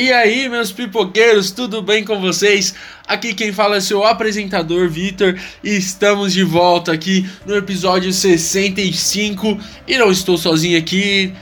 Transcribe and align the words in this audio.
E 0.00 0.10
aí, 0.14 0.48
meus 0.48 0.72
pipoqueiros, 0.72 1.50
tudo 1.50 1.82
bem 1.82 2.02
com 2.02 2.18
vocês? 2.22 2.74
Aqui 3.06 3.34
quem 3.34 3.52
fala 3.52 3.76
é 3.76 3.80
seu 3.80 4.02
apresentador 4.02 4.88
Vitor 4.88 5.38
e 5.62 5.76
estamos 5.76 6.32
de 6.32 6.42
volta 6.42 6.90
aqui 6.90 7.28
no 7.44 7.54
episódio 7.54 8.10
65 8.10 9.58
e 9.86 9.98
não 9.98 10.10
estou 10.10 10.38
sozinho 10.38 10.78
aqui. 10.78 11.34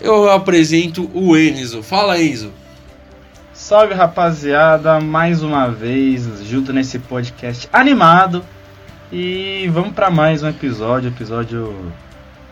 Eu 0.00 0.28
apresento 0.28 1.08
o 1.14 1.36
Enzo. 1.36 1.84
Fala, 1.84 2.20
Enzo. 2.20 2.52
Salve 3.54 3.94
rapaziada, 3.94 4.98
mais 4.98 5.40
uma 5.40 5.68
vez 5.68 6.24
junto 6.44 6.72
nesse 6.72 6.98
podcast 6.98 7.68
animado 7.72 8.44
e 9.12 9.70
vamos 9.72 9.92
para 9.92 10.10
mais 10.10 10.42
um 10.42 10.48
episódio, 10.48 11.10
episódio 11.10 11.92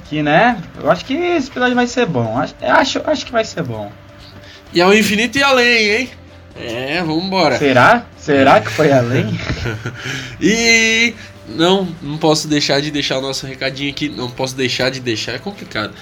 que 0.09 0.23
né, 0.23 0.63
eu 0.81 0.89
acho 0.89 1.05
que 1.05 1.15
esse 1.15 1.49
episódio 1.49 1.75
vai 1.75 1.89
ser 1.89 2.07
bom, 2.07 2.39
acho, 2.39 2.55
acho, 2.63 3.03
acho 3.11 3.27
que 3.27 3.33
vai 3.33 3.45
ser 3.45 3.65
bom. 3.65 3.91
E 4.73 4.81
ao 4.81 4.95
infinito 4.95 5.37
e 5.37 5.43
além, 5.43 5.91
hein? 5.91 6.11
É, 6.57 7.03
vambora. 7.03 7.59
Será? 7.59 8.07
Será 8.19 8.61
que 8.61 8.71
foi 8.71 8.93
além? 8.93 9.27
e 10.41 11.15
não, 11.49 11.89
não 12.03 12.19
posso 12.19 12.47
deixar 12.47 12.81
de 12.81 12.91
deixar 12.91 13.19
o 13.19 13.21
nosso 13.21 13.47
recadinho 13.47 13.91
aqui. 13.91 14.09
Não 14.09 14.31
posso 14.31 14.55
deixar 14.55 14.91
de 14.91 15.01
deixar, 15.01 15.33
é 15.33 15.39
complicado. 15.39 15.95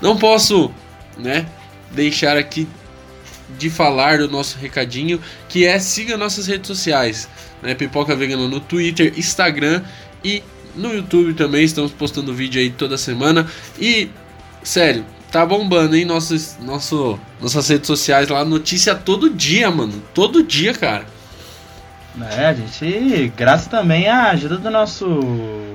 Não 0.00 0.16
posso, 0.16 0.70
né, 1.16 1.46
deixar 1.92 2.36
aqui 2.36 2.66
de 3.58 3.70
falar 3.70 4.18
do 4.18 4.28
nosso 4.28 4.58
recadinho, 4.58 5.20
que 5.48 5.66
é 5.66 5.78
siga 5.78 6.16
nossas 6.16 6.46
redes 6.46 6.66
sociais, 6.66 7.28
né? 7.62 7.74
Pipoca 7.74 8.16
Vegana 8.16 8.48
no 8.48 8.60
Twitter, 8.60 9.12
Instagram 9.16 9.82
e 10.24 10.42
no 10.74 10.92
YouTube 10.92 11.34
também. 11.34 11.64
Estamos 11.64 11.92
postando 11.92 12.34
vídeo 12.34 12.60
aí 12.60 12.70
toda 12.70 12.96
semana. 12.96 13.46
E, 13.78 14.10
sério, 14.62 15.04
tá 15.32 15.46
bombando, 15.46 15.96
hein? 15.96 16.04
Nossos, 16.04 16.56
nosso, 16.60 17.18
nossas 17.40 17.66
redes 17.68 17.86
sociais 17.86 18.28
lá, 18.28 18.44
notícia 18.44 18.94
todo 18.94 19.30
dia, 19.30 19.70
mano. 19.70 20.00
Todo 20.14 20.42
dia, 20.42 20.74
cara. 20.74 21.06
É, 22.36 22.46
a 22.46 22.52
gente, 22.52 23.32
graças 23.34 23.66
também 23.68 24.06
à 24.06 24.30
ajuda 24.30 24.58
do 24.58 24.70
nosso 24.70 25.06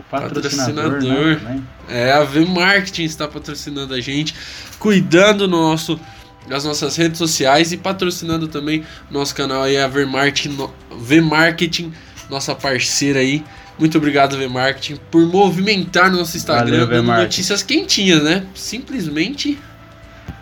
patrocinador. 0.09 0.91
patrocinador. 0.91 1.41
Né, 1.41 1.63
é, 1.89 2.11
a 2.11 2.23
V 2.23 2.45
Marketing 2.45 3.05
está 3.05 3.27
patrocinando 3.27 3.95
a 3.95 3.99
gente, 3.99 4.35
cuidando 4.77 5.47
no 5.47 5.57
nosso, 5.57 5.99
das 6.47 6.63
nossas 6.63 6.95
redes 6.95 7.17
sociais 7.17 7.71
e 7.71 7.77
patrocinando 7.77 8.47
também 8.47 8.83
nosso 9.09 9.33
canal 9.33 9.63
aí, 9.63 9.77
a 9.77 9.87
V 9.87 10.05
Marketing, 10.05 10.69
v 10.95 11.21
Marketing 11.21 11.91
nossa 12.29 12.53
parceira 12.53 13.19
aí. 13.19 13.43
Muito 13.79 13.97
obrigado, 13.97 14.37
V-Marketing, 14.37 14.99
por 15.11 15.21
movimentar 15.27 16.11
nosso 16.11 16.35
Instagram 16.35 16.85
Valeu, 16.85 17.03
dando 17.03 17.15
notícias 17.15 17.61
quentinhas, 17.61 18.23
né? 18.23 18.45
Simplesmente 18.55 19.59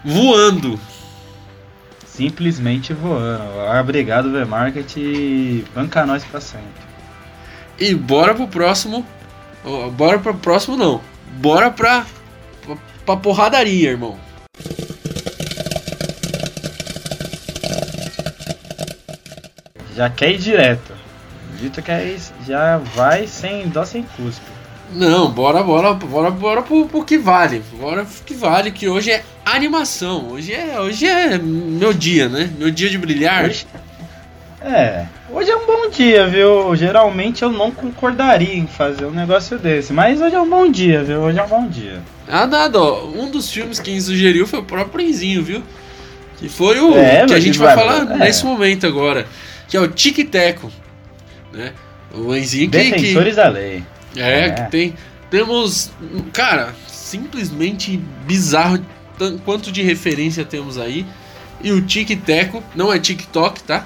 voando. 0.05 0.79
Simplesmente 2.05 2.93
voando. 2.93 3.43
Obrigado, 3.81 4.31
V-Marketing. 4.31 5.65
Banca 5.75 6.05
nós 6.05 6.23
pra 6.23 6.39
sempre. 6.39 6.85
E 7.77 7.93
bora 7.93 8.33
pro 8.33 8.47
próximo. 8.47 9.05
Bora 9.97 10.17
pro 10.17 10.33
próximo, 10.35 10.77
não. 10.77 11.01
Bora 11.39 11.69
pra, 11.69 12.05
pra, 12.65 12.77
pra 13.05 13.17
porradaria, 13.17 13.89
irmão. 13.89 14.17
Já 19.93 20.09
quer 20.09 20.31
ir 20.31 20.37
direto. 20.37 21.04
Dito 21.59 21.81
que 21.81 21.91
é 21.91 22.15
já 22.45 22.77
vai 22.77 23.27
sem 23.27 23.67
dó 23.69 23.85
sem 23.85 24.03
cuspe. 24.03 24.45
Não, 24.93 25.31
bora, 25.31 25.63
bora, 25.63 25.93
bora, 25.93 26.29
bora 26.29 26.61
pro, 26.61 26.85
pro 26.85 27.03
que 27.03 27.17
vale. 27.17 27.63
Bora 27.79 28.05
pro 28.05 28.23
que 28.23 28.33
vale, 28.33 28.71
que 28.71 28.87
hoje 28.87 29.11
é 29.11 29.23
animação. 29.43 30.29
Hoje 30.29 30.53
é, 30.53 30.79
hoje 30.79 31.07
é 31.07 31.37
meu 31.37 31.93
dia, 31.93 32.29
né? 32.29 32.49
Meu 32.57 32.69
dia 32.69 32.89
de 32.89 32.97
brilhar. 32.97 33.45
Hoje, 33.45 33.65
é, 34.61 35.05
hoje 35.31 35.49
é 35.49 35.55
um 35.55 35.65
bom 35.65 35.89
dia, 35.89 36.27
viu? 36.27 36.75
Geralmente 36.75 37.41
eu 37.41 37.51
não 37.51 37.71
concordaria 37.71 38.55
em 38.55 38.67
fazer 38.67 39.05
um 39.05 39.11
negócio 39.11 39.57
desse, 39.57 39.91
mas 39.91 40.21
hoje 40.21 40.35
é 40.35 40.39
um 40.39 40.49
bom 40.49 40.69
dia, 40.69 41.03
viu? 41.03 41.21
Hoje 41.21 41.39
é 41.39 41.43
um 41.43 41.47
bom 41.49 41.67
dia. 41.67 42.01
Ah, 42.27 42.45
nada, 42.45 42.79
ó. 42.79 43.05
Um 43.05 43.29
dos 43.29 43.51
filmes 43.51 43.79
que 43.79 43.99
sugeriu 43.99 44.45
foi 44.45 44.59
o 44.59 44.63
próprio 44.63 45.05
Enzinho, 45.05 45.43
viu? 45.43 45.63
Que 46.37 46.47
foi 46.47 46.79
o 46.79 46.95
é, 46.95 47.25
que 47.25 47.33
a 47.33 47.39
gente 47.39 47.57
vai, 47.57 47.75
vai 47.75 47.85
falar 47.85 48.15
é. 48.15 48.17
nesse 48.17 48.45
momento 48.45 48.85
agora. 48.85 49.25
Que 49.67 49.77
é 49.77 49.79
o 49.79 49.87
Tic 49.87 50.29
Teco 50.29 50.71
né? 51.55 51.73
O 52.13 52.35
Enzinho 52.35 52.69
que, 52.69 52.77
Defensores 52.77 53.35
que, 53.35 53.41
da 53.41 53.49
lei. 53.49 53.83
É, 54.15 54.39
é, 54.39 54.49
que 54.51 54.71
tem. 54.71 54.93
Temos. 55.29 55.91
Cara, 56.31 56.73
simplesmente 56.87 57.97
bizarro 58.25 58.79
quanto 59.43 59.71
de 59.71 59.81
referência 59.81 60.45
temos 60.45 60.77
aí. 60.77 61.05
E 61.61 61.71
o 61.71 61.81
Tic 61.81 62.09
Teco, 62.23 62.63
não 62.75 62.93
é 62.93 62.99
TikTok, 62.99 63.63
tá? 63.63 63.85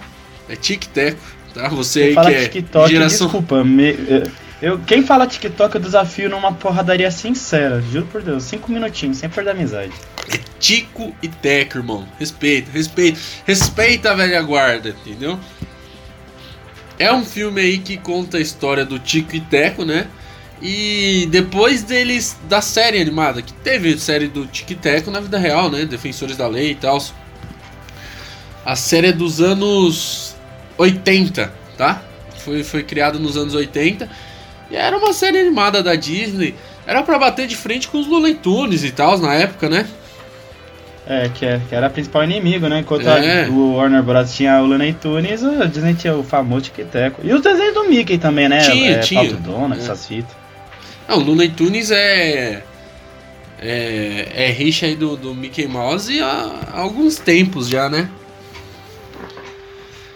É 0.49 0.55
Tic 0.55 0.85
Teco, 0.87 1.21
tá? 1.53 1.69
Você 1.69 2.03
aí 2.03 2.15
que 2.15 2.33
é 2.33 2.47
TikTok, 2.47 2.91
geração... 2.91 3.27
desculpa, 3.27 3.63
me, 3.63 3.95
eu, 4.61 4.77
quem 4.79 5.03
fala 5.03 5.25
TikTok 5.25 5.75
eu 5.75 5.81
desafio 5.81 6.29
numa 6.29 6.51
porradaria 6.51 7.09
sincera, 7.09 7.81
juro 7.81 8.05
por 8.07 8.21
Deus, 8.21 8.43
cinco 8.43 8.69
minutinhos, 8.71 9.17
sem 9.17 9.29
perder 9.29 9.51
amizade. 9.51 9.93
É 10.33 10.37
Tico 10.59 11.15
e 11.21 11.29
Teco, 11.29 11.77
irmão. 11.77 12.05
Respeita, 12.19 12.69
respeita, 12.71 13.19
respeita 13.45 14.11
a 14.11 14.15
velha 14.15 14.41
guarda, 14.41 14.89
entendeu? 14.89 15.39
É 16.99 17.13
um 17.13 17.23
filme 17.23 17.61
aí 17.61 17.77
que 17.77 17.97
conta 17.97 18.37
a 18.37 18.41
história 18.41 18.85
do 18.85 18.99
Tico 18.99 19.33
e 19.33 19.39
Teco, 19.39 19.85
né? 19.85 20.07
E 20.61 21.25
depois 21.31 21.81
deles 21.81 22.37
da 22.49 22.61
série 22.61 22.99
animada, 23.01 23.41
que 23.41 23.53
teve 23.53 23.97
série 23.97 24.27
do 24.27 24.45
Tico 24.45 24.73
e 24.73 24.75
Teco 24.75 25.09
na 25.09 25.21
vida 25.21 25.37
real, 25.37 25.71
né? 25.71 25.85
Defensores 25.85 26.35
da 26.35 26.45
Lei 26.45 26.71
e 26.71 26.75
tal. 26.75 27.01
A 28.65 28.75
série 28.75 29.07
é 29.07 29.11
dos 29.13 29.39
anos 29.39 30.35
80, 30.77 31.53
tá? 31.77 32.03
Foi, 32.39 32.63
foi 32.65 32.83
criada 32.83 33.17
nos 33.17 33.37
anos 33.37 33.55
80. 33.55 34.09
E 34.69 34.75
era 34.75 34.97
uma 34.97 35.13
série 35.13 35.39
animada 35.39 35.81
da 35.81 35.95
Disney. 35.95 36.53
Era 36.85 37.01
para 37.01 37.17
bater 37.17 37.47
de 37.47 37.55
frente 37.55 37.87
com 37.87 37.97
os 37.97 38.07
Looney 38.07 38.35
Tunes 38.35 38.83
e 38.83 38.91
tal 38.91 39.17
na 39.17 39.33
época, 39.33 39.69
né? 39.69 39.87
É, 41.09 41.27
que, 41.27 41.43
é, 41.43 41.59
que 41.67 41.73
era 41.73 41.87
o 41.87 41.89
principal 41.89 42.23
inimigo, 42.23 42.67
né? 42.69 42.81
Enquanto 42.81 43.07
é. 43.07 43.45
a, 43.45 43.49
o 43.49 43.77
Warner 43.77 44.03
Bros. 44.03 44.31
tinha 44.31 44.61
o 44.61 44.67
Looney 44.67 44.93
Tunes, 44.93 45.41
o 45.41 45.67
Disney 45.67 45.95
tinha 45.95 46.15
o 46.15 46.23
famoso 46.23 46.65
Tic-Teco. 46.65 47.21
E 47.23 47.33
os 47.33 47.41
desenhos 47.41 47.73
do 47.73 47.89
Mickey 47.89 48.19
também, 48.19 48.47
né? 48.47 48.59
Tinha, 48.59 48.91
é, 48.91 48.99
tinha. 48.99 49.33
Dona, 49.33 49.73
é. 49.73 49.79
essas 49.79 50.05
fitas. 50.05 50.31
Não, 51.07 51.17
o 51.17 51.23
Looney 51.23 51.49
Tunes 51.49 51.89
é... 51.89 52.61
É, 53.59 54.27
é 54.35 54.51
rixa 54.51 54.85
aí 54.85 54.95
do, 54.95 55.17
do 55.17 55.33
Mickey 55.33 55.67
Mouse 55.67 56.21
há, 56.21 56.51
há 56.71 56.79
alguns 56.79 57.17
tempos 57.17 57.67
já, 57.67 57.89
né? 57.89 58.07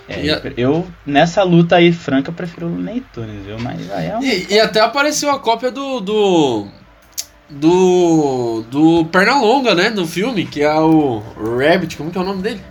É, 0.07 0.29
a... 0.29 0.41
Eu, 0.55 0.87
nessa 1.05 1.41
luta 1.41 1.77
aí 1.77 1.91
franca, 1.91 2.31
prefiro 2.31 2.67
o 2.67 2.69
Looney 2.69 3.03
Tunes, 3.11 3.43
viu? 3.43 3.57
Mas 3.57 3.91
aí 3.91 4.09
é 4.09 4.17
um... 4.17 4.23
e, 4.23 4.45
e 4.47 4.59
até 4.59 4.79
apareceu 4.79 5.31
a 5.31 5.39
cópia 5.39 5.71
do, 5.71 5.99
do 5.99 6.67
do 7.59 8.63
do 8.69 9.05
Pernalonga, 9.05 9.75
né, 9.75 9.89
no 9.89 10.07
filme, 10.07 10.45
que 10.45 10.61
é 10.61 10.73
o 10.73 11.21
Rabbit, 11.37 11.95
como 11.97 12.11
que 12.11 12.17
é 12.17 12.21
o 12.21 12.25
nome 12.25 12.41
dele? 12.41 12.61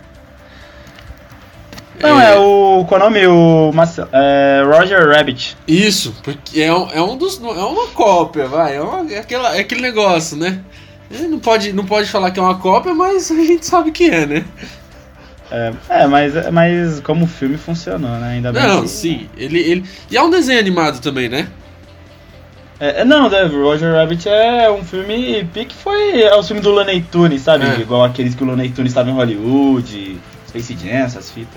Não, 2.01 2.19
é, 2.19 2.33
é 2.33 2.37
o 2.37 2.85
qual 2.87 2.99
é 2.99 3.03
o 3.03 3.09
nome? 3.09 3.27
O 3.27 3.71
é, 4.11 4.63
Roger 4.65 5.07
Rabbit. 5.07 5.57
Isso, 5.67 6.13
porque 6.23 6.61
é 6.61 6.73
um, 6.73 6.89
é 6.91 7.01
um 7.01 7.15
dos 7.15 7.41
é 7.41 7.45
uma 7.45 7.87
cópia, 7.87 8.47
vai, 8.47 8.75
é, 8.75 8.81
uma, 8.81 9.11
é, 9.11 9.19
aquela, 9.19 9.55
é 9.55 9.61
aquele 9.61 9.81
negócio, 9.81 10.35
né? 10.35 10.59
Não 11.29 11.39
pode 11.39 11.71
não 11.71 11.85
pode 11.85 12.09
falar 12.09 12.31
que 12.31 12.39
é 12.39 12.43
uma 12.43 12.57
cópia, 12.57 12.93
mas 12.93 13.29
a 13.31 13.35
gente 13.35 13.65
sabe 13.65 13.91
que 13.91 14.09
é, 14.09 14.25
né? 14.25 14.45
É, 15.51 15.73
é, 15.87 16.07
mas, 16.07 16.33
mas 16.51 16.99
como 17.01 17.25
o 17.25 17.27
filme 17.27 17.57
funcionou, 17.57 18.09
né? 18.17 18.33
Ainda 18.33 18.51
bem. 18.51 18.63
Não, 18.63 18.81
que... 18.81 18.89
sim. 18.89 19.29
Ele, 19.37 19.59
ele. 19.59 19.83
E 20.09 20.17
é 20.17 20.21
um 20.21 20.29
desenho 20.29 20.59
animado 20.59 20.99
também, 20.99 21.29
né? 21.29 21.47
É, 22.83 22.99
é, 22.99 23.05
não, 23.05 23.29
né, 23.29 23.43
Roger 23.43 23.93
Rabbit 23.93 24.27
é 24.27 24.69
um 24.69 24.83
filme 24.83 25.45
pique 25.53 25.73
foi 25.73 26.21
é 26.21 26.35
o 26.35 26.43
filme 26.43 26.61
do 26.61 26.69
Looney 26.69 27.01
Tunes, 27.01 27.41
sabe? 27.41 27.65
É. 27.65 27.79
Igual 27.79 28.03
aqueles 28.03 28.35
que 28.35 28.43
o 28.43 28.45
Looney 28.45 28.71
Tunes 28.71 28.91
estava 28.91 29.09
em 29.09 29.13
Hollywood, 29.13 30.19
Space 30.49 30.75
Jam, 30.75 31.05
essas 31.05 31.31
fitas. 31.31 31.55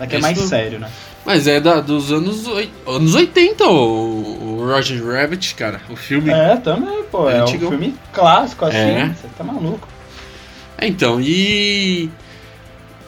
Daqui 0.00 0.16
é 0.16 0.18
mais 0.18 0.36
sério, 0.36 0.80
né? 0.80 0.90
Mas 1.24 1.46
é 1.46 1.60
da, 1.60 1.80
dos 1.80 2.10
anos, 2.10 2.44
anos 2.84 3.14
80 3.14 3.64
o, 3.66 4.58
o 4.58 4.66
Roger 4.66 5.00
Rabbit, 5.06 5.54
cara. 5.54 5.80
O 5.88 5.94
filme. 5.94 6.30
É, 6.30 6.56
também, 6.56 7.04
pô. 7.04 7.30
É, 7.30 7.38
é 7.38 7.44
um 7.44 7.46
filme 7.46 7.94
clássico 8.12 8.64
assim. 8.64 8.76
É. 8.78 9.14
Você 9.14 9.28
tá 9.38 9.44
maluco. 9.44 9.86
É, 10.76 10.88
então, 10.88 11.20
e. 11.20 12.10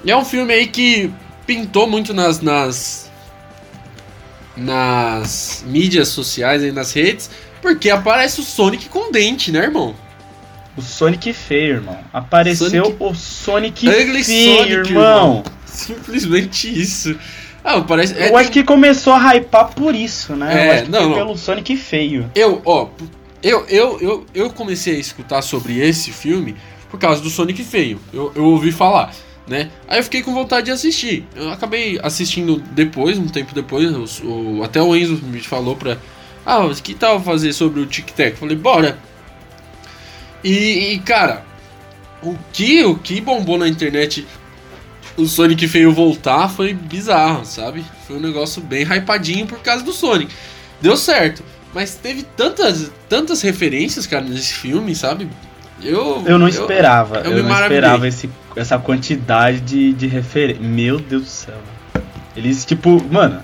E 0.05 0.11
é 0.11 0.17
um 0.17 0.25
filme 0.25 0.55
aí 0.55 0.69
que 0.69 1.11
pintou 1.45 1.89
muito 1.89 2.15
nas, 2.15 2.41
nas 2.41 3.10
nas 4.57 5.65
mídias 5.67 6.09
sociais 6.09 6.63
e 6.63 6.73
nas 6.73 6.93
redes, 6.93 7.31
porque 7.63 7.91
aparece 7.91 8.41
o 8.41 8.45
Sonic 8.45 8.89
com 8.89 9.11
dente, 9.11 9.53
né, 9.53 9.61
irmão? 9.61 9.95
O 10.77 10.83
Sonic 10.83 11.33
feio, 11.33 11.77
irmão. 11.77 11.99
Apareceu 12.13 12.85
Sonic... 12.85 12.97
o 12.99 13.15
Sonic 13.15 13.89
Ugly 13.89 14.25
feio, 14.25 14.57
Sonic, 14.57 14.73
irmão. 14.73 14.85
irmão. 14.89 15.45
Simplesmente 15.67 16.81
isso. 16.81 17.17
Ah, 17.63 17.81
parece, 17.83 18.15
é, 18.15 18.31
eu 18.31 18.37
acho 18.37 18.51
que 18.51 18.65
começou 18.65 19.13
a 19.13 19.35
hypar 19.35 19.75
por 19.75 19.95
isso, 19.95 20.35
né? 20.35 20.53
É, 20.53 20.67
eu 20.67 20.73
acho 20.73 20.85
que 20.85 20.91
não, 20.91 21.15
pelo 21.15 21.37
Sonic 21.37 21.77
feio. 21.77 22.31
Eu, 22.35 22.63
ó, 22.65 22.89
eu, 23.43 23.67
eu, 23.69 23.99
eu, 24.01 24.27
eu 24.35 24.51
comecei 24.51 24.97
a 24.97 24.99
escutar 24.99 25.43
sobre 25.43 25.79
esse 25.79 26.11
filme 26.11 26.57
por 26.91 26.99
causa 26.99 27.21
do 27.21 27.29
Sonic 27.29 27.63
feio. 27.63 28.01
Eu, 28.13 28.33
eu 28.35 28.45
ouvi 28.45 28.73
falar. 28.73 29.13
Né? 29.51 29.69
Aí 29.89 29.99
eu 29.99 30.05
fiquei 30.05 30.23
com 30.23 30.33
vontade 30.33 30.67
de 30.67 30.71
assistir. 30.71 31.27
Eu 31.35 31.51
acabei 31.51 31.99
assistindo 32.05 32.63
depois, 32.71 33.19
um 33.19 33.27
tempo 33.27 33.53
depois, 33.53 34.21
o, 34.21 34.59
o 34.59 34.63
até 34.63 34.81
o 34.81 34.95
Enzo 34.95 35.21
me 35.25 35.41
falou 35.41 35.75
pra. 35.75 35.99
Ah, 36.47 36.61
que 36.83 36.95
tal 36.95 37.21
fazer 37.21 37.53
sobre 37.53 37.81
o 37.81 37.87
Tic 37.87 38.13
Tac? 38.13 38.37
Falei, 38.37 38.57
bora. 38.57 38.97
E, 40.43 40.93
e, 40.93 40.99
cara, 41.01 41.45
o 42.23 42.37
que, 42.53 42.85
o 42.85 42.97
que 42.97 43.21
bombou 43.21 43.59
na 43.59 43.69
internet 43.69 44.25
o 45.17 45.27
Sonic 45.27 45.67
veio 45.67 45.93
voltar 45.93 46.49
foi 46.49 46.73
bizarro, 46.73 47.45
sabe? 47.45 47.85
Foi 48.07 48.17
um 48.17 48.21
negócio 48.21 48.63
bem 48.63 48.85
hypadinho 48.85 49.47
por 49.47 49.59
causa 49.59 49.83
do 49.83 49.93
Sonic. 49.93 50.33
Deu 50.81 50.97
certo. 50.97 51.43
Mas 51.75 51.97
teve 51.97 52.23
tantas, 52.23 52.91
tantas 53.09 53.43
referências, 53.43 54.07
cara, 54.07 54.25
nesse 54.25 54.55
filme, 54.55 54.95
sabe? 54.95 55.29
Eu, 55.83 56.23
eu 56.27 56.39
não 56.39 56.49
esperava. 56.49 57.19
Eu, 57.19 57.33
eu, 57.33 57.39
eu 57.39 57.45
não 57.45 57.63
esperava 57.63 58.07
esse, 58.07 58.31
essa 58.57 58.79
quantidade 58.79 59.61
de, 59.61 59.93
de 59.93 60.07
referências. 60.07 60.65
Meu 60.65 60.99
Deus 60.99 61.23
do 61.23 61.29
céu. 61.29 61.59
Eles, 62.37 62.65
tipo, 62.65 63.03
mano. 63.11 63.43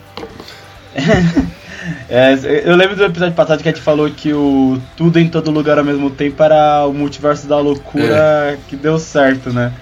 é, 2.09 2.35
eu 2.65 2.77
lembro 2.77 2.97
do 2.97 3.05
episódio 3.05 3.35
passado 3.35 3.63
que 3.63 3.69
a 3.69 3.73
gente 3.73 3.83
falou 3.83 4.11
que 4.11 4.33
o 4.33 4.81
Tudo 4.97 5.19
em 5.19 5.29
Todo 5.29 5.51
Lugar 5.51 5.79
ao 5.79 5.85
mesmo 5.85 6.11
tempo 6.11 6.43
era 6.43 6.87
o 6.87 6.93
multiverso 6.93 7.47
da 7.47 7.59
loucura 7.59 8.53
é. 8.53 8.59
que 8.69 8.77
deu 8.77 8.99
certo, 8.99 9.53
né? 9.53 9.73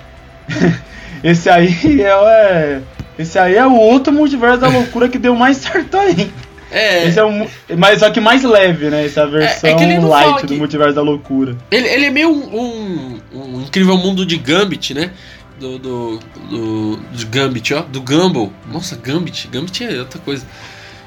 esse 1.23 1.49
aí 1.49 2.03
é, 2.03 2.09
é. 2.09 2.83
Esse 3.19 3.39
aí 3.39 3.55
é 3.55 3.67
o 3.67 3.75
outro 3.75 4.13
multiverso 4.13 4.59
da 4.59 4.69
loucura 4.69 5.09
que 5.09 5.19
deu 5.19 5.37
mais 5.37 5.59
certo 5.59 5.97
ainda. 5.97 6.44
É. 6.75 7.07
Esse 7.07 7.21
é 7.21 7.25
um, 7.25 7.47
mas 7.79 8.01
só 8.01 8.11
que 8.11 8.21
mais 8.21 8.43
leve, 8.43 8.91
né? 8.91 9.07
Essa 9.07 9.25
versão 9.29 9.71
é, 9.71 9.95
é 9.95 10.01
light 10.01 10.45
do 10.45 10.55
Multiverso 10.57 10.95
da 10.95 11.03
Loucura. 11.03 11.57
Ele, 11.71 11.87
ele 11.87 12.07
é 12.07 12.11
meio 12.11 12.31
um, 12.31 12.61
um, 12.61 13.21
um, 13.33 13.61
incrível 13.63 13.97
mundo 13.97 14.27
de 14.27 14.37
Gambit, 14.37 14.93
né? 14.93 15.13
Do, 15.61 15.79
do, 15.79 16.19
do, 16.51 16.97
do 16.97 17.27
Gambit, 17.29 17.73
ó. 17.75 17.83
Do 17.83 18.01
Gumball. 18.01 18.53
Nossa, 18.73 18.97
Gambit. 18.97 19.47
Gambit 19.47 19.85
é 19.85 20.01
outra 20.01 20.19
coisa. 20.19 20.45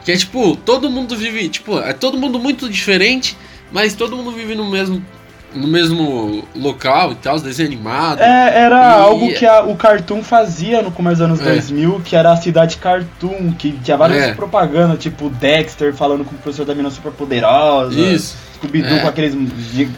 Que 0.05 0.13
é 0.13 0.15
tipo, 0.15 0.55
todo 0.55 0.89
mundo 0.89 1.17
vive. 1.17 1.49
Tipo, 1.49 1.79
é 1.79 1.91
todo 1.91 2.17
mundo 2.17 2.39
muito 2.39 2.69
diferente, 2.69 3.37
mas 3.69 3.93
todo 3.93 4.15
mundo 4.15 4.31
vive 4.31 4.55
no 4.55 4.71
mesmo 4.71 5.05
no 5.53 5.67
mesmo 5.67 6.43
local 6.55 7.11
e 7.11 7.15
tal, 7.15 7.39
desenho 7.39 7.69
animado. 7.69 8.21
É, 8.21 8.63
era 8.63 8.75
e... 8.75 8.93
algo 8.93 9.33
que 9.33 9.45
a, 9.45 9.63
o 9.63 9.75
Cartoon 9.75 10.23
fazia 10.23 10.81
no 10.81 10.91
começo 10.91 11.17
dos 11.17 11.25
anos 11.25 11.41
é. 11.41 11.53
2000, 11.53 12.01
que 12.03 12.15
era 12.15 12.31
a 12.31 12.37
cidade 12.37 12.77
Cartoon, 12.77 13.51
que 13.57 13.71
tinha 13.71 13.97
várias 13.97 14.23
é. 14.23 14.33
propagandas, 14.33 14.99
tipo 14.99 15.29
Dexter 15.29 15.93
falando 15.93 16.25
com 16.25 16.35
o 16.35 16.37
professor 16.37 16.65
da 16.65 16.75
mina 16.75 16.89
super 16.89 17.11
poderosa. 17.11 17.99
Isso. 17.99 18.35
Scooby-Doo 18.55 18.97
é. 18.97 18.99
com 19.01 19.07
aqueles 19.07 19.35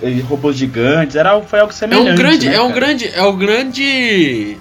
eh, 0.02 0.22
robôs 0.28 0.56
gigantes, 0.56 1.16
era, 1.16 1.40
foi 1.42 1.60
algo 1.60 1.74
semelhante. 1.74 2.10
É 2.10 2.12
um 2.12 2.16
grande, 2.16 2.50
né, 2.50 2.56
é 2.56 2.62
um 2.62 2.72
grande, 2.72 3.08
é 3.08 3.24
um 3.24 3.38
grande, 3.38 4.58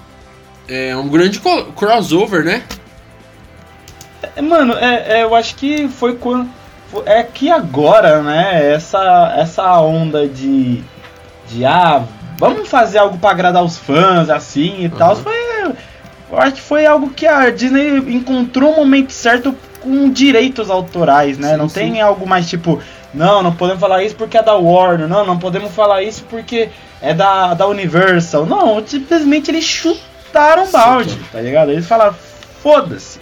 é 0.67 0.97
um 0.97 1.07
grande 1.09 1.41
crossover, 1.75 2.43
né? 2.43 2.63
É, 4.35 4.41
mano, 4.41 4.73
é, 4.73 5.19
é, 5.19 5.23
eu 5.23 5.35
acho 5.35 5.55
que 5.55 5.87
foi 5.89 6.15
quando 6.15 6.49
é 7.05 7.23
que 7.23 7.49
agora, 7.49 8.21
né, 8.21 8.73
essa, 8.73 9.33
essa 9.37 9.79
onda 9.79 10.27
de, 10.27 10.83
de 11.47 11.65
ah, 11.65 12.03
vamos 12.37 12.67
fazer 12.67 12.97
algo 12.97 13.17
para 13.17 13.31
agradar 13.31 13.63
os 13.63 13.77
fãs, 13.77 14.29
assim 14.29 14.81
e 14.81 14.85
uhum. 14.85 14.91
tal, 14.91 15.15
foi. 15.15 15.49
Eu 16.31 16.37
acho 16.37 16.53
que 16.53 16.61
foi 16.61 16.85
algo 16.85 17.09
que 17.09 17.25
a 17.25 17.49
Disney 17.49 17.97
encontrou 18.13 18.73
o 18.73 18.77
momento 18.77 19.11
certo 19.11 19.55
com 19.81 20.09
direitos 20.11 20.69
autorais, 20.69 21.37
né? 21.37 21.51
Sim, 21.51 21.57
não 21.57 21.69
sim. 21.69 21.79
tem 21.79 22.01
algo 22.01 22.27
mais 22.27 22.47
tipo, 22.47 22.79
não, 23.13 23.41
não 23.41 23.55
podemos 23.55 23.79
falar 23.79 24.03
isso 24.03 24.15
porque 24.15 24.37
é 24.37 24.43
da 24.43 24.53
Warner, 24.53 25.07
não, 25.07 25.25
não 25.25 25.39
podemos 25.39 25.73
falar 25.73 26.03
isso 26.03 26.23
porque 26.29 26.69
é 27.01 27.13
da, 27.13 27.53
da 27.53 27.67
Universal. 27.67 28.45
Não, 28.45 28.85
simplesmente 28.85 29.49
eles 29.49 29.63
chutaram 29.63 30.69
balde, 30.69 31.11
sim, 31.11 31.25
tá 31.31 31.41
ligado? 31.41 31.71
Eles 31.71 31.87
falaram, 31.87 32.15
foda-se. 32.61 33.19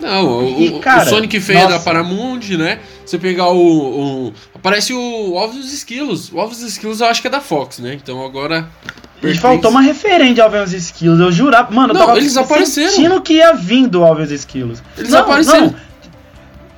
Não, 0.00 0.48
e, 0.48 0.68
o, 0.70 0.80
cara, 0.80 1.02
o 1.02 1.08
Sonic 1.10 1.40
feio 1.40 1.68
da 1.68 1.78
Paramount, 1.78 2.40
né? 2.56 2.80
Você 3.04 3.18
pegar 3.18 3.48
o, 3.48 4.28
o, 4.28 4.32
Aparece 4.54 4.92
o 4.92 5.34
Ovos 5.34 5.56
dos 5.56 5.72
Esquilos. 5.72 6.30
O 6.30 6.36
Ovos 6.36 6.58
dos 6.58 6.68
Esquilos 6.68 7.00
eu 7.00 7.06
acho 7.06 7.20
que 7.20 7.28
é 7.28 7.30
da 7.30 7.40
Fox, 7.40 7.78
né? 7.78 7.94
Então 7.94 8.24
agora. 8.24 8.68
E 9.22 9.34
faltou 9.34 9.70
uma 9.70 9.80
referente 9.80 10.40
ao 10.40 10.48
Ovos 10.48 10.72
Esquilos. 10.72 11.18
Eu 11.18 11.32
jurava. 11.32 11.70
Mano, 11.72 11.92
não, 11.92 12.00
eu 12.00 12.06
tava 12.06 12.18
eles 12.18 12.36
apareceram. 12.36 12.90
sentindo 12.90 13.20
que 13.20 13.34
ia 13.34 13.52
vindo 13.54 14.00
o 14.00 14.02
Ovos 14.02 14.30
Esquilos. 14.30 14.82
Eles 14.96 15.10
não, 15.10 15.20
apareceram. 15.20 15.66
Não. 15.66 15.90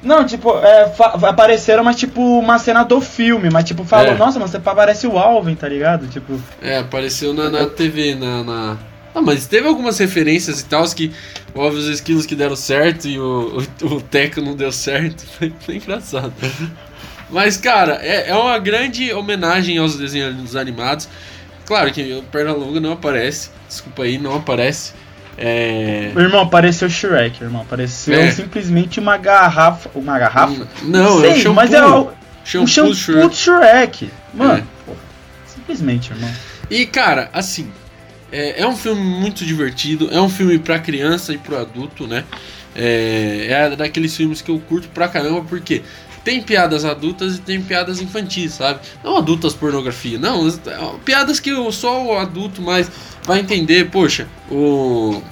Não, 0.03 0.27
tipo, 0.27 0.59
é, 0.59 0.93
apareceram, 1.29 1.85
mas 1.85 1.95
tipo, 1.95 2.21
uma 2.21 2.59
cena 2.59 2.83
do 2.83 3.01
filme, 3.01 3.49
mas 3.51 3.65
tipo, 3.65 3.85
falou, 3.85 4.13
é. 4.13 4.17
nossa, 4.17 4.37
mas 4.41 4.51
você 4.51 4.59
parece 4.59 5.07
o 5.07 5.17
Alvin, 5.17 5.55
tá 5.55 5.69
ligado? 5.69 6.09
Tipo. 6.09 6.41
É, 6.61 6.79
apareceu 6.79 7.33
na, 7.33 7.49
na 7.49 7.67
TV, 7.67 8.17
na, 8.17 8.43
na, 8.43 8.79
ah, 9.15 9.21
mas 9.21 9.47
teve 9.47 9.69
algumas 9.69 9.99
referências 9.99 10.61
e 10.61 10.65
tal 10.65 10.85
que 10.89 11.13
houve 11.55 11.77
os 11.77 11.87
esquilos 11.87 12.25
que 12.25 12.35
deram 12.35 12.57
certo 12.57 13.07
e 13.07 13.19
o, 13.19 13.63
o, 13.83 13.87
o 13.87 14.01
Teco 14.01 14.41
não 14.41 14.57
deu 14.57 14.73
certo. 14.73 15.25
Foi, 15.39 15.53
foi 15.61 15.77
engraçado. 15.77 16.33
Mas, 17.31 17.57
cara, 17.57 17.99
é, 18.03 18.29
é 18.29 18.35
uma 18.35 18.59
grande 18.59 19.13
homenagem 19.13 19.79
aos 19.79 19.97
desenhos 19.97 20.55
animados. 20.55 21.09
Claro 21.67 21.91
que 21.91 22.13
o 22.13 22.23
Pernalonga 22.25 22.79
não 22.79 22.93
aparece. 22.93 23.51
Desculpa 23.67 24.03
aí, 24.03 24.19
não 24.19 24.37
aparece. 24.37 24.93
É... 25.39 26.13
Irmão, 26.15 26.43
apareceu 26.43 26.91
Shrek, 26.91 27.43
irmão. 27.43 27.63
Apareceu 27.63 28.15
é. 28.15 28.31
simplesmente 28.31 29.01
uma 29.01 29.17
garrafa. 29.17 29.91
Uma 29.95 30.19
garrafa? 30.19 30.67
Não, 30.83 31.21
Sei, 31.21 31.31
é 31.31 31.33
o 31.33 31.37
shampoo. 31.37 31.55
Mas 31.55 31.73
é 31.73 31.85
o, 31.85 32.11
shampoo, 32.45 32.65
o 32.65 32.69
shampoo 32.69 32.95
Shrek. 32.95 33.35
Shrek. 33.35 34.11
Mano, 34.35 34.59
é. 34.59 34.65
Pô, 34.85 34.93
simplesmente, 35.47 36.11
irmão. 36.11 36.31
E, 36.71 36.85
cara, 36.85 37.31
assim, 37.33 37.71
é, 38.33 38.63
é 38.63 38.67
um 38.67 38.77
filme 38.77 39.01
muito 39.01 39.45
divertido, 39.45 40.09
é 40.11 40.21
um 40.21 40.29
filme 40.29 40.59
para 40.59 40.79
criança 40.79 41.33
e 41.33 41.39
para 41.39 41.61
adulto, 41.61 42.07
né? 42.07 42.25
É, 42.75 43.49
é 43.51 43.77
daqueles 43.77 44.17
filmes 44.17 44.41
que 44.41 44.51
eu 44.51 44.59
curto 44.59 44.89
pra 44.89 45.07
caramba, 45.07 45.43
porque 45.43 45.83
tem 46.25 46.41
piadas 46.41 46.85
adultas 46.85 47.37
e 47.37 47.41
tem 47.41 47.61
piadas 47.61 48.01
infantis, 48.01 48.55
sabe? 48.55 48.81
Não 49.05 49.19
adultas 49.19 49.55
pornografia, 49.55 50.19
não, 50.19 50.49
piadas 51.05 51.39
que 51.39 51.51
só 51.73 52.05
o 52.05 52.17
adulto 52.17 52.63
mais 52.63 52.91
vai 53.25 53.41
entender. 53.41 53.91
Poxa, 53.91 54.27
o 54.51 55.23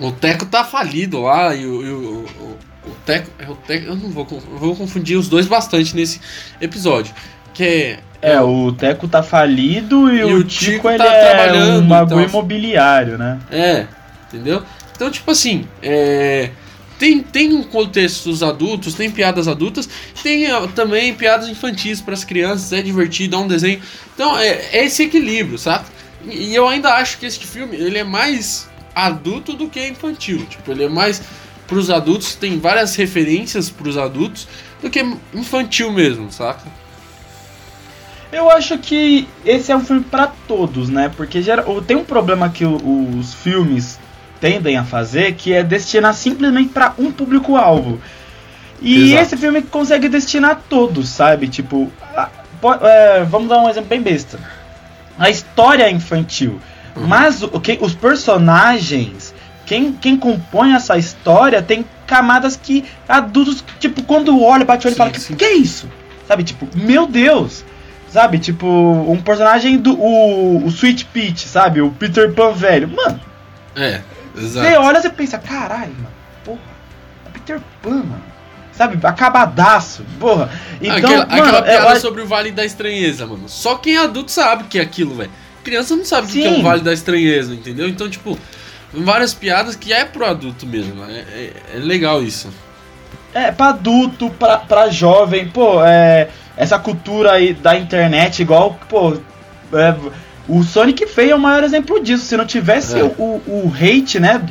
o 0.00 0.10
Teco 0.10 0.46
tá 0.46 0.64
falido 0.64 1.22
lá 1.22 1.54
e 1.54 1.64
o, 1.64 1.82
e 1.82 1.90
o, 1.90 2.26
o, 2.40 2.90
o, 2.90 2.94
Teco, 3.06 3.30
é 3.38 3.48
o 3.48 3.54
Teco, 3.54 3.86
eu 3.86 3.96
não 3.96 4.10
vou, 4.10 4.26
eu 4.30 4.58
vou 4.58 4.76
confundir 4.76 5.16
os 5.16 5.28
dois 5.28 5.46
bastante 5.46 5.94
nesse 5.94 6.20
episódio, 6.60 7.14
que 7.54 7.98
é 8.20 8.40
o 8.40 8.72
Teco 8.72 9.08
tá 9.08 9.22
falido 9.22 10.08
e, 10.08 10.20
e 10.20 10.24
o, 10.34 10.44
Tico, 10.44 10.72
Tico 10.72 10.88
ele 10.88 10.98
tá 10.98 11.04
é 11.04 11.52
um 11.74 11.86
bagulho 11.86 12.20
então, 12.20 12.28
imobiliário, 12.28 13.18
né? 13.18 13.40
É, 13.50 13.86
entendeu? 14.28 14.62
Então, 14.94 15.10
tipo 15.10 15.30
assim, 15.32 15.66
é, 15.82 16.50
tem, 16.98 17.20
tem 17.20 17.52
um 17.52 17.64
contexto 17.64 18.28
dos 18.28 18.44
adultos, 18.44 18.94
tem 18.94 19.10
piadas 19.10 19.48
adultas, 19.48 19.88
tem 20.22 20.46
também 20.74 21.12
piadas 21.12 21.48
infantis 21.48 22.00
para 22.00 22.14
as 22.14 22.22
crianças, 22.22 22.72
é 22.72 22.80
divertido, 22.80 23.34
é 23.34 23.38
um 23.40 23.48
desenho. 23.48 23.80
Então, 24.14 24.38
é, 24.38 24.68
é 24.72 24.84
esse 24.84 25.02
equilíbrio, 25.02 25.58
sabe? 25.58 25.86
E, 26.24 26.50
e 26.50 26.54
eu 26.54 26.68
ainda 26.68 26.94
acho 26.94 27.18
que 27.18 27.26
este 27.26 27.44
filme, 27.44 27.76
ele 27.76 27.98
é 27.98 28.04
mais 28.04 28.68
adulto 28.94 29.54
do 29.54 29.68
que 29.68 29.84
infantil. 29.88 30.46
Tipo, 30.46 30.70
ele 30.70 30.84
é 30.84 30.88
mais 30.88 31.20
pros 31.66 31.90
adultos, 31.90 32.36
tem 32.36 32.60
várias 32.60 32.94
referências 32.94 33.68
pros 33.68 33.96
adultos 33.96 34.46
do 34.80 34.88
que 34.88 35.04
infantil 35.34 35.90
mesmo, 35.90 36.30
saca? 36.30 36.81
Eu 38.32 38.50
acho 38.50 38.78
que 38.78 39.28
esse 39.44 39.70
é 39.70 39.76
um 39.76 39.84
filme 39.84 40.02
para 40.02 40.26
todos, 40.48 40.88
né? 40.88 41.10
Porque 41.14 41.42
gera, 41.42 41.62
tem 41.86 41.96
um 41.96 42.04
problema 42.04 42.48
que 42.48 42.64
os 42.64 43.34
filmes 43.34 44.00
tendem 44.40 44.78
a 44.78 44.84
fazer, 44.84 45.34
que 45.34 45.52
é 45.52 45.62
destinar 45.62 46.14
simplesmente 46.14 46.70
para 46.70 46.94
um 46.98 47.12
público-alvo. 47.12 48.00
E 48.80 49.12
Exato. 49.12 49.22
esse 49.22 49.36
filme 49.36 49.62
consegue 49.62 50.08
destinar 50.08 50.62
todos, 50.68 51.10
sabe? 51.10 51.46
Tipo, 51.46 51.92
é, 52.80 53.22
vamos 53.24 53.50
dar 53.50 53.58
um 53.58 53.68
exemplo 53.68 53.90
bem 53.90 54.00
besta. 54.00 54.40
A 55.18 55.28
história 55.28 55.84
é 55.84 55.90
infantil, 55.90 56.58
uhum. 56.96 57.06
mas 57.06 57.42
o, 57.42 57.60
que, 57.60 57.78
os 57.82 57.94
personagens, 57.94 59.34
quem, 59.66 59.92
quem 59.92 60.16
compõe 60.16 60.72
essa 60.72 60.96
história, 60.96 61.62
tem 61.62 61.84
camadas 62.06 62.56
que 62.56 62.84
adultos, 63.06 63.62
tipo, 63.78 64.02
quando 64.02 64.42
olha, 64.42 64.64
bate 64.64 64.86
o 64.86 64.88
olho 64.88 64.94
e 64.94 64.96
fala: 64.96 65.10
que, 65.10 65.36
que 65.36 65.44
é 65.44 65.52
isso? 65.52 65.86
Sabe? 66.26 66.42
Tipo, 66.42 66.66
meu 66.74 67.06
Deus! 67.06 67.62
Sabe? 68.12 68.38
Tipo, 68.38 68.66
um 68.66 69.22
personagem 69.22 69.78
do. 69.78 69.98
O, 69.98 70.66
o 70.66 70.68
Sweet 70.68 71.06
Peach, 71.06 71.48
sabe? 71.48 71.80
O 71.80 71.90
Peter 71.90 72.30
Pan 72.34 72.52
velho. 72.52 72.88
Mano. 72.88 73.18
É, 73.74 74.02
exato. 74.36 74.68
Você 74.68 74.76
olha 74.76 75.06
e 75.06 75.10
pensa, 75.10 75.38
caralho, 75.38 75.94
mano. 75.94 76.12
Porra. 76.44 76.58
É 77.24 77.30
Peter 77.30 77.60
Pan, 77.80 78.02
mano. 78.02 78.22
Sabe? 78.72 78.98
Acabadaço. 79.06 80.04
Porra. 80.20 80.50
Então, 80.78 80.96
aquela, 80.96 81.26
mano, 81.26 81.42
aquela 81.42 81.62
piada 81.62 82.00
sobre 82.00 82.20
o 82.20 82.26
Vale 82.26 82.50
da 82.50 82.66
Estranheza, 82.66 83.26
mano. 83.26 83.48
Só 83.48 83.76
quem 83.76 83.96
é 83.96 84.00
adulto 84.00 84.30
sabe 84.30 84.64
que 84.64 84.78
é 84.78 84.82
aquilo, 84.82 85.14
velho. 85.14 85.30
Criança 85.64 85.96
não 85.96 86.04
sabe 86.04 86.26
o 86.26 86.30
que 86.30 86.44
é 86.44 86.50
o 86.50 86.62
Vale 86.62 86.82
da 86.82 86.92
Estranheza, 86.92 87.54
entendeu? 87.54 87.88
Então, 87.88 88.10
tipo, 88.10 88.38
várias 88.92 89.32
piadas 89.32 89.74
que 89.74 89.90
é 89.90 90.04
pro 90.04 90.26
adulto 90.26 90.66
mesmo. 90.66 91.02
É, 91.04 91.18
é, 91.18 91.52
é 91.76 91.78
legal 91.78 92.22
isso. 92.22 92.50
É, 93.34 93.50
pra 93.50 93.68
adulto, 93.68 94.30
pra, 94.38 94.58
pra 94.58 94.90
jovem, 94.90 95.48
pô, 95.48 95.82
é 95.84 96.28
essa 96.56 96.78
cultura 96.78 97.32
aí 97.32 97.54
da 97.54 97.76
internet, 97.76 98.42
igual, 98.42 98.78
pô, 98.88 99.16
é, 99.72 99.94
O 100.48 100.62
Sonic 100.62 101.06
Feio 101.06 101.30
é 101.32 101.34
o 101.34 101.38
maior 101.38 101.64
exemplo 101.64 101.98
disso. 102.02 102.24
Se 102.26 102.36
não 102.36 102.44
tivesse 102.44 102.98
É. 102.98 103.02
o, 103.02 103.40
o 103.46 103.72
hate, 103.74 104.20
né, 104.20 104.42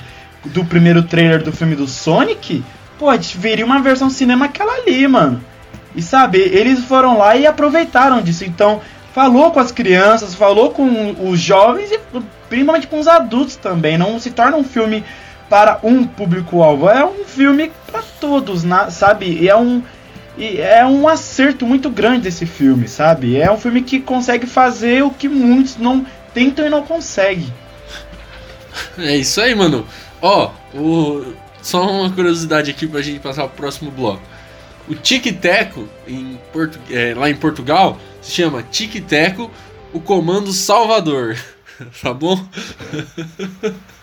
do 0.45 0.65
primeiro 0.65 1.03
trailer 1.03 1.43
do 1.43 1.51
filme 1.51 1.75
do 1.75 1.85
Sonic, 1.85 2.63
pô, 2.97 3.09
a 3.09 3.15
gente 3.15 3.37
veria 3.37 3.65
uma 3.65 3.79
versão 3.81 4.09
cinema 4.09 4.45
aquela 4.45 4.73
ali, 4.73 5.07
mano. 5.07 5.43
E 5.95 6.01
sabe, 6.01 6.39
eles 6.39 6.83
foram 6.85 7.17
lá 7.17 7.35
e 7.35 7.45
aproveitaram 7.45 8.21
disso. 8.21 8.45
Então, 8.45 8.81
falou 9.13 9.51
com 9.51 9.59
as 9.59 9.71
crianças, 9.71 10.33
falou 10.33 10.71
com 10.71 11.15
os 11.29 11.39
jovens 11.39 11.91
e 11.91 11.99
principalmente 12.49 12.87
com 12.87 12.97
os 12.99 13.07
adultos 13.07 13.57
também. 13.57 13.97
Não 13.97 14.17
se 14.19 14.31
torna 14.31 14.57
um 14.57 14.63
filme 14.63 15.03
para 15.51 15.81
um 15.83 16.07
público-alvo, 16.07 16.87
é 16.87 17.03
um 17.03 17.25
filme 17.25 17.73
para 17.91 18.01
todos, 18.21 18.63
sabe? 18.89 19.25
E 19.25 19.49
é 19.49 19.55
um 19.57 19.83
e 20.37 20.61
é 20.61 20.85
um 20.85 21.09
acerto 21.09 21.65
muito 21.65 21.89
grande 21.89 22.29
esse 22.29 22.45
filme, 22.45 22.87
sabe? 22.87 23.35
É 23.35 23.51
um 23.51 23.57
filme 23.57 23.81
que 23.81 23.99
consegue 23.99 24.47
fazer 24.47 25.03
o 25.03 25.11
que 25.11 25.27
muitos 25.27 25.75
não 25.75 26.05
tentam 26.33 26.65
e 26.65 26.69
não 26.69 26.83
conseguem. 26.83 27.53
É 28.97 29.17
isso 29.17 29.41
aí, 29.41 29.53
mano. 29.53 29.85
Ó, 30.21 30.51
o... 30.73 31.33
só 31.61 31.85
uma 31.85 32.09
curiosidade 32.09 32.71
aqui 32.71 32.87
pra 32.87 33.01
gente 33.01 33.19
passar 33.19 33.45
pro 33.49 33.57
próximo 33.57 33.91
bloco. 33.91 34.21
O 34.87 34.95
Tic 34.95 35.37
Teco, 35.37 35.85
em 36.07 36.39
Portu... 36.53 36.79
é, 36.89 37.13
lá 37.13 37.29
em 37.29 37.35
Portugal, 37.35 37.99
se 38.21 38.31
chama 38.31 38.63
Tic 38.63 39.05
Teco, 39.05 39.51
o 39.91 39.99
Comando 39.99 40.53
Salvador. 40.53 41.35
tá 42.01 42.13
bom? 42.13 42.41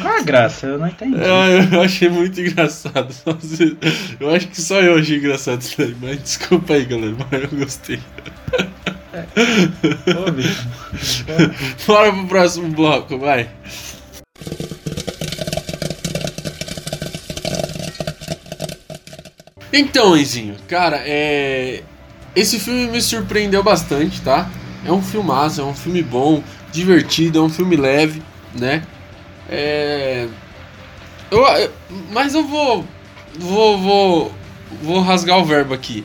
Qual 0.00 0.14
a 0.14 0.22
graça? 0.22 0.66
Eu 0.66 0.78
não 0.78 0.88
entendi. 0.88 1.16
Ah, 1.20 1.74
eu 1.74 1.82
achei 1.82 2.08
muito 2.08 2.40
engraçado. 2.40 3.14
Eu 4.20 4.30
acho 4.30 4.48
que 4.48 4.60
só 4.60 4.80
eu 4.80 4.98
achei 4.98 5.18
engraçado 5.18 5.60
isso 5.60 5.76
daí, 5.78 5.96
mas 6.00 6.22
desculpa 6.22 6.74
aí, 6.74 6.84
galera, 6.84 7.14
mas 7.30 7.42
eu 7.42 7.58
gostei. 7.58 8.00
Ô, 10.16 10.32
Vitor. 10.32 11.54
Bora 11.86 12.12
pro 12.12 12.26
próximo 12.26 12.68
bloco, 12.68 13.18
vai. 13.18 13.48
Então, 19.72 20.16
Enzinho, 20.16 20.56
cara, 20.68 21.02
é. 21.04 21.82
Esse 22.34 22.58
filme 22.58 22.86
me 22.86 23.00
surpreendeu 23.00 23.62
bastante, 23.62 24.20
tá? 24.20 24.50
É 24.84 24.92
um 24.92 25.02
filmaço, 25.02 25.60
é 25.60 25.64
um 25.64 25.74
filme 25.74 26.02
bom, 26.02 26.42
divertido, 26.70 27.38
é 27.38 27.42
um 27.42 27.48
filme 27.48 27.76
leve, 27.76 28.22
né? 28.58 28.82
É. 29.48 30.26
Eu, 31.30 31.44
eu- 31.46 31.72
mas 32.10 32.34
eu 32.34 32.44
vou. 32.46 32.84
Vou. 33.38 33.78
Vou. 33.78 34.34
Vou 34.82 35.00
rasgar 35.00 35.38
o 35.38 35.44
verbo 35.44 35.72
aqui. 35.74 36.04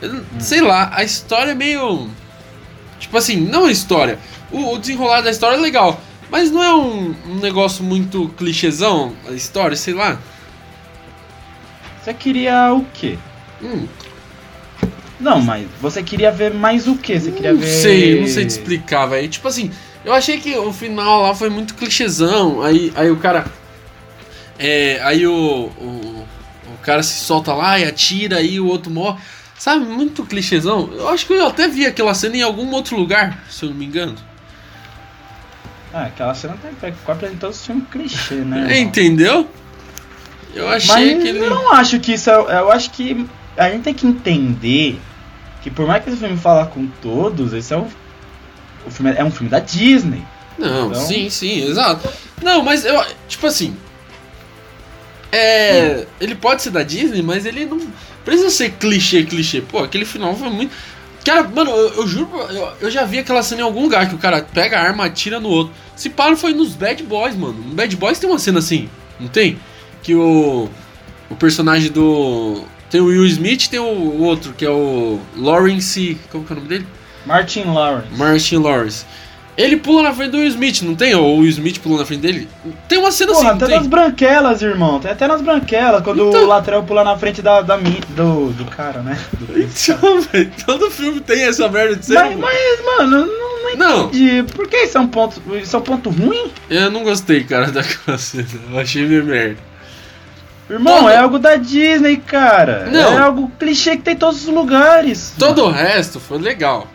Eu- 0.00 0.22
Sei 0.40 0.60
lá, 0.60 0.90
a 0.94 1.02
história 1.04 1.52
é 1.52 1.54
meio. 1.54 2.08
Tipo 2.98 3.16
assim, 3.18 3.36
não 3.36 3.66
a 3.66 3.72
história. 3.72 4.18
O, 4.50 4.74
o 4.74 4.78
desenrolar 4.78 5.20
da 5.22 5.30
história 5.30 5.56
é 5.56 5.60
legal. 5.60 6.00
Mas 6.30 6.50
não 6.50 6.62
é 6.62 6.74
um, 6.74 7.14
um 7.28 7.34
negócio 7.40 7.84
muito 7.84 8.28
clichêzão 8.38 9.14
a 9.28 9.32
história, 9.32 9.76
sei 9.76 9.92
lá. 9.94 10.18
Você 12.02 12.14
queria 12.14 12.72
o 12.72 12.84
quê? 12.94 13.16
Hum, 13.62 13.86
Não, 15.20 15.40
mas 15.40 15.66
você 15.80 16.02
queria 16.02 16.32
ver 16.32 16.52
mais 16.52 16.88
o 16.88 16.96
quê? 16.96 17.20
Você 17.20 17.30
queria 17.30 17.52
não 17.52 17.60
ver. 17.60 17.66
sei, 17.66 18.20
não 18.20 18.26
sei 18.26 18.44
te 18.44 18.50
explicar, 18.50 19.06
velho. 19.06 19.28
Tipo 19.28 19.46
assim, 19.48 19.70
eu 20.04 20.12
achei 20.12 20.40
que 20.40 20.56
o 20.56 20.72
final 20.72 21.22
lá 21.22 21.34
foi 21.34 21.48
muito 21.48 21.74
clichêzão. 21.74 22.62
Aí, 22.62 22.92
aí 22.94 23.10
o 23.10 23.16
cara. 23.16 23.46
É, 24.58 25.00
aí 25.02 25.26
o, 25.26 25.32
o. 25.34 26.22
O 26.74 26.84
cara 26.84 27.02
se 27.02 27.24
solta 27.24 27.54
lá 27.54 27.78
e 27.78 27.84
atira, 27.84 28.38
aí 28.38 28.58
o 28.58 28.66
outro 28.66 28.90
morre. 28.90 29.20
Sabe, 29.56 29.84
muito 29.84 30.24
clichêzão. 30.24 30.90
Eu 30.92 31.08
acho 31.08 31.24
que 31.26 31.32
eu 31.32 31.46
até 31.46 31.68
vi 31.68 31.86
aquela 31.86 32.14
cena 32.14 32.36
em 32.36 32.42
algum 32.42 32.68
outro 32.72 32.96
lugar, 32.96 33.44
se 33.48 33.64
eu 33.64 33.70
não 33.70 33.76
me 33.76 33.84
engano. 33.86 34.16
Ah, 35.94 36.06
aquela 36.06 36.34
cena 36.34 36.56
tem 36.80 36.92
que 36.92 37.10
apresentou 37.10 37.50
esse 37.50 37.66
filme 37.66 37.82
clichê, 37.82 38.34
né? 38.34 38.78
Entendeu? 38.80 39.48
Eu 40.54 40.68
achei 40.68 41.14
Mas 41.14 41.22
que 41.22 41.28
ele. 41.28 41.38
eu 41.38 41.50
não 41.50 41.72
acho 41.72 42.00
que 42.00 42.14
isso 42.14 42.30
é. 42.30 42.34
Eu 42.34 42.72
acho 42.72 42.90
que 42.90 43.26
a 43.56 43.70
gente 43.70 43.82
tem 43.82 43.94
que 43.94 44.06
entender 44.06 45.00
que 45.62 45.70
por 45.70 45.86
mais 45.86 46.02
que 46.02 46.10
esse 46.10 46.18
filme 46.18 46.36
fala 46.36 46.66
com 46.66 46.86
todos, 47.00 47.52
esse 47.52 47.72
é 47.72 47.76
um. 47.76 47.88
O 48.86 48.90
filme 48.90 49.12
é 49.16 49.24
um 49.24 49.30
filme 49.30 49.48
da 49.48 49.58
Disney. 49.58 50.22
Não, 50.58 50.90
Então- 50.90 51.06
sim, 51.06 51.28
sim, 51.30 51.64
exato. 51.68 52.08
Não, 52.42 52.62
mas 52.62 52.84
eu. 52.84 53.02
Tipo 53.28 53.46
assim. 53.46 53.76
É. 55.30 56.06
Ele 56.20 56.34
pode 56.34 56.62
ser 56.62 56.70
da 56.70 56.82
Disney, 56.82 57.22
mas 57.22 57.46
ele 57.46 57.64
não 57.64 57.80
precisa 58.24 58.50
ser 58.50 58.72
clichê, 58.72 59.22
clichê. 59.24 59.60
Pô, 59.60 59.78
aquele 59.78 60.04
final 60.04 60.34
foi 60.36 60.50
muito. 60.50 60.72
Cara, 61.24 61.44
mano, 61.44 61.70
eu, 61.70 61.88
eu 61.94 62.06
juro, 62.06 62.28
eu, 62.50 62.72
eu 62.80 62.90
já 62.90 63.04
vi 63.04 63.20
aquela 63.20 63.42
cena 63.42 63.60
em 63.60 63.64
algum 63.64 63.82
lugar 63.82 64.08
que 64.08 64.14
o 64.14 64.18
cara 64.18 64.42
pega 64.42 64.78
a 64.78 64.82
arma, 64.82 65.04
atira 65.06 65.38
no 65.38 65.48
outro. 65.48 65.72
Se 65.96 66.10
para 66.10 66.36
foi 66.36 66.52
nos 66.52 66.74
Bad 66.74 67.02
Boys, 67.04 67.36
mano. 67.36 67.54
No 67.54 67.74
Bad 67.74 67.96
Boys 67.96 68.18
tem 68.18 68.28
uma 68.28 68.38
cena 68.38 68.58
assim, 68.58 68.88
não 69.18 69.28
tem? 69.28 69.58
Que 70.02 70.14
o. 70.14 70.68
O 71.30 71.36
personagem 71.36 71.90
do. 71.90 72.64
Tem 72.90 73.00
o 73.00 73.06
Will 73.06 73.24
Smith 73.26 73.68
tem 73.68 73.80
o, 73.80 73.84
o 73.84 74.20
outro, 74.22 74.52
que 74.52 74.66
é 74.66 74.70
o 74.70 75.18
Lawrence. 75.36 76.18
Como 76.30 76.44
que 76.44 76.52
é 76.52 76.56
o 76.56 76.58
nome 76.58 76.68
dele? 76.68 76.86
Martin 77.26 77.64
Lawrence. 77.64 78.08
Martin 78.16 78.56
Lawrence. 78.56 79.04
Ele 79.54 79.76
pula 79.76 80.02
na 80.02 80.14
frente 80.14 80.30
do 80.30 80.38
Will 80.38 80.48
Smith, 80.48 80.80
não 80.80 80.94
tem? 80.94 81.14
Ou 81.14 81.36
o 81.36 81.40
Will 81.40 81.50
Smith 81.50 81.78
pula 81.80 81.98
na 81.98 82.06
frente 82.06 82.20
dele? 82.22 82.48
Tem 82.88 82.96
uma 82.98 83.12
cena 83.12 83.32
Porra, 83.32 83.48
assim, 83.50 83.56
até 83.56 83.64
não 83.66 83.70
nas 83.72 83.80
tem? 83.82 83.90
branquelas, 83.90 84.62
irmão. 84.62 84.98
Tem 84.98 85.10
até 85.10 85.26
nas 85.28 85.42
branquelas, 85.42 86.02
quando 86.02 86.26
Então- 86.30 86.44
o 86.44 86.46
lateral 86.46 86.82
pula 86.84 87.04
na 87.04 87.18
frente 87.18 87.42
da, 87.42 87.60
da 87.60 87.76
mi- 87.76 88.00
do, 88.16 88.50
do 88.52 88.64
cara, 88.64 89.00
né? 89.02 89.18
Do. 89.38 89.52
Então, 89.60 90.20
velho, 90.22 90.50
todo 90.64 90.90
filme 90.90 91.20
tem 91.20 91.42
essa 91.44 91.68
merda 91.68 91.96
de 91.96 92.06
cena. 92.06 92.30
mas, 92.30 92.38
mas, 92.40 92.84
mano, 92.98 93.26
não, 93.26 93.26
não 93.26 93.76
Não, 93.76 94.04
entendi. 94.06 94.42
Por 94.54 94.66
que 94.68 94.76
isso 94.84 94.96
é 94.96 95.00
um 95.02 95.06
ponto, 95.08 95.40
isso 95.56 95.76
é 95.76 95.78
um 95.78 95.82
ponto 95.82 96.08
ruim? 96.08 96.50
eu 96.70 96.90
não 96.90 97.04
gostei, 97.04 97.44
cara, 97.44 97.70
daquela 97.70 98.16
cena. 98.16 98.46
Eu 98.72 98.78
achei 98.80 99.04
meio 99.06 99.22
merda. 99.24 99.58
Irmão, 100.70 101.00
Todo- 101.00 101.08
é 101.10 101.16
algo 101.18 101.38
da 101.38 101.56
Disney, 101.56 102.16
cara. 102.16 102.88
Não. 102.90 102.98
É 103.12 103.18
algo 103.18 103.52
clichê 103.58 103.96
que 103.98 104.02
tem 104.02 104.14
em 104.14 104.16
todos 104.16 104.48
os 104.48 104.54
lugares. 104.54 105.34
Todo 105.38 105.64
o 105.66 105.70
resto 105.70 106.18
foi 106.18 106.38
legal. 106.38 106.86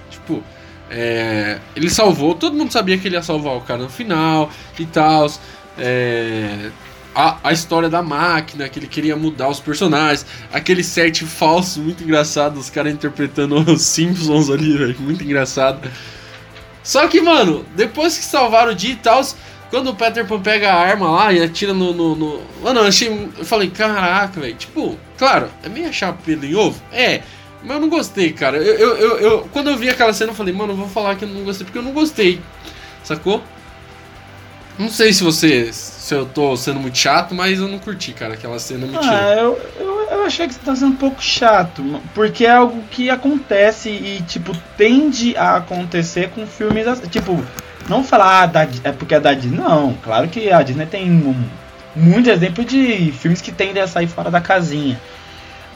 É, 0.90 1.60
ele 1.76 1.90
salvou, 1.90 2.34
todo 2.34 2.56
mundo 2.56 2.72
sabia 2.72 2.98
que 2.98 3.08
ele 3.08 3.16
ia 3.16 3.22
salvar 3.24 3.56
o 3.56 3.62
cara 3.62 3.84
no 3.84 3.90
final 3.90 4.50
e 4.80 4.86
tal. 4.86 5.30
É, 5.78 6.70
a, 7.14 7.38
a 7.46 7.52
história 7.52 7.90
da 7.90 8.02
máquina, 8.04 8.70
que 8.70 8.78
ele 8.80 8.88
queria 8.88 9.16
mudar 9.16 9.50
os 9.50 9.60
personagens. 9.60 10.26
Aquele 10.54 10.84
set 10.84 11.26
falso, 11.26 11.82
muito 11.82 12.04
engraçado, 12.04 12.58
os 12.58 12.70
caras 12.70 12.94
interpretando 12.94 13.56
os 13.72 13.82
Simpsons 13.82 14.50
ali, 14.50 14.96
muito 15.00 15.24
engraçado. 15.24 15.90
Só 16.84 17.08
que, 17.08 17.20
mano, 17.20 17.66
depois 17.76 18.18
que 18.18 18.24
salvaram 18.24 18.72
o 18.72 18.76
dia 18.76 18.94
e 18.94 18.96
tal, 18.96 19.22
quando 19.70 19.90
o 19.90 19.96
Peter 19.96 20.26
Pan 20.26 20.40
pega 20.40 20.72
a 20.72 20.76
arma 20.80 21.10
lá 21.12 21.34
e 21.34 21.44
atira 21.44 21.74
no. 21.74 21.92
no, 21.94 22.16
no- 22.16 22.42
Mano, 22.64 22.80
eu 22.82 22.86
achei. 22.86 23.10
Eu 23.38 23.44
falei, 23.46 23.70
caraca, 23.70 24.40
velho. 24.40 24.56
Tipo, 24.56 24.98
claro, 25.18 25.50
é 25.64 25.70
meio 25.70 25.90
achar 25.90 26.14
pelo 26.14 26.46
em 26.46 26.56
ovo? 26.56 26.82
É. 26.92 27.22
Mas 27.68 27.76
eu 27.76 27.82
não 27.82 27.90
gostei, 27.90 28.32
cara. 28.32 28.58
Eu, 28.58 28.76
eu, 28.76 28.98
eu, 28.98 29.20
eu- 29.20 29.50
quando 29.52 29.70
eu 29.70 29.78
vi 29.78 29.90
aquela 29.90 30.14
cena, 30.14 30.32
eu 30.32 30.36
falei, 30.36 30.54
mano, 30.54 30.74
eu 30.74 30.78
vou 30.78 30.88
falar 30.88 31.16
que 31.16 31.26
eu 31.26 31.30
não 31.30 31.44
gostei, 31.44 31.66
porque 31.66 31.78
eu 31.78 31.84
não 31.84 31.92
gostei. 31.92 32.40
Sacou? 33.04 33.44
Não 34.80 34.90
sei 34.90 35.12
se 35.12 35.24
você. 35.24 35.72
Se 35.74 36.14
eu 36.14 36.26
tô 36.26 36.56
sendo 36.56 36.80
muito 36.80 36.98
chato, 36.98 37.36
mas 37.36 37.60
eu 37.60 37.68
não 37.68 37.80
curti, 37.80 38.14
cara. 38.14 38.36
Aquela 38.36 38.60
cena 38.60 38.86
me 38.86 38.98
tirou. 38.98 39.04
Ah, 39.04 39.34
eu, 39.38 39.60
eu, 39.80 40.08
eu 40.12 40.26
achei 40.26 40.48
que 40.48 40.54
você 40.54 40.60
tá 40.64 40.76
sendo 40.76 40.94
um 40.94 40.96
pouco 40.96 41.22
chato, 41.22 41.84
porque 42.14 42.46
é 42.46 42.52
algo 42.52 42.82
que 42.92 43.10
acontece 43.10 43.90
e, 43.90 44.22
tipo, 44.28 44.56
tende 44.78 45.36
a 45.36 45.58
acontecer 45.58 46.30
com 46.30 46.46
filmes 46.48 46.88
assim. 46.88 47.08
Tipo, 47.08 47.44
não 47.90 48.04
falar 48.04 48.44
ah, 48.44 48.46
da, 48.46 48.68
é 48.84 48.92
porque 48.92 49.16
é 49.16 49.20
da 49.20 49.34
Disney. 49.34 49.58
Não, 49.58 49.96
claro 50.04 50.28
que 50.28 50.52
a 50.52 50.62
Disney 50.62 50.86
tem 50.86 51.12
um, 51.12 51.36
muito 51.96 52.30
exemplo 52.30 52.64
de 52.64 53.12
filmes 53.14 53.42
que 53.42 53.52
tendem 53.52 53.82
a 53.82 53.88
sair 53.88 54.08
fora 54.08 54.30
da 54.30 54.40
casinha. 54.40 55.00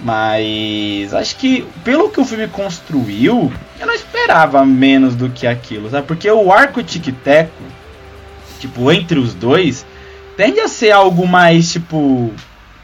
Mas 0.02 1.14
acho 1.14 1.36
que 1.36 1.66
pelo 1.84 2.10
que 2.10 2.20
o 2.20 2.26
filme 2.26 2.48
construiu, 2.48 3.52
eu 3.80 3.86
não 3.86 3.94
esperava 3.94 4.66
menos 4.66 5.16
do 5.16 5.30
que 5.30 5.46
aquilo, 5.46 5.90
sabe? 5.90 6.08
Porque 6.08 6.30
o 6.30 6.52
arco 6.52 6.82
tic-teco, 6.82 7.64
tipo, 8.60 8.92
entre 8.92 9.20
os 9.20 9.36
dois, 9.36 9.86
tende 10.36 10.60
a 10.60 10.68
ser 10.68 10.92
algo 10.92 11.28
mais, 11.28 11.72
tipo, 11.72 12.34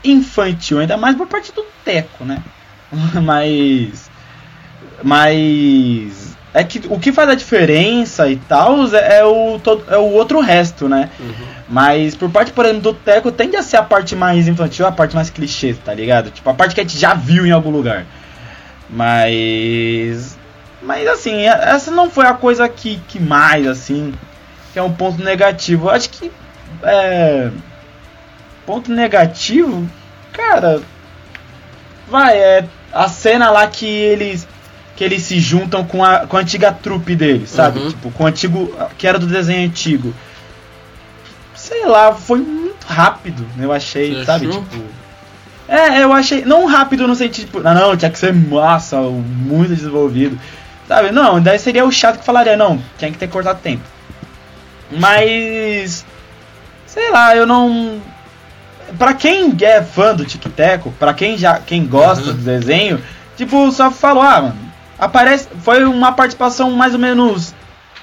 infantil, 0.04 0.80
ainda 0.80 0.96
mais 0.96 1.16
por 1.16 1.28
parte 1.28 1.52
do 1.52 1.66
Teco, 1.84 2.24
né? 2.24 2.44
mas. 3.24 4.10
Mas. 5.04 6.37
É 6.54 6.64
que 6.64 6.82
o 6.90 7.00
que 7.00 7.12
faz 7.12 7.30
a 7.30 7.36
diferença 7.36 8.30
e 8.30 8.38
tal 8.38 8.88
é, 8.96 9.20
é 9.20 9.24
o, 9.26 9.60
todo, 9.60 9.84
é 9.94 9.98
o 9.98 10.14
outro 10.14 10.40
resto, 10.40 10.88
né? 10.88 11.10
Uhum. 11.20 11.34
Mas 11.70 12.16
por 12.16 12.30
parte, 12.30 12.52
por 12.52 12.66
exemplo, 12.66 12.82
do 12.82 12.94
Teco, 12.94 13.32
tende 13.32 13.56
a 13.56 13.62
ser 13.62 13.78
a 13.78 13.84
parte 13.84 14.16
mais 14.16 14.48
infantil, 14.48 14.88
a 14.88 14.92
parte 14.92 15.16
mais 15.16 15.30
clichê, 15.30 15.74
tá 15.74 15.94
ligado? 15.94 16.32
Tipo, 16.32 16.50
a 16.50 16.54
parte 16.54 16.74
que 16.74 16.82
a 16.82 16.84
gente 16.84 16.98
já 16.98 17.14
viu 17.14 17.46
em 17.46 17.52
algum 17.52 17.70
lugar. 17.70 18.06
Mas. 18.90 20.38
Mas 20.82 21.08
assim, 21.08 21.46
essa 21.46 21.92
não 21.92 22.10
foi 22.10 22.26
a 22.26 22.34
coisa 22.34 22.68
que, 22.70 22.98
que 23.08 23.20
mais, 23.20 23.68
assim, 23.68 24.14
que 24.72 24.80
é 24.80 24.84
um 24.84 24.94
ponto 24.94 25.24
negativo. 25.24 25.88
Eu 25.88 25.92
acho 25.92 26.10
que. 26.10 26.32
É. 26.84 27.50
Ponto 28.66 28.92
negativo, 28.92 29.90
cara. 30.32 30.82
Vai, 32.08 32.38
é. 32.38 32.66
A 32.92 33.08
cena 33.10 33.50
lá 33.50 33.68
que 33.68 33.86
eles. 33.86 34.48
Que 34.98 35.04
eles 35.04 35.22
se 35.22 35.40
juntam 35.40 35.86
com 35.86 36.04
a, 36.04 36.26
com 36.28 36.36
a 36.36 36.40
antiga 36.42 36.72
trupe 36.74 37.16
deles, 37.16 37.52
sabe? 37.52 37.80
Uhum. 37.80 37.90
Tipo, 37.90 38.12
com 38.12 38.24
o 38.24 38.28
antigo. 38.28 38.76
que 38.98 39.08
era 39.08 39.18
do 39.20 39.28
desenho 39.28 39.66
antigo. 39.70 40.14
Sei 41.56 41.86
lá, 41.86 42.14
foi 42.14 42.40
muito 42.40 42.84
rápido, 42.86 43.46
eu 43.60 43.72
achei, 43.72 44.16
Você 44.16 44.26
sabe? 44.26 44.48
achou? 44.50 44.64
Tipo. 44.64 44.84
É, 45.68 46.02
eu 46.04 46.12
achei. 46.12 46.44
Não 46.46 46.66
rápido 46.66 47.08
no 47.08 47.16
sentido, 47.16 47.46
tipo, 47.46 47.60
não, 47.60 47.74
não, 47.74 47.96
tinha 47.98 48.10
que 48.10 48.18
ser 48.18 48.34
massa, 48.34 49.00
muito 49.02 49.76
desenvolvido. 49.76 50.40
Sabe? 50.88 51.12
Não, 51.12 51.40
daí 51.42 51.60
seria 51.60 51.86
o 51.86 51.92
chato 51.92 52.20
que 52.20 52.26
falaria, 52.26 52.56
não, 52.58 52.82
tinha 52.98 53.12
que 53.12 53.18
ter 53.18 53.28
cortado 53.28 53.60
tempo. 53.62 53.84
Mas. 54.92 56.06
Sei 56.88 57.12
lá, 57.12 57.36
eu 57.36 57.46
não. 57.46 58.02
Pra 58.98 59.14
quem 59.14 59.54
é 59.62 59.84
fã 59.84 60.16
do 60.16 60.26
Tic 60.26 60.42
Teco, 60.56 60.92
pra 60.98 61.14
quem 61.14 61.38
já 61.38 61.60
quem 61.60 61.86
gosta 61.86 62.30
Uhum. 62.30 62.36
do 62.38 62.42
desenho, 62.42 63.02
tipo, 63.36 63.70
só 63.72 63.92
falou, 63.92 64.24
ah, 64.24 64.42
mano, 64.42 64.67
aparece. 65.00 65.48
Foi 65.64 65.84
uma 65.86 66.12
participação 66.12 66.72
mais 66.72 66.94
ou 66.94 67.00
menos. 67.00 67.54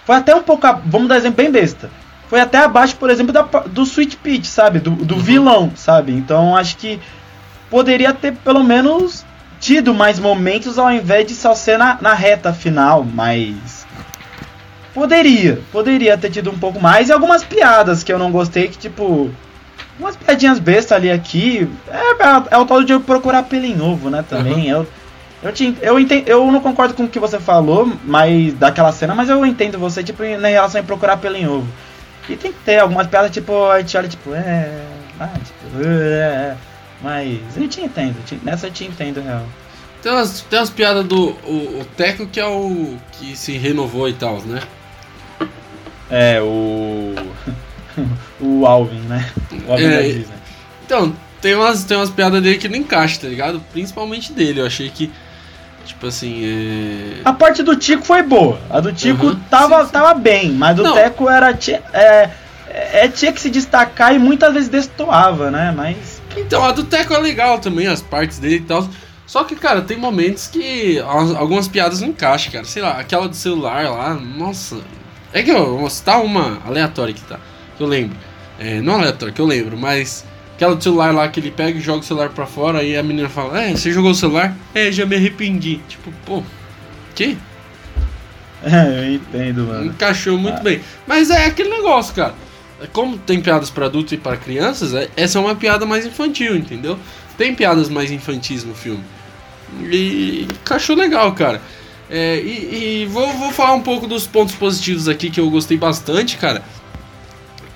Foi 0.05 0.17
até 0.17 0.35
um 0.35 0.43
pouco. 0.43 0.67
Vamos 0.87 1.09
dar 1.09 1.17
exemplo 1.17 1.37
bem 1.37 1.51
besta. 1.51 1.91
Foi 2.29 2.41
até 2.41 2.59
abaixo, 2.59 2.97
por 2.97 3.11
exemplo, 3.11 3.33
da, 3.33 3.43
do 3.43 3.83
Sweet 3.83 4.17
Peach, 4.17 4.47
sabe? 4.47 4.79
Do, 4.81 4.91
do 4.91 5.15
Uhum. 5.15 5.21
vilão, 5.21 5.73
sabe? 5.77 6.13
Então 6.13 6.57
acho 6.57 6.77
que 6.77 6.99
poderia 7.71 8.13
ter 8.13 8.33
pelo 8.33 8.65
menos 8.65 9.25
tido 9.61 9.95
mais 9.95 10.19
momentos 10.19 10.79
ao 10.79 10.91
invés 10.91 11.27
de 11.27 11.35
só 11.35 11.55
ser 11.55 11.79
na, 11.79 11.99
na 12.01 12.15
reta 12.15 12.53
final, 12.53 13.05
mas. 13.05 13.85
Poderia, 14.93 15.61
poderia 15.73 16.17
ter 16.17 16.31
tido 16.31 16.51
um 16.51 16.59
pouco 16.59 16.81
mais. 16.81 17.09
E 17.09 17.13
algumas 17.13 17.43
piadas 17.43 18.03
que 18.05 18.13
eu 18.13 18.19
não 18.19 18.31
gostei, 18.31 18.69
que 18.69 18.79
tipo. 18.79 19.31
Umas 19.99 20.17
piadinhas 20.17 20.59
bestas 20.59 20.93
ali 20.97 21.11
aqui. 21.11 21.69
É, 21.89 22.55
é 22.55 22.59
o 22.59 22.65
tal 22.67 22.83
de 22.83 22.93
eu 22.93 23.01
procurar 23.01 23.45
pelo 23.45 23.65
em 23.65 23.81
ovo, 23.81 24.11
né? 24.11 24.25
Também. 24.29 24.69
Eu, 24.69 24.87
eu, 25.45 25.53
te, 25.53 25.77
eu, 25.81 26.01
entendo, 26.01 26.29
eu 26.29 26.51
não 26.51 26.61
concordo 26.61 26.95
com 26.95 27.05
o 27.05 27.09
que 27.09 27.21
você 27.21 27.39
falou, 27.39 27.93
mas 28.05 28.55
daquela 28.55 28.91
cena, 28.93 29.15
mas 29.15 29.29
eu 29.29 29.45
entendo 29.45 29.79
você, 29.79 30.03
tipo, 30.03 30.25
em 30.25 30.35
em 30.35 30.41
relação 30.53 30.81
a 30.81 30.85
procurar 30.85 31.19
pelo 31.19 31.37
em 31.37 31.47
ovo. 31.47 31.69
E 32.29 32.37
tem 32.37 32.53
que 32.53 32.59
ter 32.61 32.79
algumas 32.79 33.07
piadas, 33.07 33.31
tipo, 33.31 33.67
a 33.67 33.81
gente 33.81 33.97
olha, 33.97 34.09
tipo, 34.09 34.35
é. 34.35 34.83
Ah, 35.21 35.29
tipo, 35.45 35.85
é. 35.87 36.57
Mas 37.03 37.39
eu 37.57 37.69
te 37.69 37.81
entendo, 37.83 38.17
te- 38.25 38.41
nessa 38.43 38.67
eu 38.67 38.71
te 38.73 38.85
entendo, 38.85 39.21
real. 39.21 39.45
Tem 40.03 40.11
umas, 40.13 40.41
tem 40.41 40.59
umas 40.59 40.71
piadas 40.71 41.05
do 41.05 41.31
o, 41.47 41.81
o 41.81 41.87
Teco 41.97 42.27
que 42.27 42.41
é 42.41 42.47
o 42.47 42.97
que 43.13 43.37
se 43.37 43.57
renovou 43.57 44.09
e 44.09 44.13
tal, 44.15 44.41
né? 44.41 44.61
É, 46.11 46.41
o. 46.41 47.15
o 48.41 48.67
Alvin, 48.67 49.01
né? 49.01 49.31
O 49.67 49.73
Alvin 49.73 49.85
É, 49.85 49.97
da 49.97 50.03
Disney. 50.03 50.27
Então, 50.85 51.15
tem 51.41 51.55
umas, 51.55 51.85
tem 51.85 51.97
umas 51.97 52.11
piadas 52.11 52.43
dele 52.43 52.59
que 52.59 52.69
não 52.69 52.77
encaixam, 52.77 53.23
tá 53.23 53.29
ligado? 53.29 53.63
Principalmente 53.73 54.33
dele. 54.33 54.61
Eu 54.61 54.67
achei 54.67 54.89
que, 54.91 55.11
tipo 55.85 56.07
assim, 56.07 56.43
é. 56.45 57.21
A 57.25 57.33
parte 57.33 57.63
do 57.63 57.77
Tico 57.77 58.03
foi 58.05 58.23
boa. 58.23 58.59
A 58.71 58.81
do 58.81 58.93
Tico 58.93 59.27
Uhum, 59.27 59.41
tava, 59.51 59.81
sim, 59.81 59.87
sim. 59.87 59.93
tava 59.93 60.15
bem, 60.15 60.51
mas 60.53 60.77
do 60.77 60.83
Não. 60.83 60.95
Teco 60.95 61.29
era. 61.29 61.53
ti- 61.55 61.79
É, 61.93 62.31
é, 62.69 63.09
tinha 63.09 63.33
que 63.33 63.41
se 63.41 63.51
destacar 63.51 64.15
e 64.15 64.19
muitas 64.19 64.53
vezes 64.55 64.69
destoava, 64.69 65.51
né? 65.51 65.73
Mas. 65.77 66.21
Então, 66.37 66.65
a 66.65 66.73
do 66.73 66.83
Teco 66.85 67.15
é 67.15 67.19
legal 67.19 67.59
também, 67.59 67.87
as 67.87 68.01
partes 68.03 68.39
dele 68.39 68.57
e 68.57 68.61
tal. 68.61 68.89
Só 69.27 69.45
que, 69.45 69.55
cara, 69.57 69.81
tem 69.83 69.97
momentos 69.97 70.49
que 70.49 70.99
as- 71.01 71.35
algumas 71.35 71.67
piadas 71.69 72.01
não 72.01 72.09
encaixam, 72.09 72.53
cara. 72.53 72.65
Sei 72.65 72.83
lá, 72.83 72.93
aquela 72.99 73.29
do 73.29 73.37
celular 73.37 73.89
lá, 73.91 74.15
nossa. 74.15 74.79
É 75.33 75.43
que 75.43 75.51
eu 75.51 75.79
vou 75.79 75.89
citar 75.91 76.21
uma 76.23 76.61
aleatória 76.67 77.13
que 77.15 77.21
tá, 77.23 77.39
que 77.77 77.83
eu 77.83 77.87
lembro. 77.87 78.17
É, 78.59 78.81
não 78.81 78.95
aleatória, 78.95 79.33
que 79.35 79.41
eu 79.41 79.47
lembro, 79.47 79.77
mas 79.77 80.25
aquela 80.55 80.75
do 80.75 80.83
celular 80.83 81.13
lá 81.15 81.29
que 81.29 81.41
ele 81.41 81.51
pega 81.51 81.79
e 81.79 81.81
joga 81.83 82.01
o 82.01 82.03
celular 82.03 82.31
pra 82.31 82.47
fora 82.47 82.83
e 82.83 82.97
a 82.97 83.03
menina 83.03 83.29
fala: 83.29 83.61
É, 83.63 83.71
você 83.73 83.93
jogou 83.93 84.11
o 84.13 84.15
celular? 84.15 84.57
É, 84.75 84.91
já 84.93 85.05
me 85.07 85.17
arrependi. 85.17 85.81
Tipo, 85.89 86.13
pô, 86.25 86.43
que? 87.15 87.37
É, 88.67 88.99
eu 88.99 89.15
entendo, 89.17 89.65
mano. 89.67 89.87
Encaixou 89.87 90.39
muito 90.39 90.63
bem. 90.63 90.81
Mas 91.07 91.29
é 91.29 91.45
aquele 91.45 91.69
negócio, 91.69 92.15
cara. 92.15 92.35
Como 92.95 93.19
tem 93.19 93.39
piadas 93.39 93.69
pra 93.69 93.85
adultos 93.85 94.15
e 94.15 94.17
pra 94.17 94.39
crianças, 94.39 94.95
é- 94.95 95.11
essa 95.17 95.39
é 95.39 95.41
uma 95.43 95.55
piada 95.55 95.85
mais 95.85 96.07
infantil, 96.07 96.57
entendeu? 96.57 96.99
Tem 97.37 97.55
piadas 97.55 97.91
mais 97.91 98.11
infantis 98.11 98.65
no 98.65 98.75
filme. 98.75 99.05
E 99.83 100.47
encaixou 100.51 100.97
legal, 100.97 101.33
cara. 101.35 101.61
É, 102.09 102.37
e 102.41 103.03
e 103.03 103.07
vou, 103.07 103.27
vou 103.35 103.51
falar 103.53 103.75
um 103.75 103.83
pouco 103.83 104.07
dos 104.07 104.27
pontos 104.27 104.55
positivos 104.55 105.09
aqui 105.09 105.29
que 105.29 105.41
eu 105.41 105.51
gostei 105.51 105.77
bastante, 105.77 106.39
cara. 106.39 106.63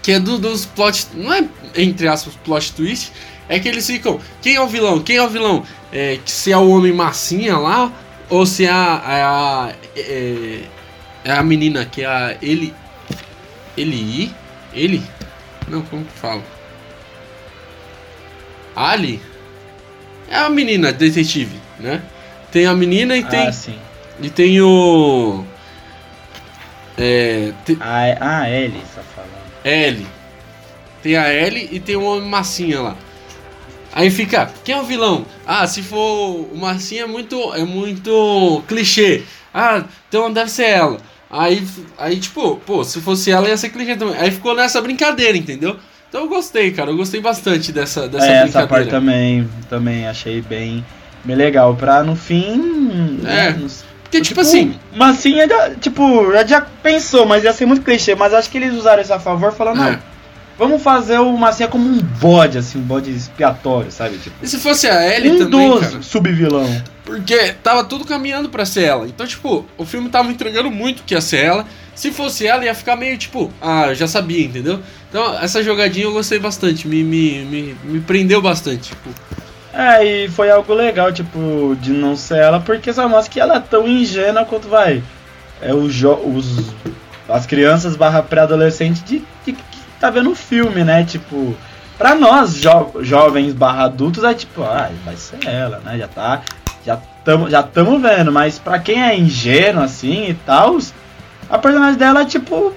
Que 0.09 0.13
é 0.13 0.19
do- 0.19 0.39
dos 0.39 0.65
plot. 0.65 1.07
Não 1.13 1.31
é 1.35 1.45
entre 1.77 2.09
aspas 2.09 2.33
plot 2.43 2.73
twist. 2.73 3.13
É 3.47 3.59
que 3.61 3.69
eles 3.69 3.87
ficam. 3.87 4.19
Quem 4.41 4.55
é 4.55 4.61
o 4.63 4.67
vilão? 4.67 5.03
Quem 5.03 5.17
é 5.17 5.23
o 5.23 5.29
vilão? 5.29 5.63
É, 5.93 6.19
que 6.25 6.31
se 6.31 6.51
é 6.51 6.57
o 6.57 6.71
homem 6.71 6.95
massinha 6.95 7.59
lá. 7.59 7.93
Ou 8.31 8.47
se 8.47 8.65
é 8.65 8.71
a. 8.71 9.03
É 9.07 9.23
a, 9.23 9.73
é, 9.95 10.61
é 11.27 11.33
a 11.33 11.43
menina 11.43 11.85
que 11.85 12.01
é 12.01 12.07
a. 12.07 12.35
Ele. 12.41 12.73
Ele. 13.77 14.33
Ele? 14.73 15.03
Não, 15.69 15.83
como 15.83 16.03
que 16.07 16.13
fala? 16.19 16.43
Ali? 18.75 19.21
É 20.31 20.39
a 20.39 20.49
menina 20.49 20.91
detetive, 20.91 21.61
né? 21.79 22.01
Tem 22.51 22.65
a 22.65 22.73
menina 22.73 23.15
e 23.15 23.25
tem. 23.25 23.47
Ah, 23.47 23.53
sim. 23.53 23.79
E 24.23 24.31
tem 24.31 24.59
o. 24.63 25.45
É. 26.97 27.53
te- 27.67 27.77
ele 28.49 28.79
tá 28.95 29.03
falando. 29.03 29.08
L. 29.69 30.07
Tem 31.03 31.17
a 31.17 31.29
L 31.29 31.69
e 31.71 31.79
tem 31.81 31.97
o 31.97 32.03
homem 32.03 32.29
massinha 32.29 32.81
lá. 32.81 32.97
Aí 33.93 34.11
fica, 34.11 34.51
quem 34.65 34.75
é 34.75 34.81
o 34.81 34.85
vilão? 34.85 35.25
Ah, 35.47 35.67
se 35.67 35.83
for 35.83 36.47
o 36.53 36.57
massinha 36.57 37.05
é 37.05 37.07
muito, 37.07 37.55
é 37.55 37.65
muito 37.65 38.63
clichê. 38.69 39.23
Ah, 39.53 39.85
então 40.09 40.33
deve 40.33 40.51
ser 40.51 40.67
ela. 40.67 40.99
Aí, 41.31 41.67
aí 41.99 42.17
tipo, 42.19 42.57
pô, 42.65 42.85
se 42.85 43.01
fosse 43.01 43.31
ela 43.31 43.49
ia 43.49 43.57
ser 43.57 43.71
clichê 43.71 43.97
também. 43.97 44.17
Aí 44.19 44.31
ficou 44.31 44.55
nessa 44.55 44.81
brincadeira, 44.81 45.37
entendeu? 45.37 45.77
Então 46.09 46.23
eu 46.23 46.29
gostei, 46.29 46.71
cara. 46.71 46.91
Eu 46.91 46.97
gostei 46.97 47.21
bastante 47.21 47.71
dessa, 47.73 48.09
dessa 48.09 48.27
É, 48.27 48.45
essa 48.45 48.67
parte 48.67 48.89
também, 48.89 49.49
também 49.69 50.07
achei 50.07 50.41
bem, 50.41 50.85
bem 51.25 51.37
legal. 51.37 51.75
Pra 51.77 52.03
no 52.03 52.17
fim. 52.17 53.21
É. 53.25 53.53
né, 53.53 53.59
não- 53.61 53.88
Porque, 54.11 54.23
tipo, 54.23 54.41
assim, 54.41 54.75
Massinha, 54.97 55.47
já, 55.47 55.71
tipo, 55.75 56.33
já, 56.33 56.47
já 56.47 56.61
pensou, 56.83 57.27
mas 57.27 57.45
ia 57.45 57.53
ser 57.53 57.67
muito 57.67 57.83
clichê. 57.83 58.15
Mas 58.15 58.33
acho 58.33 58.49
que 58.51 58.57
eles 58.57 58.73
usaram 58.75 59.03
isso 59.03 59.13
a 59.13 59.21
favor, 59.21 59.53
falando, 59.53 59.83
É. 59.83 59.91
não, 59.93 59.99
vamos 60.59 60.83
fazer 60.83 61.19
o 61.19 61.37
Massinha 61.37 61.69
como 61.69 61.87
um 61.87 61.99
bode, 62.01 62.57
assim, 62.57 62.79
um 62.79 62.83
bode 62.83 63.11
expiatório, 63.11 63.93
sabe? 63.93 64.17
Tipo, 64.17 64.37
e 64.43 64.49
se 64.49 64.59
fosse 64.59 64.87
a 64.89 65.15
Ellie 65.15 65.33
um 65.33 65.39
também, 65.51 65.79
cara? 65.81 66.03
subvilão. 66.03 66.83
Porque 67.05 67.53
tava 67.63 67.85
tudo 67.85 68.05
caminhando 68.07 68.49
pra 68.49 68.65
ser 68.65 68.85
ela. 68.85 69.07
Então, 69.07 69.27
tipo, 69.27 69.67
o 69.77 69.85
filme 69.85 70.09
tava 70.09 70.31
entregando 70.31 70.71
muito 70.71 71.03
que 71.05 71.13
ia 71.15 71.21
ser 71.21 71.45
ela. 71.45 71.67
Se 71.95 72.11
fosse 72.11 72.47
ela, 72.47 72.65
ia 72.65 72.75
ficar 72.75 72.97
meio 72.97 73.19
tipo, 73.19 73.53
ah, 73.61 73.93
já 73.93 74.07
sabia, 74.07 74.45
entendeu? 74.47 74.81
Então, 75.11 75.39
essa 75.39 75.63
jogadinha 75.63 76.07
eu 76.07 76.13
gostei 76.13 76.39
bastante. 76.39 76.87
Me, 76.89 77.03
me, 77.03 77.45
me, 77.45 77.77
me 77.85 78.01
prendeu 78.01 78.41
bastante. 78.41 78.91
Tipo, 78.91 79.11
É, 79.73 80.05
e 80.05 80.29
foi 80.29 80.51
algo 80.51 80.73
legal, 80.73 81.13
tipo, 81.13 81.77
de 81.81 81.93
não 81.93 82.17
ser 82.17 82.39
ela, 82.39 82.61
porque 82.61 82.93
só 82.93 83.09
mostra 83.09 83.33
que 83.33 83.41
ela 83.41 83.57
é 83.57 83.61
tão 83.61 83.87
ingênua 83.87 84.45
quanto 84.45 84.69
vai. 84.69 85.03
É 85.61 85.75
o 85.75 85.85
os 85.85 86.73
as 87.29 87.45
crianças 87.45 87.95
barra 87.95 88.23
pré-adolescente 88.23 89.03
de, 89.05 89.23
de 89.45 89.53
que 89.53 89.79
tá 90.01 90.09
vendo 90.09 90.31
o 90.31 90.35
filme, 90.35 90.83
né? 90.83 91.05
Tipo, 91.05 91.55
pra 91.99 92.15
nós, 92.15 92.55
jo 92.55 93.03
jovens 93.03 93.53
barra 93.53 93.85
adultos, 93.85 94.25
é 94.25 94.33
tipo, 94.33 94.63
ah, 94.63 94.91
vai 95.05 95.17
ser 95.17 95.47
ela, 95.47 95.81
né? 95.85 95.99
Já 95.99 96.09
tá. 96.09 96.41
Já 96.87 96.97
tamo, 97.25 97.51
já 97.51 97.63
tamo 97.63 97.99
vendo, 97.99 98.33
mas 98.33 98.59
pra 98.59 98.79
quem 98.79 99.03
é 99.03 99.15
ingênuo 99.15 99.83
assim 99.83 100.31
e 100.31 100.35
tal, 100.35 100.79
a 101.51 101.59
personagem 101.59 101.99
dela 101.99 102.23
é 102.23 102.25
tipo. 102.25 102.73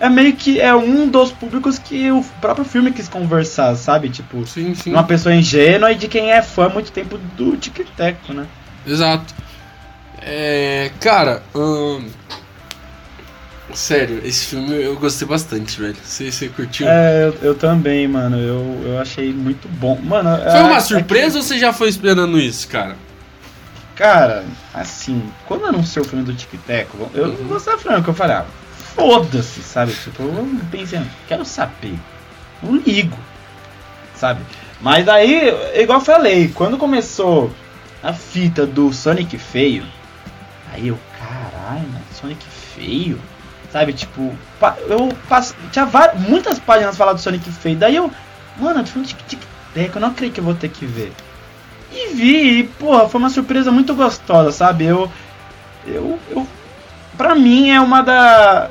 É 0.00 0.08
meio 0.08 0.34
que 0.34 0.58
é 0.58 0.74
um 0.74 1.06
dos 1.08 1.30
públicos 1.30 1.78
que 1.78 2.10
o 2.10 2.24
próprio 2.40 2.64
filme 2.64 2.90
quis 2.90 3.06
conversar, 3.06 3.76
sabe? 3.76 4.08
Tipo, 4.08 4.46
sim, 4.46 4.74
sim. 4.74 4.92
uma 4.92 5.04
pessoa 5.04 5.34
ingênua 5.34 5.92
e 5.92 5.94
de 5.94 6.08
quem 6.08 6.30
é 6.32 6.40
fã 6.40 6.66
há 6.66 6.68
muito 6.70 6.90
tempo 6.90 7.18
do 7.36 7.54
Tic 7.58 7.86
Teco, 7.96 8.32
né? 8.32 8.46
Exato. 8.86 9.34
É. 10.22 10.90
Cara, 11.00 11.42
hum, 11.54 12.06
sério, 13.74 14.20
esse 14.24 14.46
filme 14.46 14.72
eu 14.82 14.96
gostei 14.96 15.28
bastante, 15.28 15.78
velho. 15.80 15.96
Você, 16.02 16.30
você 16.32 16.48
curtiu? 16.48 16.88
É, 16.88 17.26
eu, 17.28 17.48
eu 17.50 17.54
também, 17.54 18.08
mano. 18.08 18.36
Eu, 18.38 18.80
eu 18.84 18.98
achei 18.98 19.32
muito 19.32 19.68
bom. 19.68 19.98
Mano, 20.02 20.30
Foi 20.36 20.60
é- 20.60 20.62
uma 20.62 20.76
é 20.76 20.80
surpresa 20.80 21.36
ou 21.38 21.42
você 21.44 21.58
já 21.58 21.72
foi 21.72 21.88
esperando 21.88 22.38
isso, 22.40 22.66
cara? 22.68 22.96
que, 23.94 24.02
cara, 24.02 24.44
assim, 24.72 25.22
quando 25.46 25.66
anunciou 25.66 26.04
o 26.04 26.08
filme 26.08 26.24
do 26.24 26.32
Tic 26.32 26.48
Teco, 26.66 27.10
eu 27.14 27.26
Uhum. 27.26 27.48
vou 27.48 27.60
ser 27.60 27.76
franco, 27.76 28.08
eu 28.10 28.14
falei, 28.14 28.36
ah, 28.36 28.46
foda-se, 28.94 29.62
sabe? 29.62 29.92
Tipo, 29.92 30.22
eu 30.22 30.48
pensei, 30.70 31.00
quero 31.28 31.44
saber. 31.44 31.98
Não 32.62 32.76
ligo, 32.76 33.16
sabe? 34.14 34.40
Mas 34.80 35.08
aí, 35.08 35.52
igual 35.74 36.00
falei, 36.00 36.48
quando 36.48 36.78
começou 36.78 37.50
a 38.02 38.12
fita 38.12 38.66
do 38.66 38.92
Sonic 38.92 39.36
feio, 39.38 39.84
aí 40.72 40.88
eu, 40.88 40.98
caralho, 41.18 41.88
Sonic 42.12 42.44
feio? 42.44 43.20
Sabe, 43.72 43.92
tipo, 43.92 44.34
eu 44.88 45.08
pass... 45.28 45.54
tinha 45.70 45.86
várias, 45.86 46.20
muitas 46.20 46.58
páginas 46.58 46.96
falando 46.96 47.16
do 47.16 47.22
Sonic 47.22 47.50
feio, 47.52 47.76
daí 47.76 47.96
eu, 47.96 48.10
mano, 48.56 48.84
falando 48.86 49.06
de 49.06 49.14
Tic 49.14 49.40
Teco, 49.72 49.98
eu 49.98 50.00
não 50.00 50.08
acredito 50.08 50.34
que 50.34 50.40
eu 50.40 50.44
vou 50.44 50.54
ter 50.54 50.68
que 50.68 50.84
ver. 50.84 51.12
E 51.92 52.14
vi, 52.14 52.58
e, 52.60 52.64
porra, 52.64 53.08
foi 53.08 53.20
uma 53.20 53.30
surpresa 53.30 53.70
muito 53.70 53.94
gostosa, 53.94 54.52
sabe? 54.52 54.84
Eu, 54.84 55.10
eu, 55.86 56.18
eu. 56.30 56.46
Pra 57.16 57.34
mim 57.34 57.70
é 57.70 57.80
uma 57.80 58.02
da. 58.02 58.70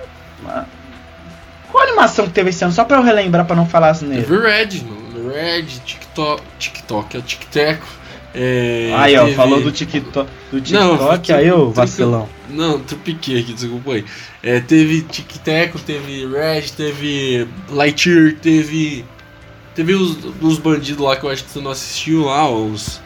Qual 1.71 1.83
animação 1.83 2.25
que 2.25 2.33
teve 2.33 2.49
esse 2.49 2.63
ano? 2.63 2.73
Só 2.73 2.83
pra 2.83 2.97
eu 2.97 3.03
relembrar 3.03 3.45
pra 3.45 3.55
não 3.55 3.65
falar 3.65 3.89
assim 3.89 4.07
nele. 4.07 4.23
Teve 4.23 4.37
Red, 4.37 4.83
mano. 4.83 5.31
Red, 5.31 5.63
TikTok. 5.85 6.43
TikTok, 6.57 7.15
é 7.15 7.19
o 7.19 7.23
TikTok. 7.23 7.79
É, 8.33 8.93
aí, 8.95 9.17
ó, 9.17 9.23
teve... 9.23 9.35
falou 9.35 9.59
do 9.59 9.71
TikTok, 9.71 10.29
do 10.51 10.61
TikTok, 10.61 11.31
não, 11.31 11.37
aí 11.37 11.47
eu 11.47 11.71
vacilão. 11.71 12.29
Não, 12.47 12.79
trupiquei 12.79 13.39
aqui, 13.39 13.53
desculpa 13.53 13.93
aí. 13.93 14.05
É, 14.43 14.59
teve 14.59 15.01
TikTok, 15.01 15.81
teve 15.81 16.27
Red, 16.27 16.69
teve 16.75 17.47
Lightyear, 17.69 18.35
teve. 18.39 19.03
Teve 19.73 19.93
os, 19.93 20.17
os 20.41 20.59
bandidos 20.59 21.03
lá 21.03 21.15
que 21.15 21.23
eu 21.23 21.29
acho 21.29 21.43
que 21.43 21.49
você 21.49 21.59
não 21.59 21.71
assistiu 21.71 22.25
lá, 22.25 22.49
os. 22.49 23.01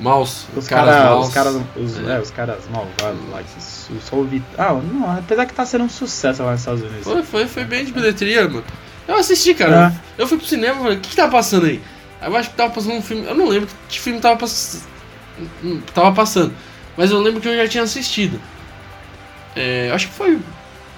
Maus, 0.00 0.46
os 0.56 0.68
caras 0.68 0.94
cara, 0.94 1.10
maus. 1.10 1.26
Os 1.26 1.34
caras, 1.34 1.54
os, 1.76 1.98
é. 1.98 2.16
é. 2.16 2.20
os 2.20 2.30
caras 2.30 2.58
malvados 2.70 3.20
lá, 3.32 3.42
que 3.42 4.00
só 4.00 4.16
ouvi. 4.16 4.42
Ah, 4.56 4.72
não, 4.74 5.18
apesar 5.18 5.44
que 5.44 5.52
tá 5.52 5.66
sendo 5.66 5.84
um 5.84 5.88
sucesso 5.88 6.42
lá 6.42 6.52
nos 6.52 6.60
Estados 6.60 6.82
Unidos. 6.82 7.02
Foi, 7.02 7.22
foi, 7.22 7.46
foi 7.46 7.64
bem 7.64 7.84
de 7.84 7.92
bilheteria, 7.92 8.48
mano. 8.48 8.64
Eu 9.08 9.16
assisti, 9.16 9.54
cara. 9.54 9.92
É. 10.16 10.22
Eu 10.22 10.28
fui 10.28 10.38
pro 10.38 10.46
cinema 10.46 10.76
e 10.76 10.82
falei, 10.82 10.96
o 10.98 11.00
que, 11.00 11.10
que 11.10 11.16
tá 11.16 11.26
passando 11.26 11.66
aí? 11.66 11.82
Eu 12.22 12.36
acho 12.36 12.50
que 12.50 12.56
tava 12.56 12.72
passando 12.72 12.94
um 12.94 13.02
filme. 13.02 13.26
Eu 13.26 13.34
não 13.34 13.48
lembro 13.48 13.68
que 13.88 13.98
filme 13.98 14.20
tava, 14.20 14.36
pass... 14.36 14.86
tava 15.94 16.12
passando. 16.12 16.52
Mas 16.96 17.10
eu 17.10 17.18
lembro 17.18 17.40
que 17.40 17.48
eu 17.48 17.56
já 17.56 17.66
tinha 17.66 17.82
assistido. 17.82 18.40
É, 19.56 19.90
acho 19.92 20.08
que 20.08 20.14
foi 20.14 20.38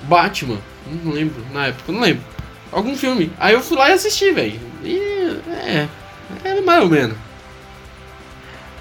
Batman. 0.03 0.59
Não 1.05 1.13
lembro, 1.13 1.43
na 1.53 1.69
época, 1.69 1.93
não 1.93 2.01
lembro. 2.01 2.25
Algum 2.73 2.97
filme. 2.97 3.33
Aí 3.39 3.55
eu 3.55 3.63
fui 3.63 3.79
lá 3.79 3.91
e 3.91 3.93
assisti, 3.93 4.33
velho. 4.33 4.61
E. 4.85 5.41
É. 5.67 5.89
É 6.45 6.61
mais 6.61 6.83
ou 6.83 6.89
menos. 6.89 7.17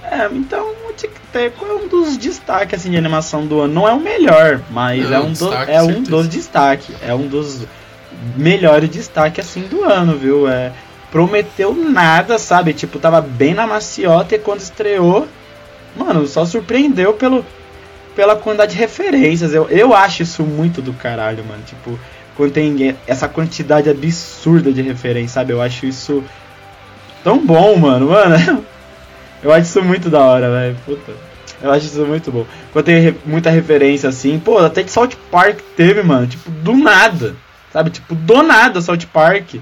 É, 0.04 0.30
então 0.34 0.66
o 0.90 0.94
Tic 0.94 1.12
Tac 1.32 1.54
é 1.62 1.74
um 1.74 1.88
dos 1.88 2.18
destaques 2.18 2.80
assim, 2.80 2.92
de 2.92 2.98
animação 2.98 3.46
do 3.46 3.62
ano. 3.62 3.74
Não 3.74 3.88
é 3.88 3.94
o 3.94 4.00
melhor, 4.00 4.62
mas 4.70 5.10
não, 5.10 5.18
é, 5.18 5.20
um, 5.20 5.34
do, 5.34 5.54
é 5.54 5.82
um 5.84 6.04
dos 6.04 6.28
destaques. 6.28 6.96
É 7.02 7.14
um 7.14 7.28
dos 7.28 7.66
melhores 8.36 8.90
destaques 8.90 9.46
assim 9.46 9.62
do 9.62 9.84
ano, 9.84 10.18
viu? 10.18 10.48
É, 10.48 10.72
prometeu 11.12 11.74
nada, 11.74 12.38
sabe? 12.38 12.74
Tipo, 12.74 13.00
tava 13.00 13.22
bem 13.22 13.54
na 13.54 13.68
maciota 13.68 14.36
e 14.36 14.40
quando 14.40 14.62
estreou, 14.62 15.28
mano, 15.96 16.26
só 16.28 16.46
surpreendeu 16.46 17.14
pelo, 17.14 17.46
pela 18.16 18.36
quantidade 18.36 18.74
de 18.74 18.78
referências. 18.78 19.54
Eu, 19.54 19.68
eu 19.70 19.94
acho 19.94 20.24
isso 20.24 20.44
muito 20.44 20.82
do 20.82 20.94
caralho, 20.94 21.44
mano. 21.44 21.64
Tipo, 21.66 22.00
quando 22.36 22.52
tem 22.52 22.96
essa 23.06 23.28
quantidade 23.28 23.90
absurda 23.90 24.72
de 24.72 24.82
referências, 24.82 25.32
sabe? 25.32 25.54
Eu 25.54 25.62
acho 25.62 25.86
isso 25.86 26.24
tão 27.24 27.46
bom, 27.46 27.76
mano. 27.76 28.10
Mano, 28.10 28.66
Eu 29.42 29.52
acho 29.52 29.68
isso 29.68 29.82
muito 29.82 30.10
da 30.10 30.20
hora, 30.20 30.50
velho. 30.52 30.78
Puta. 30.86 31.12
Eu 31.62 31.72
acho 31.72 31.86
isso 31.86 32.06
muito 32.06 32.32
bom. 32.32 32.46
Quando 32.72 32.86
tem 32.86 33.16
muita 33.26 33.50
referência 33.50 34.10
assim, 34.10 34.40
pô, 34.40 34.58
até 34.60 34.84
de 34.84 34.92
South 34.92 35.12
Park 35.30 35.60
teve, 35.76 36.02
mano. 36.02 36.28
Tipo, 36.28 36.50
do 36.50 36.74
nada. 36.76 37.36
Sabe? 37.72 37.90
Tipo, 37.90 38.16
do 38.16 38.44
nada 38.44 38.82
South 38.82 39.06
Park. 39.12 39.56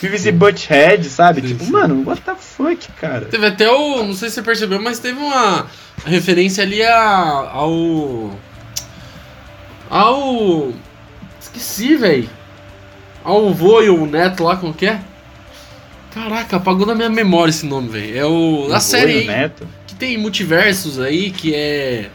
Beavis 0.00 0.26
e 0.26 0.32
Butthead, 0.32 1.04
sabe? 1.08 1.40
Sim, 1.42 1.48
tipo, 1.48 1.64
sim. 1.64 1.70
mano, 1.70 2.02
what 2.04 2.20
the 2.22 2.34
fuck, 2.34 2.88
cara? 3.00 3.26
Teve 3.26 3.46
até 3.46 3.70
o. 3.70 4.02
Não 4.02 4.14
sei 4.14 4.28
se 4.28 4.36
você 4.36 4.42
percebeu, 4.42 4.80
mas 4.82 4.98
teve 4.98 5.18
uma 5.18 5.66
referência 6.04 6.64
ali 6.64 6.82
a, 6.82 7.50
ao. 7.52 8.36
Ao. 9.88 10.72
Esqueci, 11.40 11.96
velho. 11.96 12.28
Ao 13.22 13.52
vô 13.54 13.80
e 13.82 13.90
o 13.90 14.04
neto 14.06 14.42
lá, 14.42 14.56
como 14.56 14.74
que 14.74 14.86
é? 14.86 15.00
Caraca, 16.14 16.56
apagou 16.56 16.86
da 16.86 16.94
minha 16.94 17.08
memória 17.08 17.50
esse 17.50 17.64
nome, 17.64 17.88
velho. 17.88 18.18
É 18.18 18.26
o. 18.26 18.68
A 18.72 18.80
série 18.80 19.24
Neto. 19.24 19.66
que 19.86 19.94
tem 19.94 20.18
multiversos 20.18 21.00
aí, 21.00 21.30
que 21.30 21.54
é. 21.54 22.10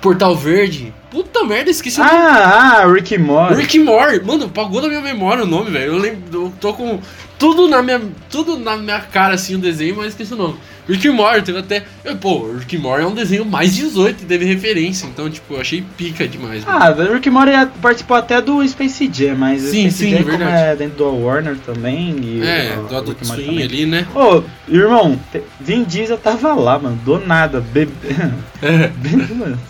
Portal 0.00 0.36
Verde. 0.36 0.94
Puta 1.10 1.42
merda, 1.44 1.70
esqueci 1.70 2.00
ah, 2.00 2.04
o 2.04 2.06
nome. 2.06 2.28
Ah, 2.28 2.92
Rick 2.92 3.18
Moore. 3.18 3.54
Rick 3.54 3.78
Moore. 3.78 4.22
Mano, 4.24 4.44
apagou 4.44 4.80
da 4.82 4.88
minha 4.88 5.00
memória 5.00 5.44
o 5.44 5.46
nome, 5.46 5.70
velho. 5.70 5.92
Eu 5.92 5.98
lembro. 5.98 6.44
Eu 6.44 6.52
tô 6.60 6.74
com 6.74 7.00
tudo 7.38 7.68
na 7.68 7.82
minha, 7.82 8.00
tudo 8.30 8.58
na 8.58 8.76
minha 8.76 9.00
cara 9.00 9.34
assim 9.34 9.54
o 9.54 9.58
desenho, 9.58 9.96
mas 9.96 10.08
esqueci 10.08 10.34
o 10.34 10.36
nome. 10.36 10.56
Rick 10.88 11.06
Morty 11.10 11.42
teve 11.42 11.58
até. 11.58 11.84
Pô, 12.18 12.50
Rick 12.52 12.78
Morty 12.78 13.02
é 13.02 13.06
um 13.06 13.14
desenho 13.14 13.44
mais 13.44 13.76
18 13.76 14.24
teve 14.24 14.46
referência, 14.46 15.06
então, 15.06 15.28
tipo, 15.28 15.54
eu 15.54 15.60
achei 15.60 15.84
pica 15.96 16.26
demais. 16.26 16.64
Ah, 16.66 16.90
o 16.90 17.12
Rick 17.12 17.28
Morty 17.28 17.52
participou 17.82 18.16
até 18.16 18.40
do 18.40 18.66
Space 18.66 19.10
Jam, 19.12 19.36
mas 19.36 19.62
sim, 19.62 19.90
Space 19.90 19.96
sim, 19.98 20.10
Jam 20.10 20.24
verdade. 20.24 20.44
como 20.44 20.56
é 20.56 20.76
dentro 20.76 20.96
do 20.96 21.24
Warner 21.24 21.56
também. 21.58 22.16
E 22.22 22.42
é, 22.42 22.76
do 22.88 22.96
Adult 22.96 23.22
Swim 23.22 23.62
ali, 23.62 23.84
né? 23.84 24.06
Ô, 24.14 24.42
irmão, 24.66 25.20
Vin 25.60 25.84
Diesel 25.84 26.16
tava 26.16 26.54
lá, 26.54 26.78
mano, 26.78 26.96
do 27.04 27.18
nada, 27.18 27.60
bebê. 27.60 27.92
É. 28.60 28.90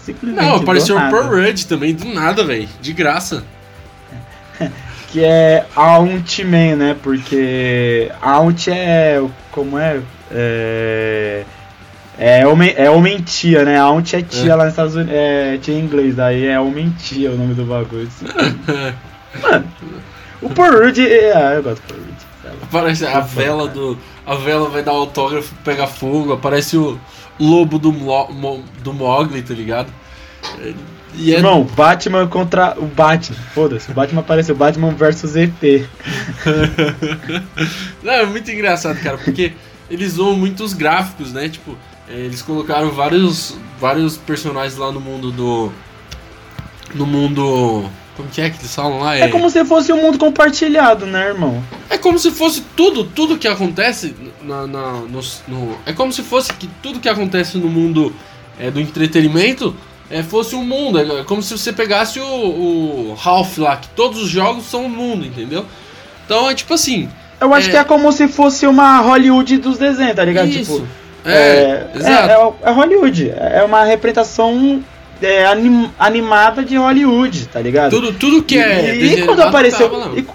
simplesmente. 0.02 0.42
Não, 0.42 0.54
apareceu 0.54 0.96
o 0.96 1.10
Pearl 1.10 1.28
Red 1.34 1.64
também, 1.68 1.94
do 1.94 2.06
nada, 2.06 2.42
velho, 2.42 2.66
de 2.80 2.94
graça. 2.94 3.44
que 5.08 5.24
é 5.24 5.66
Aunt-Man, 5.74 6.76
né? 6.76 6.96
Porque 7.02 8.10
Aunt 8.20 8.68
é. 8.68 9.22
Como 9.50 9.78
é? 9.78 10.00
É. 10.30 11.44
É 12.20 12.44
homem, 12.46 12.74
é 12.76 12.90
homem 12.90 13.20
tia, 13.20 13.64
né? 13.64 13.78
Aunt 13.78 14.12
é 14.12 14.22
tia 14.22 14.52
é. 14.52 14.54
lá 14.54 14.64
nos 14.64 14.72
Estados 14.72 14.96
Unidos. 14.96 15.14
É 15.14 15.56
tia 15.58 15.74
em 15.74 15.80
inglês, 15.80 16.16
daí 16.16 16.46
é 16.46 16.58
homem 16.58 16.90
tia 16.98 17.30
o 17.30 17.36
nome 17.36 17.54
do 17.54 17.64
bagulho. 17.64 18.08
Mano, 19.40 19.72
o 20.42 20.50
Porrude. 20.50 21.06
É, 21.06 21.32
ah, 21.36 21.54
eu 21.54 21.62
gosto 21.62 21.80
do 21.82 21.94
Porrude. 21.94 22.28
Aparece 22.62 23.06
a 23.06 23.20
vela 23.20 23.68
do. 23.68 23.96
A 24.26 24.34
vela 24.34 24.68
vai 24.68 24.82
dar 24.82 24.92
autógrafo, 24.92 25.54
pegar 25.64 25.86
fogo. 25.86 26.32
Aparece 26.32 26.76
o 26.76 26.98
lobo 27.38 27.78
do, 27.78 27.92
Mo, 27.92 28.64
do 28.82 28.92
Mogli, 28.92 29.40
tá 29.42 29.54
ligado? 29.54 29.92
E 31.18 31.34
é... 31.34 31.38
Irmão, 31.38 31.64
Batman 31.64 32.28
contra 32.28 32.76
o 32.78 32.86
Batman. 32.86 33.36
Foda-se, 33.52 33.90
o 33.90 33.94
Batman 33.94 34.20
apareceu. 34.20 34.54
Batman 34.54 34.92
versus 34.92 35.34
ET. 35.36 35.52
Não, 38.02 38.12
é 38.12 38.24
muito 38.24 38.50
engraçado, 38.50 38.98
cara, 39.02 39.18
porque 39.18 39.52
eles 39.90 40.14
usam 40.14 40.36
muitos 40.36 40.72
gráficos, 40.72 41.32
né? 41.32 41.48
Tipo, 41.48 41.76
é, 42.08 42.14
eles 42.14 42.40
colocaram 42.40 42.92
vários, 42.92 43.56
vários 43.80 44.16
personagens 44.16 44.76
lá 44.76 44.92
no 44.92 45.00
mundo 45.00 45.32
do. 45.32 45.72
No 46.94 47.04
mundo. 47.04 47.90
Como 48.16 48.28
que 48.28 48.40
é 48.40 48.48
que 48.50 48.58
eles 48.58 48.74
falam 48.74 49.00
lá? 49.00 49.16
É, 49.16 49.22
é 49.22 49.28
como 49.28 49.50
se 49.50 49.64
fosse 49.64 49.92
um 49.92 50.02
mundo 50.02 50.18
compartilhado, 50.18 51.06
né, 51.06 51.28
irmão? 51.28 51.62
É 51.88 51.96
como 51.96 52.18
se 52.18 52.32
fosse 52.32 52.62
tudo, 52.76 53.04
tudo 53.04 53.38
que 53.38 53.46
acontece 53.46 54.12
na, 54.42 54.66
na 54.66 54.92
no, 54.92 55.20
no, 55.46 55.78
É 55.86 55.92
como 55.92 56.12
se 56.12 56.22
fosse 56.22 56.52
que 56.52 56.66
tudo 56.82 56.98
que 56.98 57.08
acontece 57.08 57.58
no 57.58 57.68
mundo 57.68 58.12
é, 58.58 58.72
do 58.72 58.80
entretenimento 58.80 59.72
é, 60.10 60.22
fosse 60.22 60.54
um 60.54 60.64
mundo. 60.64 60.98
É 60.98 61.24
como 61.24 61.42
se 61.42 61.56
você 61.56 61.72
pegasse 61.72 62.18
o, 62.20 62.24
o 62.24 63.16
Half 63.22 63.58
lá, 63.58 63.76
que 63.76 63.88
todos 63.88 64.22
os 64.22 64.28
jogos 64.28 64.64
são 64.64 64.86
um 64.86 64.88
mundo, 64.88 65.26
entendeu? 65.26 65.64
Então 66.24 66.48
é 66.48 66.54
tipo 66.54 66.74
assim. 66.74 67.08
Eu 67.40 67.54
acho 67.54 67.68
é... 67.68 67.70
que 67.72 67.76
é 67.76 67.84
como 67.84 68.10
se 68.12 68.26
fosse 68.28 68.66
uma 68.66 69.00
Hollywood 69.00 69.58
dos 69.58 69.78
desenhos, 69.78 70.16
tá 70.16 70.24
ligado? 70.24 70.48
Isso. 70.48 70.74
Tipo, 70.74 70.88
é, 71.24 71.32
é, 71.32 71.90
exato. 71.94 72.54
É, 72.62 72.68
é, 72.68 72.72
Hollywood. 72.72 73.30
É 73.36 73.62
uma 73.62 73.84
representação 73.84 74.82
é, 75.20 75.44
anim, 75.46 75.90
animada 75.98 76.64
de 76.64 76.76
Hollywood, 76.76 77.46
tá 77.48 77.60
ligado? 77.60 77.90
Tudo, 77.90 78.12
tudo 78.12 78.42
que 78.42 78.58
é. 78.58 78.94
E, 78.94 79.14
e 79.14 79.26
quando 79.26 79.40
apareceu. 79.40 79.88
Tava, 79.90 80.18
e, 80.18 80.26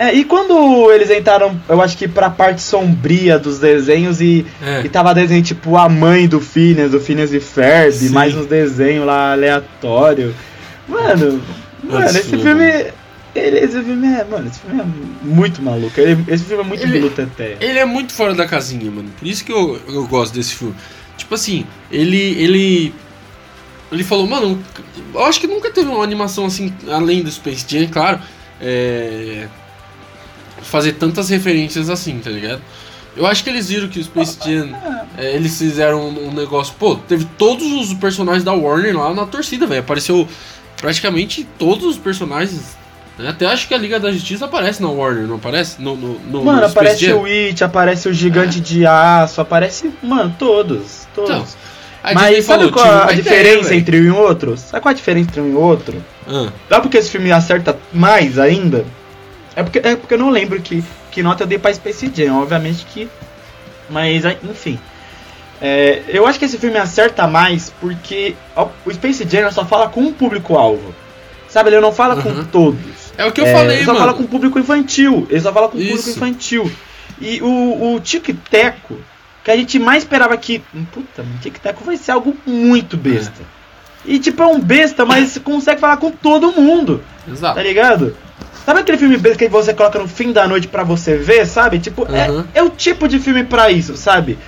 é, 0.00 0.14
e 0.14 0.24
quando 0.24 0.92
eles 0.92 1.10
entraram, 1.10 1.60
eu 1.68 1.82
acho 1.82 1.98
que 1.98 2.06
pra 2.06 2.30
parte 2.30 2.62
sombria 2.62 3.36
dos 3.36 3.58
desenhos 3.58 4.20
e, 4.20 4.46
é. 4.62 4.82
e 4.84 4.88
tava 4.88 5.12
desenho 5.12 5.42
tipo 5.42 5.76
a 5.76 5.88
mãe 5.88 6.28
do 6.28 6.40
Phineas, 6.40 6.92
do 6.92 7.00
Phineas 7.00 7.32
e 7.32 7.40
Ferb, 7.40 7.92
Sim. 7.92 8.10
mais 8.10 8.32
uns 8.32 8.46
desenhos 8.46 9.04
lá 9.04 9.32
aleatório. 9.32 10.32
Mano, 10.86 11.42
mano, 11.82 12.06
esse 12.06 12.22
filme. 12.22 12.92
Ele, 13.34 13.58
esse 13.58 13.82
filme 13.82 14.06
é. 14.06 14.24
Mano, 14.24 14.46
esse 14.46 14.60
filme 14.60 14.80
é 14.80 14.84
muito 15.26 15.60
maluco. 15.60 16.00
Ele, 16.00 16.24
esse 16.28 16.44
filme 16.44 16.62
é 16.62 16.66
muito 16.66 16.82
ele, 16.84 17.12
até. 17.20 17.56
Ele 17.60 17.78
é 17.80 17.84
muito 17.84 18.12
fora 18.12 18.34
da 18.34 18.46
casinha, 18.46 18.88
mano. 18.88 19.10
Por 19.18 19.26
isso 19.26 19.44
que 19.44 19.50
eu, 19.50 19.80
eu 19.88 20.06
gosto 20.06 20.32
desse 20.32 20.54
filme. 20.54 20.76
Tipo 21.16 21.34
assim, 21.34 21.66
ele. 21.90 22.40
ele. 22.40 22.94
Ele 23.90 24.04
falou, 24.04 24.28
mano, 24.28 24.62
eu 25.12 25.24
acho 25.24 25.40
que 25.40 25.48
nunca 25.48 25.72
teve 25.72 25.88
uma 25.88 26.04
animação 26.04 26.46
assim, 26.46 26.72
além 26.88 27.20
do 27.20 27.30
Space 27.32 27.64
Jam, 27.68 27.88
claro. 27.88 28.20
É 28.60 29.48
fazer 30.62 30.92
tantas 30.92 31.28
referências 31.28 31.88
assim, 31.90 32.18
tá 32.18 32.30
ligado? 32.30 32.60
Eu 33.16 33.26
acho 33.26 33.42
que 33.42 33.50
eles 33.50 33.68
viram 33.68 33.88
que 33.88 33.98
o 33.98 34.04
Space 34.04 34.38
Jam, 34.44 34.70
é, 35.16 35.34
eles 35.34 35.58
fizeram 35.58 36.08
um, 36.08 36.28
um, 36.28 36.32
negócio. 36.32 36.72
Pô, 36.78 36.94
teve 36.94 37.26
todos 37.36 37.66
os 37.90 37.92
personagens 37.94 38.44
da 38.44 38.52
Warner 38.52 38.96
lá 38.96 39.12
na 39.12 39.26
torcida, 39.26 39.66
velho. 39.66 39.80
Apareceu 39.80 40.28
praticamente 40.76 41.46
todos 41.58 41.84
os 41.84 41.96
personagens. 41.96 42.76
Né? 43.18 43.28
Até 43.28 43.46
acho 43.46 43.66
que 43.66 43.74
a 43.74 43.78
Liga 43.78 43.98
da 43.98 44.12
Justiça 44.12 44.44
aparece 44.44 44.80
na 44.80 44.88
Warner, 44.88 45.26
não 45.26 45.34
aparece? 45.34 45.82
No, 45.82 45.96
no, 45.96 46.18
no 46.20 46.44
mano, 46.44 46.60
no 46.60 46.66
aparece 46.66 47.06
Jam. 47.06 47.16
o 47.16 47.26
It, 47.26 47.64
aparece 47.64 48.08
o 48.08 48.12
Gigante 48.12 48.58
é. 48.58 48.62
de 48.62 48.86
Aço, 48.86 49.40
aparece. 49.40 49.90
Mano, 50.00 50.34
todos. 50.38 51.08
Todos. 51.12 51.30
Então, 51.30 52.14
Mas 52.14 52.44
sabe 52.44 52.70
falou, 52.70 52.72
qual 52.72 52.86
a 52.86 53.12
diferença 53.12 53.66
ideia, 53.66 53.80
entre 53.80 54.00
um 54.00 54.04
e 54.04 54.10
outro? 54.10 54.56
Sabe 54.56 54.80
qual 54.80 54.90
a 54.92 54.94
diferença 54.94 55.30
entre 55.30 55.40
um 55.40 55.52
e 55.52 55.56
outro? 55.56 56.04
Ah. 56.28 56.52
Dá 56.68 56.80
porque 56.80 56.96
esse 56.96 57.10
filme 57.10 57.32
acerta 57.32 57.76
mais 57.92 58.38
ainda? 58.38 58.84
É 59.58 59.62
porque, 59.64 59.78
é 59.80 59.96
porque 59.96 60.14
eu 60.14 60.18
não 60.18 60.30
lembro 60.30 60.60
que, 60.60 60.84
que 61.10 61.20
nota 61.20 61.42
eu 61.42 61.46
dei 61.48 61.58
pra 61.58 61.74
Space 61.74 62.08
Jam, 62.14 62.40
obviamente 62.40 62.86
que. 62.86 63.08
Mas, 63.90 64.22
enfim. 64.48 64.78
É, 65.60 66.04
eu 66.06 66.28
acho 66.28 66.38
que 66.38 66.44
esse 66.44 66.56
filme 66.58 66.78
acerta 66.78 67.26
mais 67.26 67.72
porque 67.80 68.36
o 68.86 68.94
Space 68.94 69.26
Jam 69.28 69.50
só 69.50 69.64
fala 69.64 69.88
com 69.88 70.00
um 70.00 70.12
público-alvo. 70.12 70.94
Sabe, 71.48 71.70
ele 71.70 71.80
não 71.80 71.90
fala 71.90 72.14
uhum. 72.14 72.22
com 72.22 72.44
todos. 72.44 73.12
É 73.16 73.24
o 73.24 73.32
que 73.32 73.40
eu 73.40 73.46
é, 73.46 73.52
falei, 73.52 73.78
ele 73.78 73.84
só 73.84 73.94
mano. 73.94 74.04
fala 74.04 74.14
com 74.16 74.22
o 74.22 74.28
público 74.28 74.60
infantil. 74.60 75.26
Ele 75.28 75.40
só 75.40 75.52
fala 75.52 75.68
com 75.68 75.76
o 75.76 75.80
público 75.80 76.08
infantil. 76.08 76.70
E 77.20 77.42
o, 77.42 77.94
o 77.94 78.00
Tic 78.00 78.28
Teco, 78.48 78.96
que 79.42 79.50
a 79.50 79.56
gente 79.56 79.76
mais 79.80 80.04
esperava 80.04 80.36
que. 80.36 80.60
Puta, 80.92 81.22
o 81.22 81.38
Tic 81.40 81.58
Teco 81.58 81.82
vai 81.82 81.96
ser 81.96 82.12
algo 82.12 82.36
muito 82.46 82.96
besta. 82.96 83.42
É. 84.06 84.12
E 84.12 84.20
tipo, 84.20 84.40
é 84.40 84.46
um 84.46 84.60
besta, 84.60 85.04
mas 85.04 85.36
consegue 85.42 85.80
falar 85.80 85.96
com 85.96 86.12
todo 86.12 86.52
mundo. 86.52 87.02
Exato. 87.26 87.56
Tá 87.56 87.62
ligado? 87.64 88.16
Sabe 88.68 88.80
aquele 88.80 88.98
filme 88.98 89.16
besta 89.16 89.38
que 89.38 89.48
você 89.48 89.72
coloca 89.72 89.98
no 89.98 90.06
fim 90.06 90.30
da 90.30 90.46
noite 90.46 90.68
para 90.68 90.84
você 90.84 91.16
ver, 91.16 91.46
sabe? 91.46 91.78
Tipo, 91.78 92.02
uhum. 92.02 92.44
é, 92.54 92.58
é 92.58 92.62
o 92.62 92.68
tipo 92.68 93.08
de 93.08 93.18
filme 93.18 93.42
para 93.42 93.70
isso, 93.70 93.96
sabe? 93.96 94.38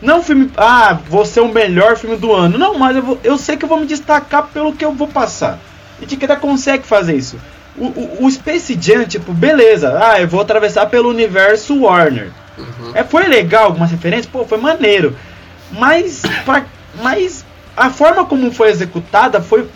Não 0.00 0.22
filme, 0.22 0.50
ah, 0.56 0.98
vou 1.10 1.26
ser 1.26 1.40
o 1.40 1.52
melhor 1.52 1.94
filme 1.98 2.16
do 2.16 2.32
ano. 2.32 2.56
Não, 2.56 2.78
mas 2.78 2.96
eu, 2.96 3.02
vou, 3.02 3.20
eu 3.22 3.36
sei 3.36 3.54
que 3.54 3.66
eu 3.66 3.68
vou 3.68 3.78
me 3.78 3.84
destacar 3.84 4.44
pelo 4.46 4.72
que 4.72 4.82
eu 4.82 4.92
vou 4.92 5.06
passar. 5.06 5.58
E 6.00 6.06
Tiqueta 6.06 6.36
consegue 6.36 6.86
fazer 6.86 7.16
isso. 7.16 7.38
O, 7.76 7.84
o, 7.84 8.24
o, 8.24 8.30
Space 8.30 8.78
Jam, 8.80 9.04
tipo, 9.04 9.30
beleza. 9.34 10.00
Ah, 10.02 10.22
eu 10.22 10.26
vou 10.26 10.40
atravessar 10.40 10.86
pelo 10.86 11.10
universo 11.10 11.78
Warner. 11.82 12.30
Uhum. 12.56 12.92
É, 12.94 13.04
foi 13.04 13.24
legal 13.28 13.64
algumas 13.64 13.90
referências? 13.90 14.24
Pô, 14.24 14.46
foi 14.46 14.56
maneiro. 14.56 15.14
Mas, 15.70 16.22
pra, 16.46 16.64
mas 17.02 17.44
a 17.76 17.90
forma 17.90 18.24
como 18.24 18.50
foi 18.50 18.70
executada 18.70 19.42
foi. 19.42 19.68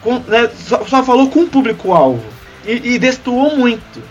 Com, 0.00 0.18
né, 0.20 0.48
só, 0.66 0.82
só, 0.86 1.04
falou 1.04 1.28
com 1.28 1.40
o 1.40 1.46
público-alvo. 1.46 2.32
E, 2.66 2.94
e 2.94 2.98
destoou 2.98 3.56
muito. 3.56 4.02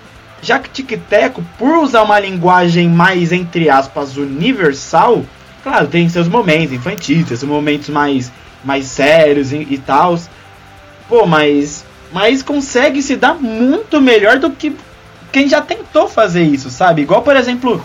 Já 0.42 0.60
que 0.60 0.70
Tic 0.70 1.00
Teco, 1.10 1.44
por 1.58 1.78
usar 1.78 2.04
uma 2.04 2.20
linguagem 2.20 2.89
mais, 2.89 3.32
entre 3.32 3.70
aspas, 3.70 4.18
universal, 4.18 5.24
claro, 5.63 5.88
tem 5.88 6.10
seus 6.10 6.28
momentos 6.28 6.74
infantis, 6.74 7.26
tem 7.28 7.38
seus 7.38 7.44
momentos 7.44 7.89
mais, 7.89 8.32
mais 8.63 8.86
sérios 8.86 9.52
e, 9.54 9.68
e 9.70 9.78
tal. 9.78 10.20
Pô, 11.08 11.26
mas. 11.26 11.86
Mas 12.12 12.44
consegue 12.44 13.02
se 13.02 13.16
dar 13.16 13.34
muito 13.34 14.00
melhor 14.00 14.38
do 14.38 14.52
que 14.52 14.76
quem 15.32 15.50
já 15.50 15.62
tentou 15.62 16.08
fazer 16.08 16.44
isso, 16.44 16.70
sabe? 16.70 17.02
Igual, 17.02 17.24
por 17.24 17.36
exemplo, 17.36 17.84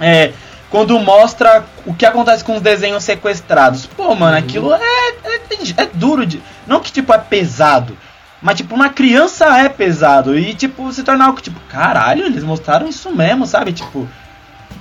é, 0.00 0.32
quando 0.70 0.98
mostra 0.98 1.64
o 1.86 1.94
que 1.94 2.06
acontece 2.06 2.42
com 2.42 2.56
os 2.56 2.62
desenhos 2.62 3.04
sequestrados. 3.04 3.86
Pô, 3.86 4.14
mano, 4.14 4.32
uhum. 4.32 4.42
aquilo 4.42 4.74
é, 4.74 4.80
é, 4.80 5.40
é, 5.76 5.86
duro 5.92 6.24
de. 6.24 6.42
Não 6.66 6.80
que 6.80 6.90
tipo 6.90 7.12
é 7.12 7.18
pesado. 7.18 7.96
Mas, 8.44 8.58
tipo, 8.58 8.74
uma 8.74 8.90
criança 8.90 9.46
é 9.58 9.70
pesado. 9.70 10.38
E, 10.38 10.52
tipo, 10.52 10.92
se 10.92 11.02
tornar 11.02 11.28
algo 11.28 11.40
tipo, 11.40 11.58
caralho, 11.60 12.26
eles 12.26 12.44
mostraram 12.44 12.86
isso 12.86 13.10
mesmo, 13.10 13.46
sabe? 13.46 13.72
Tipo. 13.72 14.06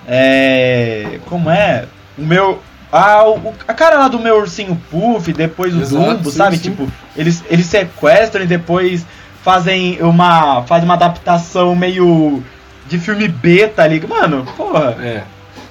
É. 0.05 1.21
Como 1.27 1.49
é? 1.49 1.85
O 2.17 2.23
meu. 2.23 2.61
Ah, 2.91 3.25
o, 3.25 3.53
a 3.65 3.73
cara 3.73 3.99
lá 3.99 4.09
do 4.09 4.19
meu 4.19 4.35
ursinho 4.35 4.79
Puff, 4.91 5.31
depois 5.31 5.73
o 5.73 5.79
Exato, 5.79 5.95
Dumbo, 5.95 6.29
sim, 6.29 6.37
sabe? 6.37 6.57
Sim. 6.57 6.63
Tipo, 6.63 6.91
eles, 7.15 7.41
eles 7.49 7.65
sequestram 7.65 8.43
e 8.43 8.47
depois 8.47 9.05
fazem 9.41 9.97
uma. 10.01 10.63
fazem 10.63 10.83
uma 10.83 10.95
adaptação 10.95 11.73
meio 11.73 12.43
de 12.89 12.99
filme 12.99 13.29
B, 13.29 13.69
tá 13.69 13.87
ligado? 13.87 14.09
Mano, 14.09 14.45
porra. 14.57 14.97
É. 15.01 15.23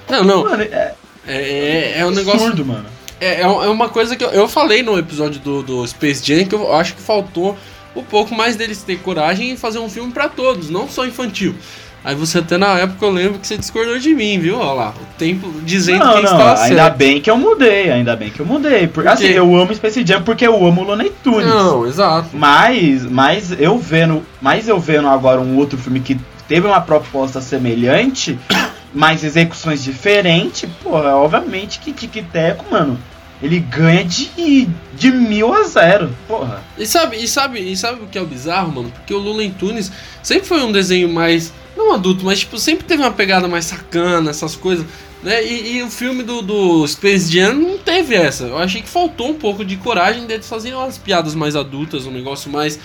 Não, 0.09 0.23
não. 0.23 0.43
Mano, 0.45 0.63
é, 0.63 0.93
é, 1.27 1.35
é, 1.37 1.99
é 1.99 2.05
um 2.07 2.09
negócio. 2.09 2.39
Absurdo, 2.41 2.65
mano. 2.65 2.85
É, 3.21 3.41
é 3.41 3.47
uma 3.47 3.87
coisa 3.87 4.15
que 4.15 4.23
eu, 4.23 4.31
eu 4.31 4.47
falei 4.47 4.81
no 4.81 4.97
episódio 4.97 5.39
do, 5.39 5.61
do 5.61 5.87
Space 5.87 6.25
Jam 6.25 6.45
que 6.45 6.55
eu 6.55 6.75
acho 6.75 6.95
que 6.95 7.01
faltou 7.01 7.55
um 7.95 8.03
pouco 8.03 8.33
mais 8.33 8.55
deles 8.55 8.83
ter 8.83 8.99
coragem 8.99 9.53
e 9.53 9.57
fazer 9.57 9.79
um 9.79 9.89
filme 9.89 10.11
para 10.11 10.29
todos, 10.29 10.69
não 10.69 10.87
só 10.87 11.05
infantil. 11.05 11.55
Aí 12.03 12.15
você 12.15 12.39
até 12.39 12.57
na 12.57 12.79
época 12.79 13.05
eu 13.05 13.09
lembro 13.09 13.39
que 13.39 13.47
você 13.47 13.57
discordou 13.57 13.97
de 13.97 14.13
mim, 14.13 14.37
viu? 14.37 14.57
Olha 14.59 14.73
lá, 14.73 14.89
o 14.89 15.17
tempo 15.17 15.49
dizendo 15.61 16.03
não, 16.03 16.15
que 16.15 16.21
não, 16.21 16.31
estava 16.31 16.57
certo. 16.57 16.71
Ainda 16.71 16.89
bem 16.89 17.21
que 17.21 17.31
eu 17.31 17.37
mudei, 17.37 17.89
ainda 17.89 18.15
bem 18.15 18.29
que 18.29 18.41
eu 18.41 18.45
mudei. 18.45 18.87
Porque, 18.87 19.07
assim, 19.07 19.27
eu 19.27 19.55
amo 19.55 19.73
Space 19.73 20.05
Jam 20.05 20.21
porque 20.21 20.45
eu 20.45 20.65
amo 20.65 20.83
Looney 20.83 21.13
Tunes. 21.23 21.47
Não, 21.47 21.87
exato. 21.87 22.29
Mas, 22.33 23.05
mas 23.05 23.53
eu 23.57 23.77
vendo, 23.77 24.21
mas 24.41 24.67
eu 24.67 24.77
vendo 24.79 25.07
agora 25.07 25.39
um 25.39 25.55
outro 25.55 25.77
filme 25.77 26.01
que 26.01 26.19
teve 26.45 26.67
uma 26.67 26.81
proposta 26.81 27.39
semelhante, 27.39 28.37
mas 28.93 29.23
execuções 29.23 29.81
diferentes, 29.81 30.69
porra, 30.83 31.15
obviamente 31.15 31.79
que 31.79 31.93
Tic 31.93 32.25
Teco, 32.33 32.65
mano, 32.69 32.99
ele 33.43 33.59
ganha 33.59 34.05
de, 34.05 34.69
de 34.93 35.11
mil 35.11 35.53
a 35.53 35.63
zero, 35.63 36.15
porra. 36.25 36.63
E 36.77 36.85
sabe, 36.85 37.17
e 37.17 37.27
sabe, 37.27 37.59
e 37.59 37.75
sabe 37.75 38.01
o 38.01 38.07
que 38.07 38.17
é 38.17 38.21
o 38.21 38.25
bizarro, 38.25 38.71
mano? 38.71 38.89
Porque 38.89 39.13
o 39.13 39.17
Lula 39.17 39.43
Tunes 39.59 39.91
sempre 40.23 40.47
foi 40.47 40.63
um 40.63 40.71
desenho 40.71 41.09
mais. 41.09 41.51
Não 41.75 41.93
adulto, 41.93 42.23
mas 42.23 42.39
tipo, 42.39 42.57
sempre 42.57 42.85
teve 42.85 43.03
uma 43.03 43.11
pegada 43.11 43.45
mais 43.45 43.65
sacana, 43.65 44.29
essas 44.29 44.55
coisas. 44.55 44.85
Né? 45.21 45.43
E, 45.45 45.75
e 45.75 45.83
o 45.83 45.89
filme 45.89 46.23
do, 46.23 46.41
do 46.41 46.87
Space 46.87 47.29
Jam 47.29 47.53
não 47.53 47.77
teve 47.77 48.15
essa. 48.15 48.45
Eu 48.45 48.57
achei 48.57 48.81
que 48.81 48.87
faltou 48.87 49.31
um 49.31 49.33
pouco 49.33 49.65
de 49.65 49.75
coragem 49.75 50.25
deles 50.25 50.47
fazerem 50.47 50.77
umas 50.77 50.97
piadas 50.97 51.35
mais 51.35 51.53
adultas, 51.53 52.05
um 52.05 52.11
negócio 52.11 52.49
mais. 52.49 52.79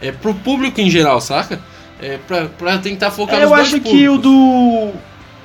É, 0.00 0.12
pro 0.12 0.32
público 0.32 0.80
em 0.80 0.88
geral, 0.88 1.20
saca? 1.20 1.60
É, 2.00 2.18
pra, 2.18 2.46
pra 2.46 2.78
tentar 2.78 3.10
focar 3.10 3.36
é, 3.36 3.42
nos 3.42 3.50
Eu 3.50 3.54
acho 3.56 3.80
que 3.80 4.08
o 4.08 4.16
do 4.16 4.92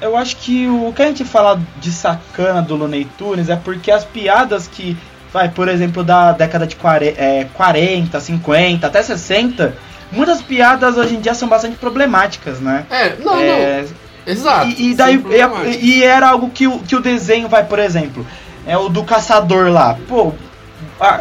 eu 0.02 0.16
acho 0.16 0.38
que 0.38 0.68
o 0.68 0.94
que 0.94 1.02
a 1.02 1.06
gente 1.06 1.26
fala 1.26 1.62
de 1.78 1.92
sacana 1.92 2.62
do 2.62 2.76
Looney 2.76 3.06
Tunes 3.18 3.50
é 3.50 3.56
porque 3.56 3.92
as 3.92 4.04
piadas 4.04 4.68
que, 4.68 4.98
vai, 5.32 5.50
por 5.50 5.68
exemplo, 5.68 6.04
da 6.04 6.32
década 6.32 6.66
de 6.66 6.76
40, 6.76 7.22
é, 7.22 7.48
40 7.54 8.20
50, 8.20 8.88
até 8.88 9.02
60, 9.02 9.76
muitas 10.12 10.42
piadas 10.42 10.98
hoje 10.98 11.16
em 11.16 11.20
dia 11.20 11.34
são 11.34 11.48
bastante 11.48 11.78
problemáticas, 11.78 12.60
né? 12.60 12.86
É, 12.90 13.16
não, 13.18 13.40
é, 13.40 13.82
não. 13.82 13.90
Exato. 14.26 14.68
E, 14.68 14.92
e 14.92 14.96
daí, 14.96 15.22
e, 15.66 15.98
e, 15.98 16.04
era 16.04 16.30
algo 16.30 16.50
que 16.50 16.68
o, 16.68 16.80
que 16.80 16.96
o 16.96 17.02
desenho 17.02 17.50
vai, 17.50 17.64
por 17.64 17.80
exemplo, 17.80 18.26
é 18.66 18.78
o 18.78 18.90
do 18.90 19.04
caçador 19.04 19.70
lá. 19.72 19.98
Pô, 20.08 20.34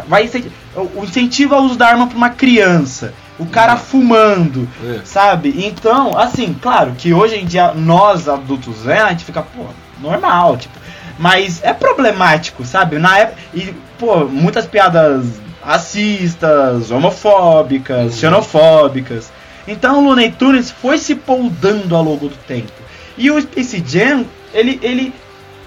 vai 0.07 0.29
o 0.75 1.03
incentivo 1.03 1.55
ao 1.55 1.63
uso 1.63 1.75
da 1.75 1.87
arma 1.87 2.07
para 2.07 2.17
uma 2.17 2.29
criança 2.29 3.13
o 3.39 3.45
cara 3.45 3.77
fumando, 3.77 4.67
é. 4.83 5.01
sabe? 5.05 5.65
Então, 5.65 6.17
assim, 6.17 6.53
claro 6.53 6.91
que 6.97 7.13
hoje 7.13 7.37
em 7.37 7.45
dia 7.45 7.73
nós 7.73 8.27
adultos, 8.27 8.83
né, 8.83 9.01
a 9.01 9.09
gente 9.09 9.23
fica, 9.23 9.41
pô, 9.41 9.65
normal, 10.01 10.57
tipo, 10.57 10.77
mas 11.17 11.63
é 11.63 11.73
problemático, 11.73 12.65
sabe? 12.65 12.99
Na 12.99 13.17
época, 13.17 13.41
e, 13.53 13.73
pô, 13.97 14.25
muitas 14.25 14.65
piadas 14.65 15.25
racistas, 15.63 16.91
homofóbicas, 16.91 18.13
uhum. 18.13 18.19
xenofóbicas. 18.19 19.31
Então 19.67 19.99
o 19.99 20.03
Looney 20.05 20.31
Tunes 20.31 20.71
foi 20.71 20.97
se 20.97 21.15
poldando 21.15 21.95
ao 21.95 22.03
longo 22.03 22.27
do 22.27 22.35
tempo. 22.35 22.71
E 23.17 23.29
o 23.29 23.41
Space 23.41 23.83
Jam, 23.85 24.25
ele, 24.53 24.79
ele, 24.81 25.13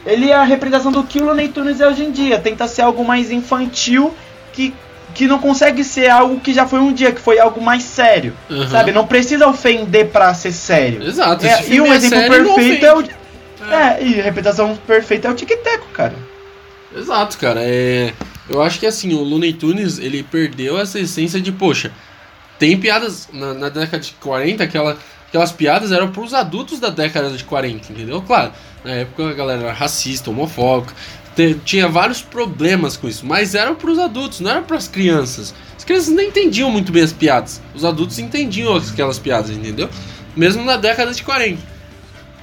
ele 0.04 0.30
é 0.30 0.34
a 0.34 0.42
representação 0.42 0.90
do 0.90 1.04
que 1.04 1.20
o 1.20 1.26
Looney 1.26 1.48
Tunes 1.48 1.80
é 1.80 1.86
hoje 1.86 2.04
em 2.04 2.10
dia. 2.10 2.38
Tenta 2.38 2.66
ser 2.66 2.82
algo 2.82 3.04
mais 3.04 3.30
infantil 3.30 4.14
que 4.52 4.74
que 5.14 5.26
não 5.26 5.38
consegue 5.38 5.84
ser 5.84 6.08
algo 6.08 6.40
que 6.40 6.52
já 6.52 6.66
foi 6.66 6.80
um 6.80 6.92
dia, 6.92 7.12
que 7.12 7.20
foi 7.20 7.38
algo 7.38 7.60
mais 7.60 7.82
sério. 7.82 8.34
Uhum. 8.48 8.68
Sabe? 8.68 8.92
Não 8.92 9.06
precisa 9.06 9.46
ofender 9.46 10.08
para 10.08 10.32
ser 10.34 10.52
sério. 10.52 11.02
Exato. 11.02 11.46
É, 11.46 11.64
e 11.68 11.80
um 11.80 11.92
é 11.92 11.96
exemplo 11.96 12.28
perfeito 12.28 12.86
é 12.86 12.94
o. 12.94 13.00
É. 13.02 13.74
é, 13.74 14.04
e 14.04 14.20
a 14.20 14.24
reputação 14.24 14.76
perfeita 14.86 15.28
é 15.28 15.30
o 15.30 15.34
Tic 15.34 15.48
Teco, 15.48 15.86
cara. 15.92 16.14
Exato, 16.96 17.38
cara. 17.38 17.60
É, 17.62 18.12
eu 18.48 18.60
acho 18.62 18.78
que 18.80 18.86
assim, 18.86 19.14
o 19.14 19.22
Looney 19.22 19.52
Tunes 19.52 19.98
ele 19.98 20.22
perdeu 20.22 20.78
essa 20.78 20.98
essência 20.98 21.40
de, 21.40 21.52
poxa, 21.52 21.92
tem 22.58 22.78
piadas 22.78 23.28
na, 23.32 23.54
na 23.54 23.68
década 23.68 24.00
de 24.00 24.12
40, 24.20 24.62
aquela, 24.62 24.98
aquelas 25.28 25.52
piadas 25.52 25.92
eram 25.92 26.10
para 26.10 26.22
os 26.22 26.34
adultos 26.34 26.78
da 26.78 26.90
década 26.90 27.30
de 27.30 27.44
40, 27.44 27.92
entendeu? 27.92 28.20
Claro, 28.22 28.52
na 28.84 28.92
época 28.92 29.30
a 29.30 29.32
galera 29.32 29.62
era 29.62 29.72
racista, 29.72 30.30
homofóbica, 30.30 30.94
tinha 31.64 31.88
vários 31.88 32.20
problemas 32.20 32.96
com 32.96 33.08
isso, 33.08 33.24
mas 33.24 33.54
eram 33.54 33.74
para 33.74 33.90
os 33.90 33.98
adultos, 33.98 34.40
não 34.40 34.50
era 34.50 34.62
para 34.62 34.76
as 34.76 34.88
crianças. 34.88 35.54
As 35.76 35.84
crianças 35.84 36.14
não 36.14 36.22
entendiam 36.22 36.70
muito 36.70 36.92
bem 36.92 37.02
as 37.02 37.12
piadas, 37.12 37.60
os 37.74 37.84
adultos 37.84 38.18
entendiam 38.18 38.76
aquelas 38.76 39.18
piadas, 39.18 39.50
entendeu? 39.50 39.88
Mesmo 40.36 40.64
na 40.64 40.76
década 40.76 41.12
de 41.12 41.22
40. 41.22 41.72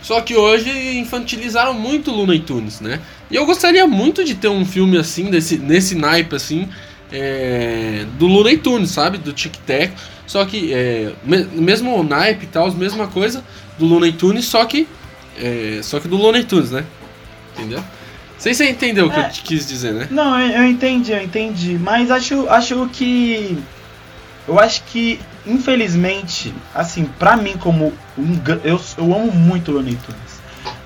Só 0.01 0.21
que 0.21 0.35
hoje 0.35 0.69
infantilizaram 0.97 1.73
muito 1.73 2.11
Looney 2.11 2.39
Tunes, 2.39 2.79
né? 2.79 2.99
E 3.29 3.35
eu 3.35 3.45
gostaria 3.45 3.85
muito 3.85 4.23
de 4.23 4.35
ter 4.35 4.47
um 4.47 4.65
filme 4.65 4.97
assim, 4.97 5.29
desse, 5.29 5.57
nesse 5.57 5.93
naipe 5.93 6.35
assim, 6.35 6.69
é, 7.11 8.05
do 8.17 8.27
Looney 8.27 8.57
Tunes, 8.57 8.91
sabe? 8.91 9.17
Do 9.17 9.33
Tic 9.33 9.55
Tac. 9.65 9.91
Só 10.25 10.45
que, 10.45 10.73
é, 10.73 11.11
me, 11.23 11.43
mesmo 11.43 11.95
o 11.95 12.03
naipe 12.03 12.45
e 12.45 12.47
tal, 12.47 12.71
mesma 12.71 13.07
coisa 13.07 13.43
do 13.77 13.85
Looney 13.85 14.13
Tunes, 14.13 14.45
só 14.45 14.63
que, 14.65 14.87
é, 15.37 15.79
só 15.83 15.99
que 15.99 16.07
do 16.07 16.15
Looney 16.15 16.43
Tunes, 16.43 16.71
né? 16.71 16.85
Entendeu? 17.57 17.83
Sei 18.39 18.53
se 18.53 18.63
você 18.63 18.71
entendeu 18.71 19.07
o 19.07 19.11
que 19.11 19.19
é, 19.19 19.25
eu 19.25 19.29
quis 19.29 19.67
dizer, 19.67 19.93
né? 19.93 20.07
Não, 20.09 20.39
eu, 20.39 20.61
eu 20.61 20.63
entendi, 20.63 21.11
eu 21.11 21.21
entendi. 21.21 21.77
Mas 21.77 22.09
acho, 22.09 22.47
acho 22.49 22.89
que. 22.91 23.61
Eu 24.47 24.57
acho 24.57 24.81
que, 24.85 25.19
infelizmente, 25.45 26.53
assim, 26.73 27.03
pra 27.03 27.35
mim, 27.35 27.57
como 27.57 27.93
um. 28.17 28.39
Eu, 28.63 28.81
eu 28.97 29.13
amo 29.13 29.31
muito 29.31 29.71
Looney 29.71 29.97
Tunes. 29.97 30.39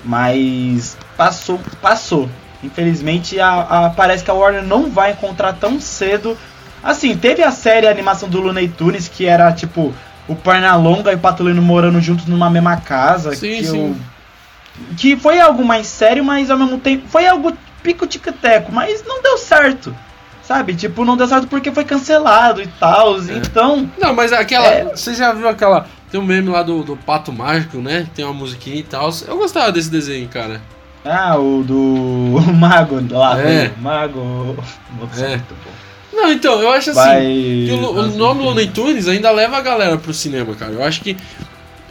Mas 0.03 0.97
passou, 1.15 1.59
passou. 1.79 2.27
Infelizmente, 2.63 3.39
a, 3.39 3.61
a, 3.61 3.89
parece 3.91 4.23
que 4.23 4.31
a 4.31 4.33
Warner 4.33 4.63
não 4.63 4.89
vai 4.89 5.11
encontrar 5.11 5.53
tão 5.53 5.79
cedo. 5.79 6.35
Assim, 6.83 7.15
teve 7.15 7.43
a 7.43 7.51
série 7.51 7.87
a 7.87 7.91
animação 7.91 8.27
do 8.27 8.41
Looney 8.41 8.67
Tunes, 8.67 9.07
que 9.07 9.25
era 9.27 9.51
tipo 9.53 9.93
o 10.27 10.35
Pernalonga 10.35 11.11
e 11.11 11.15
o 11.15 11.19
Patolino 11.19 11.61
morando 11.61 12.01
juntos 12.01 12.25
numa 12.25 12.49
mesma 12.49 12.77
casa. 12.77 13.35
Sim, 13.35 13.57
que 13.57 13.65
sim. 13.65 13.89
Eu, 13.89 13.95
que 14.97 15.15
foi 15.15 15.39
algo 15.39 15.63
mais 15.63 15.87
sério, 15.87 16.23
mas 16.23 16.49
ao 16.49 16.57
mesmo 16.57 16.77
tempo 16.77 17.07
foi 17.07 17.27
algo 17.27 17.53
pico 17.81 18.07
tic-teco, 18.07 18.71
mas 18.71 19.03
não 19.05 19.21
deu 19.21 19.37
certo. 19.37 19.95
Sabe? 20.41 20.75
Tipo, 20.75 21.05
não 21.05 21.15
deu 21.15 21.27
certo 21.27 21.47
porque 21.47 21.71
foi 21.71 21.85
cancelado 21.85 22.61
e 22.61 22.67
tal. 22.67 23.17
É. 23.17 23.37
Então. 23.37 23.89
Não, 23.97 24.13
mas 24.13 24.33
aquela. 24.33 24.67
É... 24.67 24.83
Você 24.83 25.13
já 25.13 25.31
viu 25.31 25.47
aquela. 25.47 25.87
Tem 26.11 26.19
um 26.19 26.25
meme 26.25 26.49
lá 26.49 26.61
do, 26.61 26.83
do 26.83 26.97
Pato 26.97 27.31
Mágico, 27.31 27.77
né? 27.77 28.07
Tem 28.13 28.25
uma 28.25 28.33
musiquinha 28.33 28.75
e 28.75 28.83
tal. 28.83 29.09
Eu 29.27 29.37
gostava 29.37 29.71
desse 29.71 29.89
desenho, 29.89 30.27
cara. 30.27 30.61
Ah, 31.05 31.37
o 31.37 31.63
do 31.63 31.75
o 32.37 32.53
Mago 32.53 32.99
lá. 33.09 33.39
É. 33.39 33.71
Mago. 33.79 34.57
É. 35.17 35.39
Não, 36.13 36.31
então, 36.31 36.61
eu 36.61 36.71
acho 36.71 36.91
assim. 36.91 36.99
Vai... 36.99 37.21
Que 37.21 37.71
o, 37.71 37.89
o 37.91 38.07
nome 38.17 38.43
Looney 38.43 38.67
Tunes 38.67 39.07
ainda 39.07 39.31
leva 39.31 39.57
a 39.57 39.61
galera 39.61 39.97
pro 39.97 40.13
cinema, 40.13 40.53
cara. 40.55 40.73
Eu 40.73 40.83
acho 40.83 41.01
que. 41.01 41.17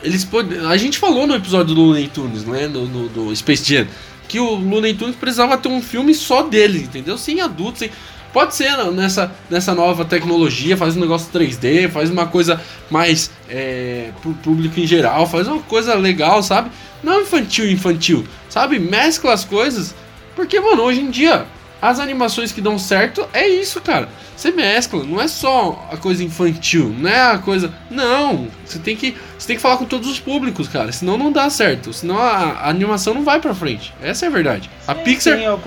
Eles 0.03 0.25
podem. 0.25 0.59
A 0.67 0.77
gente 0.77 0.99
falou 0.99 1.27
no 1.27 1.35
episódio 1.35 1.75
do 1.75 1.81
Looney 1.81 2.09
Tunes, 2.09 2.45
né? 2.45 2.67
No, 2.67 2.87
no, 2.87 3.09
do 3.09 3.35
Space 3.37 3.65
Jam. 3.65 3.87
Que 4.29 4.41
o 4.41 4.55
Looney 4.55 4.95
Tunes 4.95 5.17
precisava 5.17 5.59
ter 5.59 5.69
um 5.69 5.83
filme 5.83 6.15
só 6.15 6.43
dele, 6.43 6.79
entendeu? 6.79 7.19
Sem 7.19 7.41
adultos, 7.41 7.81
sem 7.81 7.91
Pode 8.33 8.55
ser 8.55 8.75
nessa, 8.93 9.31
nessa 9.51 9.75
nova 9.75 10.07
tecnologia, 10.07 10.75
faz 10.75 10.97
um 10.97 11.01
negócio 11.01 11.31
3D, 11.31 11.91
faz 11.91 12.09
uma 12.09 12.27
coisa 12.27 12.59
mais 12.91 13.31
é, 13.49 14.11
pro 14.23 14.33
público 14.33 14.81
em 14.81 14.87
geral, 14.87 15.29
faz 15.29 15.47
uma 15.47 15.61
coisa 15.61 15.95
legal, 15.95 16.43
sabe? 16.43 16.71
Não 17.03 17.21
infantil, 17.21 17.71
infantil, 17.71 18.27
sabe? 18.49 18.79
Mescla 18.79 19.35
as 19.35 19.45
coisas, 19.45 19.95
porque, 20.35 20.59
mano, 20.61 20.83
hoje 20.83 21.01
em 21.01 21.11
dia, 21.11 21.45
as 21.83 21.99
animações 21.99 22.53
que 22.53 22.61
dão 22.61 22.79
certo 22.79 23.29
é 23.33 23.49
isso, 23.49 23.81
cara. 23.81 24.09
Você 24.37 24.53
mescla, 24.53 25.03
não 25.03 25.21
é 25.21 25.27
só 25.27 25.89
a 25.91 25.97
coisa 25.97 26.23
infantil, 26.23 26.95
não 26.97 27.11
é 27.11 27.33
a 27.33 27.39
coisa. 27.39 27.75
Não, 27.91 28.47
você 28.65 28.79
tem 28.79 28.97
que, 28.97 29.17
você 29.37 29.49
tem 29.49 29.57
que 29.57 29.63
falar 29.63 29.79
com 29.79 29.85
todos 29.85 30.09
os 30.09 30.21
públicos, 30.21 30.69
cara. 30.69 30.93
Senão 30.93 31.19
não 31.19 31.33
dá 31.33 31.51
certo. 31.51 31.93
Senão 31.93 32.19
a, 32.19 32.53
a 32.53 32.69
animação 32.69 33.13
não 33.15 33.25
vai 33.25 33.41
pra 33.41 33.53
frente. 33.53 33.93
Essa 34.01 34.27
é 34.27 34.29
a 34.29 34.31
verdade. 34.31 34.71
Sim, 34.71 34.93
a 34.93 34.95
Pixar. 34.95 35.37
Sim, 35.37 35.45
eu, 35.45 35.61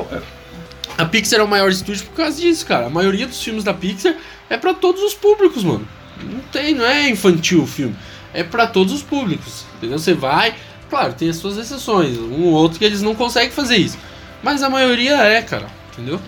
a 0.97 1.05
Pixar 1.05 1.41
é 1.41 1.43
o 1.43 1.47
maior 1.47 1.69
estúdio 1.69 2.05
por 2.05 2.15
causa 2.15 2.39
disso, 2.39 2.65
cara. 2.65 2.85
A 2.85 2.89
maioria 2.89 3.27
dos 3.27 3.43
filmes 3.43 3.65
da 3.65 3.73
Pixar 3.73 4.15
é 4.49 4.55
para 4.55 4.73
todos 4.73 5.03
os 5.03 5.13
públicos, 5.13 5.65
mano. 5.65 5.85
Não 6.23 6.39
tem, 6.49 6.73
não 6.73 6.85
é 6.85 7.09
infantil 7.09 7.63
o 7.63 7.67
filme. 7.67 7.95
É 8.33 8.41
para 8.41 8.65
todos 8.67 8.93
os 8.93 9.03
públicos. 9.03 9.65
Entendeu? 9.75 9.99
Você 9.99 10.13
vai, 10.13 10.55
claro, 10.89 11.11
tem 11.11 11.29
as 11.29 11.35
suas 11.35 11.57
exceções, 11.57 12.17
um 12.17 12.43
ou 12.43 12.53
outro 12.53 12.79
que 12.79 12.85
eles 12.85 13.01
não 13.01 13.13
conseguem 13.13 13.51
fazer 13.51 13.75
isso. 13.75 13.97
Mas 14.41 14.63
a 14.63 14.69
maioria 14.69 15.17
é, 15.17 15.41
cara. 15.41 15.67
Entendeu? 15.97 16.19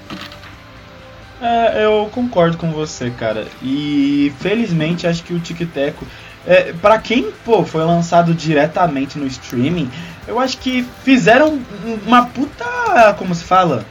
É, 1.42 1.86
eu 1.86 2.10
concordo 2.12 2.58
com 2.58 2.72
você, 2.72 3.12
cara. 3.12 3.46
E 3.62 4.34
felizmente 4.40 5.06
acho 5.06 5.24
que 5.24 5.34
o 5.34 5.40
Tic 5.40 5.60
Teco, 5.72 6.06
é, 6.46 6.74
para 6.74 6.98
quem 6.98 7.32
pô, 7.44 7.64
foi 7.64 7.84
lançado 7.84 8.34
diretamente 8.34 9.20
no 9.20 9.28
streaming, 9.28 9.90
eu 10.28 10.40
acho 10.40 10.58
que 10.58 10.88
fizeram 11.04 11.60
uma 12.06 12.26
puta. 12.26 13.14
Como 13.18 13.36
se 13.36 13.44
fala? 13.44 13.86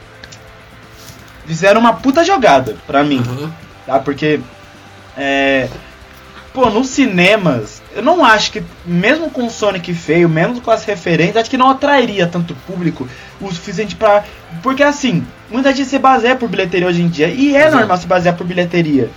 fizeram 1.47 1.79
uma 1.79 1.93
puta 1.93 2.23
jogada 2.23 2.75
pra 2.85 3.03
mim. 3.03 3.23
Uhum. 3.25 3.49
Tá? 3.85 3.97
Porque. 3.97 4.39
É, 5.17 5.67
pô, 6.53 6.69
nos 6.69 6.89
cinemas, 6.89 7.81
eu 7.97 8.03
não 8.03 8.23
acho 8.23 8.51
que, 8.51 8.63
mesmo 8.85 9.31
com 9.31 9.47
o 9.47 9.49
Sonic 9.49 9.91
feio, 9.91 10.29
mesmo 10.29 10.61
com 10.61 10.69
as 10.69 10.85
referências, 10.85 11.37
acho 11.37 11.49
que 11.49 11.57
não 11.57 11.71
atrairia 11.71 12.27
tanto 12.27 12.53
público 12.67 13.09
o 13.41 13.51
suficiente 13.51 13.95
pra. 13.95 14.23
Porque 14.61 14.83
assim, 14.83 15.25
muita 15.49 15.73
gente 15.73 15.89
se 15.89 15.97
baseia 15.97 16.35
por 16.35 16.47
bilheteria 16.47 16.87
hoje 16.87 17.01
em 17.01 17.07
dia. 17.07 17.27
E 17.27 17.55
é 17.55 17.61
Exato. 17.61 17.77
normal 17.77 17.97
se 17.97 18.05
basear 18.05 18.35
por 18.35 18.45
bilheteria. 18.45 19.09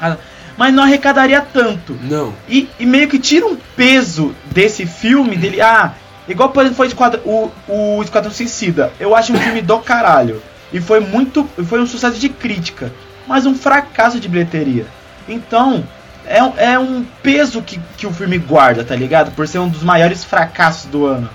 Ah, 0.00 0.16
mas 0.56 0.72
não 0.72 0.84
arrecadaria 0.84 1.40
tanto. 1.40 1.98
Não. 2.00 2.32
E, 2.48 2.68
e, 2.78 2.86
meio 2.86 3.08
que 3.08 3.18
tira 3.18 3.44
um 3.44 3.56
peso 3.74 4.32
desse 4.52 4.86
filme 4.86 5.36
dele. 5.36 5.60
Ah, 5.60 5.94
igual 6.28 6.50
por 6.50 6.64
exemplo 6.64 6.76
foi 6.76 7.20
o, 7.24 7.50
o 7.66 8.02
Esquadrão 8.04 8.30
Suicida. 8.30 8.92
Eu 9.00 9.16
acho 9.16 9.32
um 9.32 9.36
filme 9.36 9.60
do 9.60 9.80
caralho. 9.80 10.40
E 10.72 10.80
foi 10.80 11.00
muito. 11.00 11.44
Foi 11.68 11.80
um 11.80 11.86
sucesso 11.88 12.20
de 12.20 12.28
crítica, 12.28 12.92
mas 13.26 13.46
um 13.46 13.54
fracasso 13.56 14.20
de 14.20 14.28
bilheteria. 14.28 14.86
Então, 15.28 15.84
é, 16.26 16.72
é 16.72 16.78
um 16.78 17.04
peso 17.22 17.62
que, 17.62 17.80
que 17.96 18.06
o 18.06 18.12
filme 18.12 18.38
guarda, 18.38 18.84
tá 18.84 18.94
ligado? 18.94 19.30
Por 19.32 19.46
ser 19.46 19.58
um 19.58 19.68
dos 19.68 19.82
maiores 19.82 20.24
fracassos 20.24 20.90
do 20.90 21.06
ano. 21.06 21.30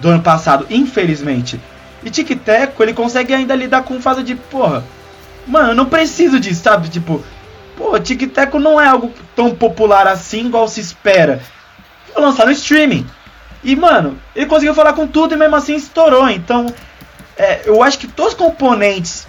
Do 0.00 0.08
ano 0.08 0.22
passado, 0.22 0.66
infelizmente. 0.70 1.60
E 2.02 2.10
Tic 2.10 2.28
Teco, 2.42 2.82
ele 2.82 2.94
consegue 2.94 3.32
ainda 3.32 3.54
lidar 3.54 3.82
com 3.82 4.00
fase 4.00 4.22
de, 4.22 4.34
porra, 4.34 4.82
mano, 5.46 5.70
eu 5.70 5.74
não 5.74 5.86
preciso 5.86 6.40
disso, 6.40 6.62
sabe? 6.62 6.88
Tipo, 6.88 7.22
pô, 7.76 7.98
Tic 8.00 8.32
Teco 8.32 8.58
não 8.58 8.80
é 8.80 8.88
algo 8.88 9.12
tão 9.36 9.54
popular 9.54 10.08
assim 10.08 10.46
igual 10.46 10.66
se 10.66 10.80
espera. 10.80 11.40
Vou 12.12 12.24
lançar 12.24 12.46
no 12.46 12.52
streaming. 12.52 13.06
E, 13.62 13.76
mano, 13.76 14.18
ele 14.34 14.46
conseguiu 14.46 14.74
falar 14.74 14.94
com 14.94 15.06
tudo 15.06 15.34
e 15.34 15.36
mesmo 15.36 15.54
assim 15.54 15.76
estourou. 15.76 16.28
Então, 16.28 16.66
é, 17.36 17.62
eu 17.64 17.82
acho 17.82 17.98
que 17.98 18.08
todos 18.08 18.32
os 18.32 18.38
componentes 18.38 19.26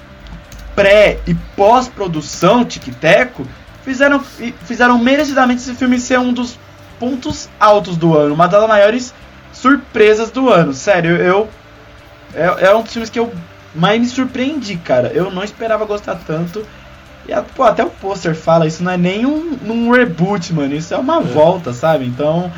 pré 0.75 1.19
e 1.27 1.35
pós-produção 1.55 2.65
Tic-Teco 2.65 3.45
fizeram, 3.83 4.19
fizeram 4.19 4.97
merecidamente 4.97 5.61
esse 5.61 5.75
filme 5.75 5.99
ser 5.99 6.19
um 6.19 6.33
dos 6.33 6.57
pontos 6.99 7.49
altos 7.59 7.97
do 7.97 8.17
ano, 8.17 8.33
uma 8.33 8.47
das 8.47 8.67
maiores 8.67 9.13
surpresas 9.51 10.31
do 10.31 10.49
ano. 10.49 10.73
Sério, 10.73 11.17
eu. 11.17 11.49
É, 12.33 12.67
é 12.67 12.75
um 12.75 12.81
dos 12.81 12.91
filmes 12.91 13.09
que 13.09 13.19
eu 13.19 13.31
mais 13.75 13.99
me 13.99 14.07
surpreendi, 14.07 14.77
cara. 14.77 15.11
Eu 15.13 15.29
não 15.29 15.43
esperava 15.43 15.85
gostar 15.85 16.19
tanto. 16.25 16.65
E 17.27 17.33
pô, 17.55 17.63
até 17.63 17.83
o 17.83 17.89
pôster 17.89 18.35
fala, 18.35 18.67
isso 18.67 18.83
não 18.83 18.91
é 18.91 18.97
nem 18.97 19.25
um, 19.25 19.57
um 19.65 19.91
reboot, 19.91 20.53
mano. 20.53 20.73
Isso 20.73 20.93
é 20.93 20.97
uma 20.97 21.19
é. 21.19 21.21
volta, 21.21 21.73
sabe? 21.73 22.05
Então 22.05 22.51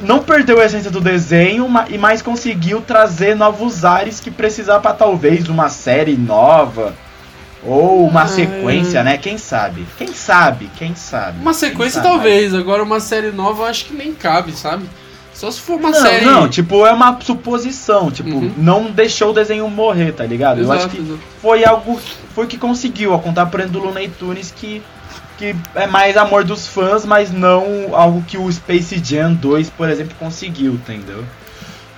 não 0.00 0.18
perdeu 0.18 0.60
a 0.60 0.64
essência 0.64 0.90
do 0.90 1.00
desenho 1.00 1.68
e 1.88 1.96
mais 1.96 2.20
conseguiu 2.20 2.82
trazer 2.82 3.34
novos 3.34 3.84
ares 3.84 4.20
que 4.20 4.30
precisava 4.30 4.80
para 4.80 4.92
talvez 4.92 5.48
uma 5.48 5.68
série 5.70 6.16
nova 6.16 6.94
ou 7.66 8.06
uma 8.06 8.26
sequência, 8.26 9.02
né? 9.02 9.18
Quem 9.18 9.36
sabe? 9.38 9.86
Quem 9.98 10.08
sabe? 10.08 10.70
Quem 10.76 10.94
sabe? 10.94 11.40
Uma 11.40 11.54
sequência 11.54 12.02
sabe? 12.02 12.14
talvez, 12.14 12.54
agora 12.54 12.82
uma 12.82 13.00
série 13.00 13.30
nova 13.30 13.64
eu 13.64 13.66
acho 13.66 13.86
que 13.86 13.94
nem 13.94 14.14
cabe, 14.14 14.52
sabe? 14.52 14.86
Só 15.34 15.50
se 15.50 15.60
for 15.60 15.78
uma 15.78 15.90
não, 15.90 16.00
série. 16.00 16.24
Não, 16.24 16.48
tipo, 16.48 16.86
é 16.86 16.92
uma 16.92 17.20
suposição. 17.20 18.10
Tipo, 18.10 18.30
uhum. 18.30 18.52
não 18.56 18.90
deixou 18.90 19.30
o 19.30 19.34
desenho 19.34 19.68
morrer, 19.68 20.12
tá 20.12 20.24
ligado? 20.24 20.60
Exato, 20.60 20.72
eu 20.72 20.86
acho 20.86 20.88
que 20.88 21.02
exato. 21.02 21.20
foi 21.42 21.64
algo. 21.64 22.00
Foi 22.34 22.46
que 22.46 22.56
conseguiu, 22.56 23.12
a 23.12 23.18
contar 23.18 23.46
por 23.46 23.66
do 23.66 23.78
Looney 23.78 24.08
Tunes 24.08 24.50
que 24.50 24.82
que 25.36 25.54
é 25.74 25.86
mais 25.86 26.16
amor 26.16 26.44
dos 26.44 26.66
fãs, 26.66 27.04
mas 27.04 27.30
não 27.30 27.94
algo 27.94 28.22
que 28.26 28.38
o 28.38 28.50
Space 28.50 29.02
Jam 29.04 29.34
2, 29.34 29.70
por 29.70 29.88
exemplo, 29.88 30.14
conseguiu, 30.18 30.72
entendeu? 30.72 31.24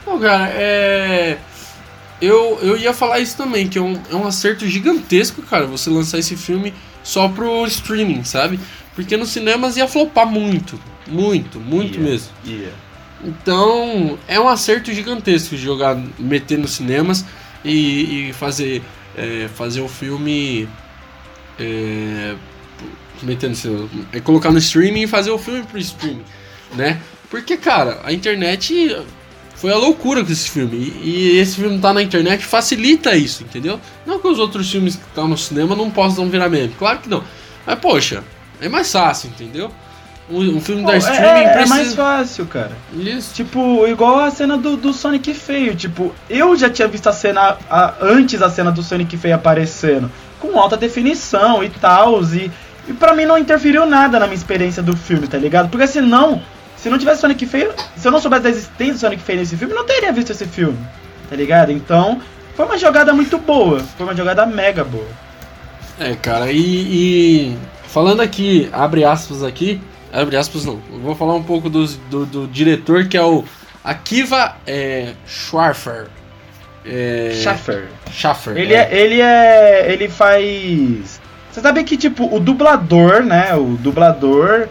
Pô, 0.04 0.18
cara, 0.18 0.48
é. 0.48 1.38
Eu, 2.20 2.58
eu 2.60 2.76
ia 2.76 2.92
falar 2.92 3.20
isso 3.20 3.36
também, 3.36 3.68
que 3.68 3.78
é 3.78 3.82
um, 3.82 4.00
é 4.10 4.14
um 4.14 4.26
acerto 4.26 4.66
gigantesco, 4.66 5.40
cara, 5.42 5.66
você 5.66 5.88
lançar 5.88 6.18
esse 6.18 6.36
filme 6.36 6.74
só 7.02 7.28
pro 7.28 7.64
streaming, 7.66 8.24
sabe? 8.24 8.58
Porque 8.94 9.16
nos 9.16 9.30
cinemas 9.30 9.76
ia 9.76 9.86
flopar 9.86 10.26
muito, 10.26 10.78
muito, 11.06 11.60
muito 11.60 11.94
yeah, 11.94 12.10
mesmo. 12.10 12.28
Yeah. 12.44 12.76
Então, 13.24 14.18
é 14.26 14.38
um 14.38 14.48
acerto 14.48 14.92
gigantesco 14.92 15.56
jogar, 15.56 15.96
meter 16.18 16.58
nos 16.58 16.72
cinemas 16.72 17.24
e, 17.64 18.30
e 18.30 18.32
fazer, 18.32 18.82
é, 19.16 19.48
fazer 19.54 19.80
o 19.80 19.88
filme 19.88 20.68
é, 21.58 22.34
metendo 23.22 23.90
é 24.12 24.20
colocar 24.20 24.50
no 24.50 24.58
streaming 24.58 25.02
e 25.02 25.06
fazer 25.06 25.30
o 25.30 25.38
filme 25.38 25.62
pro 25.64 25.78
streaming, 25.78 26.24
né? 26.74 27.00
Porque, 27.30 27.56
cara, 27.56 28.00
a 28.04 28.12
internet 28.12 28.96
foi 29.60 29.72
a 29.72 29.76
loucura 29.76 30.24
com 30.24 30.32
esse 30.32 30.50
filme. 30.50 30.76
E, 31.02 31.38
esse 31.38 31.56
filme 31.56 31.78
tá 31.78 31.92
na 31.92 32.02
internet 32.02 32.44
facilita 32.44 33.14
isso, 33.16 33.42
entendeu? 33.42 33.80
Não 34.06 34.18
que 34.18 34.28
os 34.28 34.38
outros 34.38 34.70
filmes 34.70 34.96
que 34.96 35.04
estão 35.04 35.28
no 35.28 35.36
cinema 35.36 35.76
não 35.76 35.90
possam 35.90 36.28
virar 36.28 36.48
meme, 36.48 36.74
claro 36.78 36.98
que 36.98 37.08
não. 37.08 37.22
Mas, 37.66 37.78
poxa, 37.78 38.22
é 38.60 38.68
mais 38.68 38.90
fácil, 38.90 39.30
entendeu? 39.30 39.70
Um, 40.30 40.60
filme 40.60 40.84
da 40.84 40.94
é, 40.94 40.98
streaming 40.98 41.24
é, 41.24 41.52
precisa... 41.52 41.74
é 41.74 41.78
mais 41.78 41.94
fácil, 41.94 42.46
cara. 42.46 42.72
Isso. 42.92 43.34
Tipo, 43.34 43.86
igual 43.86 44.18
a 44.18 44.30
cena 44.30 44.58
do, 44.58 44.76
do 44.76 44.92
Sonic 44.92 45.32
feio. 45.32 45.74
Tipo, 45.74 46.14
eu 46.28 46.54
já 46.54 46.68
tinha 46.68 46.86
visto 46.86 47.06
a 47.08 47.12
cena 47.12 47.56
a, 47.70 47.94
antes 48.02 48.42
a 48.42 48.50
cena 48.50 48.70
do 48.70 48.82
Sonic 48.82 49.16
feio 49.16 49.34
aparecendo. 49.34 50.10
Com 50.38 50.58
alta 50.58 50.76
definição 50.76 51.64
e 51.64 51.70
tal. 51.70 52.22
E 52.24 52.50
e 52.88 52.92
pra 52.94 53.14
mim 53.14 53.26
não 53.26 53.36
interferiu 53.36 53.84
nada 53.84 54.18
na 54.18 54.26
minha 54.26 54.36
experiência 54.36 54.82
do 54.82 54.96
filme, 54.96 55.26
tá 55.28 55.36
ligado? 55.36 55.68
Porque 55.68 55.86
senão, 55.86 56.40
se 56.78 56.88
não 56.88 56.98
tivesse 56.98 57.20
Sonic 57.20 57.44
feio, 57.46 57.72
se 57.96 58.06
eu 58.06 58.12
não 58.12 58.20
soubesse 58.20 58.42
da 58.42 58.50
existência 58.50 58.94
do 58.94 58.98
Sonic 59.00 59.22
feio 59.22 59.38
nesse 59.40 59.56
filme, 59.56 59.74
não 59.74 59.84
teria 59.84 60.12
visto 60.12 60.30
esse 60.30 60.46
filme, 60.46 60.78
tá 61.28 61.36
ligado? 61.36 61.72
Então, 61.72 62.20
foi 62.54 62.64
uma 62.64 62.78
jogada 62.78 63.12
muito 63.12 63.38
boa, 63.38 63.80
foi 63.80 64.06
uma 64.06 64.14
jogada 64.14 64.46
mega 64.46 64.84
boa. 64.84 65.08
É, 65.98 66.14
cara, 66.14 66.50
e, 66.52 66.60
e 66.60 67.58
falando 67.88 68.20
aqui, 68.20 68.68
abre 68.72 69.04
aspas 69.04 69.42
aqui, 69.42 69.80
abre 70.12 70.36
aspas 70.36 70.64
não, 70.64 70.80
eu 70.92 71.00
vou 71.00 71.14
falar 71.14 71.34
um 71.34 71.42
pouco 71.42 71.68
do, 71.68 71.86
do, 71.86 72.26
do 72.26 72.46
diretor 72.46 73.06
que 73.08 73.16
é 73.16 73.22
o 73.22 73.44
Akiva 73.82 74.56
é, 74.66 75.14
Schwarfer. 75.26 76.06
É, 76.84 77.32
Schaffer. 77.42 77.88
Schaffer. 78.10 78.56
Ele 78.56 78.72
é. 78.72 78.88
é. 78.90 79.00
ele 79.00 79.20
é. 79.20 79.92
Ele 79.92 80.08
faz 80.08 81.20
você 81.58 81.62
sabe 81.62 81.82
que, 81.82 81.96
tipo, 81.96 82.32
o 82.32 82.38
dublador, 82.38 83.24
né? 83.24 83.52
O 83.56 83.76
dublador, 83.76 84.68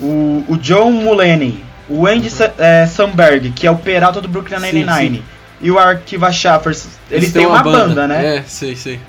o, 0.00 0.44
o 0.48 0.56
John 0.56 0.90
Mulaney, 0.90 1.64
o 1.88 2.06
Andy 2.06 2.28
uhum. 2.28 2.50
é, 2.58 2.86
Samberg, 2.86 3.50
que 3.50 3.66
é 3.66 3.70
o 3.70 3.76
Peralta 3.76 4.20
do 4.20 4.28
Brooklyn 4.28 4.58
Nine-Nine, 4.58 5.22
e 5.60 5.70
o 5.70 5.78
Arquiva 5.78 6.30
Schaffers, 6.32 6.86
eles, 7.10 7.32
têm 7.32 7.46
uma, 7.46 7.62
banda, 7.62 8.06
né? 8.06 8.36
É, 8.36 8.42
sei, 8.46 8.76
sei. 8.76 9.00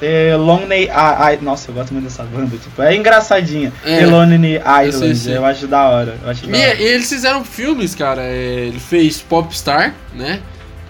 The 0.00 0.36
Lonely 0.36 0.86
I, 0.86 1.34
I- 1.36 1.44
Nossa, 1.44 1.70
eu 1.70 1.74
gosto 1.76 1.92
muito 1.92 2.06
dessa 2.06 2.24
banda. 2.24 2.56
Tipo, 2.56 2.82
é 2.82 2.96
engraçadinha. 2.96 3.72
É, 3.84 4.00
The 4.00 4.06
Lonely 4.06 4.60
sei, 4.60 4.88
Island. 4.88 5.16
sei. 5.16 5.36
Eu 5.36 5.44
acho 5.44 5.68
da 5.68 5.88
hora. 5.88 6.18
Eu 6.20 6.28
acho 6.28 6.44
da 6.44 6.58
E, 6.58 6.60
hora. 6.60 6.74
e 6.74 6.82
eles 6.82 7.08
fizeram 7.08 7.44
filmes, 7.44 7.94
cara. 7.94 8.20
é, 8.22 8.66
ele 8.66 8.80
fez 8.80 9.20
Popstar, 9.20 9.94
né? 10.12 10.40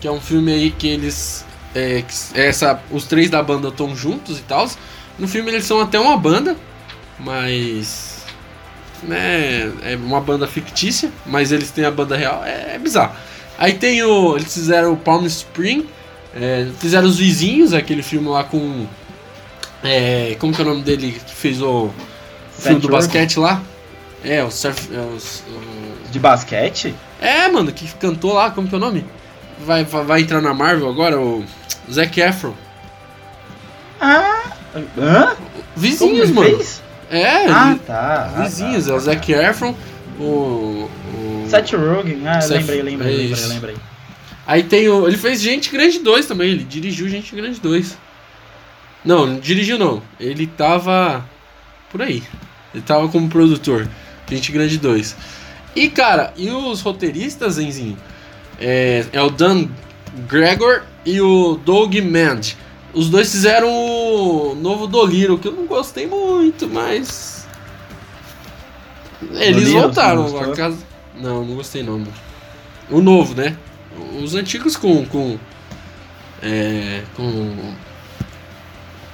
Que 0.00 0.08
é 0.08 0.10
um 0.10 0.20
filme 0.20 0.50
aí 0.50 0.70
que 0.70 0.88
eles. 0.88 1.44
é, 1.74 2.02
que 2.08 2.40
essa, 2.40 2.80
os 2.90 3.04
três 3.04 3.28
da 3.28 3.42
banda 3.42 3.68
estão 3.68 3.94
juntos 3.94 4.38
e 4.38 4.42
tal. 4.42 4.66
No 5.18 5.28
filme 5.28 5.50
eles 5.50 5.66
são 5.66 5.78
até 5.78 6.00
uma 6.00 6.16
banda, 6.16 6.56
mas. 7.20 8.11
Né, 9.03 9.72
é 9.82 9.96
uma 9.96 10.20
banda 10.20 10.46
fictícia, 10.46 11.11
mas 11.26 11.50
eles 11.50 11.70
têm 11.72 11.84
a 11.84 11.90
banda 11.90 12.16
real. 12.16 12.42
É, 12.44 12.74
é 12.74 12.78
bizarro. 12.78 13.12
Aí 13.59 13.74
tem 13.74 14.03
o. 14.03 14.36
Eles 14.36 14.53
fizeram 14.55 14.92
o 14.92 14.96
Palm 14.96 15.24
Spring, 15.26 15.88
é, 16.34 16.68
fizeram 16.78 17.07
os 17.09 17.18
vizinhos, 17.18 17.72
aquele 17.74 18.03
filme 18.03 18.28
lá 18.28 18.44
com. 18.44 18.86
é, 19.82 20.36
como 20.38 20.53
que 20.55 20.61
é 20.62 20.64
o 20.64 20.68
nome 20.68 20.82
dele 20.82 21.20
que 21.26 21.34
fez 21.34 21.61
o 21.61 21.90
filme 22.57 22.80
do 22.80 22.88
basquete 22.88 23.38
lá? 23.38 23.61
É, 24.24 24.42
o 24.44 24.50
Surf. 24.53 24.88
É, 24.94 25.00
os- 25.16 25.42
o- 25.48 26.11
De 26.12 26.18
basquete? 26.20 26.94
é, 27.20 27.48
mano, 27.48 27.72
que 27.72 27.88
cantou 27.94 28.32
lá, 28.34 28.50
como 28.53 28.68
que 28.68 28.74
é 28.74 28.78
o 28.78 28.80
nome? 28.80 29.05
Vai, 29.66 29.84
vai, 29.84 30.05
vai 30.05 30.20
entrar 30.20 30.40
na 30.40 30.55
Marvel 30.55 30.88
agora, 30.88 31.18
o 31.20 31.44
Zac 31.90 32.20
Efron. 32.20 32.55
Ah! 34.00 34.53
Hã? 34.98 35.36
Vizinhos, 35.76 36.30
mano. 36.30 36.57
fez? 36.57 36.81
É, 37.12 37.46
Ah, 37.50 37.78
tá. 37.86 38.32
ah, 38.36 38.42
vizinhos, 38.42 38.86
tá. 38.86 38.92
é 38.92 38.94
o 38.96 39.00
Zac 39.00 39.32
Efron, 39.32 39.74
o. 40.18 40.22
o... 41.14 41.46
Seth 41.48 41.72
Rogen. 41.72 42.26
Ah, 42.26 42.40
Seth- 42.40 42.58
lembrei, 42.60 42.82
lembrei, 42.82 43.14
é 43.14 43.28
lembrei, 43.28 43.46
lembrei. 43.48 43.76
Aí 44.46 44.62
tem 44.62 44.88
o. 44.88 45.06
Ele 45.06 45.18
fez 45.18 45.40
Gente 45.40 45.70
Grande 45.70 45.98
2 45.98 46.26
também, 46.26 46.50
ele 46.50 46.64
dirigiu 46.64 47.08
Gente 47.08 47.34
Grande 47.36 47.60
2. 47.60 47.98
Não, 49.04 49.26
não 49.26 49.38
dirigiu 49.38 49.78
não. 49.78 50.02
Ele 50.18 50.46
tava. 50.46 51.24
Por 51.90 52.00
aí. 52.02 52.22
Ele 52.72 52.82
tava 52.82 53.06
como 53.08 53.28
produtor. 53.28 53.86
Gente 54.28 54.50
Grande 54.50 54.78
2. 54.78 55.14
E 55.76 55.88
cara, 55.90 56.32
e 56.36 56.50
os 56.50 56.80
roteiristas, 56.80 57.54
Zenzinho? 57.54 57.96
É, 58.58 59.04
é 59.12 59.20
o 59.20 59.28
Dan 59.28 59.68
Gregor 60.28 60.82
e 61.04 61.20
o 61.20 61.56
Doug 61.64 61.94
Mand. 61.96 62.54
Os 62.95 63.09
dois 63.09 63.30
fizeram 63.30 63.68
o 63.68 64.55
novo 64.55 64.86
Doliro, 64.86 65.38
que 65.38 65.49
eu 65.49 65.53
não 65.53 65.66
gostei 65.66 66.07
muito, 66.07 66.68
mas. 66.68 67.47
Eles 69.30 69.72
Dolittle, 69.72 69.80
voltaram. 69.80 70.53
a 70.53 70.57
casa... 70.57 70.78
Não, 71.14 71.45
não 71.45 71.55
gostei 71.57 71.82
não. 71.82 71.99
mano. 71.99 72.12
O 72.90 73.01
novo, 73.01 73.34
né? 73.34 73.57
Os 74.22 74.34
antigos 74.34 74.76
com. 74.76 75.05
com. 75.07 75.38
É, 76.43 77.03
com. 77.16 77.74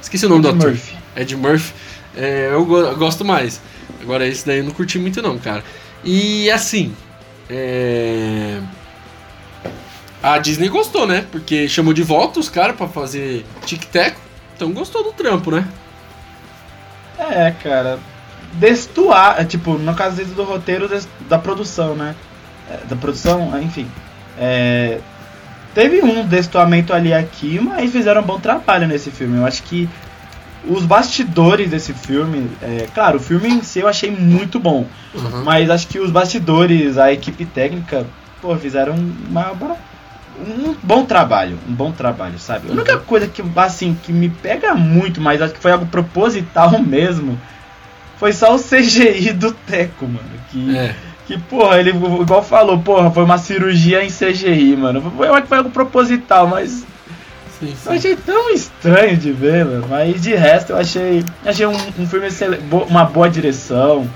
Esqueci 0.01 0.27
o 0.27 0.29
nome 0.29 0.43
do 0.43 0.49
Ed 0.49 0.57
ator. 0.57 0.71
Murphy. 0.71 0.97
Ed 1.17 1.37
Murphy. 1.37 1.75
É, 2.17 2.51
eu 2.53 2.65
gosto 2.97 3.25
mais. 3.25 3.61
Agora 4.01 4.27
esse 4.27 4.47
daí 4.47 4.59
eu 4.59 4.65
não 4.65 4.73
curti 4.73 4.99
muito 4.99 5.23
não, 5.23 5.39
cara. 5.39 5.63
E 6.05 6.51
assim. 6.51 6.95
É... 7.51 8.61
A 10.23 10.39
Disney 10.39 10.69
gostou, 10.69 11.07
né? 11.07 11.27
Porque 11.31 11.69
chamou 11.69 11.93
de 11.93 12.03
volta 12.03 12.41
os 12.41 12.49
caras 12.49 12.77
pra 12.77 12.89
fazer 12.89 13.45
tic-tac. 13.65 14.17
Então 14.57 14.73
gostou 14.73 15.05
do 15.05 15.13
trampo, 15.13 15.51
né? 15.51 15.67
É, 17.19 17.53
cara. 17.63 17.99
Destoar, 18.55 19.37
é, 19.41 19.45
tipo, 19.45 19.75
no 19.79 19.95
caso 19.95 20.25
do 20.25 20.43
roteiro 20.45 20.89
da 21.29 21.39
produção, 21.39 21.95
né? 21.95 22.15
É, 22.71 22.79
Da 22.89 22.97
produção, 22.97 23.55
é, 23.57 23.63
enfim. 23.63 23.89
É, 24.39 24.99
teve 25.75 26.03
um 26.03 26.27
destoamento 26.27 26.93
ali 26.93 27.13
aqui, 27.13 27.61
mas 27.61 27.93
fizeram 27.93 28.23
um 28.23 28.25
bom 28.25 28.41
trabalho 28.41 28.87
nesse 28.89 29.11
filme. 29.11 29.37
Eu 29.39 29.47
acho 29.47 29.63
que 29.65 29.89
os 30.67 30.85
bastidores 30.85 31.71
desse 31.71 31.93
filme, 31.93 32.51
é, 32.63 32.87
claro, 32.93 33.19
o 33.19 33.21
filme 33.21 33.49
em 33.49 33.63
si 33.63 33.79
eu 33.81 33.89
achei 33.89 34.11
muito 34.11 34.59
bom, 34.59 34.87
Uhum. 35.15 35.45
mas 35.45 35.71
acho 35.71 35.87
que 35.87 35.99
os 36.01 36.11
bastidores, 36.11 36.99
a 36.99 37.13
equipe 37.13 37.45
técnica, 37.47 38.05
pô, 38.43 38.57
fizeram 38.57 38.95
uma, 38.95 39.53
uma- 39.53 39.77
um 40.47 40.75
bom 40.83 41.05
trabalho, 41.05 41.59
um 41.69 41.73
bom 41.73 41.91
trabalho, 41.93 42.39
sabe? 42.39 42.69
A 42.69 42.73
única 42.73 42.97
coisa 42.99 43.27
que, 43.27 43.43
assim, 43.57 43.97
que 44.03 44.13
me 44.13 44.29
pega 44.29 44.75
muito, 44.75 45.21
mas 45.21 45.43
acho 45.43 45.55
que 45.55 45.61
foi 45.61 45.73
algo 45.73 45.87
proposital 45.87 46.79
mesmo, 46.83 47.39
foi 48.19 48.33
só 48.33 48.55
o 48.55 48.59
CGI 48.59 49.33
do 49.33 49.53
Teco, 49.53 50.07
mano, 50.07 50.29
que... 50.51 50.77
É. 50.77 50.95
Que, 51.27 51.37
porra, 51.39 51.79
ele 51.79 51.91
igual 51.91 52.43
falou, 52.43 52.79
porra, 52.79 53.11
foi 53.11 53.23
uma 53.23 53.37
cirurgia 53.37 54.03
em 54.03 54.09
CGI, 54.09 54.75
mano. 54.77 55.13
Eu 55.19 55.35
acho 55.35 55.43
que 55.43 55.49
foi 55.49 55.59
algo 55.59 55.69
proposital, 55.69 56.47
mas 56.47 56.87
Sim, 57.61 57.69
eu 57.69 57.77
sim. 57.77 57.99
achei 57.99 58.17
tão 58.17 58.51
estranho 58.51 59.15
de 59.15 59.31
ver, 59.31 59.63
mano. 59.67 59.87
Mas 59.91 60.23
de 60.23 60.35
resto 60.35 60.71
eu 60.73 60.79
achei. 60.79 61.23
Achei 61.45 61.67
um, 61.67 61.77
um 61.99 62.07
filme 62.07 62.29
excel- 62.29 62.59
bo- 62.63 62.85
uma 62.85 63.05
boa 63.05 63.29
direção, 63.29 64.09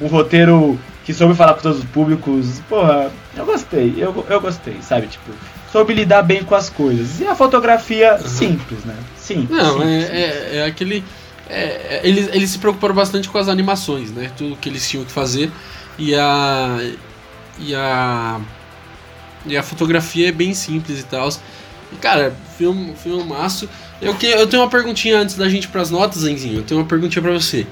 um 0.00 0.06
roteiro 0.06 0.78
que 1.04 1.12
soube 1.12 1.34
falar 1.34 1.54
com 1.54 1.62
todos 1.62 1.78
os 1.78 1.84
públicos. 1.86 2.60
Porra, 2.68 3.10
eu 3.36 3.44
gostei, 3.44 3.94
eu, 3.98 4.24
eu 4.30 4.40
gostei, 4.40 4.76
sabe? 4.82 5.08
Tipo, 5.08 5.32
soube 5.72 5.94
lidar 5.94 6.22
bem 6.22 6.44
com 6.44 6.54
as 6.54 6.68
coisas. 6.68 7.18
E 7.20 7.26
a 7.26 7.34
fotografia 7.34 8.18
simples, 8.18 8.84
né? 8.84 8.94
Simples. 9.16 9.50
Não, 9.58 9.78
simples, 9.78 10.10
é, 10.10 10.12
é, 10.12 10.56
é 10.58 10.64
aquele. 10.66 11.02
é, 11.48 11.62
é, 11.62 12.00
eles, 12.04 12.28
eles 12.32 12.50
se 12.50 12.58
preocuparam 12.58 12.94
bastante 12.94 13.28
com 13.28 13.38
as 13.38 13.48
animações, 13.48 14.10
né? 14.12 14.30
Tudo 14.36 14.56
que 14.56 14.68
eles 14.68 14.88
tinham 14.88 15.04
que 15.04 15.12
fazer. 15.12 15.50
E 15.98 16.14
a. 16.14 16.78
E 17.58 17.74
a. 17.74 18.40
E 19.46 19.56
a 19.56 19.62
fotografia 19.62 20.28
é 20.28 20.32
bem 20.32 20.54
simples 20.54 21.00
e 21.00 21.04
tal. 21.04 21.28
E, 21.92 21.96
cara, 21.96 22.32
filme, 22.56 22.94
filmaço. 22.94 23.68
Eu, 24.00 24.14
que, 24.14 24.26
eu 24.26 24.46
tenho 24.46 24.62
uma 24.62 24.68
perguntinha 24.68 25.18
antes 25.18 25.36
da 25.36 25.48
gente 25.48 25.64
ir 25.64 25.68
pras 25.68 25.90
notas, 25.90 26.22
Zenzinho. 26.22 26.58
Eu 26.58 26.62
tenho 26.62 26.80
uma 26.80 26.86
perguntinha 26.86 27.22
pra 27.22 27.32
você. 27.32 27.66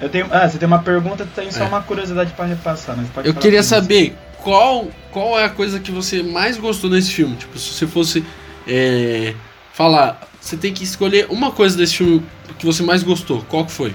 Eu 0.00 0.08
tenho, 0.08 0.26
ah, 0.30 0.48
você 0.48 0.58
tem 0.58 0.66
uma 0.66 0.78
pergunta, 0.78 1.26
tem 1.34 1.50
só 1.50 1.64
É. 1.64 1.66
uma 1.66 1.82
curiosidade 1.82 2.32
pra 2.32 2.44
repassar, 2.44 2.96
mas 2.96 3.08
pode 3.08 3.26
Eu 3.26 3.34
queria 3.34 3.62
saber 3.62 4.16
qual, 4.42 4.88
qual 5.10 5.38
é 5.38 5.44
a 5.44 5.48
coisa 5.50 5.80
que 5.80 5.90
você 5.90 6.22
mais 6.22 6.56
gostou 6.56 6.90
nesse 6.90 7.12
filme. 7.12 7.36
Tipo, 7.36 7.58
se 7.58 7.72
você 7.72 7.86
fosse 7.86 8.24
é, 8.66 9.34
falar, 9.72 10.20
você 10.40 10.56
tem 10.56 10.72
que 10.72 10.84
escolher 10.84 11.26
uma 11.30 11.50
coisa 11.50 11.76
desse 11.76 11.96
filme 11.96 12.24
que 12.58 12.66
você 12.66 12.82
mais 12.82 13.02
gostou. 13.02 13.44
Qual 13.48 13.64
que 13.64 13.72
foi? 13.72 13.94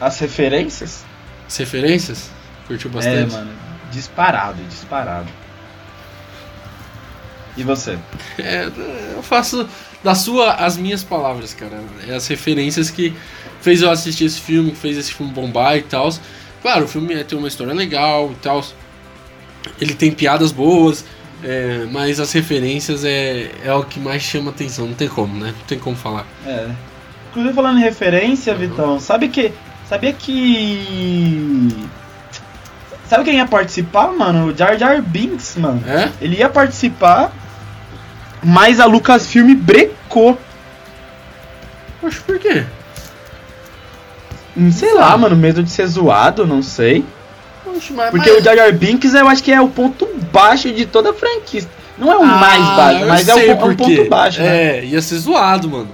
As 0.00 0.18
referências? 0.18 1.04
As 1.46 1.56
referências? 1.56 2.30
Curtiu 2.66 2.90
bastante? 2.90 3.34
É, 3.34 3.38
mano. 3.38 3.50
Disparado, 3.90 4.62
disparado. 4.64 5.28
E 7.56 7.62
você? 7.62 7.98
É, 8.38 8.70
eu 9.14 9.22
faço 9.22 9.66
da 10.04 10.14
sua 10.14 10.52
as 10.54 10.76
minhas 10.76 11.02
palavras, 11.02 11.54
cara. 11.54 11.80
É 12.06 12.14
as 12.14 12.26
referências 12.26 12.90
que 12.90 13.14
fez 13.60 13.80
eu 13.80 13.90
assistir 13.90 14.24
esse 14.24 14.40
filme, 14.40 14.72
que 14.72 14.76
fez 14.76 14.96
esse 14.98 15.12
filme 15.14 15.32
bombar 15.32 15.76
e 15.76 15.82
tal. 15.82 16.10
Claro, 16.60 16.84
o 16.84 16.88
filme 16.88 17.14
é- 17.14 17.24
tem 17.24 17.38
uma 17.38 17.48
história 17.48 17.72
legal 17.72 18.30
e 18.32 18.34
tal. 18.36 18.62
Ele 19.80 19.94
tem 19.94 20.10
piadas 20.12 20.52
boas, 20.52 21.04
é, 21.42 21.86
mas 21.90 22.18
as 22.20 22.32
referências 22.32 23.04
é, 23.04 23.50
é 23.64 23.72
o 23.72 23.84
que 23.84 24.00
mais 24.00 24.22
chama 24.22 24.50
atenção. 24.50 24.86
Não 24.86 24.94
tem 24.94 25.08
como, 25.08 25.38
né? 25.38 25.54
Não 25.58 25.66
tem 25.66 25.78
como 25.78 25.96
falar. 25.96 26.26
É. 26.46 26.68
Inclusive 27.30 27.54
falando 27.54 27.78
em 27.78 27.82
referência, 27.82 28.52
Uhum. 28.52 28.58
Vitão, 28.58 29.00
sabe 29.00 29.28
que. 29.28 29.52
Sabia 29.88 30.12
que. 30.12 31.68
Sabe 33.08 33.22
quem 33.24 33.36
ia 33.36 33.46
participar, 33.46 34.08
mano? 34.12 34.46
O 34.46 34.56
Jar 34.56 34.76
Jar 34.76 35.00
Binks, 35.00 35.56
mano. 35.56 35.80
É? 35.86 36.10
Ele 36.20 36.36
ia 36.38 36.48
participar, 36.48 37.32
mas 38.42 38.80
a 38.80 38.86
Lucasfilm 38.86 39.54
brecou. 39.54 40.36
Acho 42.02 42.22
por 42.24 42.38
quê? 42.38 42.64
Hum, 44.56 44.72
Sei 44.72 44.92
lá, 44.94 45.16
mano, 45.16 45.36
medo 45.36 45.62
de 45.62 45.70
ser 45.70 45.86
zoado, 45.86 46.46
não 46.46 46.62
sei. 46.62 47.04
Oxe, 47.76 47.92
mas, 47.92 48.10
Porque 48.10 48.30
mas- 48.30 48.40
o 48.40 48.44
Jar 48.44 48.56
Jar 48.56 48.72
Binks 48.72 49.14
eu 49.14 49.28
acho 49.28 49.42
que 49.42 49.52
é 49.52 49.60
o 49.60 49.68
ponto 49.68 50.06
baixo 50.32 50.72
de 50.72 50.86
toda 50.86 51.10
a 51.10 51.14
franquia. 51.14 51.64
Não 51.98 52.12
é 52.12 52.16
o 52.18 52.22
Ah, 52.22 52.26
mais 52.26 52.62
baixo, 52.76 53.06
mas 53.06 53.28
é 53.28 53.34
o, 53.34 53.38
é 53.38 53.54
um 53.64 53.74
ponto 53.76 54.04
baixo, 54.08 54.40
né? 54.40 54.78
É, 54.78 54.84
ia 54.84 55.00
ser 55.00 55.16
zoado, 55.18 55.68
mano. 55.68 55.88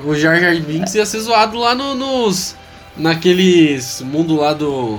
O 0.00 0.14
Jar 0.14 0.38
Jar 0.40 0.54
Binks 0.60 0.94
ia 0.94 1.04
ser 1.06 1.20
zoado 1.20 1.58
lá 1.58 1.74
no- 1.74 1.94
nos. 1.94 2.54
Naqueles 2.96 4.00
mundo 4.00 4.36
lá 4.36 4.52
do. 4.54 4.98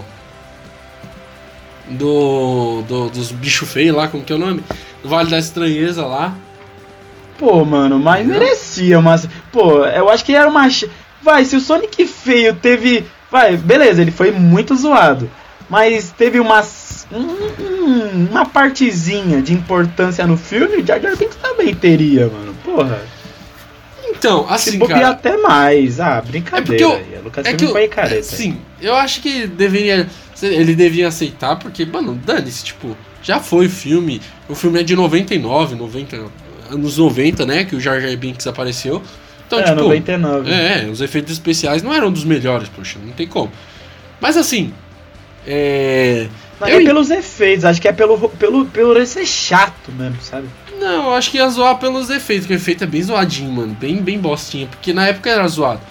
Do. 1.89 2.83
do- 2.87 3.09
dos 3.09 3.31
bichos 3.31 3.69
feios 3.71 3.95
lá, 3.95 4.07
como 4.07 4.23
que 4.23 4.33
é 4.33 4.35
o 4.35 4.39
nome? 4.39 4.63
Do 5.01 5.09
Vale 5.09 5.29
da 5.29 5.39
Estranheza 5.39 6.05
lá. 6.05 6.33
Pô, 7.37 7.63
mano, 7.63 7.97
mas 7.99 8.21
Entendeu? 8.25 8.39
merecia, 8.41 9.01
mas. 9.01 9.27
Pô, 9.51 9.85
eu 9.85 10.09
acho 10.09 10.23
que 10.25 10.35
era 10.35 10.47
uma. 10.49 10.67
Vai, 11.21 11.45
se 11.45 11.55
o 11.55 11.61
Sonic 11.61 12.05
feio 12.05 12.53
teve. 12.55 13.05
Vai, 13.31 13.55
beleza, 13.57 14.01
ele 14.01 14.11
foi 14.11 14.31
muito 14.31 14.75
zoado. 14.75 15.29
Mas 15.69 16.11
teve 16.17 16.39
umas. 16.39 17.05
um- 17.11 17.17
um- 17.19 18.27
uma 18.31 18.45
partezinha 18.45 19.41
de 19.41 19.53
importância 19.53 20.25
no 20.27 20.35
filme, 20.37 20.77
o 20.77 20.85
Jar 20.85 20.99
Jar 21.01 21.15
Binks 21.15 21.37
também 21.41 21.73
teria, 21.73 22.27
mano. 22.27 22.53
Porra. 22.63 23.01
Então, 24.09 24.47
Se 24.47 24.53
assim, 24.69 24.77
bobear 24.79 24.99
cara. 25.01 25.11
até 25.13 25.37
mais. 25.37 25.99
Ah, 25.99 26.21
brincadeira. 26.21 26.83
É 26.83 26.95
aí. 26.95 27.15
A 27.17 27.21
Lucas 27.21 27.45
É 27.45 27.53
que 27.53 27.65
eu, 27.65 27.71
foi 27.71 27.87
careta. 27.87 28.23
Sim, 28.23 28.57
eu 28.81 28.95
acho 28.95 29.21
que 29.21 29.45
deveria. 29.47 30.07
Ele 30.41 30.75
devia 30.75 31.07
aceitar, 31.07 31.55
porque, 31.57 31.85
mano, 31.85 32.15
dane-se, 32.25 32.63
tipo, 32.63 32.95
já 33.21 33.39
foi 33.39 33.67
filme. 33.69 34.21
O 34.47 34.55
filme 34.55 34.79
é 34.79 34.83
de 34.83 34.95
99, 34.95 35.75
90, 35.75 36.25
anos 36.69 36.97
90, 36.97 37.45
né? 37.45 37.63
Que 37.65 37.75
o 37.75 37.79
Jar 37.79 37.99
Jar 38.01 38.15
Binks 38.17 38.47
apareceu. 38.47 39.01
Então, 39.45 39.59
é, 39.59 39.63
tipo, 39.63 39.75
99. 39.81 40.51
É, 40.51 40.87
os 40.91 40.99
efeitos 41.01 41.31
especiais 41.33 41.81
não 41.83 41.93
eram 41.93 42.11
dos 42.11 42.23
melhores, 42.23 42.69
poxa, 42.69 42.97
não 43.03 43.13
tem 43.13 43.27
como. 43.27 43.51
Mas 44.19 44.35
assim. 44.37 44.73
É. 45.47 46.27
Não 46.59 46.67
eu... 46.67 46.81
é 46.81 46.83
pelos 46.83 47.09
efeitos, 47.09 47.63
acho 47.63 47.81
que 47.81 47.87
é 47.87 47.93
pelo, 47.93 48.29
pelo, 48.29 48.65
pelo 48.65 49.05
ser 49.05 49.25
chato 49.25 49.91
mesmo, 49.91 50.17
sabe? 50.21 50.47
Não, 50.77 51.05
eu 51.05 51.13
acho 51.13 51.31
que 51.31 51.37
ia 51.37 51.49
zoar 51.49 51.77
pelos 51.77 52.09
efeitos, 52.09 52.45
porque 52.45 52.53
o 52.53 52.61
efeito 52.61 52.83
é 52.83 52.87
bem 52.87 53.01
zoadinho, 53.01 53.51
mano. 53.51 53.75
Bem, 53.79 53.97
bem 53.97 54.19
bostinha, 54.19 54.67
porque 54.67 54.93
na 54.93 55.07
época 55.07 55.29
era 55.29 55.47
zoado. 55.47 55.81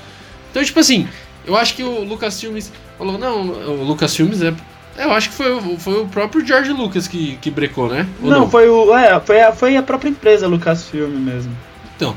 Então, 0.51 0.63
tipo 0.63 0.79
assim, 0.79 1.09
eu 1.47 1.57
acho 1.57 1.75
que 1.75 1.83
o 1.83 2.05
Lucas 2.05 2.41
Filmes 2.41 2.73
falou, 2.99 3.19
não, 3.19 3.43
o 3.43 3.85
Lucas 3.85 4.15
Filmes 4.15 4.43
é. 4.43 4.53
Eu 4.99 5.13
acho 5.13 5.29
que 5.29 5.35
foi, 5.35 5.77
foi 5.79 6.03
o 6.03 6.07
próprio 6.07 6.45
George 6.45 6.73
Lucas 6.73 7.07
que, 7.07 7.37
que 7.37 7.51
brecou, 7.51 7.89
né? 7.89 8.07
Ou 8.23 8.31
não, 8.31 8.41
não, 8.41 8.51
foi 8.51 8.69
o. 8.69 8.97
É, 8.97 9.21
foi 9.21 9.41
a, 9.41 9.53
foi 9.53 9.77
a 9.77 9.83
própria 9.83 10.09
empresa 10.09 10.47
Lucasfilm 10.47 11.11
mesmo. 11.11 11.55
Então, 11.95 12.15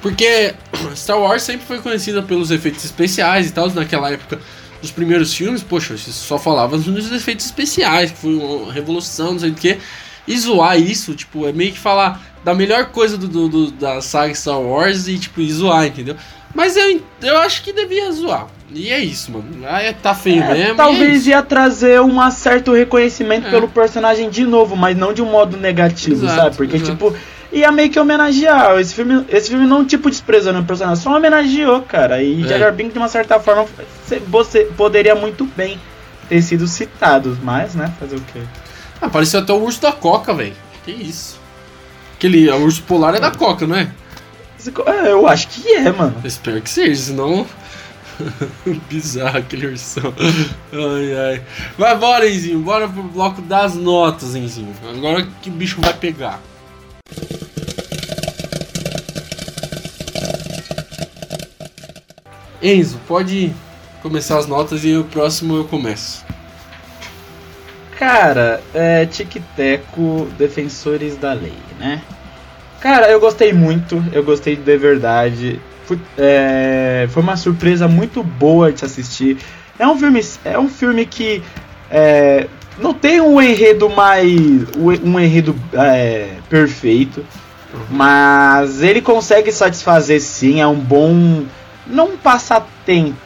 porque 0.00 0.54
Star 0.96 1.18
Wars 1.18 1.42
sempre 1.42 1.66
foi 1.66 1.78
conhecida 1.80 2.22
pelos 2.22 2.50
efeitos 2.50 2.84
especiais 2.84 3.48
e 3.48 3.52
tal, 3.52 3.68
naquela 3.70 4.10
época 4.10 4.38
dos 4.82 4.90
primeiros 4.90 5.32
filmes, 5.32 5.62
poxa, 5.62 5.96
só 5.96 6.36
falava 6.36 6.76
nos 6.76 7.10
efeitos 7.12 7.46
especiais, 7.46 8.10
que 8.10 8.18
foi 8.18 8.34
uma 8.34 8.72
revolução, 8.72 9.32
não 9.32 9.38
sei 9.38 9.50
o 9.50 9.54
que. 9.54 9.78
E 10.26 10.38
zoar 10.38 10.78
isso, 10.78 11.14
tipo, 11.14 11.46
é 11.46 11.52
meio 11.52 11.72
que 11.72 11.78
falar 11.78 12.20
da 12.44 12.52
melhor 12.52 12.86
coisa 12.86 13.16
do, 13.16 13.28
do, 13.28 13.48
do 13.48 13.70
da 13.70 14.00
saga 14.00 14.34
Star 14.34 14.60
Wars 14.60 15.06
e, 15.06 15.18
tipo, 15.18 15.40
e 15.40 15.50
zoar, 15.50 15.86
entendeu? 15.86 16.16
Mas 16.54 16.76
eu, 16.76 17.00
eu 17.22 17.38
acho 17.38 17.62
que 17.62 17.72
devia 17.72 18.10
zoar. 18.12 18.46
E 18.74 18.90
é 18.90 18.98
isso, 18.98 19.30
mano. 19.30 19.46
Ah, 19.64 19.80
é, 19.80 19.92
tá 19.92 20.14
feio 20.14 20.42
é, 20.42 20.54
mesmo. 20.54 20.76
Talvez 20.76 21.26
é 21.26 21.30
ia 21.30 21.42
trazer 21.42 22.00
um 22.00 22.30
certo 22.30 22.72
reconhecimento 22.72 23.46
é. 23.46 23.50
pelo 23.50 23.68
personagem 23.68 24.28
de 24.28 24.44
novo, 24.44 24.76
mas 24.76 24.96
não 24.96 25.12
de 25.12 25.22
um 25.22 25.30
modo 25.30 25.56
negativo, 25.56 26.24
exato, 26.24 26.40
sabe? 26.40 26.56
Porque, 26.56 26.76
exato. 26.76 26.92
tipo, 26.92 27.16
ia 27.52 27.70
meio 27.70 27.90
que 27.90 28.00
homenagear. 28.00 28.78
Esse 28.78 28.94
filme, 28.94 29.24
esse 29.28 29.50
filme 29.50 29.66
não, 29.66 29.84
tipo, 29.84 30.10
desprezando 30.10 30.60
o 30.60 30.64
personagem, 30.64 31.02
só 31.02 31.16
homenageou, 31.16 31.82
cara. 31.82 32.22
E 32.22 32.42
é. 32.44 32.58
Jar 32.58 32.72
Binks, 32.72 32.94
de 32.94 32.98
uma 32.98 33.08
certa 33.08 33.38
forma, 33.38 33.66
você 34.28 34.64
poderia 34.76 35.14
muito 35.14 35.44
bem 35.44 35.78
ter 36.28 36.40
sido 36.42 36.66
citado, 36.66 37.38
mas, 37.42 37.74
né, 37.74 37.92
fazer 38.00 38.16
o 38.16 38.20
quê? 38.32 38.40
Apareceu 39.00 39.40
até 39.40 39.52
o 39.52 39.62
urso 39.62 39.82
da 39.82 39.92
Coca, 39.92 40.32
velho. 40.32 40.54
Que 40.84 40.92
isso? 40.92 41.38
Aquele 42.14 42.48
o 42.50 42.62
urso 42.62 42.82
polar 42.84 43.14
é 43.14 43.20
da 43.20 43.30
Coca, 43.30 43.66
não 43.66 43.76
é? 43.76 43.90
É, 44.86 45.10
eu 45.10 45.26
acho 45.26 45.48
que 45.48 45.74
é, 45.74 45.90
mano. 45.90 46.14
Eu 46.22 46.28
espero 46.28 46.60
que 46.62 46.70
seja, 46.70 47.02
senão. 47.02 47.44
Bizarro 48.88 49.38
aquele 49.38 49.66
ursão. 49.66 50.14
Ai, 50.72 51.32
ai. 51.32 51.42
Vai, 51.76 51.96
bora, 51.96 52.28
Enzinho. 52.28 52.60
Bora 52.60 52.88
pro 52.88 53.02
bloco 53.02 53.42
das 53.42 53.74
notas, 53.74 54.36
Enzinho. 54.36 54.72
Agora 54.88 55.26
que 55.42 55.50
o 55.50 55.52
bicho 55.52 55.80
vai 55.80 55.92
pegar. 55.92 56.40
Enzo, 62.62 62.98
pode 63.08 63.52
começar 64.00 64.38
as 64.38 64.46
notas 64.46 64.84
e 64.84 64.96
o 64.96 65.02
próximo 65.04 65.56
eu 65.56 65.64
começo. 65.64 66.24
Cara, 67.98 68.62
é 68.72 69.04
Tic-Teco 69.04 70.28
Defensores 70.38 71.16
da 71.16 71.32
Lei, 71.32 71.52
né? 71.78 72.00
Cara, 72.80 73.08
eu 73.10 73.20
gostei 73.20 73.52
muito, 73.52 74.02
eu 74.12 74.22
gostei 74.22 74.56
de 74.56 74.76
verdade. 74.76 75.60
Foi, 75.86 76.00
é, 76.16 77.06
foi 77.10 77.22
uma 77.22 77.36
surpresa 77.36 77.86
muito 77.88 78.22
boa 78.22 78.72
de 78.72 78.84
assistir. 78.84 79.38
É 79.78 79.86
um 79.86 79.98
filme, 79.98 80.20
é 80.44 80.58
um 80.58 80.68
filme 80.68 81.06
que 81.06 81.42
é, 81.90 82.48
não 82.78 82.94
tem 82.94 83.20
um 83.20 83.40
enredo 83.40 83.88
mais. 83.90 84.30
um 84.76 85.18
enredo 85.18 85.54
é, 85.74 86.36
perfeito. 86.48 87.24
Uhum. 87.72 87.80
Mas 87.90 88.82
ele 88.82 89.00
consegue 89.00 89.50
satisfazer 89.50 90.20
sim, 90.20 90.60
é 90.60 90.66
um 90.66 90.78
bom. 90.78 91.44
Não 91.86 92.10
um 92.10 92.16
passatempo, 92.16 93.16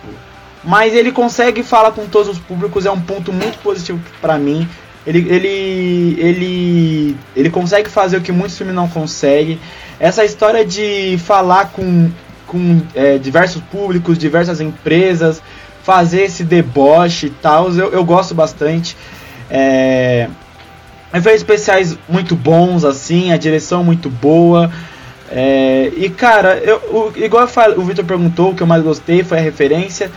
mas 0.65 0.95
ele 0.95 1.13
consegue 1.13 1.63
falar 1.63 1.93
com 1.93 2.07
todos 2.07 2.29
os 2.29 2.39
públicos, 2.39 2.87
é 2.87 2.91
um 2.91 3.01
ponto 3.01 3.33
muito 3.33 3.59
positivo 3.59 4.01
para 4.21 4.39
mim. 4.39 4.69
Ele, 5.07 5.21
ele, 5.29 6.17
ele, 6.19 7.17
ele 7.37 7.51
consegue 7.51 7.89
fazer 7.89 8.17
o 8.17 8.21
que 8.21 8.33
muitos 8.33 8.57
filmes 8.59 8.75
não 8.75 8.89
conseguem. 8.89 9.61
Essa 10.01 10.25
história 10.25 10.65
de 10.65 11.17
falar 11.19 11.71
com, 11.71 12.11
com 12.47 12.83
é, 12.95 13.17
diversos 13.17 13.63
públicos, 13.63 14.19
diversas 14.19 14.61
empresas, 14.61 15.41
fazer 15.85 16.23
esse 16.23 16.43
deboche 16.43 17.27
e 17.27 17.31
tal, 17.31 17.71
eu, 17.73 17.93
eu 17.93 18.05
gosto 18.05 18.35
bastante. 18.35 18.97
É, 19.51 20.29
efeitos 21.13 21.43
especiais 21.43 21.97
muito 22.09 22.35
bons, 22.35 22.85
assim, 22.85 23.33
a 23.33 23.37
direção 23.37 23.85
muito 23.85 24.09
boa. 24.11 24.71
É, 25.31 25.93
e 25.97 26.09
cara, 26.09 26.57
eu, 26.59 26.77
o, 26.77 27.13
igual 27.17 27.43
eu 27.43 27.49
falo, 27.49 27.81
o 27.81 27.85
Victor 27.85 28.05
perguntou, 28.05 28.51
o 28.51 28.55
que 28.55 28.63
eu 28.63 28.67
mais 28.67 28.83
gostei 28.83 29.23
foi 29.25 29.39
a 29.39 29.43
referência. 29.43 30.11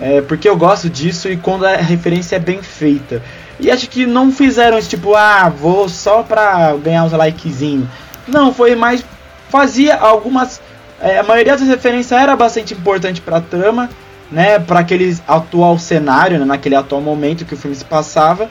É, 0.00 0.20
porque 0.20 0.48
eu 0.48 0.56
gosto 0.56 0.90
disso 0.90 1.28
e 1.28 1.36
quando 1.36 1.64
a 1.64 1.76
referência 1.76 2.36
é 2.36 2.38
bem 2.38 2.62
feita. 2.62 3.22
E 3.60 3.70
acho 3.70 3.88
que 3.88 4.06
não 4.06 4.32
fizeram 4.32 4.78
isso 4.78 4.88
tipo, 4.88 5.14
ah, 5.14 5.48
vou 5.48 5.88
só 5.88 6.22
pra 6.22 6.74
ganhar 6.74 7.04
uns 7.04 7.12
likezinhos. 7.12 7.86
Não, 8.26 8.52
foi 8.52 8.74
mais. 8.74 9.04
Fazia 9.48 9.96
algumas. 9.96 10.60
É, 11.00 11.18
a 11.18 11.22
maioria 11.22 11.56
das 11.56 11.68
referências 11.68 12.18
era 12.20 12.34
bastante 12.34 12.74
importante 12.74 13.20
pra 13.20 13.40
trama, 13.40 13.90
né? 14.30 14.58
Pra 14.58 14.80
aquele 14.80 15.16
atual 15.28 15.78
cenário, 15.78 16.38
né, 16.38 16.44
naquele 16.44 16.74
atual 16.74 17.00
momento 17.00 17.44
que 17.44 17.54
o 17.54 17.56
filme 17.56 17.76
se 17.76 17.84
passava. 17.84 18.50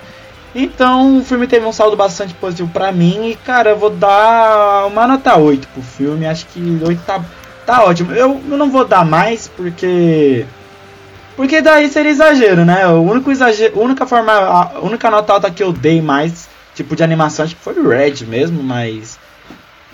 Então 0.54 1.20
o 1.20 1.24
filme 1.24 1.48
teve 1.48 1.66
um 1.66 1.72
saldo 1.72 1.96
bastante 1.96 2.34
positivo 2.34 2.70
pra 2.72 2.92
mim. 2.92 3.30
E 3.30 3.36
cara, 3.36 3.72
eu 3.72 3.78
vou 3.78 3.90
dar 3.90 4.88
uma 4.88 5.08
nota 5.08 5.38
8 5.38 5.68
pro 5.70 5.82
filme. 5.82 6.26
Acho 6.26 6.46
que 6.48 6.82
8 6.86 7.02
tá, 7.04 7.24
tá 7.66 7.84
ótimo. 7.84 8.12
Eu, 8.14 8.42
eu 8.50 8.58
não 8.58 8.70
vou 8.70 8.86
dar 8.86 9.06
mais 9.06 9.48
porque 9.48 10.46
porque 11.36 11.62
daí 11.62 11.90
seria 11.90 12.12
exagero, 12.12 12.66
né? 12.66 12.86
O 12.88 13.02
único 13.02 13.32
exagero, 13.32 13.80
única 13.82 14.06
forma, 14.06 14.32
a 14.32 14.80
única 14.82 15.10
nota 15.10 15.34
alta 15.34 15.50
que 15.50 15.64
eu 15.64 15.72
dei 15.72 16.02
mais, 16.02 16.48
tipo 16.76 16.96
de 16.96 17.04
animação, 17.04 17.46
acho 17.46 17.56
que 17.56 17.64
foi 17.64 17.74
o 17.74 17.88
Red 17.88 18.26
mesmo, 18.28 18.62
mas 18.62 19.18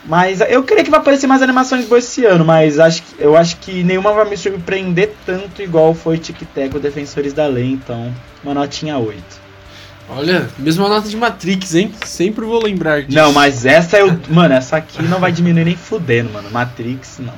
mas 0.05 0.39
eu 0.41 0.63
queria 0.63 0.83
que 0.83 0.89
vai 0.89 0.99
aparecer 0.99 1.27
mais 1.27 1.41
animações 1.41 1.85
boas 1.85 2.05
esse 2.05 2.25
ano, 2.25 2.45
mas 2.45 2.79
acho 2.79 3.03
que, 3.03 3.21
eu 3.21 3.35
acho 3.35 3.57
que 3.57 3.83
nenhuma 3.83 4.13
vai 4.13 4.27
me 4.29 4.37
surpreender 4.37 5.13
tanto 5.25 5.61
igual 5.61 5.93
foi 5.93 6.17
Tic 6.17 6.39
Tac 6.55 6.73
ou 6.73 6.79
Defensores 6.79 7.33
da 7.33 7.45
Lei, 7.45 7.71
então 7.71 8.13
uma 8.43 8.53
notinha 8.53 8.97
8. 8.97 9.21
Olha, 10.09 10.49
mesma 10.57 10.87
nota 10.87 11.09
de 11.09 11.17
Matrix, 11.17 11.75
hein? 11.75 11.91
Sempre 12.05 12.45
vou 12.45 12.63
lembrar 12.63 13.01
disso. 13.01 13.17
Não, 13.17 13.33
mas 13.33 13.65
essa 13.65 13.97
eu. 13.97 14.17
Mano, 14.29 14.53
essa 14.53 14.77
aqui 14.77 15.03
não 15.03 15.19
vai 15.19 15.31
diminuir 15.31 15.65
nem 15.65 15.75
fudendo, 15.75 16.31
mano. 16.31 16.49
Matrix, 16.49 17.19
não. 17.19 17.33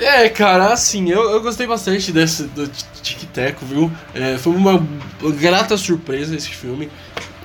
É, 0.00 0.28
cara, 0.28 0.72
assim, 0.72 1.10
eu, 1.10 1.22
eu 1.30 1.42
gostei 1.42 1.66
bastante 1.66 2.12
desse 2.12 2.44
do 2.44 2.68
Tic 3.02 3.24
Teco, 3.32 3.66
viu? 3.66 3.90
É, 4.14 4.38
foi 4.38 4.54
uma 4.54 4.86
grata 5.38 5.76
surpresa 5.76 6.34
esse 6.36 6.50
filme. 6.50 6.88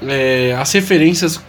É, 0.04 0.56
as 0.58 0.72
referências. 0.72 1.42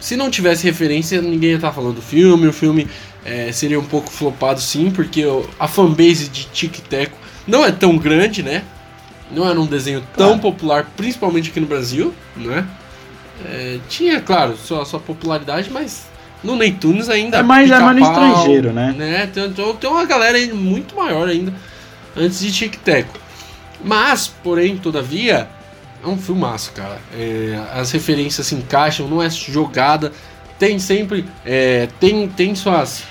Se 0.00 0.16
não 0.16 0.30
tivesse 0.30 0.64
referência, 0.64 1.22
ninguém 1.22 1.50
ia 1.50 1.56
estar 1.56 1.72
falando 1.72 1.96
do 1.96 2.02
filme. 2.02 2.46
O 2.46 2.52
filme 2.52 2.88
é, 3.24 3.50
seria 3.52 3.78
um 3.78 3.84
pouco 3.84 4.10
flopado, 4.10 4.60
sim, 4.60 4.90
porque 4.90 5.24
a 5.58 5.66
fanbase 5.66 6.28
de 6.28 6.44
Tic 6.46 6.78
Teco 6.88 7.16
não 7.46 7.64
é 7.64 7.72
tão 7.72 7.96
grande, 7.96 8.42
né? 8.42 8.64
Não 9.30 9.48
era 9.48 9.60
um 9.60 9.66
desenho 9.66 10.02
tão 10.16 10.38
claro. 10.38 10.40
popular, 10.40 10.86
principalmente 10.96 11.50
aqui 11.50 11.60
no 11.60 11.66
Brasil, 11.66 12.14
né? 12.36 12.66
É, 13.44 13.78
tinha, 13.88 14.20
claro, 14.20 14.56
sua, 14.56 14.84
sua 14.84 14.98
popularidade, 14.98 15.70
mas 15.70 16.06
no 16.42 16.56
Neytunes 16.56 17.08
ainda. 17.08 17.38
É 17.38 17.42
mais, 17.42 17.70
é 17.70 17.78
mais 17.78 17.96
no 17.96 18.02
estrangeiro, 18.02 18.72
né? 18.72 18.94
né? 18.96 19.26
Tem, 19.32 19.52
tem 19.52 19.90
uma 19.90 20.04
galera 20.04 20.38
muito 20.54 20.96
maior 20.96 21.28
ainda 21.28 21.52
antes 22.16 22.40
de 22.40 22.52
Tic 22.52 22.76
Teco. 22.76 23.18
Mas, 23.82 24.28
porém, 24.42 24.76
todavia, 24.76 25.48
é 26.02 26.06
um 26.06 26.18
filmaço, 26.18 26.72
cara. 26.72 26.98
É, 27.16 27.60
as 27.72 27.92
referências 27.92 28.46
se 28.46 28.54
encaixam, 28.54 29.08
não 29.08 29.22
é 29.22 29.30
jogada. 29.30 30.12
Tem 30.58 30.78
sempre. 30.78 31.24
É, 31.44 31.88
tem, 32.00 32.28
tem 32.28 32.54
suas. 32.54 33.04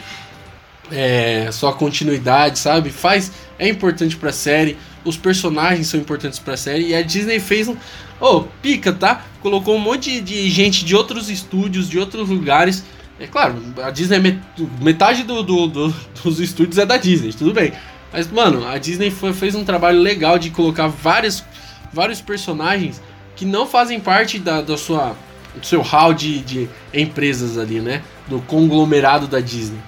É, 0.91 1.49
sua 1.51 1.73
continuidade, 1.73 2.59
sabe? 2.59 2.89
Faz. 2.89 3.31
É 3.59 3.67
importante 3.67 4.15
pra 4.15 4.31
série. 4.31 4.77
Os 5.03 5.17
personagens 5.17 5.87
são 5.87 5.99
importantes 5.99 6.39
pra 6.39 6.57
série. 6.57 6.87
E 6.87 6.95
a 6.95 7.01
Disney 7.01 7.39
fez 7.39 7.67
um. 7.67 7.75
Oh, 8.19 8.43
pica, 8.61 8.91
tá? 8.91 9.25
Colocou 9.41 9.75
um 9.75 9.79
monte 9.79 10.19
de, 10.19 10.21
de 10.21 10.49
gente 10.49 10.83
de 10.83 10.95
outros 10.95 11.29
estúdios, 11.29 11.89
de 11.89 11.99
outros 11.99 12.29
lugares 12.29 12.83
é 13.19 13.25
claro, 13.25 13.55
a 13.83 13.89
Disney, 13.89 14.39
metade 14.79 15.23
do, 15.23 15.41
do, 15.41 15.67
do, 15.67 15.95
dos 16.23 16.39
estúdios 16.39 16.77
é 16.77 16.85
da 16.85 16.97
Disney, 16.97 17.33
tudo 17.33 17.51
bem. 17.51 17.73
Mas, 18.13 18.31
mano, 18.31 18.65
a 18.67 18.77
Disney 18.77 19.09
foi, 19.09 19.33
fez 19.33 19.55
um 19.55 19.63
trabalho 19.63 19.99
legal 19.99 20.37
de 20.37 20.51
colocar 20.51 20.87
vários, 20.87 21.43
vários 21.91 22.21
personagens 22.21 23.01
que 23.35 23.43
não 23.43 23.65
fazem 23.65 23.99
parte 23.99 24.37
da, 24.37 24.61
da 24.61 24.77
sua, 24.77 25.15
do 25.55 25.65
seu 25.65 25.81
hall 25.81 26.13
de, 26.13 26.39
de 26.39 26.69
empresas 26.93 27.57
ali, 27.57 27.79
né? 27.79 28.03
Do 28.27 28.39
conglomerado 28.41 29.27
da 29.27 29.39
Disney. 29.39 29.79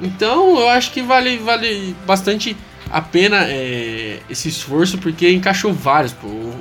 Então, 0.00 0.58
eu 0.58 0.68
acho 0.70 0.90
que 0.90 1.02
vale, 1.02 1.36
vale 1.38 1.94
bastante 2.06 2.56
a 2.90 3.00
pena 3.00 3.44
é, 3.44 4.20
esse 4.28 4.48
esforço, 4.48 4.98
porque 4.98 5.30
encaixou 5.30 5.72
vários. 5.72 6.12
Pô. 6.12 6.26
O, 6.26 6.54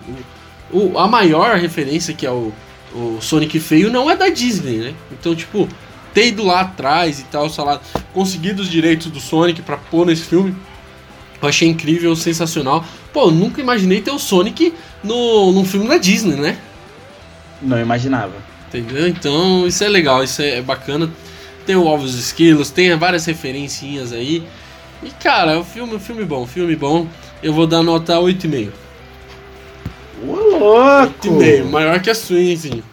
o, 0.71 0.99
a 0.99 1.07
maior 1.07 1.57
referência 1.57 2.13
que 2.13 2.25
é 2.25 2.31
o 2.31 2.51
o 2.93 3.19
Sonic 3.21 3.59
feio 3.59 3.89
não 3.91 4.09
é 4.09 4.15
da 4.15 4.29
Disney, 4.29 4.77
né? 4.77 4.93
Então, 5.11 5.35
tipo, 5.35 5.67
ter 6.13 6.27
ido 6.27 6.43
lá 6.43 6.61
atrás 6.61 7.19
e 7.19 7.23
tal, 7.23 7.49
sei 7.49 7.63
lá, 7.63 7.81
conseguido 8.13 8.61
os 8.61 8.69
direitos 8.69 9.07
do 9.07 9.19
Sonic 9.19 9.61
pra 9.61 9.77
pôr 9.77 10.05
nesse 10.05 10.23
filme, 10.23 10.55
eu 11.41 11.47
achei 11.47 11.67
incrível, 11.67 12.15
sensacional. 12.15 12.83
Pô, 13.13 13.29
nunca 13.29 13.61
imaginei 13.61 14.01
ter 14.01 14.11
o 14.11 14.19
Sonic 14.19 14.73
no, 15.03 15.51
num 15.51 15.65
filme 15.65 15.87
da 15.87 15.97
Disney, 15.97 16.35
né? 16.35 16.57
Não 17.61 17.79
imaginava. 17.79 18.33
Entendeu? 18.67 19.07
Então, 19.07 19.67
isso 19.67 19.83
é 19.83 19.87
legal, 19.87 20.23
isso 20.23 20.41
é 20.41 20.61
bacana. 20.61 21.09
Tem 21.65 21.75
o 21.75 21.85
Ovos 21.85 22.15
Esquilos, 22.15 22.69
tem 22.69 22.95
várias 22.97 23.25
referencinhas 23.25 24.11
aí. 24.11 24.43
E 25.03 25.09
cara, 25.11 25.59
o 25.59 25.63
filme, 25.63 25.95
um 25.95 25.99
filme 25.99 26.23
bom, 26.25 26.45
filme 26.47 26.75
bom. 26.75 27.07
Eu 27.41 27.53
vou 27.53 27.67
dar 27.67 27.83
nota 27.83 28.13
8,5. 28.15 28.69
Ô, 30.25 30.33
louco! 30.57 31.27
8,5, 31.39 31.69
maior 31.69 31.99
que 31.99 32.09
a 32.09 32.15
sua, 32.15 32.39
hein, 32.39 32.55
Zinho? 32.55 32.83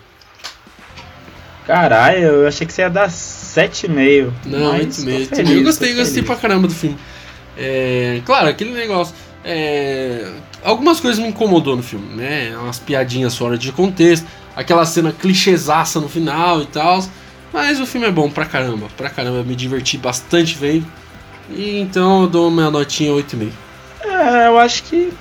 Caralho, 1.67 2.19
eu 2.19 2.47
achei 2.49 2.67
que 2.67 2.73
você 2.73 2.83
ia 2.83 2.91
dar 2.91 3.09
7,5. 3.09 4.31
Não, 4.45 4.73
mas 4.73 4.99
8,5. 5.05 5.29
tô 5.29 5.37
feliz, 5.37 5.51
Eu 5.53 5.63
gostei, 5.65 5.95
gostei 5.95 6.15
feliz. 6.23 6.27
pra 6.27 6.37
caramba 6.37 6.69
do 6.69 6.75
filme. 6.75 6.99
É, 7.57 8.21
claro, 8.27 8.49
aquele 8.49 8.73
negócio. 8.73 9.15
é, 9.45 10.31
algumas 10.63 11.01
coisas 11.01 11.23
me 11.23 11.29
incomodou 11.29 11.77
no 11.77 11.83
filme, 11.83 12.15
né? 12.17 12.55
Umas 12.59 12.79
piadinhas 12.79 13.37
fora 13.37 13.57
de 13.57 13.73
contexto, 13.73 14.27
aquela 14.55 14.85
cena 14.85 15.13
clichêsaça 15.13 16.01
no 16.01 16.09
final 16.09 16.61
e 16.61 16.67
tal. 16.67 17.03
Mas 17.53 17.81
o 17.81 17.87
filme 17.87 18.07
é 18.07 18.11
bom 18.11 18.29
pra 18.29 18.45
caramba, 18.45 18.89
pra 18.97 19.09
caramba. 19.09 19.39
Eu 19.39 19.45
me 19.45 19.55
diverti 19.55 19.97
bastante 19.97 20.57
vendo. 20.59 20.85
E 21.51 21.81
então 21.81 22.23
eu 22.23 22.29
dou 22.29 22.51
minha 22.51 22.71
notinha 22.71 23.13
8,5. 23.13 23.51
É, 24.03 24.49
eu 24.49 24.59
acho 24.59 24.83
que. 24.85 25.13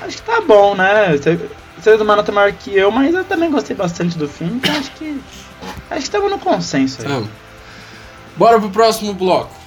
Acho 0.00 0.16
que 0.16 0.22
tá 0.22 0.40
bom, 0.40 0.74
né? 0.74 1.16
Você, 1.16 1.38
você 1.78 1.96
deu 1.96 2.04
uma 2.04 2.16
nota 2.16 2.32
maior 2.32 2.52
que 2.52 2.76
eu, 2.76 2.90
mas 2.90 3.14
eu 3.14 3.24
também 3.24 3.50
gostei 3.50 3.74
bastante 3.74 4.18
do 4.18 4.28
filme, 4.28 4.54
então 4.56 4.74
acho 4.76 4.90
que. 4.92 5.20
Acho 5.90 6.00
que 6.00 6.04
estamos 6.04 6.30
no 6.30 6.38
consenso 6.38 7.02
aí. 7.02 7.06
Então, 7.06 7.28
bora 8.36 8.58
pro 8.58 8.70
próximo 8.70 9.14
bloco. 9.14 9.62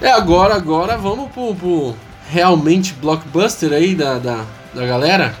É 0.00 0.10
agora, 0.10 0.54
agora 0.54 0.96
vamos 0.96 1.30
pro, 1.30 1.54
pro 1.54 1.94
realmente 2.30 2.94
blockbuster 2.94 3.72
aí 3.72 3.94
da, 3.94 4.18
da, 4.18 4.44
da 4.74 4.86
galera. 4.86 5.34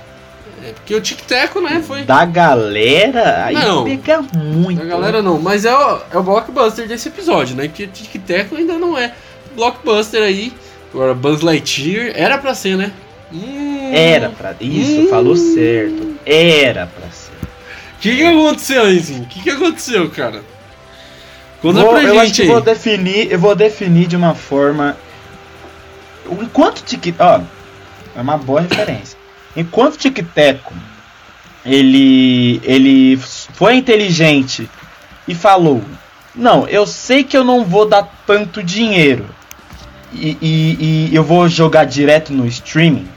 É, 0.62 0.72
porque 0.72 0.94
o 0.94 1.00
Tic 1.00 1.20
Teco, 1.22 1.60
né, 1.60 1.82
foi. 1.86 2.02
Da 2.02 2.24
galera, 2.24 3.44
aí 3.46 3.54
Não. 3.54 3.84
pega 3.84 4.22
muito. 4.36 4.78
Da 4.78 4.84
galera 4.84 5.22
não, 5.22 5.40
mas 5.40 5.64
é 5.64 5.74
o, 5.74 6.00
é 6.12 6.18
o 6.18 6.22
blockbuster 6.22 6.86
desse 6.86 7.08
episódio, 7.08 7.56
né? 7.56 7.66
Que 7.68 7.84
o 7.84 7.88
Tic 7.88 8.20
Teco 8.26 8.56
ainda 8.56 8.74
não 8.78 8.96
é 8.98 9.12
blockbuster 9.56 10.22
aí. 10.22 10.52
Agora, 10.92 11.14
Buzz 11.14 11.40
Lightyear 11.40 12.12
era 12.14 12.36
pra 12.36 12.52
ser, 12.54 12.76
né? 12.76 12.90
Hum, 13.32 13.92
Era 13.94 14.28
pra. 14.30 14.54
Isso, 14.60 15.02
Hum. 15.02 15.08
falou 15.08 15.36
certo. 15.36 16.14
Era 16.26 16.86
pra 16.88 17.08
ser. 17.10 17.30
O 17.96 18.00
que, 18.00 18.16
que 18.16 18.26
aconteceu, 18.26 18.82
aí, 18.82 18.98
O 18.98 19.26
que, 19.26 19.42
que 19.42 19.50
aconteceu, 19.50 20.10
cara? 20.10 20.42
Conta 21.62 21.80
Vou- 21.80 21.90
pra 21.90 22.02
eu 22.02 22.14
acho 22.18 22.26
gente 22.26 22.36
que 22.36 22.42
aí. 22.42 22.48
vou 22.48 22.60
definir, 22.60 23.30
eu 23.30 23.38
vou 23.38 23.54
definir 23.54 24.06
de 24.08 24.16
uma 24.16 24.34
forma. 24.34 24.96
Enquanto 26.30 26.82
Tic 26.82 27.14
ó, 27.18 27.40
é 28.16 28.20
uma 28.20 28.36
boa 28.36 28.60
referência. 28.62 29.09
Enquanto 29.56 29.96
Tic 29.98 30.18
Teco 30.34 30.72
ele 31.64 32.60
ele 32.64 33.16
foi 33.18 33.76
inteligente 33.76 34.68
e 35.28 35.34
falou: 35.34 35.82
"Não, 36.34 36.66
eu 36.68 36.86
sei 36.86 37.24
que 37.24 37.36
eu 37.36 37.44
não 37.44 37.64
vou 37.64 37.86
dar 37.86 38.08
tanto 38.26 38.62
dinheiro 38.62 39.26
e, 40.12 40.36
e- 40.40 41.08
e 41.10 41.14
eu 41.14 41.22
vou 41.24 41.48
jogar 41.48 41.84
direto 41.84 42.32
no 42.32 42.46
streaming." 42.46 43.08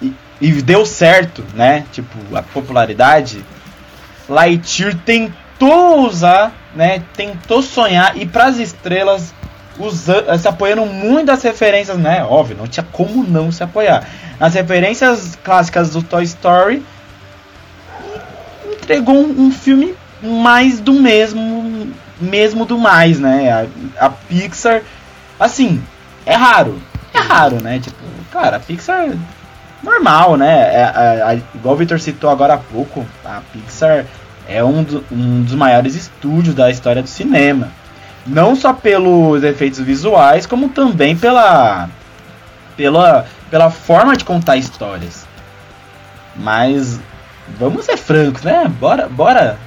E, 0.00 0.12
e 0.40 0.52
deu 0.62 0.86
certo, 0.86 1.44
né? 1.54 1.84
Tipo, 1.92 2.16
a 2.36 2.42
popularidade. 2.42 3.44
Lightyear 4.28 4.94
tentou 5.04 6.06
usar, 6.06 6.52
né? 6.74 7.02
Tentou 7.16 7.62
sonhar 7.62 8.16
e 8.16 8.26
pras 8.26 8.58
estrelas 8.58 9.34
usando, 9.78 10.38
se 10.38 10.48
apoiando 10.48 10.84
muito 10.86 11.26
das 11.26 11.42
referências, 11.42 11.96
né? 11.96 12.24
Óbvio, 12.24 12.56
não 12.56 12.66
tinha 12.66 12.86
como 12.92 13.22
não 13.24 13.50
se 13.52 13.62
apoiar. 13.62 14.04
As 14.40 14.54
referências 14.54 15.36
clássicas 15.42 15.90
do 15.90 16.02
Toy 16.02 16.22
Story 16.24 16.82
e 18.70 18.74
entregou 18.74 19.14
um, 19.16 19.46
um 19.46 19.50
filme 19.50 19.94
mais 20.22 20.80
do 20.80 20.92
mesmo, 20.92 21.90
mesmo 22.20 22.64
do 22.64 22.78
mais, 22.78 23.18
né? 23.20 23.50
A, 23.98 24.06
a 24.06 24.10
Pixar, 24.10 24.82
assim, 25.38 25.82
é 26.26 26.34
raro, 26.34 26.80
é 27.14 27.18
raro, 27.18 27.62
né? 27.62 27.78
Tipo, 27.78 27.96
cara, 28.30 28.56
a 28.56 28.60
Pixar 28.60 29.10
normal, 29.82 30.36
né? 30.36 30.74
É, 30.74 31.40
igual 31.54 31.74
o 31.74 31.78
Victor 31.78 32.00
citou 32.00 32.30
agora 32.30 32.54
há 32.54 32.58
pouco, 32.58 33.06
a 33.24 33.40
Pixar 33.52 34.04
é 34.48 34.64
um, 34.64 34.82
do- 34.82 35.04
um 35.12 35.42
dos 35.42 35.54
maiores 35.54 35.94
estúdios 35.94 36.54
da 36.54 36.70
história 36.70 37.02
do 37.02 37.08
cinema. 37.08 37.68
Não 38.28 38.54
só 38.54 38.72
pelos 38.72 39.42
efeitos 39.42 39.80
visuais, 39.80 40.46
como 40.46 40.68
também 40.68 41.16
pela, 41.16 41.88
pela, 42.76 43.26
pela 43.50 43.70
forma 43.70 44.16
de 44.16 44.24
contar 44.24 44.56
histórias. 44.56 45.26
Mas 46.36 47.00
vamos 47.58 47.86
ser 47.86 47.96
francos, 47.96 48.42
né? 48.42 48.68
Bora, 48.78 49.08
bora. 49.08 49.58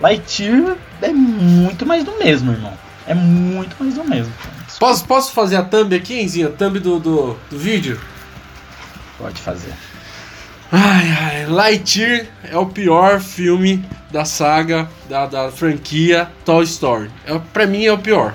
Lightyear 0.00 0.76
é 1.02 1.08
muito 1.08 1.84
mais 1.86 2.04
do 2.04 2.12
mesmo, 2.18 2.52
irmão. 2.52 2.72
É 3.06 3.14
muito 3.14 3.74
mais 3.80 3.94
do 3.94 4.04
mesmo. 4.04 4.32
Posso, 4.78 5.04
posso 5.04 5.32
fazer 5.32 5.56
a 5.56 5.62
thumb 5.62 5.94
aqui, 5.94 6.20
Enzinho? 6.20 6.48
A 6.48 6.52
thumb 6.52 6.78
do, 6.78 6.98
do, 6.98 7.36
do 7.50 7.58
vídeo? 7.58 8.00
Pode 9.18 9.40
fazer. 9.40 9.72
Ai, 10.72 11.10
ai, 11.10 11.46
Lightyear 11.46 12.26
é 12.44 12.56
o 12.56 12.66
pior 12.66 13.20
filme 13.20 13.84
da 14.10 14.24
saga, 14.24 14.88
da, 15.08 15.26
da 15.26 15.50
franquia 15.50 16.30
Toy 16.44 16.62
Story. 16.62 17.10
É, 17.26 17.36
pra 17.52 17.66
mim 17.66 17.84
é 17.84 17.92
o 17.92 17.98
pior. 17.98 18.34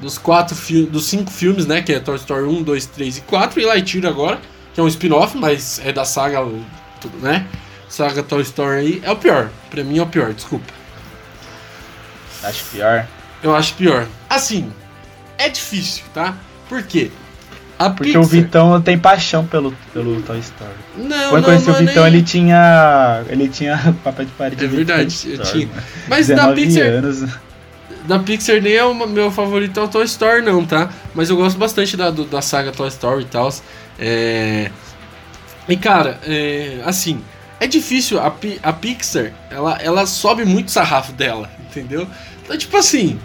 Dos 0.00 0.16
quatro 0.16 0.56
dos 0.86 1.06
cinco 1.06 1.32
filmes, 1.32 1.66
né? 1.66 1.82
Que 1.82 1.94
é 1.94 1.98
Toy 2.00 2.16
Story 2.16 2.44
1, 2.44 2.62
2, 2.62 2.86
3 2.86 3.18
e 3.18 3.20
4. 3.22 3.60
E 3.60 3.64
Lightyear 3.64 4.06
agora, 4.06 4.40
que 4.72 4.80
é 4.80 4.82
um 4.82 4.86
spin-off, 4.86 5.36
mas 5.36 5.80
é 5.84 5.92
da 5.92 6.04
saga, 6.04 6.38
tudo, 7.00 7.18
né? 7.18 7.46
Saga 7.88 8.22
Toy 8.22 8.42
Story 8.42 8.78
aí. 8.78 9.02
É 9.04 9.10
o 9.10 9.16
pior. 9.16 9.50
Pra 9.70 9.82
mim 9.82 9.98
é 9.98 10.02
o 10.02 10.06
pior, 10.06 10.32
desculpa. 10.32 10.72
Acho 12.44 12.64
pior. 12.66 13.06
Eu 13.42 13.56
acho 13.56 13.74
pior. 13.74 14.06
Assim, 14.30 14.72
é 15.36 15.48
difícil, 15.48 16.04
tá? 16.14 16.36
Por 16.68 16.82
quê? 16.84 17.10
A 17.78 17.90
Porque 17.90 18.04
Pixar... 18.12 18.22
o 18.22 18.24
Vitão 18.24 18.80
tem 18.80 18.96
paixão 18.98 19.44
pelo, 19.46 19.72
pelo 19.92 20.20
Toy 20.22 20.38
Story. 20.38 20.70
Não, 20.96 21.30
Quando 21.30 21.42
eu 21.44 21.48
conheci 21.50 21.70
o 21.70 21.74
Vitão, 21.74 22.04
nem- 22.04 22.12
ele 22.14 22.22
tinha. 22.22 23.24
Ele 23.28 23.48
tinha 23.48 23.76
papel 24.04 24.26
de 24.26 24.30
parede. 24.32 24.64
É 24.64 24.68
verdade, 24.68 25.16
eu 25.32 25.38
tinha. 25.42 25.66
mano. 25.66 25.82
Mas 26.08 26.28
da 26.28 26.34
19 26.52 26.62
Pixar, 26.62 26.86
anos. 26.86 27.30
da 28.06 28.18
Pixar 28.20 28.60
nem 28.62 28.74
é 28.74 28.84
o 28.84 28.94
meu 29.08 29.30
favorito 29.30 29.80
é 29.80 29.82
o 29.82 29.88
Toy 29.88 30.04
Story, 30.04 30.42
não, 30.42 30.64
tá? 30.64 30.88
Mas 31.14 31.30
eu 31.30 31.36
gosto 31.36 31.58
bastante 31.58 31.96
da, 31.96 32.10
do- 32.10 32.24
da 32.24 32.40
saga 32.40 32.70
Toy 32.70 32.88
Story 32.88 33.22
e 33.22 33.26
tal. 33.26 33.52
É... 33.98 34.70
E 35.68 35.76
cara, 35.76 36.20
é, 36.26 36.80
assim, 36.84 37.20
é 37.58 37.66
difícil. 37.66 38.20
A, 38.20 38.32
a 38.62 38.72
Pixar, 38.72 39.32
ela, 39.50 39.78
ela 39.80 40.06
sobe 40.06 40.44
muito 40.44 40.68
o 40.68 40.70
sarrafo 40.70 41.12
dela, 41.12 41.50
entendeu? 41.70 42.06
Então, 42.44 42.56
tipo 42.56 42.76
assim, 42.76 43.18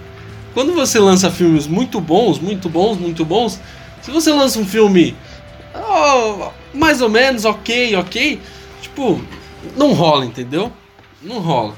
quando 0.56 0.74
você 0.74 0.98
lança 0.98 1.30
filmes 1.30 1.68
muito 1.68 2.00
bons, 2.02 2.40
muito 2.40 2.68
bons, 2.70 2.98
muito 2.98 3.24
bons, 3.26 3.60
se 4.02 4.12
você 4.12 4.32
lança 4.32 4.60
um 4.60 4.66
filme 4.66 5.16
oh, 5.76 6.50
mais 6.74 7.02
ou 7.02 7.10
menos, 7.10 7.46
ok, 7.46 7.96
ok, 7.96 8.40
tipo, 8.82 9.22
não 9.76 9.94
rola, 9.94 10.26
entendeu? 10.26 10.72
Não 11.22 11.40
rola. 11.40 11.74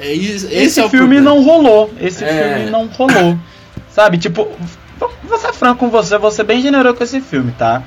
É, 0.00 0.12
esse, 0.14 0.52
Esse 0.52 0.80
é 0.80 0.88
filme 0.88 1.16
problema. 1.16 1.30
não 1.30 1.42
rolou. 1.42 1.92
Esse 2.00 2.24
É. 2.24 2.54
filme 2.56 2.70
não 2.70 2.86
rolou. 2.86 3.38
Sabe, 3.90 4.16
tipo, 4.18 4.48
vou 5.24 5.38
ser 5.38 5.52
franco 5.52 5.80
com 5.80 5.90
você, 5.90 6.16
vou 6.18 6.30
ser 6.30 6.44
bem 6.44 6.62
generoso 6.62 6.96
com 6.96 7.04
esse 7.04 7.20
filme, 7.20 7.52
tá? 7.52 7.82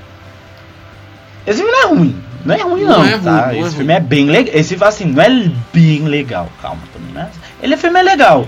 Esse 1.48 1.60
filme 1.60 1.72
não 1.72 1.82
é 1.82 1.86
ruim. 1.88 2.24
Não 2.46 2.56
é 2.56 2.62
ruim, 2.62 2.84
Não 2.84 2.90
não, 3.00 3.06
é 3.06 3.12
ruim, 3.16 3.24
tá? 3.24 3.32
não 3.32 3.50
é 3.50 3.54
esse 3.54 3.62
ruim. 3.62 3.72
filme 3.72 3.94
é 3.94 4.00
bem 4.00 4.26
legal. 4.28 4.56
Esse, 4.56 4.84
assim, 4.84 5.06
não 5.06 5.22
é 5.24 5.30
bem 5.74 6.04
legal. 6.04 6.48
Calma 6.62 6.82
também, 6.94 7.12
né? 7.14 7.30
Ele 7.62 7.76
filme 7.76 8.00
é 8.00 8.04
legal. 8.04 8.48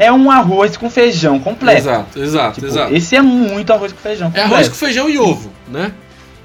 É 0.00 0.10
um 0.10 0.30
arroz 0.30 0.76
com 0.78 0.88
feijão 0.88 1.38
completo. 1.38 1.78
Exato, 1.82 2.22
exato, 2.22 2.54
Tipo, 2.54 2.66
exato. 2.68 2.94
Esse 2.94 3.14
é 3.16 3.20
muito 3.22 3.70
arroz 3.72 3.92
com 3.92 3.98
feijão 3.98 4.28
É 4.28 4.30
completo. 4.30 4.54
arroz 4.54 4.68
com 4.70 4.74
feijão 4.74 5.08
e 5.10 5.18
ovo, 5.18 5.50
né? 5.68 5.92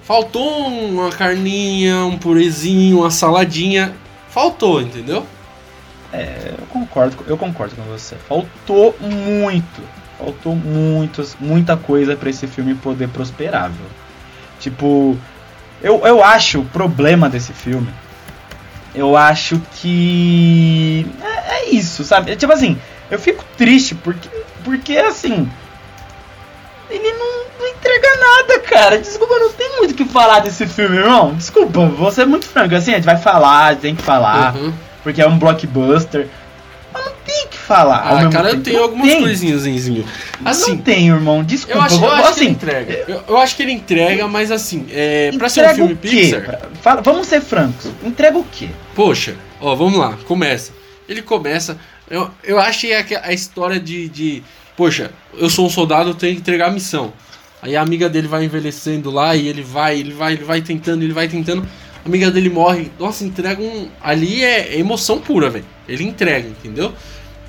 Faltou 0.03 0.68
uma 0.68 1.10
carninha, 1.10 2.03
um 2.06 2.18
purezinho, 2.18 2.99
uma 2.99 3.10
saladinha. 3.10 3.93
Faltou, 4.30 4.82
entendeu? 4.82 5.26
Eu 6.14 6.66
concordo, 6.68 7.18
eu 7.28 7.38
concordo 7.38 7.76
com 7.76 7.82
você. 7.84 8.16
Faltou 8.28 8.95
muito. 8.99 9.82
Faltou 10.20 10.56
muitos, 10.56 11.36
muita 11.39 11.76
coisa 11.76 12.16
pra 12.16 12.30
esse 12.30 12.47
filme 12.47 12.74
poder 12.76 13.08
prosperar, 13.10 13.70
viu? 13.70 13.86
Tipo, 14.60 15.18
eu, 15.82 16.06
eu 16.06 16.24
acho 16.24 16.60
o 16.60 16.66
problema 16.66 17.30
desse 17.30 17.51
filme. 17.53 17.88
Eu 18.93 19.18
acho 19.18 19.62
que. 19.76 21.06
É, 21.22 21.56
é 21.56 21.70
isso, 21.72 22.03
sabe? 22.03 22.32
É 22.32 22.36
Tipo 22.36 22.53
assim, 22.53 22.78
eu 23.12 23.20
fico 23.20 23.43
triste 23.58 23.95
porque, 23.95 24.30
porque 24.64 24.97
assim. 24.97 25.49
ele 26.89 27.12
não, 27.14 27.45
não 27.60 27.68
entrega 27.68 28.08
nada, 28.20 28.60
cara. 28.60 28.97
Desculpa, 28.99 29.38
não 29.39 29.51
tem 29.51 29.78
muito 29.78 29.91
o 29.91 29.93
que 29.95 30.06
falar 30.06 30.39
desse 30.39 30.68
filme, 30.68 30.97
irmão. 30.97 31.34
Desculpa, 31.34 31.86
você 31.88 32.22
é 32.22 32.26
muito 32.26 32.45
franco. 32.45 32.76
Assim, 32.76 32.91
a 32.91 32.95
gente 32.95 33.06
vai 33.06 33.18
falar, 33.18 33.76
tem 33.78 33.95
que 33.95 34.03
falar, 34.03 34.56
Uhum. 34.56 34.74
porque 35.03 35.22
é 35.22 35.28
um 35.28 35.38
blockbuster. 35.38 36.28
Mas 36.93 37.03
não 37.06 37.12
tem 37.26 37.45
o 37.45 37.47
que 37.49 37.58
falar. 37.58 37.97
Ah, 37.97 38.30
cara, 38.30 38.49
eu 38.49 38.51
tempo. 38.53 38.64
tenho 38.64 38.78
Não 38.78 38.84
algumas 38.86 39.08
tem. 39.10 39.22
coisinhas, 39.22 39.62
Zinho. 39.62 40.06
Assim, 40.45 40.72
não 40.76 40.78
tem, 40.78 41.08
irmão. 41.08 41.43
Desculpa. 41.43 41.78
eu 41.80 41.82
acho, 41.84 41.95
eu 41.95 41.99
vou- 41.99 42.10
acho 42.12 42.22
que 42.24 42.30
assim, 42.30 42.41
ele 42.45 42.51
entrega. 42.51 43.03
Eu, 43.08 43.24
eu 43.28 43.38
acho 43.38 43.56
que 43.56 43.64
ele 43.64 43.72
entrega, 43.72 44.28
mas 44.28 44.51
assim, 44.51 44.86
é, 44.91 45.32
pra 45.38 45.49
ser 45.49 45.66
um 45.72 45.76
filme? 45.76 45.95
Pixar, 45.95 46.62
fala- 46.82 47.01
vamos 47.01 47.28
ser 47.28 47.41
francos. 47.41 47.91
Entrega 48.03 48.38
o 48.38 48.43
quê? 48.45 48.70
Poxa, 48.93 49.36
ó, 49.60 49.76
vamos 49.76 49.97
lá, 49.99 50.14
começa. 50.28 50.72
Ele 51.10 51.22
começa. 51.22 51.78
Eu, 52.10 52.30
eu 52.43 52.60
achei 52.60 52.93
a, 52.95 53.06
a 53.24 53.34
história 53.34 53.80
de, 53.80 54.08
de. 54.10 54.43
Poxa, 54.78 55.12
eu 55.34 55.49
sou 55.49 55.66
um 55.66 55.70
soldado, 55.70 56.10
eu 56.12 56.14
tenho 56.16 56.36
que 56.36 56.41
entregar 56.41 56.68
a 56.68 56.72
missão. 56.72 57.14
Aí 57.62 57.76
a 57.76 57.82
amiga 57.82 58.08
dele 58.08 58.28
vai 58.28 58.43
envelhecendo 58.45 59.10
lá 59.10 59.36
e 59.36 59.47
ele 59.47 59.64
vai, 59.64 59.99
ele 59.99 60.14
vai, 60.14 60.34
ele 60.34 60.43
vai 60.43 60.62
tentando, 60.62 61.03
ele 61.03 61.14
vai 61.14 61.28
tentando. 61.28 61.68
A 62.03 62.08
amiga 62.08 62.30
dele 62.30 62.49
morre. 62.49 62.91
Nossa, 62.99 63.24
entrega 63.26 63.62
um. 63.62 63.89
Ali 64.01 64.43
é, 64.43 64.76
é 64.76 64.80
emoção 64.80 65.20
pura, 65.20 65.49
velho. 65.49 65.66
Ele 65.88 66.03
entrega, 66.03 66.47
entendeu? 66.47 66.93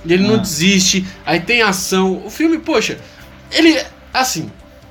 E 0.04 0.12
ele 0.12 0.26
não 0.26 0.36
Ah. 0.36 0.38
desiste. 0.38 1.06
Aí 1.26 1.40
tem 1.40 1.60
ação. 1.60 2.22
O 2.24 2.30
filme, 2.30 2.58
poxa, 2.58 2.98
ele. 3.50 3.78
Assim, 4.14 4.50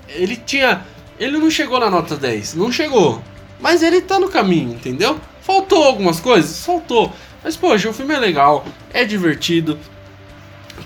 ele 0.09 0.35
tinha. 0.35 0.85
Ele 1.19 1.37
não 1.39 1.49
chegou 1.49 1.79
na 1.79 1.89
nota 1.89 2.15
10. 2.15 2.53
Não 2.53 2.71
chegou. 2.71 3.23
Mas 3.59 3.81
ele 3.81 4.01
tá 4.01 4.19
no 4.19 4.27
caminho, 4.29 4.71
entendeu? 4.71 5.19
Faltou 5.41 5.83
algumas 5.83 6.19
coisas? 6.19 6.63
Faltou. 6.63 7.11
Mas, 7.45 7.55
poxa, 7.55 7.87
o 7.87 7.93
filme 7.93 8.11
é 8.11 8.17
legal, 8.17 8.65
é 8.91 9.05
divertido, 9.05 9.77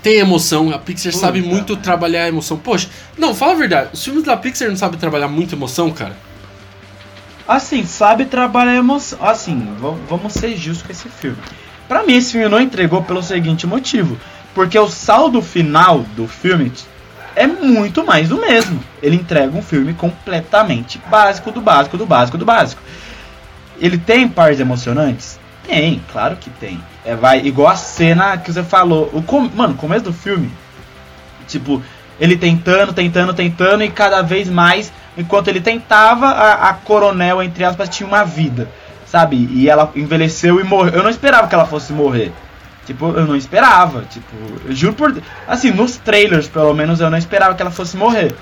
tem 0.02 0.18
emoção. 0.18 0.70
A 0.74 0.78
Pixar 0.78 1.10
Puta, 1.10 1.24
sabe 1.24 1.40
muito 1.40 1.74
trabalhar 1.74 2.24
a 2.24 2.28
emoção. 2.28 2.58
Poxa, 2.58 2.86
não, 3.16 3.34
fala 3.34 3.52
a 3.52 3.56
verdade. 3.56 3.88
Os 3.94 4.04
filmes 4.04 4.24
da 4.24 4.36
Pixar 4.36 4.68
não 4.68 4.76
sabem 4.76 5.00
trabalhar 5.00 5.26
muito 5.26 5.54
emoção, 5.54 5.90
cara? 5.90 6.14
Assim, 7.48 7.86
sabe 7.86 8.26
trabalhar 8.26 8.76
emoção. 8.76 9.18
Assim, 9.26 9.74
vamos 10.06 10.34
ser 10.34 10.54
justos 10.54 10.82
com 10.82 10.92
esse 10.92 11.08
filme. 11.08 11.38
Pra 11.88 12.02
mim, 12.02 12.16
esse 12.16 12.32
filme 12.32 12.46
não 12.46 12.60
entregou 12.60 13.02
pelo 13.04 13.22
seguinte 13.22 13.66
motivo: 13.66 14.18
porque 14.54 14.78
o 14.78 14.86
saldo 14.86 15.40
final 15.40 16.00
do 16.14 16.28
filme 16.28 16.70
é 17.34 17.46
muito 17.46 18.04
mais 18.04 18.28
do 18.28 18.38
mesmo. 18.38 18.84
Ele 19.02 19.16
entrega 19.16 19.56
um 19.56 19.62
filme 19.62 19.94
completamente 19.94 21.00
básico 21.08 21.50
do 21.50 21.62
básico 21.62 21.96
do 21.96 22.04
básico 22.04 22.36
do 22.36 22.44
básico. 22.44 22.82
Ele 23.80 23.96
tem 23.96 24.28
partes 24.28 24.60
emocionantes? 24.60 25.39
Tem, 25.66 26.00
claro 26.12 26.36
que 26.36 26.50
tem. 26.50 26.80
É, 27.04 27.14
vai 27.14 27.38
igual 27.40 27.68
a 27.68 27.76
cena 27.76 28.36
que 28.38 28.52
você 28.52 28.62
falou. 28.62 29.10
O 29.12 29.22
com... 29.22 29.40
Mano, 29.54 29.74
começo 29.74 30.04
do 30.04 30.12
filme, 30.12 30.50
tipo, 31.46 31.82
ele 32.18 32.36
tentando, 32.36 32.92
tentando, 32.92 33.32
tentando 33.34 33.82
e 33.84 33.90
cada 33.90 34.22
vez 34.22 34.48
mais, 34.48 34.92
enquanto 35.16 35.48
ele 35.48 35.60
tentava, 35.60 36.26
a, 36.26 36.68
a 36.70 36.74
coronel, 36.74 37.42
entre 37.42 37.64
aspas, 37.64 37.88
tinha 37.88 38.06
uma 38.06 38.24
vida, 38.24 38.68
sabe? 39.06 39.48
E 39.52 39.68
ela 39.68 39.90
envelheceu 39.94 40.60
e 40.60 40.64
morreu. 40.64 40.94
Eu 40.94 41.02
não 41.02 41.10
esperava 41.10 41.46
que 41.48 41.54
ela 41.54 41.66
fosse 41.66 41.92
morrer. 41.92 42.32
Tipo, 42.86 43.06
eu 43.12 43.26
não 43.26 43.36
esperava. 43.36 44.02
Tipo, 44.10 44.26
eu 44.66 44.74
juro 44.74 44.94
por. 44.94 45.16
Assim, 45.46 45.70
nos 45.70 45.96
trailers, 45.96 46.48
pelo 46.48 46.74
menos, 46.74 47.00
eu 47.00 47.08
não 47.10 47.18
esperava 47.18 47.54
que 47.54 47.62
ela 47.62 47.70
fosse 47.70 47.96
morrer. 47.96 48.34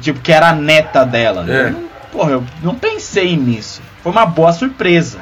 Tipo, 0.00 0.20
que 0.20 0.32
era 0.32 0.48
a 0.48 0.52
neta 0.54 1.04
dela. 1.04 1.44
É. 1.48 1.66
Eu 1.66 1.70
não- 1.72 1.84
porra, 2.10 2.30
eu 2.30 2.44
não 2.62 2.74
pensei 2.74 3.36
nisso. 3.36 3.82
Foi 4.02 4.10
uma 4.12 4.24
boa 4.24 4.52
surpresa. 4.52 5.18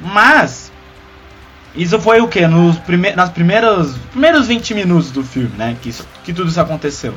Mas. 0.00 0.70
Isso 1.74 1.98
foi 2.00 2.20
o 2.20 2.28
que? 2.28 2.46
Nos 2.46 2.78
prime 2.78 3.12
nas 3.12 3.30
primeiras, 3.30 3.94
primeiros 4.10 4.46
20 4.48 4.74
minutos 4.74 5.10
do 5.10 5.22
filme, 5.22 5.52
né? 5.56 5.76
Que, 5.80 5.90
isso, 5.90 6.06
que 6.24 6.32
tudo 6.32 6.48
isso 6.48 6.60
aconteceu. 6.60 7.14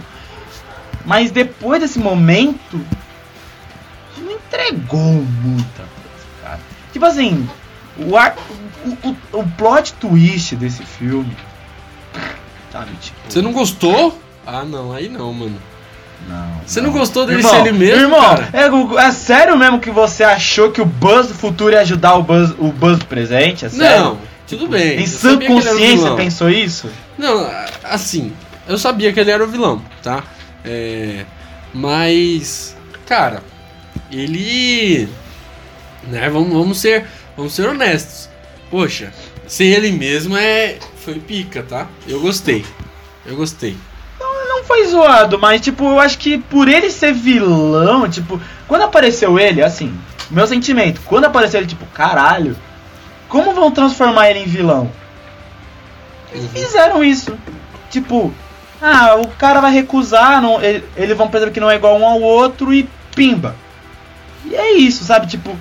Mas 1.05 1.31
depois 1.31 1.81
desse 1.81 1.97
momento. 1.99 2.79
Não 4.17 4.31
entregou 4.31 4.99
muita 4.99 5.83
coisa, 5.83 6.27
cara. 6.43 6.59
Tipo 6.93 7.05
assim. 7.05 7.49
O, 7.97 8.15
ar- 8.17 8.35
o, 8.85 9.09
o, 9.09 9.39
o 9.39 9.47
plot 9.57 9.93
twist 9.93 10.55
desse 10.55 10.83
filme. 10.83 11.35
Sabe, 12.71 12.91
tipo. 13.01 13.17
Você 13.27 13.41
não 13.41 13.51
gostou? 13.53 14.21
Ah, 14.45 14.63
não, 14.63 14.91
aí 14.91 15.07
não, 15.09 15.33
mano. 15.33 15.57
Não. 16.27 16.61
Você 16.65 16.81
não 16.81 16.91
gostou 16.91 17.25
dele 17.25 17.39
Irmão, 17.39 17.51
ser 17.51 17.59
ele 17.67 17.71
mesmo, 17.77 18.01
irmão, 18.01 18.21
cara? 18.21 18.49
É, 18.53 19.05
é 19.05 19.11
sério 19.11 19.57
mesmo 19.57 19.79
que 19.79 19.91
você 19.91 20.23
achou 20.23 20.71
que 20.71 20.81
o 20.81 20.85
Buzz 20.85 21.27
do 21.27 21.33
futuro 21.33 21.73
ia 21.73 21.81
ajudar 21.81 22.15
o 22.15 22.23
Buzz, 22.23 22.51
o 22.57 22.71
Buzz 22.71 22.99
do 22.99 23.05
presente? 23.05 23.65
É 23.65 23.69
sério? 23.69 24.03
Não, 24.03 24.17
tudo 24.47 24.67
bem. 24.67 24.99
Em 24.99 25.07
sã 25.07 25.37
consciência 25.39 26.11
pensou 26.15 26.49
isso? 26.49 26.89
Não, 27.17 27.49
assim, 27.83 28.31
eu 28.67 28.77
sabia 28.77 29.11
que 29.11 29.19
ele 29.19 29.31
era 29.31 29.43
o 29.43 29.47
vilão, 29.47 29.81
tá? 30.01 30.23
É, 30.63 31.25
mas, 31.73 32.75
cara, 33.05 33.43
ele, 34.11 35.09
né? 36.07 36.29
Vamos, 36.29 36.53
vamos 36.53 36.79
ser, 36.79 37.05
vamos 37.35 37.53
ser 37.53 37.67
honestos. 37.67 38.29
Poxa, 38.69 39.11
ser 39.47 39.65
ele 39.65 39.91
mesmo 39.91 40.37
é, 40.37 40.77
foi 41.03 41.15
pica, 41.15 41.63
tá? 41.63 41.87
Eu 42.07 42.19
gostei, 42.21 42.65
eu 43.25 43.35
gostei. 43.35 43.75
Não 44.61 44.67
foi 44.67 44.85
zoado, 44.85 45.39
mas 45.39 45.59
tipo, 45.59 45.83
eu 45.85 45.99
acho 45.99 46.19
que 46.19 46.37
por 46.37 46.67
ele 46.67 46.91
ser 46.91 47.11
vilão, 47.13 48.07
tipo, 48.07 48.39
quando 48.67 48.83
apareceu 48.83 49.39
ele, 49.39 49.63
assim, 49.63 49.91
meu 50.29 50.45
sentimento, 50.45 51.01
quando 51.05 51.25
apareceu 51.25 51.59
ele, 51.59 51.67
tipo, 51.67 51.83
caralho, 51.87 52.55
como 53.27 53.55
vão 53.55 53.71
transformar 53.71 54.29
ele 54.29 54.39
em 54.39 54.45
vilão? 54.45 54.91
Eles 56.31 56.43
Uhum. 56.45 56.49
fizeram 56.51 57.03
isso. 57.03 57.35
Tipo, 57.89 58.31
ah, 58.79 59.15
o 59.15 59.27
cara 59.29 59.59
vai 59.61 59.71
recusar, 59.73 60.39
não, 60.41 60.61
ele- 60.61 60.85
eles 60.95 61.17
vão 61.17 61.27
perceber 61.27 61.51
que 61.51 61.59
não 61.59 61.69
é 61.71 61.75
igual 61.75 61.97
um 61.97 62.05
ao 62.05 62.21
outro 62.21 62.71
e 62.71 62.87
pimba. 63.15 63.55
E 64.45 64.55
é 64.55 64.73
isso, 64.73 65.03
sabe? 65.03 65.25
Tipo, 65.25 65.57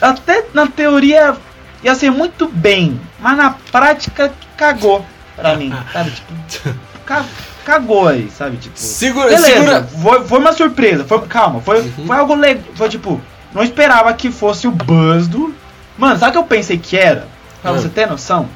até 0.00 0.44
na 0.52 0.66
teoria 0.66 1.34
ia 1.82 1.94
ser 1.94 2.10
muito 2.10 2.48
bem, 2.48 3.00
mas 3.18 3.34
na 3.36 3.50
prática 3.72 4.30
cagou 4.58 5.04
pra 5.34 5.56
mim, 5.56 5.74
sabe? 5.90 6.10
Tipo, 6.10 6.74
ca- 7.06 7.24
cagou 7.64 8.08
aí, 8.08 8.30
sabe? 8.30 8.56
Tipo, 8.58 8.78
Segura, 8.78 9.26
beleza, 9.26 9.46
segura. 9.46 9.82
Foi, 10.02 10.24
foi 10.24 10.38
uma 10.38 10.52
surpresa, 10.52 11.04
foi, 11.04 11.20
calma, 11.22 11.60
foi, 11.60 11.80
Uhum. 11.80 12.06
foi 12.06 12.16
algo 12.16 12.34
legal, 12.34 12.62
foi 12.74 12.88
tipo, 12.88 13.20
não 13.52 13.62
esperava 13.62 14.12
que 14.14 14.30
fosse 14.30 14.66
o 14.68 14.70
Buzz 14.70 15.26
do... 15.28 15.54
Mano, 15.98 16.18
sabe 16.18 16.30
o 16.30 16.32
que 16.32 16.38
eu 16.38 16.44
pensei 16.44 16.76
que 16.78 16.96
era? 16.96 17.26
Pra 17.62 17.70
Ah. 17.70 17.74
você 17.74 17.88
ter 17.88 18.06
noção? 18.06 18.48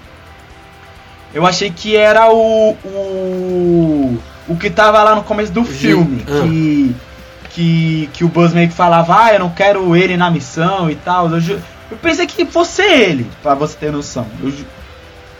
Eu 1.32 1.46
achei 1.46 1.70
que 1.70 1.94
era 1.94 2.30
o. 2.32 2.70
O, 2.84 4.18
o 4.48 4.56
que 4.56 4.70
tava 4.70 5.02
lá 5.02 5.14
no 5.14 5.22
começo 5.22 5.52
do 5.52 5.64
filme. 5.64 6.24
Ah. 6.26 6.42
Que, 6.42 6.96
que. 7.50 8.10
Que 8.12 8.24
o 8.24 8.28
Buzz 8.28 8.52
meio 8.52 8.68
que 8.68 8.74
falava, 8.74 9.24
ah, 9.24 9.34
eu 9.34 9.38
não 9.40 9.50
quero 9.50 9.94
ele 9.94 10.16
na 10.16 10.30
missão 10.30 10.90
e 10.90 10.94
tal. 10.96 11.30
Eu, 11.30 11.38
eu 11.90 11.96
pensei 12.00 12.26
que 12.26 12.46
fosse 12.46 12.82
ele, 12.82 13.26
pra 13.42 13.54
você 13.54 13.76
ter 13.76 13.92
noção. 13.92 14.26
Eu 14.42 14.52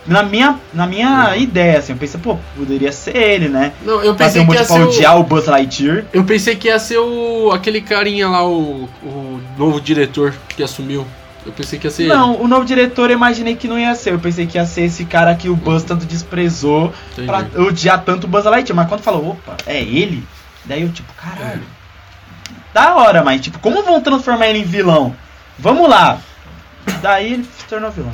na 0.07 0.23
minha, 0.23 0.59
na 0.73 0.87
minha 0.87 1.29
Uhum. 1.29 1.35
ideia, 1.35 1.79
assim, 1.79 1.93
eu 1.93 1.97
pensei, 1.97 2.19
pô, 2.19 2.37
poderia 2.55 2.91
ser 2.91 3.15
ele, 3.15 3.47
né? 3.49 3.73
Não, 3.83 4.01
eu 4.03 4.15
pensei 4.15 4.41
um 4.41 4.47
que 4.47 4.53
ia 4.53 4.63
ser 4.63 4.73
pra 4.73 4.85
o, 4.85 4.87
odiar 4.89 5.19
o 5.19 5.23
Buzz 5.23 5.45
Lightyear. 5.47 6.05
eu 6.13 6.23
pensei 6.23 6.55
que 6.55 6.67
ia 6.67 6.79
ser 6.79 6.97
o 6.97 7.51
aquele 7.53 7.81
carinha 7.81 8.27
lá, 8.29 8.43
o, 8.45 8.89
o 9.03 9.41
novo 9.57 9.79
diretor 9.79 10.33
que 10.49 10.63
assumiu. 10.63 11.05
Eu 11.45 11.53
pensei 11.53 11.79
que 11.79 11.87
ia 11.87 11.91
ser 11.91 12.07
Não, 12.07 12.39
o 12.41 12.47
novo 12.47 12.65
diretor 12.65 13.09
eu 13.09 13.15
imaginei 13.15 13.55
que 13.55 13.67
não 13.67 13.79
ia 13.79 13.95
ser. 13.95 14.11
Eu 14.13 14.19
pensei 14.19 14.45
que 14.45 14.57
ia 14.57 14.65
ser 14.65 14.81
esse 14.81 15.05
cara 15.05 15.33
que 15.35 15.47
o 15.49 15.55
Buzz 15.55 15.83
tanto 15.83 16.05
desprezou 16.05 16.93
ele. 17.17 17.25
pra 17.27 17.41
Entendi. 17.41 17.65
odiar 17.67 18.03
tanto 18.03 18.25
o 18.25 18.27
Buzz 18.27 18.43
Lightyear. 18.45 18.75
Mas 18.75 18.87
quando 18.89 19.01
falou, 19.01 19.29
opa, 19.31 19.55
é 19.65 19.79
ele? 19.81 20.23
Daí 20.65 20.81
eu, 20.81 20.89
tipo, 20.89 21.11
caralho. 21.13 21.63
Da 22.73 22.93
hora, 22.95 23.23
mas, 23.23 23.41
tipo, 23.41 23.57
como 23.59 23.81
vão 23.83 24.01
transformar 24.01 24.47
ele 24.47 24.59
em 24.59 24.63
vilão? 24.63 25.15
Vamos 25.57 25.89
lá. 25.89 26.19
Daí 27.01 27.33
ele 27.33 27.43
se 27.57 27.65
tornou 27.65 27.89
vilão. 27.89 28.13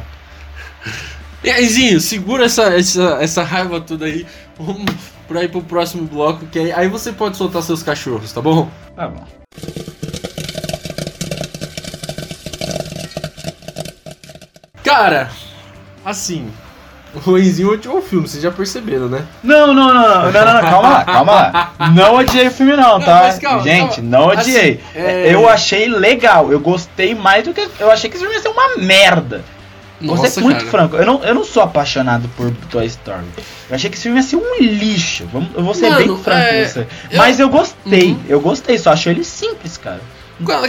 E 1.45 1.49
aí, 1.51 1.99
segura 2.01 2.45
essa, 2.45 2.63
essa, 2.75 3.17
essa 3.21 3.43
raiva 3.43 3.79
toda 3.79 4.05
aí. 4.05 4.25
Vamos 4.57 4.85
pra 5.27 5.43
ir 5.43 5.49
pro 5.49 5.61
próximo 5.61 6.03
bloco, 6.07 6.47
que 6.47 6.57
aí, 6.57 6.71
aí 6.71 6.87
você 6.87 7.11
pode 7.11 7.37
soltar 7.37 7.61
seus 7.61 7.83
cachorros, 7.83 8.31
tá 8.33 8.41
bom? 8.41 8.67
Tá 8.95 9.07
bom. 9.07 9.23
Cara, 14.83 15.29
assim, 16.03 16.47
o 17.13 17.19
Ruinzinho 17.19 17.71
odiou 17.71 17.97
o 17.97 18.01
filme, 18.01 18.27
vocês 18.27 18.43
já 18.43 18.51
perceberam, 18.51 19.07
né? 19.09 19.23
Não, 19.43 19.73
não, 19.73 19.93
não, 19.93 20.31
não, 20.31 20.31
não, 20.31 20.61
calma 20.61 20.89
lá, 20.89 21.05
calma 21.05 21.31
lá. 21.33 21.71
Não 21.95 22.15
odiei 22.15 22.47
o 22.47 22.51
filme 22.51 22.75
não, 22.75 22.99
tá? 22.99 23.29
Gente, 23.63 24.01
não 24.01 24.27
odiei. 24.27 24.81
Assim, 24.93 24.99
é- 24.99 25.33
Eu 25.33 25.47
achei 25.49 25.87
legal, 25.87 26.51
eu 26.51 26.59
gostei 26.59 27.13
mais 27.13 27.43
do 27.43 27.53
que. 27.53 27.67
Eu 27.79 27.91
achei 27.91 28.09
que 28.09 28.15
esse 28.15 28.23
filme 28.25 28.35
ia 28.37 28.41
ser 28.41 28.49
uma 28.49 28.77
merda. 28.77 29.43
Vou 30.05 30.25
ser 30.25 30.41
muito 30.41 30.57
cara. 30.59 30.69
franco, 30.71 30.95
eu 30.95 31.05
não, 31.05 31.23
eu 31.23 31.33
não 31.35 31.43
sou 31.43 31.63
apaixonado 31.63 32.29
por 32.37 32.51
Toy 32.69 32.85
Story. 32.85 33.25
Eu 33.69 33.75
achei 33.75 33.89
que 33.89 33.95
esse 33.95 34.03
filme 34.03 34.17
ia 34.19 34.23
ser 34.23 34.35
um 34.35 34.59
lixo. 34.61 35.25
Vamos, 35.31 35.49
eu 35.55 35.63
vou 35.63 35.73
ser 35.73 35.89
Mano, 35.89 35.97
bem 36.15 36.23
franco 36.23 36.39
é, 36.39 36.63
com 36.65 36.69
você. 36.69 36.79
eu- 37.11 37.17
Mas 37.17 37.39
eu 37.39 37.49
gostei, 37.49 38.11
Uhum. 38.11 38.19
eu 38.27 38.39
gostei, 38.41 38.77
só 38.77 38.91
achei 38.91 39.13
ele 39.13 39.23
simples, 39.23 39.77
cara. 39.77 40.01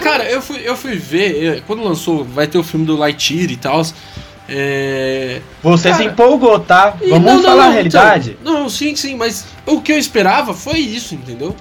Cara, 0.02 0.24
eu 0.30 0.40
fui, 0.40 0.60
eu 0.64 0.76
fui 0.76 0.96
ver, 0.96 1.56
eh, 1.58 1.62
quando 1.66 1.82
lançou, 1.82 2.24
vai 2.24 2.46
ter 2.46 2.56
o 2.56 2.62
filme 2.62 2.86
do 2.86 2.96
Lightyear 2.96 3.50
e 3.50 3.56
tal. 3.56 3.82
É... 4.48 5.40
Você 5.62 5.90
Cara, 5.90 6.02
se 6.02 6.08
empolgou, 6.08 6.60
tá? 6.60 6.94
Vamos 7.08 7.24
não, 7.24 7.34
não, 7.36 7.42
falar 7.42 7.56
não, 7.64 7.70
a 7.70 7.72
realidade? 7.72 8.36
então, 8.40 8.60
não, 8.60 8.68
sim, 8.68 8.94
sim, 8.94 9.16
mas 9.16 9.44
o 9.66 9.80
que 9.80 9.92
eu 9.92 9.98
esperava 9.98 10.54
foi 10.54 10.78
isso, 10.78 11.14
entendeu? 11.14 11.54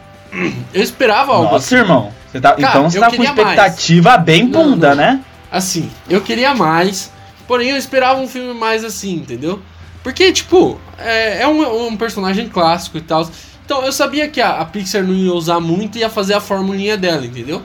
Eu 0.73 0.83
esperava 0.83 1.31
algo 1.31 1.45
Nossa, 1.45 1.57
assim. 1.57 1.75
irmão. 1.77 2.11
Você 2.31 2.39
tá, 2.41 2.51
Cara, 2.51 2.61
então 2.61 2.89
você 2.89 2.97
eu 2.97 3.01
tá 3.01 3.07
com 3.07 3.13
queria 3.15 3.33
mais. 3.33 3.47
expectativa 3.49 4.17
bem 4.17 4.45
bunda, 4.47 4.93
né? 4.93 5.21
Assim, 5.51 5.89
eu 6.09 6.21
queria 6.21 6.53
mais, 6.53 7.09
porém 7.47 7.69
eu 7.69 7.77
esperava 7.77 8.19
um 8.19 8.27
filme 8.27 8.53
mais 8.53 8.83
assim, 8.83 9.13
entendeu? 9.15 9.59
Porque, 10.03 10.31
tipo, 10.31 10.79
é, 10.99 11.41
é 11.41 11.47
um, 11.47 11.87
um 11.87 11.97
personagem 11.97 12.47
clássico 12.49 12.97
e 12.97 13.01
tal. 13.01 13.27
Então 13.65 13.83
eu 13.83 13.91
sabia 13.91 14.27
que 14.27 14.39
a, 14.39 14.59
a 14.59 14.65
Pixar 14.65 15.03
não 15.03 15.13
ia 15.13 15.33
usar 15.33 15.59
muito 15.59 15.97
e 15.97 16.01
ia 16.01 16.09
fazer 16.09 16.35
a 16.35 16.39
formulinha 16.39 16.95
dela, 16.95 17.25
entendeu? 17.25 17.61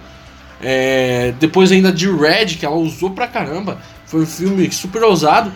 É, 0.63 1.35
depois 1.39 1.71
ainda 1.73 1.93
de 1.93 2.11
Red, 2.11 2.57
que 2.59 2.65
ela 2.67 2.77
usou 2.77 3.11
pra 3.11 3.27
caramba. 3.27 3.79
Foi 4.07 4.23
um 4.23 4.27
filme 4.27 4.71
super 4.73 5.03
ousado. 5.03 5.53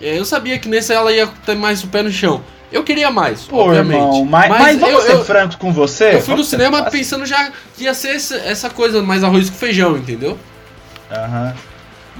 É, 0.00 0.18
eu 0.18 0.24
sabia 0.24 0.58
que 0.58 0.68
nesse 0.68 0.92
ela 0.92 1.12
ia 1.12 1.26
ter 1.44 1.54
mais 1.56 1.82
o 1.84 1.88
pé 1.88 2.02
no 2.02 2.10
chão. 2.12 2.40
Eu 2.72 2.84
queria 2.84 3.10
mais, 3.10 3.42
Pô, 3.42 3.64
obviamente. 3.64 3.96
irmão, 4.00 4.24
mas, 4.24 4.48
Mas 4.48 4.60
mas 4.60 4.78
vamos 4.80 4.94
eu- 4.94 5.02
ser 5.02 5.12
eu- 5.16 5.24
francos 5.24 5.56
com 5.56 5.72
você? 5.72 6.14
Eu 6.14 6.22
fui 6.22 6.36
no 6.36 6.44
cinema 6.44 6.84
pensando 6.84 7.26
já 7.26 7.50
que 7.76 7.82
ia 7.84 7.92
ser 7.92 8.14
essa, 8.14 8.36
essa 8.36 8.70
coisa 8.70 9.02
mais 9.02 9.24
arroz 9.24 9.50
com 9.50 9.56
feijão, 9.56 9.96
entendeu? 9.96 10.38
Aham. 11.10 11.52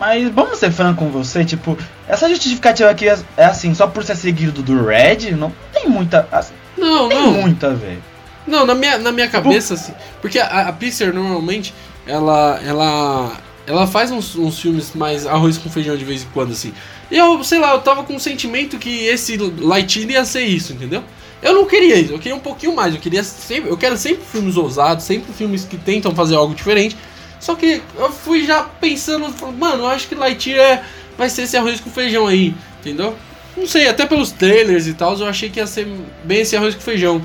Mas 0.01 0.30
vamos 0.30 0.59
ser 0.59 0.72
franco 0.72 1.05
com 1.05 1.11
você, 1.11 1.44
tipo, 1.44 1.76
essa 2.09 2.26
justificativa 2.26 2.88
aqui 2.88 3.07
é, 3.07 3.18
é 3.36 3.44
assim, 3.44 3.74
só 3.74 3.86
por 3.86 4.03
ser 4.03 4.16
seguido 4.16 4.62
do 4.62 4.82
Red, 4.82 5.32
não 5.32 5.53
tem 5.74 5.86
muita. 5.90 6.26
assim, 6.32 6.55
Não, 6.78 7.11
tem 7.11 7.18
não. 7.18 7.32
muita 7.32 7.74
ver. 7.74 7.98
Não, 8.46 8.64
na 8.64 8.74
minha, 8.74 8.96
na 8.96 9.12
minha 9.12 9.28
cabeça, 9.28 9.74
assim. 9.74 9.92
Porque 10.22 10.38
a, 10.38 10.68
a 10.68 10.72
Pixar 10.72 11.12
normalmente 11.12 11.74
ela. 12.07 12.59
ela. 12.64 13.36
ela 13.66 13.86
faz 13.86 14.11
uns, 14.11 14.34
uns 14.36 14.59
filmes 14.59 14.94
mais 14.94 15.26
arroz 15.26 15.59
com 15.59 15.68
feijão 15.68 15.94
de 15.94 16.05
vez 16.07 16.22
em 16.22 16.26
quando, 16.32 16.53
assim. 16.53 16.72
E 17.11 17.18
eu, 17.18 17.44
sei 17.44 17.59
lá, 17.59 17.74
eu 17.74 17.80
tava 17.80 18.03
com 18.03 18.16
o 18.16 18.20
sentimento 18.20 18.78
que 18.78 19.05
esse 19.05 19.36
Lightyear 19.36 20.11
ia 20.12 20.24
ser 20.24 20.44
isso, 20.44 20.72
entendeu? 20.72 21.05
Eu 21.42 21.55
não 21.55 21.66
queria 21.66 21.96
isso, 21.96 22.12
eu 22.14 22.18
queria 22.18 22.36
um 22.36 22.40
pouquinho 22.40 22.74
mais, 22.74 22.94
eu 22.94 23.01
queria 23.01 23.22
sempre. 23.22 23.68
Eu 23.70 23.76
quero 23.76 23.98
sempre 23.98 24.24
filmes 24.24 24.57
ousados, 24.57 25.05
sempre 25.05 25.30
filmes 25.34 25.66
que 25.66 25.76
tentam 25.76 26.14
fazer 26.14 26.36
algo 26.36 26.55
diferente. 26.55 26.96
Só 27.41 27.55
que 27.55 27.82
eu 27.97 28.12
fui 28.12 28.47
já 28.47 28.62
pensando, 28.62 29.34
mano, 29.59 29.84
eu 29.84 29.88
acho 29.88 30.07
que 30.07 30.14
Lightyear 30.14 30.61
é, 30.61 30.82
vai 31.16 31.28
ser 31.28 31.43
esse 31.43 31.57
arroz 31.57 31.80
com 31.80 31.91
feijão 31.91 32.26
aí, 32.26 32.55
entendeu? 32.80 33.16
Não 33.57 33.66
sei, 33.66 33.88
até 33.88 34.07
pelos 34.07 34.30
trailers 34.30 34.86
e 34.86 34.95
tal, 34.95 35.16
eu 35.18 35.26
achei 35.26 35.49
que 35.51 35.59
ia 35.59 35.66
ser 35.66 35.88
bem 36.22 36.41
esse 36.43 36.57
arroz 36.57 36.74
com 36.74 36.80
feijão. 36.80 37.20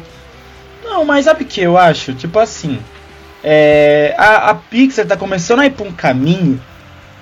Não, 0.84 1.04
mas 1.06 1.26
sabe 1.26 1.44
o 1.44 1.46
que 1.46 1.62
eu 1.62 1.78
acho? 1.78 2.14
Tipo 2.14 2.40
assim, 2.40 2.80
é, 3.44 4.16
a, 4.18 4.52
a 4.52 4.56
Pixar 4.56 5.06
tá 5.06 5.18
começando 5.18 5.60
a 5.60 5.66
ir 5.66 5.72
pra 5.72 5.86
um 5.86 5.92
caminho 5.92 6.62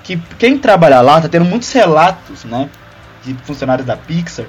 que 0.03 0.17
quem 0.37 0.57
trabalha 0.57 1.01
lá 1.01 1.19
tá 1.19 1.27
tendo 1.27 1.45
muitos 1.45 1.71
relatos, 1.71 2.43
né? 2.45 2.69
De 3.25 3.33
funcionários 3.45 3.87
da 3.87 3.97
Pixar 3.97 4.45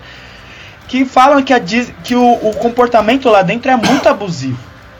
que 0.87 1.05
falam 1.05 1.43
que, 1.43 1.53
a 1.53 1.61
que 1.61 2.15
o, 2.15 2.33
o 2.35 2.55
comportamento 2.57 3.29
lá 3.29 3.43
dentro 3.43 3.71
é 3.71 3.77
muito 3.77 4.09
abusivo, 4.09 4.59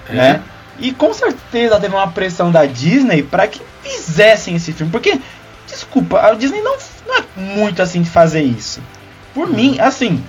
É. 0.09 0.15
né? 0.15 0.43
E 0.79 0.93
com 0.93 1.13
certeza 1.15 1.79
teve 1.79 1.95
uma 1.95 2.11
pressão 2.11 2.51
da 2.51 2.67
Disney 2.67 3.23
para 3.23 3.47
que 3.47 3.61
fizessem 3.83 4.57
esse 4.57 4.73
filme, 4.73 4.91
porque 4.91 5.19
desculpa, 5.67 6.21
a 6.21 6.35
Disney 6.35 6.61
não, 6.63 6.77
não 7.07 7.17
é 7.17 7.25
muito 7.37 7.83
assim 7.83 8.03
de 8.03 8.11
fazer 8.11 8.43
isso. 8.43 8.81
Por 9.33 9.49
mim, 9.49 9.79
assim, 9.81 10.23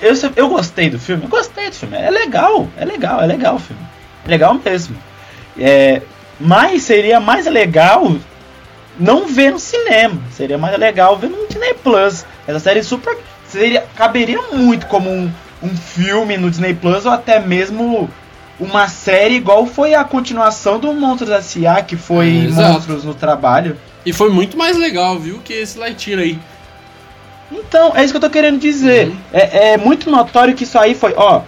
eu, 0.00 0.14
eu 0.36 0.48
gostei 0.48 0.90
do 0.90 0.98
filme, 0.98 1.24
eu 1.24 1.28
gostei 1.28 1.70
do 1.70 1.74
filme, 1.76 1.96
é 1.96 2.10
legal, 2.10 2.68
é 2.76 2.84
legal, 2.84 3.20
é 3.20 3.26
legal 3.26 3.56
o 3.56 3.58
filme, 3.58 3.82
é 4.24 4.28
legal 4.28 4.54
mesmo. 4.54 4.96
É, 5.58 6.02
mas 6.38 6.82
seria 6.82 7.20
mais 7.20 7.46
legal 7.46 8.16
não 8.98 9.26
ver 9.26 9.52
no 9.52 9.58
cinema, 9.58 10.20
seria 10.32 10.58
mais 10.58 10.78
legal 10.78 11.16
ver 11.16 11.30
no 11.30 11.46
Disney 11.46 11.74
Plus. 11.74 12.24
Essa 12.46 12.58
série 12.60 12.82
super 12.82 13.16
seria 13.48 13.84
caberia 13.94 14.40
muito 14.52 14.86
como 14.86 15.10
um, 15.10 15.30
um 15.62 15.76
filme 15.76 16.36
no 16.36 16.50
Disney 16.50 16.74
Plus 16.74 17.06
ou 17.06 17.12
até 17.12 17.38
mesmo 17.40 18.10
uma 18.60 18.86
série 18.88 19.34
igual 19.34 19.66
foi 19.66 19.94
a 19.94 20.04
continuação 20.04 20.78
do 20.78 20.92
Monstros 20.92 21.30
S.A. 21.30 21.82
que 21.82 21.96
foi 21.96 22.46
É. 22.46 22.50
Monstros 22.50 23.04
no 23.04 23.14
Trabalho. 23.14 23.76
E 24.06 24.12
foi 24.12 24.30
muito 24.30 24.56
mais 24.56 24.76
legal, 24.76 25.18
viu, 25.18 25.40
que 25.42 25.52
esse 25.52 25.78
Lightyear 25.78 26.20
aí. 26.20 26.38
Então, 27.50 27.92
é 27.94 28.02
isso 28.04 28.12
que 28.12 28.16
eu 28.16 28.20
tô 28.20 28.30
querendo 28.30 28.58
dizer. 28.58 29.08
Uhum. 29.08 29.16
É, 29.32 29.72
é 29.72 29.76
muito 29.76 30.10
notório 30.10 30.54
que 30.54 30.64
isso 30.64 30.78
aí 30.78 30.94
foi, 30.94 31.14
ó, 31.16 31.42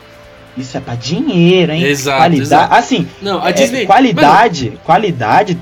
isso 0.56 0.76
é 0.76 0.80
pra 0.80 0.94
dinheiro, 0.94 1.72
hein? 1.72 1.82
Exato, 1.82 2.18
qualidade, 2.18 2.42
exato. 2.42 2.74
assim, 2.74 3.08
Não, 3.20 3.42
a 3.42 3.50
é, 3.50 3.52
Disney. 3.52 3.86
qualidade, 3.86 4.78
qualidade 4.84 5.58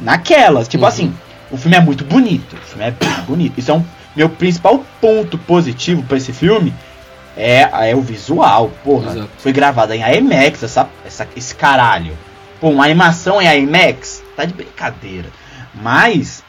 naquelas, 0.00 0.66
tipo 0.68 0.82
Uhum. 0.82 0.88
assim, 0.88 1.14
o 1.50 1.56
filme 1.56 1.76
é 1.76 1.80
muito 1.80 2.04
bonito, 2.04 2.54
o 2.54 2.66
filme 2.66 2.84
é 2.84 2.94
bonito. 3.26 3.54
Isso 3.58 3.70
é 3.70 3.74
um 3.74 3.84
meu 4.16 4.28
principal 4.28 4.84
ponto 5.00 5.38
positivo 5.38 6.02
pra 6.02 6.16
esse 6.16 6.32
filme 6.32 6.72
é, 7.36 7.90
é 7.90 7.94
o 7.96 8.00
visual, 8.00 8.70
porra. 8.84 9.12
Exato. 9.12 9.30
Foi 9.38 9.52
gravada 9.52 9.96
em 9.96 10.00
IMAX 10.16 10.62
essa, 10.62 10.88
essa 11.04 11.26
esse 11.36 11.54
caralho. 11.54 12.16
Pô, 12.60 12.70
uma 12.70 12.84
animação 12.84 13.40
em 13.40 13.62
IMAX, 13.62 14.22
tá 14.36 14.44
de 14.44 14.54
brincadeira. 14.54 15.28
Mas 15.74 16.42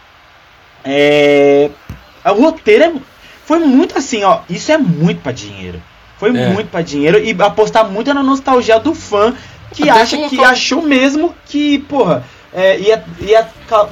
é 0.84 1.70
o 2.26 2.34
roteiro 2.42 2.84
é- 2.84 2.94
foi 3.46 3.60
muito 3.60 3.98
assim, 3.98 4.24
ó, 4.24 4.40
isso 4.50 4.72
é 4.72 4.78
muito 4.78 5.22
pra 5.22 5.32
dinheiro. 5.32 5.82
Foi 6.18 6.30
É. 6.30 6.50
muito 6.50 6.70
pra 6.70 6.82
dinheiro 6.82 7.18
e 7.20 7.36
apostar 7.42 7.90
muito 7.90 8.14
na 8.14 8.24
nostalgia 8.24 8.80
do 8.80 8.94
fã 8.96 9.34
que 9.72 9.90
Até 9.90 10.02
acha 10.02 10.18
que 10.18 10.30
colocar 10.30 10.52
achou 10.52 10.82
mesmo 10.82 11.34
que, 11.48 11.80
porra, 11.80 12.24
é, 12.54 12.80
ia, 12.80 13.04
ia 13.20 13.48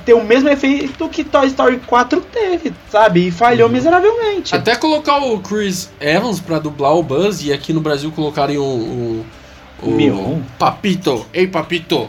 ter 0.06 0.14
o 0.14 0.24
mesmo 0.24 0.48
efeito 0.50 1.10
que 1.10 1.24
Toy 1.24 1.48
Story 1.48 1.82
4 1.86 2.22
teve, 2.22 2.74
sabe? 2.92 3.28
E 3.28 3.32
falhou 3.32 3.68
Uhum. 3.68 3.74
miseravelmente. 3.74 4.54
Até 4.56 4.76
colocar 4.76 5.18
o 5.18 5.40
Chris 5.40 5.92
Evans 6.00 6.40
pra 6.40 6.60
dublar 6.60 6.96
o 6.96 7.04
Buzz 7.04 7.44
e 7.44 7.52
aqui 7.52 7.74
no 7.74 7.82
Brasil 7.82 8.12
colocarem 8.12 8.58
o. 8.58 8.62
o, 8.64 9.26
o 9.82 9.92
Mion. 9.92 10.40
Papito. 10.60 11.26
Ei, 11.34 11.48
Papito. 11.48 12.08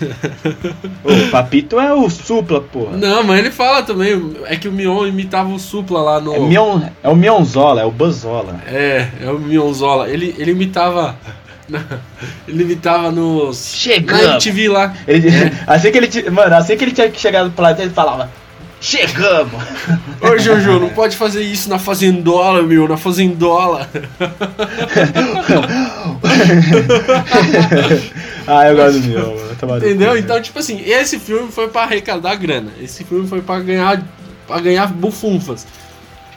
O 1.04 1.30
Papito 1.30 1.78
é 1.78 1.92
o 1.92 2.08
Supla, 2.10 2.60
porra. 2.60 2.96
Não, 2.96 3.22
mas 3.22 3.38
ele 3.38 3.50
fala 3.50 3.82
também. 3.82 4.34
É 4.46 4.56
que 4.56 4.66
o 4.68 4.72
Mion 4.72 5.06
imitava 5.06 5.50
o 5.52 5.58
Supla 5.58 6.00
lá 6.00 6.20
no. 6.20 6.34
É, 6.34 6.38
Mion, 6.40 6.80
é 7.02 7.08
o 7.08 7.14
Mionzola, 7.14 7.80
é 7.82 7.84
o 7.84 7.90
Buzzola. 7.90 8.60
É, 8.66 9.08
é 9.22 9.30
o 9.30 9.38
Mionzola. 9.38 10.08
Ele, 10.08 10.34
ele 10.38 10.50
imitava. 10.52 11.16
ele 12.46 12.62
imitava 12.62 13.10
nos. 13.10 13.72
Na 13.72 13.78
Chegamos! 13.78 14.46
MTV 14.46 14.68
lá. 14.68 14.94
Ele, 15.06 15.28
É. 15.28 15.52
assim 15.66 15.90
que 15.90 15.98
ele, 15.98 16.30
mano, 16.30 16.54
assim 16.54 16.76
que 16.76 16.84
ele 16.84 16.92
tinha 16.92 17.12
chegado 17.14 17.46
pro 17.46 17.56
planeta, 17.56 17.82
ele 17.82 17.90
falava: 17.90 18.30
Chegamos! 18.84 19.62
Ô 20.20 20.36
Jojo, 20.38 20.78
não 20.78 20.90
pode 20.90 21.16
fazer 21.16 21.42
isso 21.42 21.70
na 21.70 21.78
fazendola, 21.78 22.62
meu, 22.62 22.86
na 22.86 22.98
fazendola. 22.98 23.88
ah, 28.46 28.68
eu 28.68 28.76
gosto 28.76 29.00
do 29.00 29.08
Mion, 29.08 29.34
mano. 29.62 29.78
Entendeu? 29.78 30.18
Então, 30.18 30.38
tipo 30.42 30.58
assim, 30.58 30.82
esse 30.84 31.18
filme 31.18 31.50
foi 31.50 31.68
pra 31.68 31.84
arrecadar 31.84 32.34
grana. 32.34 32.70
Esse 32.78 33.04
filme 33.04 33.26
foi 33.26 33.40
pra 33.40 33.58
ganhar, 33.60 34.02
pra 34.46 34.60
ganhar 34.60 34.86
bufunfas. 34.88 35.66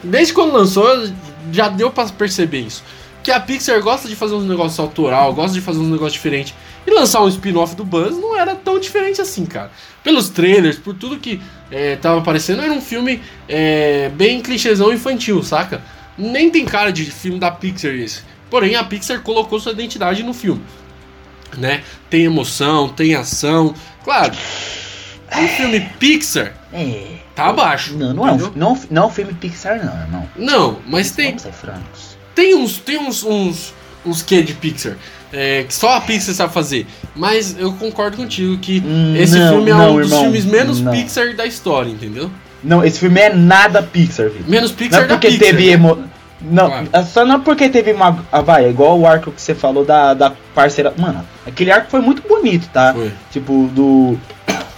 Desde 0.01 0.33
quando 0.33 0.53
lançou, 0.53 0.87
já 1.51 1.67
deu 1.67 1.91
pra 1.91 2.05
perceber 2.05 2.61
isso. 2.61 2.81
Que 3.27 3.31
a 3.33 3.41
Pixar 3.41 3.81
gosta 3.81 4.07
de 4.07 4.15
fazer 4.15 4.35
uns 4.35 4.45
negócios 4.45 4.79
autoral, 4.79 5.33
gosta 5.33 5.53
de 5.53 5.59
fazer 5.59 5.79
uns 5.79 5.89
negócios 5.89 6.13
diferentes. 6.13 6.53
E 6.85 6.91
lançar 6.91 7.21
um 7.21 7.27
spin-off 7.27 7.75
do 7.75 7.83
Buzz 7.83 8.17
não 8.17 8.39
era 8.39 8.55
tão 8.55 8.79
diferente 8.79 9.19
assim, 9.19 9.45
cara. 9.45 9.69
Pelos 10.01 10.29
trailers, 10.29 10.79
por 10.79 10.93
tudo 10.93 11.17
que 11.17 11.41
é, 11.69 11.97
tava 11.97 12.21
aparecendo, 12.21 12.61
era 12.61 12.71
um 12.71 12.79
filme 12.79 13.21
é, 13.49 14.07
bem 14.15 14.39
clichêzão 14.41 14.93
infantil, 14.93 15.43
saca? 15.43 15.81
Nem 16.17 16.49
tem 16.49 16.63
cara 16.63 16.89
de 16.89 17.03
filme 17.03 17.37
da 17.37 17.51
Pixar 17.51 17.91
esse. 17.91 18.21
Porém, 18.49 18.77
a 18.77 18.83
Pixar 18.85 19.19
colocou 19.19 19.59
sua 19.59 19.73
identidade 19.73 20.23
no 20.23 20.33
filme. 20.33 20.61
Né? 21.57 21.83
Tem 22.09 22.23
emoção, 22.23 22.87
tem 22.87 23.13
ação. 23.13 23.75
Claro, 24.05 24.31
um 25.35 25.47
filme 25.49 25.81
Pixar 25.99 26.53
É. 26.71 27.17
tá 27.35 27.47
abaixo. 27.47 27.93
Não, 27.93 28.13
não 28.13 28.25
é, 28.25 28.31
um, 28.31 28.51
não, 28.55 28.79
não 28.89 29.03
é 29.03 29.05
um 29.07 29.11
filme 29.11 29.33
Pixar, 29.33 29.83
não, 29.85 30.01
irmão. 30.01 30.29
Não, 30.37 30.79
mas 30.87 31.11
tem, 31.11 31.31
Vamos 31.31 31.41
ser 31.41 31.51
francos. 31.51 32.06
Tem 32.37 32.55
uns, 32.55 32.77
tem 32.77 32.99
uns, 32.99 33.23
uns, 33.23 33.73
uns 34.05 34.21
quê 34.21 34.43
de 34.43 34.53
Pixar 34.53 34.95
é, 35.33 35.63
que 35.63 35.73
só 35.73 35.95
a 35.95 36.01
Pixar 36.01 36.33
sabe 36.35 36.53
fazer. 36.53 36.85
Mas 37.15 37.57
eu 37.59 37.73
concordo 37.73 38.15
contigo 38.17 38.57
que 38.59 38.81
Hum, 38.85 39.15
esse 39.15 39.37
não, 39.37 39.49
filme 39.55 39.71
é 39.71 39.73
não, 39.73 39.95
um 39.95 39.97
dos 39.99 40.05
irmão, 40.07 40.21
filmes 40.23 40.45
menos 40.45 40.79
não. 40.79 40.91
Pixar 40.91 41.35
da 41.35 41.45
história, 41.45 41.89
entendeu? 41.89 42.31
Não, 42.63 42.83
esse 42.83 42.99
filme 42.99 43.19
é 43.19 43.33
nada 43.33 43.83
Pixar, 43.83 44.29
Vitor. 44.29 44.47
Menos 44.49 44.71
Não 44.71 44.77
Pixar 44.77 45.03
é 45.03 45.07
da 45.07 45.15
porque 45.15 45.27
Pixar. 45.27 45.47
teve 45.47 45.65
né? 45.65 45.71
emo... 45.73 46.03
Não, 46.39 46.67
Claro. 46.67 46.87
é 46.93 47.03
só 47.03 47.25
não 47.25 47.39
porque 47.39 47.67
teve 47.67 47.93
uma. 47.93 48.23
Ah, 48.31 48.41
vai, 48.41 48.65
é 48.65 48.69
igual 48.69 48.99
o 48.99 49.07
arco 49.07 49.31
que 49.31 49.41
você 49.41 49.55
falou 49.55 49.83
da, 49.83 50.13
da 50.13 50.31
parceira. 50.53 50.93
Mano, 50.95 51.25
aquele 51.47 51.71
arco 51.71 51.89
foi 51.89 51.99
muito 51.99 52.21
bonito, 52.27 52.69
tá? 52.71 52.93
Foi. 52.93 53.11
Tipo, 53.31 53.67
do. 53.73 54.15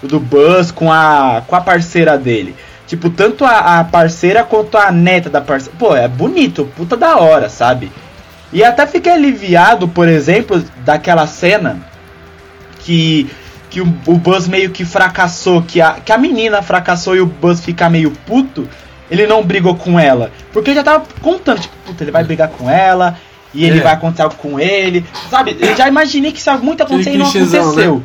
Do 0.02 0.22
Buzz 0.22 0.72
com 0.72 0.90
a. 0.90 1.44
com 1.46 1.54
a 1.58 1.60
parceira 1.60 2.18
dele. 2.18 2.56
Tipo, 2.90 3.10
tanto 3.12 3.46
a, 3.46 3.80
a 3.80 3.84
parceira 3.84 4.44
quanto 4.44 4.76
a 4.76 4.92
neta 4.92 5.30
da 5.30 5.40
parceira. 5.40 5.78
Pô, 5.80 5.96
é 5.96 6.08
bonito, 6.08 6.68
puta 6.76 6.98
da 6.98 7.18
hora, 7.18 7.48
sabe? 7.48 7.92
E 8.52 8.64
até 8.64 8.86
fiquei 8.88 9.12
aliviado, 9.14 9.88
por 9.88 10.10
exemplo, 10.10 10.62
daquela 10.84 11.26
cena 11.28 11.80
que. 12.80 13.30
Que 13.70 13.82
o, 13.82 13.86
o 14.08 14.18
Buzz 14.18 14.48
meio 14.48 14.72
que 14.72 14.84
fracassou, 14.84 15.62
que 15.62 15.80
a, 15.80 15.92
que 16.04 16.12
a 16.12 16.18
menina 16.18 16.60
fracassou 16.64 17.16
e 17.16 17.22
o 17.22 17.28
Buzz 17.28 17.62
fica 17.64 17.88
meio 17.88 18.10
puto. 18.26 18.68
ele 19.12 19.28
não 19.28 19.44
brigou 19.44 19.76
com 19.76 20.00
ela? 20.00 20.32
Porque 20.52 20.72
eu 20.72 20.76
já 20.76 20.84
tava 20.84 21.04
contando, 21.22 21.60
tipo, 21.62 21.76
puta, 21.86 22.04
ele 22.04 22.10
vai 22.10 22.24
brigar 22.24 22.48
com 22.48 22.68
ela, 22.68 23.16
e 23.54 23.64
ele 23.66 23.78
É. 23.80 23.84
vai 23.84 23.94
acontecer 23.94 24.24
algo 24.24 24.34
com 24.38 24.60
ele, 24.60 25.06
sabe? 25.30 25.56
Eu 25.60 25.76
já 25.76 25.88
imaginei 25.88 26.32
que 26.32 26.40
isso 26.40 26.50
ia 26.50 26.58
muito 26.58 26.82
acontecer 26.82 27.14
e 27.14 27.18
não 27.20 27.30
clichêzão, 27.30 27.62
aconteceu. 27.62 28.04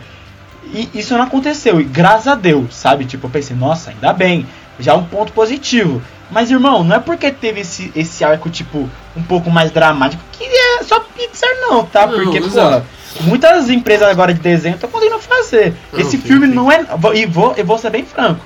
E 0.75 0.91
isso 0.95 1.15
não 1.17 1.23
aconteceu, 1.23 1.81
e 1.81 1.85
graças 1.85 2.27
a 2.29 2.35
Deus, 2.35 2.75
sabe? 2.75 3.07
Tipo, 3.07 3.27
eu 3.27 3.31
pensei, 3.31 3.57
nossa, 3.57 3.91
ainda 3.91 4.13
bem, 4.13 4.47
já 4.79 4.93
é 4.93 4.95
um 4.95 5.05
ponto 5.05 5.33
positivo. 5.33 6.03
Mas, 6.31 6.51
irmão, 6.51 6.83
não 6.83 6.97
é 6.97 6.99
porque 6.99 7.31
teve 7.31 7.61
esse, 7.61 7.93
esse 7.95 8.25
arco, 8.25 8.49
tipo, 8.51 8.89
um 9.17 9.23
pouco 9.23 9.51
mais 9.51 9.71
dramático 9.71 10.23
que 10.33 10.45
é 10.45 10.83
só 10.83 10.99
Pixar, 11.01 11.51
não, 11.61 11.85
tá? 11.85 12.07
Não, 12.07 12.15
porque, 12.15 12.41
pô, 12.41 12.83
muitas 13.23 13.69
empresas 13.71 14.09
agora 14.09 14.33
de 14.35 14.41
desenho 14.41 14.75
estão 14.75 14.89
conseguindo 14.91 15.19
fazer. 15.21 15.75
Não, 15.93 16.01
esse 16.01 16.13
sim, 16.13 16.19
filme 16.19 16.49
sim. 16.49 16.55
não 16.55 16.73
é. 16.73 16.85
E 17.15 17.27
vou, 17.27 17.53
eu 17.57 17.65
vou 17.65 17.79
ser 17.79 17.91
bem 17.91 18.05
franco. 18.05 18.45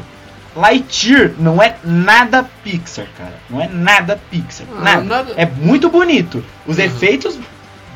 Lightyear 0.56 1.32
não 1.38 1.62
é 1.62 1.76
nada 1.84 2.44
Pixar, 2.64 3.06
cara. 3.16 3.34
Não 3.48 3.60
é 3.62 3.68
nada 3.68 4.20
Pixar. 4.30 4.66
Ah, 4.76 4.80
nada. 4.82 5.02
nada- 5.04 5.32
É 5.36 5.46
muito 5.46 5.88
bonito. 5.88 6.44
Os 6.66 6.78
Uhum. 6.78 6.84
efeitos, 6.84 7.38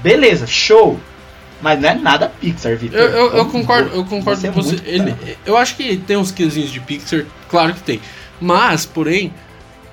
beleza, 0.02 0.46
show. 0.46 0.98
Mas 1.60 1.80
não 1.80 1.88
é 1.90 1.94
nada 1.94 2.30
Pixar, 2.40 2.76
Vitor. 2.76 2.98
Eu, 2.98 3.08
eu, 3.08 3.36
eu 3.38 3.46
concordo, 3.46 3.90
eu 3.94 4.04
concordo 4.04 4.40
você 4.40 4.48
é 4.48 4.50
com 4.52 4.62
você. 4.62 4.70
muito 4.76 4.88
Ele, 4.88 5.36
eu 5.44 5.56
acho 5.56 5.76
que 5.76 5.96
tem 5.96 6.16
uns 6.16 6.30
quezinhos 6.32 6.70
de 6.70 6.80
Pixar, 6.80 7.24
claro 7.48 7.74
que 7.74 7.80
tem. 7.80 8.00
Mas, 8.42 8.84
porém, 8.84 9.32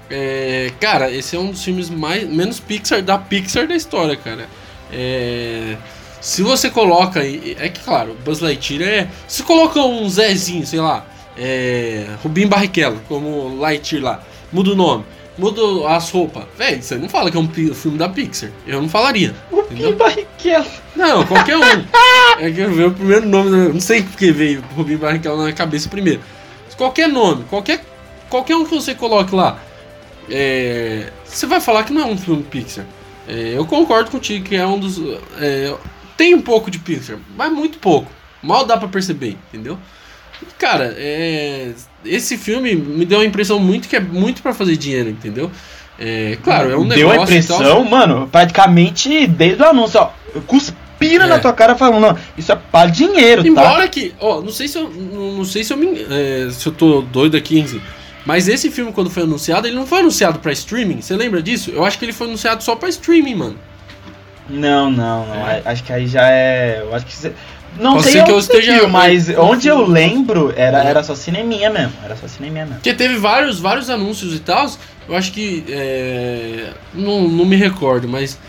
é, 0.09 0.71
cara, 0.79 1.11
esse 1.11 1.35
é 1.35 1.39
um 1.39 1.51
dos 1.51 1.63
filmes 1.63 1.87
mais 1.87 2.27
menos 2.27 2.59
Pixar 2.59 3.03
da 3.03 3.15
Pixar 3.15 3.67
da 3.67 3.75
história, 3.75 4.15
cara. 4.15 4.49
É, 4.91 5.77
se 6.19 6.41
você 6.41 6.67
coloca, 6.71 7.21
é 7.23 7.69
que 7.69 7.79
claro, 7.81 8.17
Buzz 8.25 8.39
Lightyear 8.39 8.89
é. 8.89 9.07
Se 9.27 9.43
coloca 9.43 9.79
um 9.79 10.09
Zezinho, 10.09 10.65
sei 10.65 10.79
lá, 10.79 11.05
é, 11.37 12.07
Rubim 12.23 12.47
Barrichello, 12.47 12.99
como 13.07 13.55
Lightyear 13.59 14.03
lá, 14.03 14.23
muda 14.51 14.71
o 14.71 14.75
nome, 14.75 15.05
muda 15.37 15.61
as 15.89 16.09
roupas, 16.09 16.45
velho, 16.57 16.81
você 16.81 16.95
não 16.95 17.07
fala 17.07 17.29
que 17.29 17.37
é 17.37 17.39
um 17.39 17.47
filme 17.75 17.99
da 17.99 18.09
Pixar. 18.09 18.49
Eu 18.65 18.81
não 18.81 18.89
falaria. 18.89 19.35
Pim 19.69 19.93
Barrichello. 19.93 20.65
Não, 20.95 21.23
qualquer 21.27 21.55
um. 21.55 21.61
é 22.41 22.49
que 22.49 22.65
veio 22.65 22.87
o 22.87 22.93
primeiro 22.93 23.27
nome, 23.27 23.51
não 23.71 23.79
sei 23.79 24.01
porque 24.01 24.31
veio 24.31 24.63
Rubinho 24.75 24.97
Barrichello 24.97 25.43
na 25.43 25.53
cabeça 25.53 25.87
primeiro. 25.87 26.21
Qualquer 26.75 27.09
nome, 27.09 27.43
qualquer, 27.49 27.81
qualquer 28.29 28.55
um 28.55 28.65
que 28.65 28.71
você 28.73 28.93
coloque 28.95 29.33
lá, 29.35 29.59
é, 30.29 31.11
você 31.25 31.45
vai 31.45 31.59
falar 31.59 31.83
que 31.83 31.93
não 31.93 32.01
é 32.01 32.05
um 32.05 32.17
filme 32.17 32.43
Pixar. 32.43 32.85
É, 33.27 33.53
eu 33.55 33.65
concordo 33.65 34.09
contigo 34.11 34.45
que 34.45 34.55
é 34.55 34.65
um 34.65 34.79
dos. 34.79 34.99
é, 35.39 35.73
tem 36.17 36.33
um 36.35 36.41
pouco 36.41 36.69
de 36.71 36.79
Pixar, 36.79 37.17
mas 37.35 37.51
muito 37.51 37.77
pouco. 37.79 38.11
Mal 38.41 38.65
dá 38.65 38.77
pra 38.77 38.87
perceber, 38.87 39.37
entendeu? 39.51 39.77
Cara, 40.57 40.93
é, 40.97 41.71
esse 42.05 42.37
filme 42.37 42.73
me 42.75 43.05
deu 43.05 43.19
a 43.19 43.25
impressão 43.25 43.59
muito 43.59 43.89
que 43.89 43.95
é 43.95 43.99
muito 43.99 44.41
pra 44.41 44.53
fazer 44.53 44.77
dinheiro, 44.77 45.09
entendeu? 45.09 45.51
É, 45.99 46.37
claro, 46.41 46.71
é 46.71 46.77
um 46.77 46.87
Deu 46.87 47.09
negócio. 47.09 47.35
a 47.35 47.37
e 47.37 47.43
tal, 47.43 47.57
impressão, 47.57 47.83
mano, 47.83 48.29
praticamente 48.31 49.27
desde 49.27 49.61
o 49.61 49.65
anúncio, 49.67 49.99
ó. 49.99 50.11
Cuspiram 50.47 51.25
É. 51.25 51.27
na 51.27 51.39
tua 51.39 51.51
cara 51.51 51.75
falando, 51.75 51.99
não, 51.99 52.17
isso 52.37 52.51
é 52.53 52.55
pra 52.55 52.85
dinheiro, 52.85 53.41
tá? 53.43 53.47
Embora 53.49 53.87
que, 53.89 54.13
ó, 54.19 54.39
não 54.41 54.51
sei 54.51 54.69
se 54.69 54.77
eu 54.77 54.89
não, 54.89 55.43
sei 55.43 55.61
se 55.65 55.73
eu 55.73 55.77
me, 55.77 55.87
é, 56.09 56.47
se 56.51 56.65
eu 56.67 56.71
tô 56.71 57.01
doido 57.01 57.35
aqui, 57.35 57.59
enfim. 57.59 57.81
Mas 58.25 58.47
esse 58.47 58.69
filme 58.69 58.91
quando 58.91 59.09
foi 59.09 59.23
anunciado, 59.23 59.67
ele 59.67 59.75
não 59.75 59.87
foi 59.87 59.99
anunciado 59.99 60.39
pra 60.39 60.51
streaming. 60.51 61.01
Você 61.01 61.15
lembra 61.15 61.41
disso? 61.41 61.71
Eu 61.71 61.85
acho 61.85 61.97
que 61.97 62.05
ele 62.05 62.13
foi 62.13 62.27
anunciado 62.27 62.63
só 62.63 62.75
pra 62.75 62.89
streaming, 62.89 63.35
mano. 63.35 63.55
Não, 64.49 64.89
não, 64.91 65.25
não. 65.27 65.47
É. 65.47 65.61
Acho 65.65 65.83
que 65.83 65.93
aí 65.93 66.07
já 66.07 66.27
é. 66.29 66.81
Eu 66.81 66.93
acho 66.95 67.05
que 67.05 67.13
você. 67.15 67.31
Não 67.79 67.93
Pode 67.93 68.09
sei 68.09 68.23
que 68.23 68.31
eu 68.31 68.39
esteja- 68.39 68.73
viu, 68.73 68.89
mas 68.89 69.29
onde 69.37 69.67
eu 69.67 69.85
lembro 69.85 70.51
era, 70.57 70.83
era 70.83 71.03
só 71.03 71.13
cineminha 71.15 71.69
mesmo. 71.69 71.93
Era 72.03 72.15
só 72.15 72.27
cineminha 72.27 72.65
mesmo. 72.65 72.77
Porque 72.77 72.93
teve 72.95 73.15
vários, 73.15 73.59
vários 73.59 73.89
anúncios 73.91 74.33
e 74.33 74.39
tal. 74.39 74.69
Eu 75.07 75.15
acho 75.15 75.31
que 75.31 75.63
é, 75.69 76.71
não, 76.93 77.27
não 77.27 77.45
me 77.45 77.55
recordo, 77.55 78.07
mas 78.07 78.39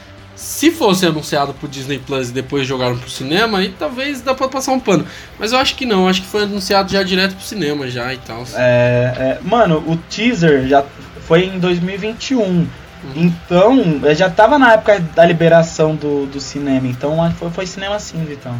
se 0.40 0.70
fosse 0.70 1.04
anunciado 1.04 1.52
pro 1.52 1.68
Disney 1.68 1.98
Plus 1.98 2.30
e 2.30 2.32
depois 2.32 2.66
jogaram 2.66 2.96
pro 2.96 3.10
cinema, 3.10 3.58
aí 3.58 3.74
talvez 3.78 4.22
dá 4.22 4.34
pra 4.34 4.48
passar 4.48 4.72
um 4.72 4.80
pano. 4.80 5.06
Mas 5.38 5.52
eu 5.52 5.58
acho 5.58 5.74
que 5.76 5.84
não, 5.84 6.08
acho 6.08 6.22
que 6.22 6.28
foi 6.28 6.44
anunciado 6.44 6.90
já 6.90 7.02
direto 7.02 7.34
pro 7.36 7.44
cinema 7.44 7.90
já 7.90 8.14
e 8.14 8.16
tal. 8.16 8.42
É, 8.54 9.12
é, 9.18 9.38
mano, 9.42 9.84
o 9.86 9.98
teaser 10.08 10.66
já 10.66 10.82
foi 11.26 11.44
em 11.44 11.58
2021. 11.58 12.66
Então, 13.14 14.00
é, 14.02 14.14
já 14.14 14.30
tava 14.30 14.58
na 14.58 14.72
época 14.72 14.98
da 15.14 15.26
liberação 15.26 15.94
do, 15.94 16.24
do 16.24 16.40
cinema. 16.40 16.86
Então, 16.86 17.30
foi, 17.32 17.50
foi 17.50 17.66
cinema 17.66 17.98
sim, 17.98 18.26
então. 18.30 18.58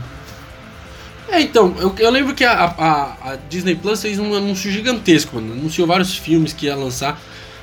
É, 1.31 1.41
então, 1.41 1.75
eu, 1.79 1.95
eu 1.99 2.11
lembro 2.11 2.35
que 2.35 2.45
a, 2.45 2.53
a, 2.53 3.33
a 3.33 3.39
Disney 3.49 3.75
Plus 3.75 4.03
fez 4.03 4.19
um 4.19 4.35
anúncio 4.35 4.71
gigantesco, 4.71 5.37
mano. 5.37 5.55
Anunciou 5.55 5.87
vários 5.87 6.15
filmes 6.15 6.53
que 6.53 6.67
ia 6.67 6.77
lançar, 6.77 7.19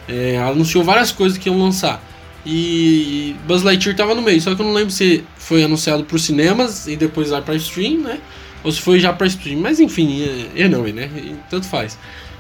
é, 0.10 0.40
anunciou 0.40 0.84
várias 0.84 1.12
coisas 1.12 1.38
que 1.38 1.50
iam 1.50 1.60
lançar. 1.60 2.02
E 2.50 3.36
Buzz 3.46 3.62
Lightyear 3.62 3.94
tava 3.94 4.16
no 4.16 4.22
meio, 4.22 4.40
só 4.40 4.56
que 4.56 4.62
eu 4.62 4.66
não 4.66 4.74
lembro 4.74 4.90
se 4.90 5.22
foi 5.38 5.64
anunciado 5.64 6.06
pros 6.06 6.24
cinemas 6.24 6.88
e 6.88 6.96
depois 6.96 7.30
lá 7.30 7.42
pra 7.42 7.54
stream, 7.56 8.00
né? 8.00 8.20
Ou 8.64 8.72
se 8.72 8.80
foi 8.80 9.02
já 9.02 9.12
pra 9.12 9.28
stream. 9.28 9.60
Mas 9.60 9.82
enfim, 9.82 10.24
é, 10.56 10.62
é 10.62 10.68
não, 10.70 10.84
né? 10.84 11.10
Tanto 11.50 11.68
faz. 11.68 12.00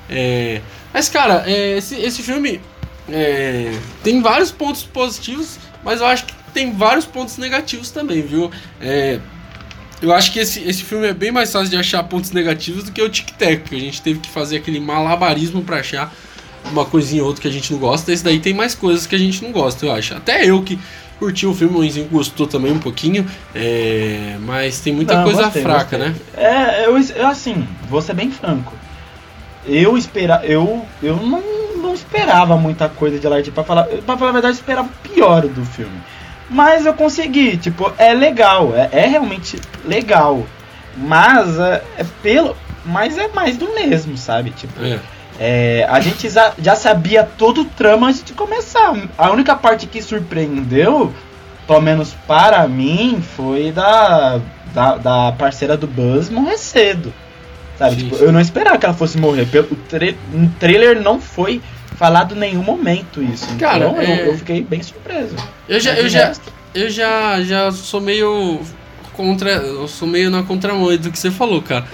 É, 0.10 0.62
mas, 0.94 1.10
cara, 1.10 1.44
é, 1.46 1.78
esse, 1.78 1.96
esse 1.96 2.24
filme 2.24 2.62
é, 3.10 3.78
tem 4.02 4.22
vários 4.22 4.50
pontos 4.50 4.82
positivos, 4.82 5.60
mas 5.84 6.00
eu 6.00 6.08
acho 6.08 6.24
que 6.24 6.34
tem 6.54 6.72
vários 6.72 7.06
pontos 7.06 7.38
negativos 7.38 7.92
também, 7.92 8.22
viu? 8.22 8.50
É, 8.80 9.20
eu 10.02 10.14
acho 10.14 10.32
que 10.32 10.40
esse, 10.40 10.62
esse 10.64 10.84
filme 10.84 11.06
é 11.08 11.14
bem 11.14 11.34
mais 11.34 11.52
fácil 11.52 11.70
de 11.70 11.76
achar 11.76 12.02
pontos 12.04 12.32
negativos 12.32 12.86
do 12.86 12.94
que 12.94 13.02
o 13.02 13.10
Tic 13.10 13.32
Tac, 13.32 13.64
que 13.64 13.76
a 13.76 13.80
gente 13.80 14.02
teve 14.02 14.22
que 14.22 14.30
fazer 14.30 14.56
aquele 14.56 14.80
malabarismo 14.80 15.64
pra 15.64 15.80
achar 15.80 16.14
uma 16.72 16.86
coisinha 16.86 17.22
ou 17.22 17.28
outra 17.28 17.42
que 17.42 17.48
a 17.48 17.52
gente 17.52 17.72
não 17.72 17.80
gosta. 17.80 18.12
Esse 18.12 18.24
daí 18.24 18.40
tem 18.40 18.54
mais 18.54 18.76
coisas 18.76 19.06
que 19.08 19.16
a 19.16 19.20
gente 19.20 19.44
não 19.44 19.52
gosta, 19.52 19.86
eu 19.86 19.92
acho. 19.92 20.16
Até 20.16 20.46
eu 20.46 20.62
que 20.62 20.80
curti 21.20 21.46
o 21.48 21.54
filme, 21.54 21.76
o 21.78 21.84
Enzinho 21.84 22.08
gostou 22.08 22.46
também 22.46 22.72
um 22.72 22.78
pouquinho, 22.80 23.26
é, 23.56 24.36
mas 24.42 24.80
tem 24.80 24.94
muita 24.94 25.16
Não, 25.16 25.24
coisa 25.24 25.44
gostei, 25.44 25.64
fraca, 25.64 25.98
gostei. 25.98 26.00
né? 26.00 26.16
É, 26.36 26.86
eu, 26.86 26.98
eu 27.00 27.28
assim, 27.28 27.68
vou 27.90 28.02
ser 28.02 28.14
bem 28.14 28.30
franco. 28.30 28.74
Eu 29.66 29.98
espera, 29.98 30.42
eu, 30.46 30.86
eu 31.02 31.18
não, 31.18 31.42
não 31.78 31.94
esperava 31.94 32.56
muita 32.56 32.88
coisa 32.88 33.20
de 33.20 33.28
Lightyear 33.28 33.54
pra 33.54 33.64
falar, 33.64 33.84
pra 33.86 34.16
falar 34.18 34.30
a 34.30 34.34
verdade, 34.34 34.54
eu 34.56 34.60
esperava 34.60 34.88
o 34.88 35.10
pior 35.10 35.42
do 35.48 35.66
filme. 35.66 35.98
Mas 36.50 36.86
eu 36.86 36.94
consegui, 36.94 37.58
tipo, 37.58 37.92
é 37.98 38.14
legal, 38.14 38.74
é, 38.76 38.88
é 38.94 39.08
realmente 39.08 39.60
legal. 39.84 40.46
Mas 40.96 41.60
é, 41.60 41.84
é 41.98 42.06
pelo, 42.24 42.56
mas 42.86 43.18
é 43.18 43.28
mais 43.30 43.58
do 43.58 43.74
mesmo, 43.74 44.16
sabe? 44.18 44.52
Tipo, 44.52 44.82
É. 44.84 45.00
é, 45.40 45.86
a 45.90 46.00
gente 46.00 46.28
já, 46.30 46.76
sabia 46.76 47.24
todo 47.24 47.62
o 47.62 47.66
trama 47.66 48.08
antes 48.08 48.24
de 48.24 48.34
começar. 48.34 48.94
A 49.18 49.32
única 49.32 49.56
parte 49.56 49.86
que 49.86 50.02
surpreendeu, 50.02 51.14
pelo 51.66 51.82
menos 51.82 52.14
para 52.28 52.68
mim, 52.68 53.22
foi 53.36 53.72
da, 53.72 54.40
da, 54.74 54.96
da 54.98 55.32
parceira 55.34 55.78
do 55.78 55.88
Buzz 55.88 56.30
morrer 56.30 56.58
cedo. 56.58 57.14
Sabe? 57.78 57.98
Tipo, 57.98 58.16
eu 58.16 58.32
não 58.32 58.40
esperava 58.40 58.78
que 58.78 58.86
ela 58.86 58.96
fosse 58.96 59.18
morrer. 59.18 59.46
Pelo, 59.46 59.68
no 60.34 60.50
trailer 60.60 61.00
não 61.02 61.22
foi 61.22 61.62
falado 61.96 62.36
em 62.36 62.40
nenhum 62.40 62.64
momento 62.64 63.22
isso. 63.22 63.48
Cara, 63.58 63.90
então 63.90 64.02
eu, 64.02 64.10
é- 64.10 64.28
eu 64.30 64.38
fiquei 64.38 64.62
bem 64.62 64.82
surpreso. 64.82 65.36
Eu 65.70 65.80
já, 65.80 65.92
Mas 65.92 66.00
eu 66.00 66.10
já, 66.10 66.26
resto, 66.28 66.54
eu 66.74 66.90
já, 66.90 67.42
já 67.42 67.72
sou 67.72 68.02
meio 68.02 68.62
contra, 69.14 69.50
eu 69.52 69.88
sou 69.88 70.08
meio 70.08 70.30
na 70.30 70.44
contramão 70.44 70.96
do 70.98 71.12
que 71.12 71.20
você 71.20 71.30
falou, 71.30 71.62
cara. 71.62 71.86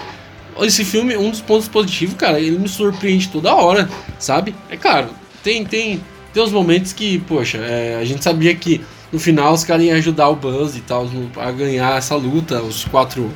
Esse 0.62 0.86
filme, 0.86 1.16
um 1.18 1.30
dos 1.30 1.42
pontos 1.42 1.68
positivos, 1.68 2.16
cara, 2.16 2.40
ele 2.40 2.58
me 2.60 2.68
surpreende 2.70 3.28
toda 3.30 3.54
hora, 3.56 3.90
sabe? 4.20 4.54
É 4.70 4.78
claro, 4.78 5.10
tem 5.44 5.66
tem 5.66 6.02
tem 6.34 6.42
uns 6.44 6.52
momentos 6.52 6.94
que, 6.94 7.20
poxa, 7.20 7.58
é, 7.60 7.98
a 8.02 8.06
gente 8.06 8.24
sabia 8.24 8.56
que 8.56 8.82
no 9.12 9.20
final 9.20 9.54
os 9.54 9.64
caras 9.64 9.84
iam 9.86 9.96
ajudar 9.98 10.30
o 10.30 10.36
Buzz 10.36 10.76
e 10.76 10.82
tal 10.82 11.08
a 11.38 11.52
ganhar 11.52 11.96
essa 11.98 12.16
luta, 12.16 12.62
os 12.62 12.86
quatro, 12.86 13.32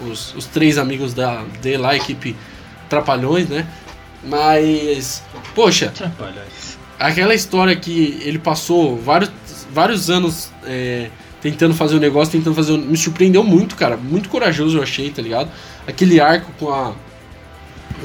os, 0.00 0.34
os 0.34 0.46
três 0.46 0.76
amigos 0.78 1.14
da 1.14 1.44
de 1.62 1.76
lá, 1.76 1.94
equipe 1.94 2.34
Trapalhões, 2.88 3.48
né? 3.48 3.66
Mas, 4.22 5.22
poxa, 5.54 5.88
Trapalhões. 5.94 6.78
aquela 6.98 7.34
história 7.34 7.74
que 7.76 8.18
ele 8.24 8.38
passou 8.38 8.96
vários, 8.96 9.30
vários 9.72 10.10
anos 10.10 10.50
é, 10.64 11.08
tentando 11.40 11.74
fazer 11.74 11.96
o 11.96 12.00
negócio, 12.00 12.32
tentando 12.32 12.54
fazer. 12.56 12.72
o- 12.72 12.78
Me 12.78 12.96
surpreendeu 12.96 13.44
muito, 13.44 13.76
cara. 13.76 13.96
Muito 13.96 14.28
corajoso 14.28 14.78
eu 14.78 14.82
achei, 14.82 15.10
tá 15.10 15.20
ligado? 15.22 15.50
Aquele 15.86 16.20
arco 16.20 16.50
com 16.58 16.70
a. 16.72 16.92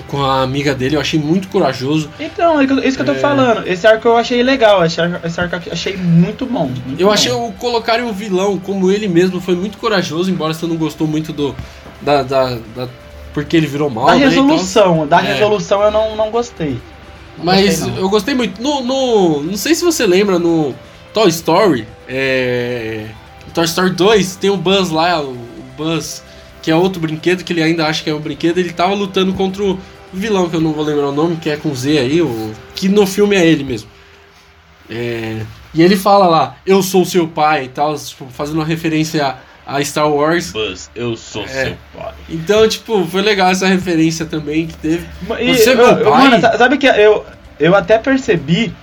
Com 0.07 0.23
a 0.23 0.43
amiga 0.43 0.73
dele, 0.75 0.95
eu 0.95 1.01
achei 1.01 1.19
muito 1.19 1.47
corajoso. 1.49 2.09
Então, 2.19 2.61
é 2.61 2.63
isso 2.88 2.95
que 2.95 3.01
eu 3.01 3.05
tô 3.05 3.11
É. 3.13 3.15
falando. 3.15 3.67
Esse 3.67 3.86
arco 3.88 4.07
eu 4.07 4.15
achei 4.15 4.41
legal. 4.43 4.86
Esse 4.86 5.01
arco, 5.01 5.25
esse 5.27 5.41
arco 5.41 5.55
eu 5.65 5.73
achei 5.73 5.97
muito 5.97 6.45
bom. 6.45 6.67
muito 6.67 6.99
Eu 7.01 7.07
bom. 7.07 7.13
achei 7.13 7.32
o 7.32 7.51
colocarem 7.53 8.05
o 8.05 8.13
vilão 8.13 8.57
como 8.59 8.89
ele 8.91 9.07
mesmo 9.07 9.41
foi 9.41 9.55
muito 9.55 9.77
corajoso, 9.77 10.30
embora 10.32 10.53
você 10.53 10.65
não 10.67 10.77
gostou 10.77 11.05
muito 11.07 11.34
do. 11.34 11.55
Da. 12.01 12.23
da, 12.23 12.57
da- 12.75 12.88
porque 13.34 13.57
ele 13.57 13.67
virou 13.67 13.89
mal. 13.89 14.05
Da 14.07 14.15
né, 14.15 14.25
resolução, 14.25 15.05
da 15.07 15.19
É. 15.21 15.34
resolução 15.34 15.82
eu 15.84 15.91
não, 15.91 16.15
não 16.15 16.30
gostei. 16.32 16.80
Não 17.38 17.45
Mas 17.45 17.65
gostei, 17.80 17.91
não. 17.93 17.97
eu 17.99 18.09
gostei 18.09 18.36
muito. 18.36 18.61
No, 18.61 18.82
no- 18.82 19.43
não 19.43 19.57
sei 19.57 19.75
se 19.75 19.84
você 19.84 20.05
lembra, 20.05 20.39
no 20.39 20.73
Toy 21.13 21.30
Story, 21.30 21.88
é, 22.07 23.05
Toy 23.53 23.65
Story 23.65 23.89
2, 23.91 24.36
tem 24.36 24.49
o 24.49 24.57
Buzz 24.57 24.89
lá, 24.89 25.21
o 25.21 25.36
Buzz, 25.77 26.23
que 26.62 26.70
é 26.72 26.76
outro 26.76 26.99
brinquedo, 27.01 27.43
que 27.43 27.53
ele 27.53 27.64
ainda 27.64 27.86
acha 27.86 28.03
que 28.03 28.10
é 28.10 28.14
um 28.14 28.20
brinquedo, 28.20 28.57
ele 28.57 28.72
tava 28.74 28.93
lutando 28.93 29.34
contra 29.34 29.64
o, 29.64 29.80
vilão 30.12 30.49
que 30.49 30.55
eu 30.55 30.62
não 30.62 30.74
vou 30.74 30.84
lembrar 30.84 31.10
o 31.10 31.12
nome, 31.12 31.36
que 31.36 31.49
é 31.49 31.55
com 31.57 31.74
Z 31.74 31.97
aí, 31.99 32.22
o, 32.22 32.51
que 32.76 32.89
no 32.89 33.05
filme 33.05 33.36
é 33.36 33.45
ele 33.45 33.64
mesmo. 33.64 33.88
É, 34.89 35.41
e 35.74 35.82
ele 35.84 35.95
fala 35.95 36.28
lá, 36.28 36.55
eu 36.66 36.82
sou 36.82 37.05
seu 37.05 37.28
pai 37.28 37.66
e 37.66 37.68
tal, 37.68 37.95
tipo, 37.95 38.28
fazendo 38.32 38.55
uma 38.55 38.66
referência 38.66 39.36
a, 39.68 39.76
a 39.78 39.84
Star 39.86 40.10
Wars. 40.12 40.51
Buzz, 40.51 40.89
eu 40.95 41.16
sou 41.16 41.43
É. 41.43 41.47
seu 41.47 41.78
pai. 41.95 42.14
Então, 42.28 42.68
tipo, 42.68 43.05
foi 43.05 43.22
legal 43.22 43.51
essa 43.51 43.68
referência 43.68 44.26
também 44.26 44.66
que 44.66 44.74
teve. 44.76 45.05
E, 45.39 45.53
Você 45.55 45.70
é 45.72 45.76
meu 45.76 45.86
eu- 45.86 45.97
eu- 45.99 46.12
pai? 46.12 46.24
Mano, 46.30 46.41
sa- 46.41 46.57
sabe 46.57 46.78
que 46.80 46.88
eu, 46.88 47.24
eu 47.60 47.76
até 47.76 47.97
percebi 47.99 48.74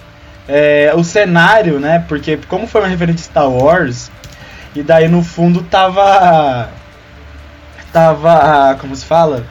é, 0.48 0.92
o 0.94 1.02
cenário, 1.02 1.80
né? 1.80 2.04
Porque 2.08 2.38
como 2.48 2.68
foi 2.68 2.82
uma 2.82 2.86
referência 2.88 3.16
de 3.22 3.22
Star 3.26 3.50
Wars, 3.50 4.08
e 4.76 4.82
daí 4.84 5.08
no 5.08 5.24
fundo 5.24 5.60
tava. 5.62 6.70
Tava. 7.92 8.76
Como 8.80 8.94
se 8.94 9.04
fala? 9.04 9.46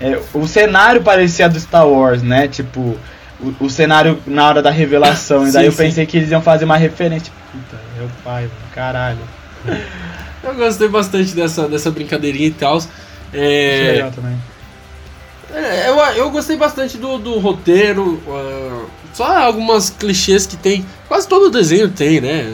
É, 0.00 0.20
o 0.34 0.46
cenário 0.46 1.02
parecia 1.02 1.48
do 1.48 1.58
Star 1.58 1.86
Wars, 1.88 2.22
né? 2.22 2.48
Tipo, 2.48 2.98
o, 3.40 3.54
o 3.64 3.70
cenário 3.70 4.20
na 4.26 4.46
hora 4.48 4.62
da 4.62 4.70
revelação. 4.70 5.46
E 5.48 5.52
daí 5.52 5.64
Sim, 5.64 5.66
eu 5.66 5.72
sim. 5.72 5.78
pensei 5.84 6.06
que 6.06 6.16
eles 6.18 6.30
iam 6.30 6.42
fazer 6.42 6.64
uma 6.64 6.76
referência. 6.76 7.26
Tipo, 7.32 7.38
puta, 7.52 7.82
meu 7.96 8.10
pai, 8.22 8.42
mano, 8.44 8.70
caralho. 8.72 9.30
Eu 10.42 10.54
gostei 10.54 10.88
bastante 10.88 11.34
dessa, 11.34 11.66
dessa 11.68 11.90
brincadeirinha 11.90 12.48
e 12.48 12.52
tal. 12.52 12.78
É 13.32 13.80
É, 13.80 13.92
legal 13.92 14.12
também. 14.12 14.44
é, 15.50 15.88
eu, 15.88 15.96
eu 16.16 16.30
gostei 16.30 16.56
bastante 16.56 16.98
do, 16.98 17.18
do 17.18 17.38
roteiro. 17.38 18.22
ah, 18.28 18.86
só 19.12 19.24
algumas 19.46 19.90
clichês 19.90 20.46
que 20.46 20.56
tem. 20.56 20.84
Quase 21.08 21.28
todo 21.28 21.50
desenho 21.50 21.90
tem, 21.90 22.20
né? 22.20 22.52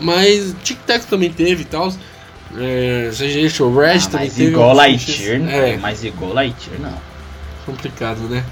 Mas 0.00 0.54
Tic 0.62 0.78
Tac 0.86 1.06
também 1.06 1.32
teve 1.32 1.62
e 1.62 1.66
tal. 1.66 1.92
É, 2.58 3.10
CG 3.12 3.50
Show 3.50 3.74
Red 3.76 3.96
Ah, 3.98 4.00
também 4.10 4.26
mas 4.26 4.34
teve. 4.34 4.50
igual 4.50 4.72
Lightyear. 4.74 5.48
É, 5.50 5.76
Mas 5.76 6.02
igual 6.04 6.32
Lightyear, 6.32 6.80
não. 6.80 6.94
complicado, 7.66 8.20
né? 8.28 8.44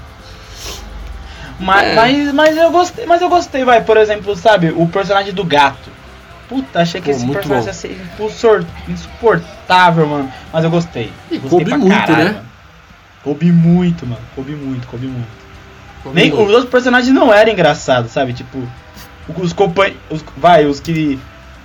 Mas, 1.59 1.87
É. 1.87 1.95
mas, 1.95 2.33
mas 2.33 2.57
eu 2.57 2.69
gostei, 2.71 3.05
mas 3.05 3.21
eu 3.21 3.29
gostei, 3.29 3.63
vai, 3.63 3.81
por 3.81 3.95
exemplo, 3.97 4.35
sabe, 4.35 4.73
o 4.75 4.87
personagem 4.87 5.33
do 5.33 5.43
gato. 5.43 5.89
Puta, 6.49 6.81
achei 6.81 6.99
que 7.01 7.09
Pô, 7.09 7.15
esse 7.15 7.25
muito 7.25 7.37
personagem 7.47 7.63
bom. 7.63 7.67
ia 7.69 7.73
ser 7.73 7.97
insuportável, 8.89 10.05
mano. 10.05 10.31
Mas 10.53 10.63
eu 10.63 10.69
gostei. 10.69 11.11
E 11.31 11.37
gostei 11.37 11.49
coube 11.49 11.65
pra 11.65 11.77
muito, 11.77 11.95
caralho, 11.95 12.25
né? 12.25 12.31
mano. 12.33 12.45
Coube 13.23 13.51
muito, 13.51 14.05
mano. 14.05 14.21
Coube 14.35 14.51
muito, 14.51 14.85
coube 14.87 15.07
muito. 15.07 15.27
Como 16.03 16.13
Nem, 16.13 16.29
não? 16.29 16.43
os 16.43 16.51
outros 16.51 16.69
personagens 16.69 17.11
não 17.11 17.33
eram 17.33 17.51
engraçados, 17.51 18.11
sabe? 18.11 18.33
Tipo, 18.33 18.61
os 19.35 19.53
companheiros. 19.53 20.23
Vai, 20.37 20.65
os 20.65 20.79
que. 20.79 21.17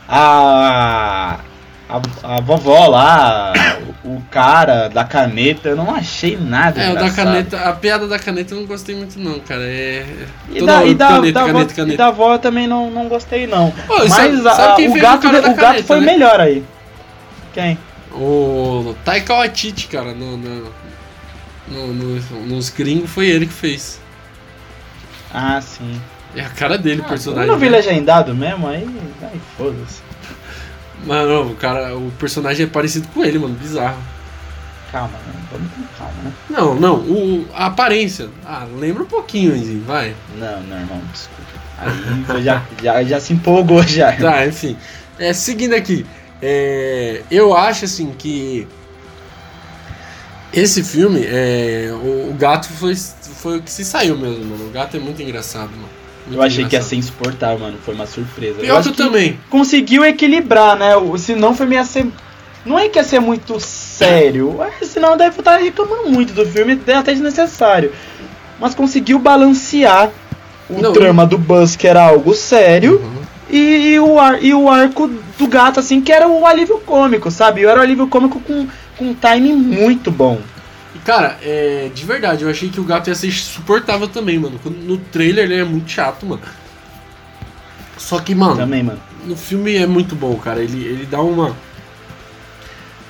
A. 0.09 1.41
A, 2.22 2.36
a 2.36 2.41
vovó 2.41 2.86
lá, 2.86 3.53
o, 4.05 4.20
cara 4.30 4.88
da 4.88 5.03
caneta, 5.05 5.70
eu 5.70 5.76
não 5.76 5.95
achei 5.95 6.36
nada. 6.36 6.80
É, 6.80 6.93
o 6.93 6.95
da 6.95 7.11
caneta, 7.11 7.59
a 7.59 7.72
piada 7.72 8.07
da 8.07 8.18
caneta 8.18 8.55
eu 8.55 8.61
não 8.61 8.66
gostei 8.66 8.95
muito 8.95 9.18
não, 9.18 9.41
cara. 9.41 9.62
É. 9.64 10.07
E 10.51 10.64
da, 10.64 10.84
e 10.84 10.95
da, 10.95 11.09
caneta, 11.09 11.32
da, 11.32 11.41
caneta, 11.41 11.41
avó, 11.41 11.74
caneta. 11.74 11.95
e 11.95 11.97
da 11.97 12.07
avó 12.07 12.32
eu 12.34 12.38
também 12.38 12.66
não, 12.66 12.91
não 12.91 13.09
gostei, 13.09 13.47
não. 13.47 13.70
Pô, 13.86 13.99
Mas 13.99 14.12
sabe- 14.12 14.49
a- 14.49 14.55
sabe 14.55 14.76
quem 14.76 14.91
o, 14.91 15.01
gato, 15.01 15.26
o 15.26 15.30
o 15.30 15.32
gato 15.32 15.55
caneta, 15.57 15.82
foi 15.84 16.01
né? 16.01 16.07
melhor 16.07 16.41
aí. 16.41 16.62
Quem? 17.53 17.76
O 18.12 18.95
Taika 19.05 19.34
Waititi, 19.34 19.88
cara, 19.88 20.12
no, 20.14 20.36
no, 20.36 20.72
no- 21.68 21.93
no- 21.95 22.47
nos 22.47 22.68
gringos 22.70 23.11
foi 23.11 23.26
ele 23.28 23.47
que 23.47 23.53
fez. 23.53 24.01
Ah, 25.32 25.61
sim. 25.61 26.01
É 26.34 26.43
a 26.43 26.49
cara 26.49 26.78
dele, 26.78 27.03
Ah, 27.05 27.09
personagem. 27.09 27.47
eu 27.47 27.53
não 27.53 27.59
vi 27.59 27.68
né? 27.68 27.76
legendado 27.76 28.34
mesmo, 28.34 28.68
aí, 28.68 28.88
aí 29.22 29.41
foda-se. 29.57 30.00
Mas 31.05 31.29
não, 31.29 31.53
o 31.53 31.57
cara, 31.57 31.97
o 31.97 32.11
personagem 32.19 32.67
é 32.67 32.69
parecido 32.69 33.09
com 33.09 33.25
ele, 33.25 33.39
mano, 33.39 33.55
bizarro. 33.55 33.99
Calma, 34.93 35.19
né? 35.27 35.35
Vamos 35.53 35.73
com 35.73 35.83
calma, 35.99 36.23
né? 36.25 36.33
Não, 36.49 36.75
não, 36.75 36.97
o, 36.97 37.49
a 37.55 37.67
aparência. 37.67 38.29
Ah, 38.45 38.67
lembra 38.77 39.03
um 39.03 39.07
pouquinho, 39.07 39.57
Enzinho, 39.57 39.85
vai. 39.85 40.15
Não, 40.37 40.61
não, 40.63 40.79
irmão, 40.79 41.01
desculpa. 41.13 41.41
Aí 41.79 42.43
já, 42.43 42.63
já, 42.83 43.03
já 43.03 43.21
se 43.21 43.33
empolgou 43.33 43.83
já. 43.83 44.13
Tá, 44.21 44.47
enfim. 44.47 44.77
É, 45.19 45.33
seguindo 45.33 45.75
aqui. 45.75 46.05
é, 46.43 47.23
eu 47.31 47.57
acho 47.57 47.85
assim 47.85 48.13
que 48.13 48.67
esse 50.53 50.83
filme, 50.83 51.23
é, 51.25 51.91
o, 51.93 52.31
o 52.31 52.35
gato 52.37 52.69
foi, 52.69 52.95
foi 52.97 53.59
o 53.59 53.63
que 53.63 53.71
se 53.71 53.85
saiu 53.85 54.17
mesmo, 54.19 54.45
mano. 54.45 54.67
O 54.67 54.71
gato 54.71 54.97
é 54.97 55.01
muito 55.01 55.23
engraçado, 55.23 55.71
mano. 55.71 56.00
Eu 56.33 56.43
achei 56.43 56.64
que 56.64 56.76
ia 56.76 56.83
ser 56.83 56.97
insuportável, 56.97 57.59
mano. 57.59 57.76
Foi 57.85 57.95
uma 57.95 58.07
surpresa. 58.07 58.59
Eu 58.59 58.64
Pior 58.64 58.78
acho 58.78 58.93
que 58.93 59.01
eu 59.03 59.07
também. 59.07 59.39
conseguiu 59.49 60.05
equilibrar, 60.05 60.76
né? 60.76 60.97
O- 60.97 61.16
Senão 61.18 61.51
o 61.51 61.55
filme 61.55 61.74
ia 61.76 61.85
ser. 61.85 62.07
Não 62.64 62.78
é 62.78 62.89
que 62.89 62.99
ia 62.99 63.05
ser 63.05 63.20
muito 63.20 63.59
sério. 63.61 64.59
é, 64.62 64.85
Senão 64.85 65.16
deve 65.16 65.39
estar 65.39 65.57
reclamando 65.57 66.11
muito 66.11 66.33
do 66.33 66.45
filme, 66.47 66.72
até 66.95 67.12
desnecessário. 67.12 67.93
Mas 68.61 68.74
conseguiu 68.74 69.18
balancear 69.18 70.11
o 70.68 70.81
Não, 70.81 70.93
trama 70.93 71.26
do 71.26 71.39
Buzz, 71.39 71.74
que 71.76 71.87
era 71.89 72.03
algo 72.03 72.35
sério, 72.35 73.01
Uhum. 73.03 73.22
e, 73.51 73.93
e 73.95 74.01
o 74.01 74.18
ar, 74.20 74.43
e 74.45 74.53
o 74.55 74.68
arco 74.68 75.11
do 75.39 75.47
gato, 75.49 75.81
assim, 75.81 76.01
que 76.01 76.12
era 76.12 76.28
o 76.28 76.47
alívio 76.47 76.78
cômico, 76.85 77.31
sabe? 77.31 77.64
Era 77.64 77.81
o 77.81 77.83
alívio 77.83 78.07
cômico 78.07 78.39
com, 78.41 78.66
com 78.99 79.05
um 79.07 79.14
timing 79.14 79.55
muito 79.55 80.11
bom. 80.11 80.39
E, 80.95 80.99
Cara, 81.01 81.38
é, 81.43 81.91
de 81.95 82.05
verdade, 82.05 82.43
eu 82.45 82.51
achei 82.51 82.68
que 82.68 82.80
o 82.80 82.84
gato 82.84 83.09
ia 83.09 83.14
ser 83.14 83.28
insuportável 83.28 84.09
também, 84.09 84.38
mano. 84.38 84.59
No 84.64 84.97
trailer 84.97 85.45
ele 85.45 85.61
é 85.61 85.64
muito 85.64 85.91
chato, 85.91 86.26
mano. 86.26 86.43
Só 87.97 88.18
que, 88.18 88.34
mano, 88.34 88.57
Também, 88.57 88.82
mano. 88.82 89.01
no 89.24 89.36
filme 89.36 89.76
é 89.76 89.86
muito 89.86 90.16
bom, 90.16 90.34
cara. 90.36 90.61
Ele, 90.62 90.84
ele 90.84 91.07
dá 91.07 91.20
uma. 91.20 91.55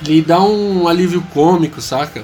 Ele 0.05 0.23
dá 0.23 0.41
um 0.41 0.89
alívio 0.89 1.23
cômico, 1.33 1.81
saca? 1.81 2.23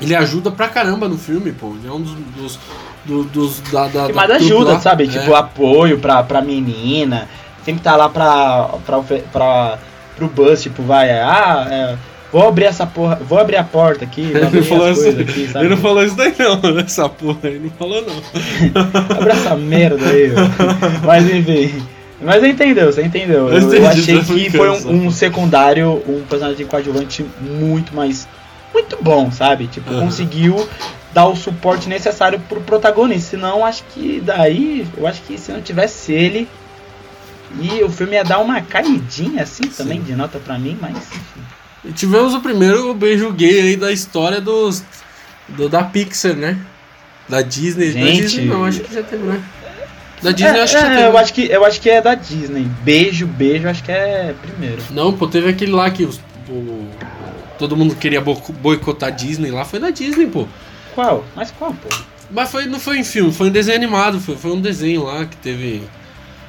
Ele 0.00 0.14
ajuda 0.14 0.50
pra 0.50 0.68
caramba 0.68 1.08
no 1.08 1.16
filme, 1.16 1.52
pô. 1.52 1.74
Ele 1.78 1.86
é 1.88 1.92
um 1.92 2.00
dos. 2.00 2.14
dos, 2.36 2.58
do- 3.04 3.24
dos 3.24 3.60
da, 3.70 3.86
da, 3.88 4.06
Que 4.06 4.12
da 4.12 4.22
ajuda, 4.36 4.72
lá. 4.74 4.80
sabe? 4.80 5.04
É. 5.04 5.06
Tipo, 5.06 5.34
apoio 5.34 5.98
pra, 5.98 6.22
pra 6.22 6.40
menina. 6.42 7.28
Sempre 7.64 7.82
tá 7.82 7.94
lá 7.94 8.08
pra, 8.08 8.70
pra, 8.84 9.00
pra, 9.32 9.78
pro 10.16 10.28
bus, 10.28 10.62
tipo, 10.62 10.82
vai, 10.82 11.10
ah, 11.12 11.66
é, 11.70 11.96
vou 12.32 12.48
abrir 12.48 12.64
essa 12.64 12.86
porra, 12.86 13.16
vou 13.16 13.38
abrir 13.38 13.56
a 13.56 13.64
porta 13.64 14.04
aqui, 14.04 14.22
Ele 14.22 14.40
não, 14.40 14.62
falou 14.62 14.86
as 14.88 14.98
isso, 14.98 15.20
aqui, 15.20 15.48
sabe? 15.48 15.66
ele 15.66 15.74
não 15.74 15.82
falou 15.82 16.02
isso 16.04 16.16
daí 16.16 16.34
não, 16.38 16.78
essa 16.80 17.08
porra 17.08 17.38
aí, 17.44 17.58
não 17.58 17.70
falou 17.70 18.02
não. 18.02 18.14
Abre 19.16 19.32
essa 19.32 19.54
merda 19.54 20.04
aí. 20.08 20.30
Mas 21.04 21.30
enfim. 21.30 21.82
Mas 22.20 22.40
você 22.40 22.48
entendeu, 22.48 22.92
você 22.92 23.02
entendeu. 23.02 23.48
Eu 23.48 23.72
Eu, 23.72 23.86
achei 23.88 24.20
que 24.22 24.50
foi 24.50 24.70
um, 24.70 25.06
um 25.06 25.10
secundário, 25.10 26.02
um 26.08 26.22
personagem 26.28 26.66
coadjuvante 26.66 27.24
muito 27.40 27.94
mais. 27.94 28.28
Muito 28.72 28.96
bom, 29.02 29.30
sabe? 29.30 29.66
Tipo, 29.66 29.90
Aham. 29.92 30.04
conseguiu 30.06 30.66
dar 31.12 31.26
o 31.26 31.36
suporte 31.36 31.88
necessário 31.88 32.40
pro 32.48 32.60
protagonista. 32.60 33.30
Senão, 33.30 33.66
acho 33.66 33.82
que 33.92 34.20
daí. 34.24 34.86
Eu 34.96 35.06
acho 35.06 35.20
que 35.22 35.36
se 35.36 35.50
não 35.52 35.60
tivesse 35.60 36.12
ele. 36.12 36.48
E 37.60 37.82
o 37.82 37.90
filme 37.90 38.14
ia 38.14 38.24
dar 38.24 38.38
uma 38.38 38.62
caidinha 38.62 39.42
assim 39.42 39.64
também 39.64 39.98
Sim. 39.98 40.04
de 40.04 40.14
nota 40.16 40.38
pra 40.38 40.56
mim, 40.58 40.78
mas. 40.80 40.92
enfim. 40.96 41.40
E 41.84 41.92
tivemos 41.92 42.34
o 42.34 42.40
primeiro 42.40 42.92
beijo 42.94 43.32
gay 43.32 43.60
aí 43.60 43.76
da 43.76 43.90
história 43.92 44.40
dos. 44.40 44.82
Do, 45.48 45.68
da 45.68 45.82
Pixar, 45.82 46.34
né? 46.34 46.56
Da 47.28 47.42
Disney. 47.42 47.92
da 47.92 48.00
Gente. 48.00 48.22
Disney 48.22 48.44
não, 48.46 48.64
acho 48.64 48.80
que 48.80 48.94
já 48.94 49.02
teve, 49.02 49.22
né? 49.24 49.42
Da 50.22 50.30
Disney 50.30 50.58
É, 50.58 50.62
acho 50.62 50.74
que 50.76 50.80
já 50.80 50.86
é, 50.86 50.96
teve. 50.96 51.08
eu, 51.08 51.18
acho 51.18 51.34
que, 51.34 51.42
eu 51.50 51.64
acho 51.64 51.80
que 51.80 51.90
é 51.90 52.00
da 52.00 52.14
Disney. 52.14 52.66
Beijo, 52.82 53.26
beijo, 53.26 53.68
acho 53.68 53.82
que 53.82 53.90
é 53.90 54.34
primeiro. 54.40 54.80
Não, 54.90 55.12
pô, 55.12 55.26
teve 55.26 55.48
aquele 55.48 55.72
lá 55.72 55.90
que 55.90 56.04
os, 56.04 56.18
o- 56.48 56.88
todo 57.58 57.76
mundo 57.76 57.96
queria 57.96 58.20
bo- 58.20 58.40
boicotar 58.60 59.08
a 59.08 59.12
Disney 59.12 59.50
lá, 59.50 59.64
foi 59.64 59.80
da 59.80 59.90
Disney, 59.90 60.26
pô. 60.26 60.46
Qual? 60.94 61.24
Mas 61.34 61.50
qual, 61.50 61.72
pô? 61.74 61.88
Mas 62.30 62.50
foi, 62.50 62.66
não 62.66 62.78
foi 62.78 62.98
em 62.98 63.04
filme, 63.04 63.32
foi 63.32 63.48
em 63.48 63.52
desenho 63.52 63.76
animado, 63.76 64.20
foi, 64.20 64.36
foi 64.36 64.52
um 64.52 64.60
desenho 64.60 65.04
lá 65.04 65.24
que 65.26 65.36
teve. 65.36 65.82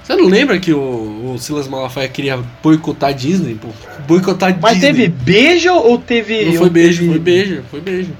Você 0.03 0.15
não 0.17 0.25
lembra 0.27 0.59
que 0.59 0.73
o, 0.73 1.33
o 1.33 1.37
Silas 1.39 1.67
Malafaia 1.67 2.09
queria 2.09 2.37
boicotar 2.61 3.09
a 3.11 3.13
Disney, 3.13 3.55
pô? 3.55 3.69
Boicotar 4.07 4.53
a 4.53 4.57
Mas 4.61 4.73
Disney. 4.73 4.87
teve 4.93 5.07
beijo 5.07 5.73
ou 5.73 5.97
teve. 5.97 6.45
Não 6.45 6.53
foi 6.55 6.69
beijo, 6.69 6.99
teve- 6.99 7.09
foi 7.11 7.19
beijo, 7.19 7.63
foi 7.71 7.81
beijo. 7.81 8.11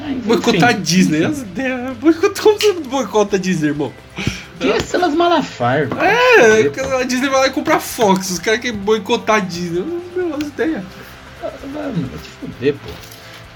Ah. 0.00 0.12
Boicotar 0.24 0.70
a 0.70 0.72
Disney, 0.72 1.24
as 1.24 1.42
ideias. 1.42 1.96
Boicotar, 1.98 2.42
como 2.42 2.58
você 2.60 2.72
boicota 2.72 3.36
a 3.36 3.38
Disney, 3.38 3.68
irmão? 3.68 3.92
Que 4.58 4.68
é 4.70 4.80
Silas 4.80 5.14
Malafaia? 5.14 5.82
irmão? 5.82 5.98
É, 6.02 7.00
a 7.00 7.04
Disney 7.04 7.28
vai 7.28 7.40
lá 7.40 7.46
e 7.46 7.50
comprar 7.50 7.78
Fox, 7.78 8.30
os 8.30 8.38
caras 8.40 8.58
querem 8.60 8.76
boicotar 8.76 9.36
a 9.36 9.40
Disney. 9.40 9.84
Meu, 10.16 10.34
as 10.34 10.48
ideias. 10.48 10.82
Mano, 11.72 12.08
vai 12.10 12.18
te 12.20 12.28
fuder, 12.40 12.74
pô. 12.74 12.90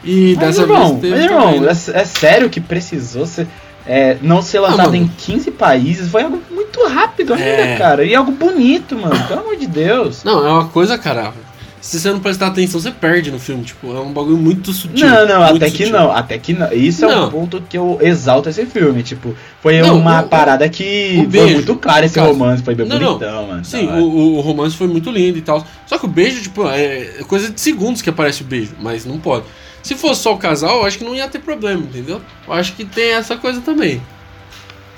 E 0.04 0.34
Mas, 0.36 0.38
dessa 0.38 0.60
irmão, 0.62 0.98
vez 1.00 1.00
teve 1.00 1.14
mas, 1.16 1.24
irmão 1.24 1.60
né? 1.60 1.68
é, 1.68 2.00
é 2.00 2.04
sério 2.04 2.48
que 2.48 2.60
precisou 2.60 3.26
ser, 3.26 3.48
é, 3.88 4.16
não 4.22 4.42
ser 4.42 4.60
lançado 4.60 4.90
mano. 4.92 4.96
em 4.96 5.08
15 5.18 5.50
países? 5.52 6.10
Foi 6.10 6.22
algo 6.22 6.40
muito 6.50 6.86
rápido 6.86 7.32
ainda, 7.34 7.44
É. 7.44 7.76
cara. 7.76 8.04
E 8.04 8.14
algo 8.14 8.30
bonito, 8.30 8.94
mano. 8.96 9.18
Pelo 9.26 9.40
amor 9.40 9.56
de 9.56 9.66
Deus. 9.66 10.22
Não, 10.24 10.46
é 10.46 10.52
uma 10.52 10.66
coisa, 10.68 10.98
cara. 10.98 11.32
Se 11.80 11.98
você 12.00 12.10
não 12.10 12.18
prestar 12.18 12.48
atenção, 12.48 12.80
você 12.80 12.90
perde 12.90 13.30
no 13.30 13.38
filme. 13.38 13.62
Tipo, 13.64 13.96
é 13.96 14.00
um 14.00 14.12
bagulho 14.12 14.36
muito 14.36 14.72
sutil. 14.72 15.06
Não, 15.06 15.26
não, 15.28 15.42
até 15.44 15.70
que 15.70 15.86
sutil. 15.86 15.92
não, 15.92 16.10
até 16.10 16.36
que 16.36 16.52
não. 16.52 16.72
Isso 16.72 17.04
é 17.04 17.08
Não. 17.08 17.28
um 17.28 17.30
ponto 17.30 17.62
que 17.68 17.78
eu 17.78 17.98
exalto 18.02 18.48
esse 18.48 18.66
filme. 18.66 19.00
Tipo, 19.04 19.32
foi 19.62 19.80
Não, 19.80 19.96
uma 19.96 20.20
o- 20.20 20.28
parada 20.28 20.68
que 20.68 21.12
o 21.14 21.16
foi 21.18 21.26
beijo, 21.26 21.54
muito 21.54 21.76
claro 21.76 22.04
esse 22.04 22.16
caso. 22.16 22.28
romance, 22.32 22.62
foi 22.64 22.74
bem 22.74 22.84
Não, 22.86 22.98
bonitão, 22.98 23.46
mano. 23.46 23.64
Sim, 23.64 23.86
hora. 23.88 24.02
o, 24.02 24.36
o 24.36 24.40
romance 24.40 24.76
foi 24.76 24.88
muito 24.88 25.08
lindo 25.08 25.38
e 25.38 25.40
tal. 25.40 25.64
Só 25.86 25.96
que 25.98 26.04
o 26.04 26.08
beijo, 26.08 26.42
tipo, 26.42 26.68
é 26.68 27.22
coisa 27.28 27.48
de 27.48 27.60
segundos 27.60 28.02
que 28.02 28.10
aparece 28.10 28.42
o 28.42 28.44
beijo, 28.44 28.72
mas 28.80 29.06
não 29.06 29.18
pode. 29.18 29.44
Se 29.88 29.94
fosse 29.94 30.20
só 30.20 30.34
o 30.34 30.38
casal, 30.38 30.80
eu 30.80 30.84
acho 30.86 30.98
que 30.98 31.04
não 31.04 31.14
ia 31.14 31.26
ter 31.28 31.38
problema, 31.38 31.80
entendeu? 31.82 32.20
Eu 32.46 32.52
acho 32.52 32.74
que 32.74 32.84
tem 32.84 33.12
essa 33.12 33.38
coisa 33.38 33.62
também. 33.62 34.02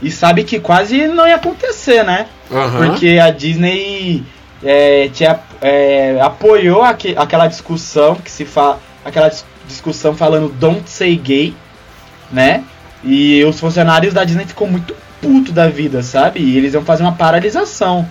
E 0.02 0.10
sabe 0.10 0.42
que 0.42 0.58
quase 0.58 1.06
não 1.06 1.28
ia 1.28 1.36
acontecer, 1.36 2.02
né? 2.02 2.26
Aham. 2.50 2.86
Porque 2.88 3.16
a 3.22 3.30
Disney 3.30 4.24
é, 4.64 5.08
tinha, 5.12 5.38
é, 5.60 6.18
apoiou 6.20 6.82
aque- 6.82 7.14
aquela 7.16 7.46
discussão 7.46 8.16
que 8.16 8.28
se 8.30 8.44
fala. 8.44 8.80
Aquela 9.04 9.28
dis- 9.28 9.44
discussão 9.68 10.16
falando 10.16 10.48
don't 10.48 10.90
say 10.90 11.14
gay, 11.16 11.54
né? 12.32 12.64
E 13.04 13.44
os 13.44 13.60
funcionários 13.60 14.12
da 14.12 14.24
Disney 14.24 14.44
ficou 14.44 14.66
muito 14.66 14.96
puto 15.22 15.52
da 15.52 15.68
vida, 15.68 16.02
sabe? 16.02 16.40
E 16.40 16.56
eles 16.58 16.74
iam 16.74 16.84
fazer 16.84 17.04
uma 17.04 17.12
paralisação. 17.12 18.08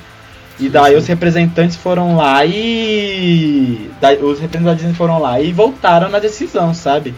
E 0.59 0.67
daí 0.67 0.95
os 0.95 1.07
representantes 1.07 1.77
foram 1.77 2.17
lá 2.17 2.45
e. 2.45 3.89
daí 4.01 4.17
os 4.17 4.39
representantes 4.39 4.65
da 4.65 4.73
Disney 4.73 4.93
foram 4.93 5.19
lá 5.19 5.39
e 5.39 5.53
voltaram 5.53 6.09
na 6.09 6.19
decisão, 6.19 6.73
sabe? 6.73 7.15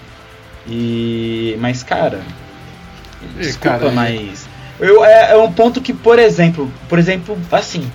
E. 0.68 1.58
Mas, 1.60 1.82
cara. 1.82 2.20
Desculpa, 3.38 3.80
cara, 3.80 3.92
é- 3.92 3.92
mas. 3.92 4.48
Eu, 4.80 5.04
é, 5.04 5.32
é 5.34 5.38
um 5.38 5.52
ponto 5.52 5.82
que, 5.82 5.94
por 5.94 6.20
exemplo, 6.20 6.72
por 6.88 7.00
exemplo, 7.00 7.38
assim. 7.52 7.92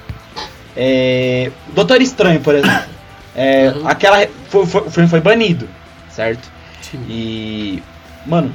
É, 0.76 1.50
Doutor 1.74 2.00
Estranho, 2.02 2.40
por 2.40 2.54
exemplo. 2.54 2.96
É, 3.34 3.70
Uhum. 3.70 3.86
Aquela. 3.86 4.26
Foi, 4.48 4.66
foi, 4.66 4.80
o 4.82 4.90
filme 4.90 5.08
foi 5.08 5.20
banido, 5.20 5.68
certo? 6.10 6.50
Sim. 6.80 7.04
E. 7.08 7.82
Mano, 8.24 8.52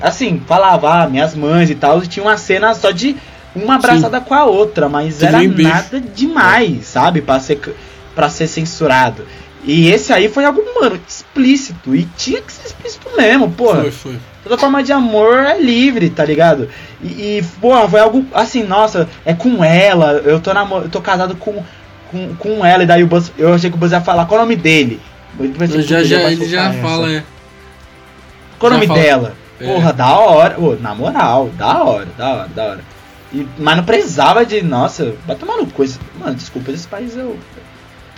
assim, 0.00 0.40
falava, 0.46 1.02
ah, 1.02 1.08
minhas 1.08 1.34
mães 1.34 1.68
e 1.68 1.74
tal, 1.74 2.02
e 2.02 2.06
tinha 2.06 2.24
uma 2.24 2.36
cena 2.38 2.72
só 2.74 2.90
de 2.90 3.16
uma 3.54 3.76
abraçada 3.76 4.20
com 4.20 4.34
a 4.34 4.44
outra, 4.44 4.88
mas 4.88 5.22
era 5.22 5.42
nada 5.42 6.00
demais, 6.00 6.86
sabe? 6.86 7.20
Pra 7.20 7.40
ser, 7.40 7.60
pra 8.14 8.28
ser 8.28 8.46
censurado. 8.46 9.24
E 9.64 9.90
esse 9.90 10.12
aí 10.12 10.28
foi 10.28 10.44
algo, 10.44 10.62
mano, 10.80 10.98
explícito. 11.06 11.94
E 11.94 12.04
tinha 12.16 12.40
que 12.40 12.52
ser 12.52 12.66
explícito 12.68 13.08
mesmo, 13.16 13.50
porra. 13.50 13.82
Foi, 13.82 13.90
foi. 13.90 14.18
Toda 14.42 14.56
forma 14.56 14.82
de 14.82 14.92
amor 14.92 15.38
é 15.38 15.60
livre, 15.60 16.08
tá 16.08 16.24
ligado? 16.24 16.68
E, 17.02 17.06
e 17.38 17.44
porra, 17.60 17.86
foi 17.88 18.00
algo 18.00 18.24
assim, 18.32 18.62
nossa, 18.62 19.08
é 19.24 19.34
com 19.34 19.62
ela, 19.62 20.12
eu 20.24 20.40
tô, 20.40 20.54
namor 20.54 20.84
eu 20.84 20.88
tô 20.88 21.00
casado 21.00 21.36
com, 21.36 21.62
com, 22.10 22.34
com 22.36 22.64
ela, 22.64 22.82
e 22.82 22.86
daí 22.86 23.02
o 23.02 23.06
Buzz, 23.06 23.30
eu 23.36 23.52
achei 23.52 23.68
que 23.68 23.76
o 23.76 23.78
Buzz 23.78 23.92
ia 23.92 24.00
falar, 24.00 24.24
qual 24.24 24.40
é 24.40 24.42
o 24.42 24.46
nome 24.46 24.56
dele? 24.56 24.98
Eu 25.38 25.82
Já, 25.82 25.98
ele 25.98 26.08
já, 26.08 26.30
ele 26.30 26.48
já 26.48 26.70
essa. 26.70 26.80
fala, 26.80 27.12
é. 27.12 27.22
Qual 28.58 28.72
é 28.72 28.74
o 28.74 28.78
nome 28.78 28.86
fala. 28.86 29.00
dela? 29.00 29.34
É. 29.60 29.66
Porra, 29.66 29.92
da 29.92 30.18
hora. 30.18 30.58
Ô, 30.58 30.74
na 30.80 30.94
moral, 30.94 31.50
da 31.56 31.84
hora, 31.84 32.08
da 32.16 32.28
hora, 32.28 32.48
da 32.48 32.64
hora. 32.64 32.80
E, 33.32 33.46
mas 33.58 33.76
não 33.76 33.84
precisava 33.84 34.44
de, 34.44 34.60
nossa, 34.62 35.14
vai 35.26 35.36
tomar 35.36 35.56
no 35.56 35.66
coisa. 35.66 35.98
Mano, 36.18 36.34
desculpa, 36.34 36.70
esse 36.72 36.86
país 36.86 37.16
eu. 37.16 37.38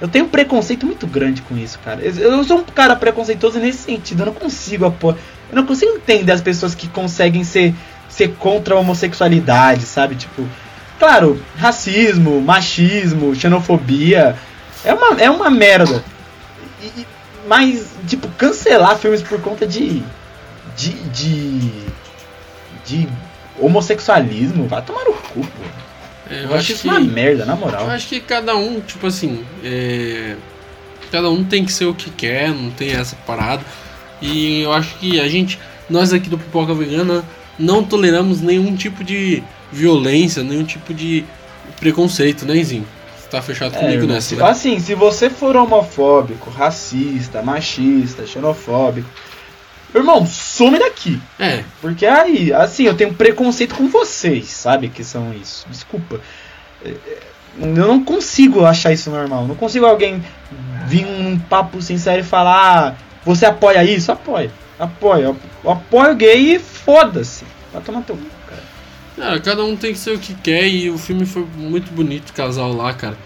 Eu 0.01 0.09
tenho 0.09 0.25
um 0.25 0.29
preconceito 0.29 0.85
muito 0.85 1.07
grande 1.07 1.43
com 1.43 1.57
isso, 1.57 1.79
cara. 1.85 2.01
Eu, 2.03 2.13
eu 2.13 2.45
sou 2.45 2.59
um 2.59 2.65
cara 2.65 2.97
preconceituoso 2.97 3.61
nesse 3.61 3.79
sentido. 3.85 4.23
Eu 4.23 4.27
não 4.27 4.35
consigo 4.35 4.85
apoiar. 4.87 5.17
Eu 5.51 5.57
não 5.57 5.67
consigo 5.67 5.93
entender 5.93 6.33
as 6.33 6.41
pessoas 6.41 6.75
que 6.75 6.89
conseguem 6.89 7.45
ser, 7.45 7.73
ser 8.09 8.35
contra 8.35 8.75
a 8.75 8.79
homossexualidade, 8.79 9.83
sabe? 9.83 10.17
Tipo, 10.17 10.45
claro, 10.99 11.41
racismo, 11.57 12.41
machismo, 12.41 13.33
xenofobia. 13.35 14.35
É 14.85 14.93
uma, 14.93 15.21
é 15.21 15.31
uma 15.31 15.49
merda. 15.51 16.03
E- 16.83 17.01
e- 17.01 17.07
mas, 17.47 17.87
tipo, 18.09 18.27
cancelar 18.31 18.97
filmes 18.99 19.23
por 19.23 19.41
conta 19.41 19.67
de. 19.67 20.03
de. 20.77 20.91
de. 21.11 21.71
de 22.85 23.09
homossexualismo, 23.67 24.67
vai 24.67 24.83
tomar 24.83 25.05
no 25.05 25.13
cu, 25.13 25.41
pô. 25.41 25.63
É, 26.31 26.45
Eu, 26.45 26.55
acho 26.55 26.73
isso 26.73 26.89
uma 26.89 27.01
merda, 27.01 27.45
na 27.45 27.53
Eu 27.55 27.59
moral. 27.59 27.91
acho 27.91 28.09
que 28.09 28.21
cada 28.21 28.57
um, 28.57 28.81
tipo 28.81 29.07
assim, 29.07 29.45
é, 29.63 30.37
cada 31.11 31.29
um 31.31 31.45
tem 31.45 31.65
que 31.65 31.73
ser 31.73 31.85
o 31.87 31.95
que 31.95 32.11
quer, 32.11 32.51
não 32.51 32.71
tem 32.71 32.93
essa 32.93 33.17
parada. 33.27 33.63
E 34.21 34.63
eu 34.63 34.73
acho 34.73 34.95
que 34.99 35.21
a 35.21 35.29
gente, 35.29 35.59
nós 35.91 36.13
aqui 36.13 36.29
do 36.29 36.39
Pipoca 36.39 36.73
Vegana, 36.75 37.25
não 37.59 37.83
toleramos 37.83 38.41
nenhum 38.41 38.75
tipo 38.77 39.03
de 39.05 39.43
violência, 39.71 40.43
nenhum 40.43 40.65
tipo 40.65 40.95
de 40.95 41.25
preconceito, 41.81 42.47
né, 42.47 42.63
Zinho? 42.63 42.87
Você 43.19 43.29
tá 43.29 43.43
fechado 43.43 43.75
É, 43.75 43.79
comigo 43.79 44.03
irmão, 44.03 44.15
nessa, 44.15 44.37
né? 44.37 44.45
Assim, 44.45 44.79
se 44.79 44.95
você 44.95 45.29
for 45.29 45.57
homofóbico, 45.57 46.51
racista, 46.51 47.43
machista, 47.43 48.27
xenofóbico, 48.27 49.09
irmão, 49.95 50.25
some 50.53 50.79
daqui. 50.79 51.19
É, 51.39 51.65
Porque 51.81 52.05
aí, 52.05 52.53
assim, 52.53 52.85
eu 52.85 52.95
tenho 52.95 53.15
preconceito 53.15 53.75
com 53.75 53.89
vocês, 53.89 54.49
sabe? 54.49 54.89
Que 54.89 55.03
são 55.03 55.33
isso. 55.33 55.67
Desculpa. 55.71 56.21
É, 56.85 56.91
é, 56.91 57.19
Eu 57.59 57.87
não 57.89 58.05
consigo 58.05 58.65
achar 58.65 58.93
isso 58.93 59.11
normal. 59.11 59.47
Não 59.47 59.55
consigo 59.55 59.87
alguém 59.87 60.23
vir 60.87 61.07
num 61.07 61.39
papo 61.39 61.81
sincero 61.81 62.21
e 62.21 62.25
falar: 62.25 62.89
ah, 62.89 62.95
você 63.25 63.47
apoia 63.47 63.83
isso? 63.83 64.13
Apoia. 64.13 64.51
Apoia. 64.79 65.35
Eu 65.65 65.71
apoio 65.71 66.15
gay 66.15 66.57
e 66.57 66.59
foda-se. 66.59 67.45
Vai 67.73 67.83
tomar 67.83 68.03
teu 68.03 68.19
cara. 68.47 68.63
cara, 69.17 69.41
cada 69.41 69.65
um 69.65 69.75
tem 69.75 69.93
que 69.93 69.99
ser 69.99 70.11
o 70.11 70.19
que 70.19 70.35
quer 70.35 70.69
e 70.69 70.91
o 70.91 70.99
filme 70.99 71.25
foi 71.25 71.47
muito 71.57 71.91
bonito, 71.93 72.29
o 72.29 72.35
casal 72.35 72.73
lá, 72.73 72.93
cara. 72.93 73.17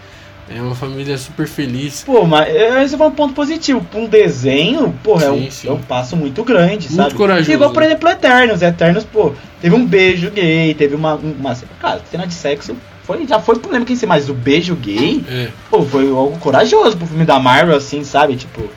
É 0.49 0.61
uma 0.61 0.75
família 0.75 1.17
super 1.17 1.47
feliz. 1.47 2.03
Pô, 2.05 2.25
mas 2.25 2.47
esse 2.55 2.97
foi 2.97 3.07
um 3.07 3.11
ponto 3.11 3.33
positivo. 3.33 3.81
Pra 3.81 3.99
um 3.99 4.05
desenho, 4.07 4.93
porra, 5.03 5.25
é, 5.25 5.29
Sim, 5.31 5.47
um, 5.47 5.51
sim. 5.51 5.67
é 5.67 5.71
um 5.71 5.81
passo 5.81 6.15
muito 6.15 6.43
grande, 6.43 6.87
Muito 6.87 6.95
sabe? 6.95 7.13
corajoso, 7.15 7.51
Igual, 7.51 7.71
por 7.71 7.83
exemplo, 7.83 8.09
Eternos. 8.09 8.61
Eternos, 8.61 9.03
pô, 9.03 9.33
teve 9.61 9.75
um 9.75 9.85
beijo 9.85 10.31
gay, 10.31 10.73
teve 10.73 10.95
uma. 10.95 11.15
uma 11.15 11.55
cara, 11.79 12.01
cena 12.09 12.25
de 12.25 12.33
sexo 12.33 12.75
foi, 13.03 13.25
já 13.25 13.39
foi 13.39 13.57
polêmica 13.57 13.93
em 13.93 13.95
si, 13.95 14.05
mas 14.05 14.29
o 14.29 14.33
beijo 14.33 14.75
gay, 14.75 15.23
É, 15.29 15.47
pô, 15.69 15.81
foi 15.81 16.09
algo 16.09 16.37
corajoso 16.39 16.97
pro 16.97 17.07
filme 17.07 17.23
da 17.23 17.39
Marvel, 17.39 17.77
assim, 17.77 18.03
sabe? 18.03 18.35
Tipo, 18.35 18.69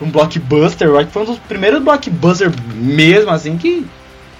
um 0.00 0.08
blockbuster, 0.08 0.86
eu 0.86 0.96
acho 0.96 1.06
que 1.08 1.12
foi 1.12 1.22
um 1.22 1.26
dos 1.26 1.38
primeiros 1.40 1.82
blockbusters 1.82 2.52
mesmo, 2.74 3.30
assim, 3.30 3.56
que 3.56 3.84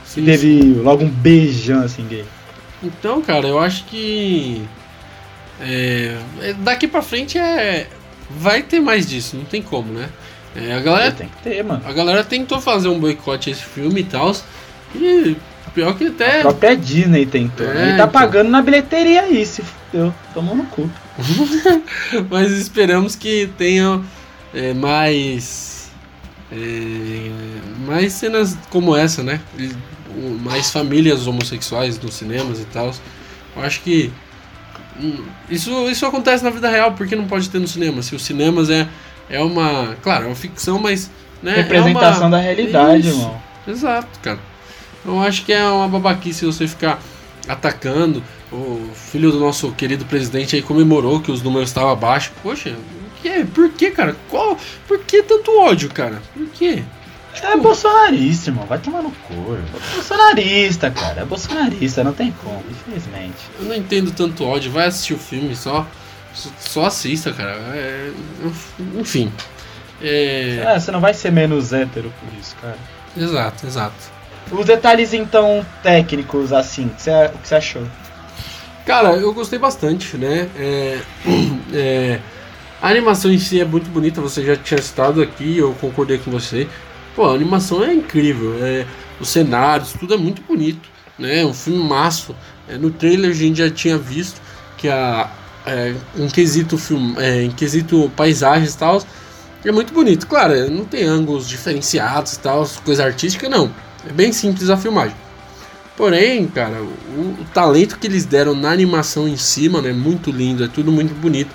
sim, 0.04 0.24
teve 0.24 0.74
logo 0.82 1.02
um 1.04 1.08
beijão, 1.08 1.82
assim, 1.82 2.06
gay. 2.08 2.24
Então, 2.82 3.20
cara, 3.22 3.48
eu 3.48 3.58
acho 3.58 3.84
que. 3.86 4.62
É, 5.60 6.16
é, 6.40 6.52
daqui 6.54 6.86
pra 6.88 7.02
frente 7.02 7.38
é. 7.38 7.88
Vai 8.30 8.62
ter 8.62 8.80
mais 8.80 9.06
disso, 9.06 9.36
não 9.36 9.44
tem 9.44 9.60
como, 9.62 9.92
né? 9.92 10.08
É, 10.56 10.72
a, 10.72 10.80
galera, 10.80 11.12
Tem 11.12 11.28
que 11.28 11.42
ter, 11.42 11.62
mano. 11.64 11.82
a 11.84 11.92
galera 11.92 12.22
tentou 12.24 12.60
fazer 12.60 12.88
um 12.88 12.98
boicote 12.98 13.50
a 13.50 13.52
esse 13.52 13.62
filme 13.64 14.00
e 14.00 14.04
tal. 14.04 14.34
E 14.94 15.36
pior 15.74 15.94
que 15.96 16.06
até. 16.06 16.38
A 16.38 16.42
própria 16.42 16.76
Disney 16.76 17.26
tentou, 17.26 17.66
É, 17.66 17.74
né? 17.74 17.84
E 17.84 17.88
tá 17.88 17.94
então. 17.94 18.08
pagando 18.08 18.50
na 18.50 18.62
bilheteria 18.62 19.22
aí, 19.22 19.44
se 19.44 19.62
fudeu. 19.62 20.14
Tomou 20.32 20.54
no 20.56 20.64
cu. 20.66 20.88
Mas 22.30 22.50
esperamos 22.52 23.14
que 23.16 23.48
tenha 23.58 24.00
é, 24.54 24.72
mais. 24.72 25.90
é, 26.52 27.30
mais 27.86 28.12
cenas 28.12 28.56
como 28.70 28.96
essa, 28.96 29.22
né? 29.22 29.40
Mais 30.42 30.70
famílias 30.70 31.26
homossexuais 31.26 31.98
nos 31.98 32.14
cinemas 32.14 32.60
e 32.60 32.64
tal. 32.66 32.92
Eu 33.56 33.62
acho 33.62 33.80
que. 33.80 34.12
Hum, 35.00 35.24
Isso, 35.50 35.70
isso 35.88 36.06
acontece 36.06 36.42
na 36.44 36.50
vida 36.50 36.68
real, 36.68 36.92
porque 36.92 37.16
não 37.16 37.26
pode 37.26 37.48
ter 37.50 37.58
no 37.58 37.68
cinema? 37.68 38.02
Se 38.02 38.14
os 38.14 38.22
cinemas 38.22 38.70
é, 38.70 38.88
é 39.28 39.40
uma. 39.40 39.96
Claro, 40.02 40.24
é 40.24 40.26
uma 40.26 40.36
ficção, 40.36 40.78
mas. 40.78 41.10
Né, 41.42 41.56
Representação 41.56 42.24
é 42.24 42.26
uma, 42.26 42.30
da 42.30 42.38
realidade, 42.38 43.08
Isso. 43.08 43.18
irmão. 43.18 43.42
Exato, 43.66 44.18
cara. 44.20 44.38
Eu 45.04 45.20
acho 45.20 45.44
que 45.44 45.52
é 45.52 45.64
uma 45.68 45.88
babaquice 45.88 46.46
você 46.46 46.66
ficar 46.66 47.00
atacando. 47.46 48.22
O 48.50 48.90
filho 48.94 49.32
do 49.32 49.40
nosso 49.40 49.72
querido 49.72 50.04
presidente 50.04 50.54
aí 50.56 50.62
comemorou 50.62 51.20
que 51.20 51.30
os 51.30 51.42
números 51.42 51.68
estavam 51.68 51.90
abaixo. 51.90 52.32
Poxa, 52.42 52.70
o 52.70 53.22
que 53.22 53.28
é? 53.28 53.44
Por 53.44 53.68
que, 53.70 53.90
cara? 53.90 54.16
Qual? 54.30 54.56
Por 54.86 55.00
que 55.00 55.22
tanto 55.22 55.50
ódio, 55.60 55.90
cara? 55.90 56.22
Por 56.32 56.46
quê? 56.48 56.82
É 57.42 57.56
bolsonarista, 57.56 58.50
irmão. 58.50 58.64
Vai 58.66 58.78
tomar 58.78 59.02
no 59.02 59.10
cu. 59.10 59.56
É 59.56 59.94
bolsonarista, 59.94 60.90
cara. 60.90 61.22
É 61.22 61.24
bolsonarista, 61.24 62.04
não 62.04 62.12
tem 62.12 62.32
como, 62.42 62.62
infelizmente. 62.70 63.36
Eu 63.58 63.66
não 63.66 63.74
entendo 63.74 64.10
tanto 64.12 64.44
ódio. 64.44 64.70
Vai 64.70 64.86
assistir 64.86 65.14
o 65.14 65.18
filme, 65.18 65.54
só, 65.54 65.86
só, 66.58 66.86
assista, 66.86 67.32
cara. 67.32 67.52
É, 67.74 68.10
enfim. 68.98 69.32
É, 70.00 70.62
É, 70.66 70.78
você 70.78 70.90
não 70.90 71.00
vai 71.00 71.14
ser 71.14 71.32
menos 71.32 71.72
hétero 71.72 72.12
por 72.20 72.38
isso, 72.38 72.54
cara. 72.60 72.76
exato, 73.16 73.66
exato. 73.66 74.14
Os 74.50 74.66
detalhes, 74.66 75.14
então, 75.14 75.64
técnicos, 75.82 76.52
assim, 76.52 76.86
o 76.86 76.90
que 76.90 77.02
você, 77.02 77.10
o 77.34 77.38
que 77.38 77.48
você 77.48 77.54
achou? 77.54 77.82
Cara, 78.84 79.12
eu 79.16 79.32
gostei 79.32 79.58
bastante, 79.58 80.16
né? 80.18 80.48
É, 80.56 80.98
é, 81.72 82.20
a 82.82 82.88
animação 82.88 83.32
em 83.32 83.38
si 83.38 83.58
é 83.58 83.64
muito 83.64 83.88
bonita, 83.90 84.20
você 84.20 84.44
já 84.44 84.56
tinha 84.56 84.80
citado 84.80 85.22
aqui, 85.22 85.56
eu 85.56 85.74
concordei 85.80 86.18
com 86.18 86.30
você. 86.30 86.68
Pô, 87.14 87.26
a 87.26 87.34
animação 87.34 87.84
é 87.84 87.94
incrível, 87.94 88.56
é, 88.60 88.86
os 89.20 89.28
cenários, 89.28 89.92
tudo 89.92 90.14
é 90.14 90.16
muito 90.16 90.42
bonito, 90.42 90.88
né? 91.18 91.44
Um 91.44 91.54
filme 91.54 91.82
maço. 91.82 92.34
É, 92.68 92.76
no 92.76 92.90
trailer 92.90 93.30
a 93.30 93.34
gente 93.34 93.58
já 93.58 93.70
tinha 93.70 93.96
visto 93.96 94.40
que 94.76 94.88
a, 94.88 95.30
é, 95.64 95.94
quesito 96.32 96.76
film, 96.76 97.14
é, 97.18 97.48
quesito 97.56 98.10
paisagens 98.16 98.74
e 98.74 98.78
tal, 98.78 99.02
é 99.64 99.72
muito 99.72 99.94
bonito. 99.94 100.26
Claro, 100.26 100.70
não 100.70 100.84
tem 100.84 101.04
ângulos 101.04 101.48
diferenciados 101.48 102.34
e 102.34 102.40
tal, 102.40 102.68
coisa 102.84 103.04
artística, 103.04 103.48
não. 103.48 103.72
É 104.08 104.12
bem 104.12 104.32
simples 104.32 104.68
a 104.68 104.76
filmagem. 104.76 105.16
Porém, 105.96 106.48
cara, 106.48 106.82
o, 106.82 107.40
o 107.40 107.46
talento 107.54 107.98
que 107.98 108.06
eles 108.06 108.24
deram 108.24 108.54
na 108.54 108.72
animação 108.72 109.28
em 109.28 109.36
cima, 109.36 109.80
né, 109.80 109.90
é 109.90 109.92
muito 109.92 110.30
lindo, 110.32 110.64
é 110.64 110.68
tudo 110.68 110.90
muito 110.90 111.14
bonito. 111.14 111.54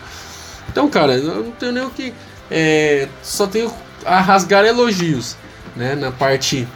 Então, 0.69 0.89
cara, 0.89 1.15
eu 1.15 1.43
não 1.43 1.51
tenho 1.51 1.71
nem 1.73 1.83
o 1.83 1.89
que. 1.89 2.13
é, 2.49 3.09
só 3.21 3.45
tenho 3.45 3.69
a 4.05 4.21
rasgar 4.21 4.65
elogios, 4.65 5.35
né? 5.79 5.95
Na 5.95 6.11
parte. 6.11 6.67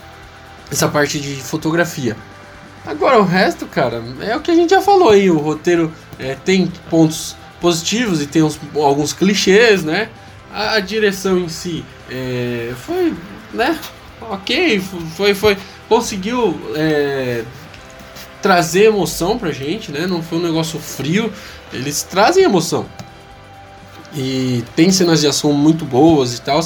Essa 0.72 0.88
parte 0.88 1.20
de 1.20 1.36
fotografia. 1.36 2.16
Agora 2.86 3.20
o 3.20 3.24
resto, 3.24 3.68
cara, 3.68 4.02
é 4.22 4.36
o 4.36 4.42
que 4.42 4.50
a 4.50 4.56
gente 4.56 4.72
já 4.72 4.82
falou 4.82 5.10
aí. 5.10 5.30
O 5.30 5.38
roteiro 5.38 5.94
é, 6.18 6.36
tem 6.36 6.72
pontos 6.90 7.36
positivos 7.62 8.22
e 8.22 8.26
tem 8.26 8.42
uns, 8.42 8.60
alguns 8.76 9.14
clichês, 9.14 9.84
né? 9.84 10.10
A, 10.52 10.76
a 10.76 10.80
direção 10.80 11.38
em 11.38 11.50
si 11.50 11.86
é, 12.10 12.74
foi, 12.78 13.14
né? 13.54 13.78
Ok, 14.22 14.82
foi, 15.16 15.34
foi, 15.36 15.58
conseguiu 15.88 16.60
é, 16.76 17.44
trazer 18.42 18.86
emoção 18.86 19.38
pra 19.38 19.52
gente, 19.52 19.92
né? 19.92 20.08
Não 20.08 20.24
foi 20.24 20.40
um 20.40 20.44
negócio 20.44 20.80
frio. 20.80 21.32
Eles 21.72 22.04
trazem 22.04 22.44
emoção. 22.44 22.86
E 24.16 24.64
tem 24.76 24.92
cenas 24.92 25.22
de 25.22 25.28
ação 25.28 25.54
muito 25.54 25.86
boas 25.86 26.38
e 26.38 26.42
tal. 26.42 26.62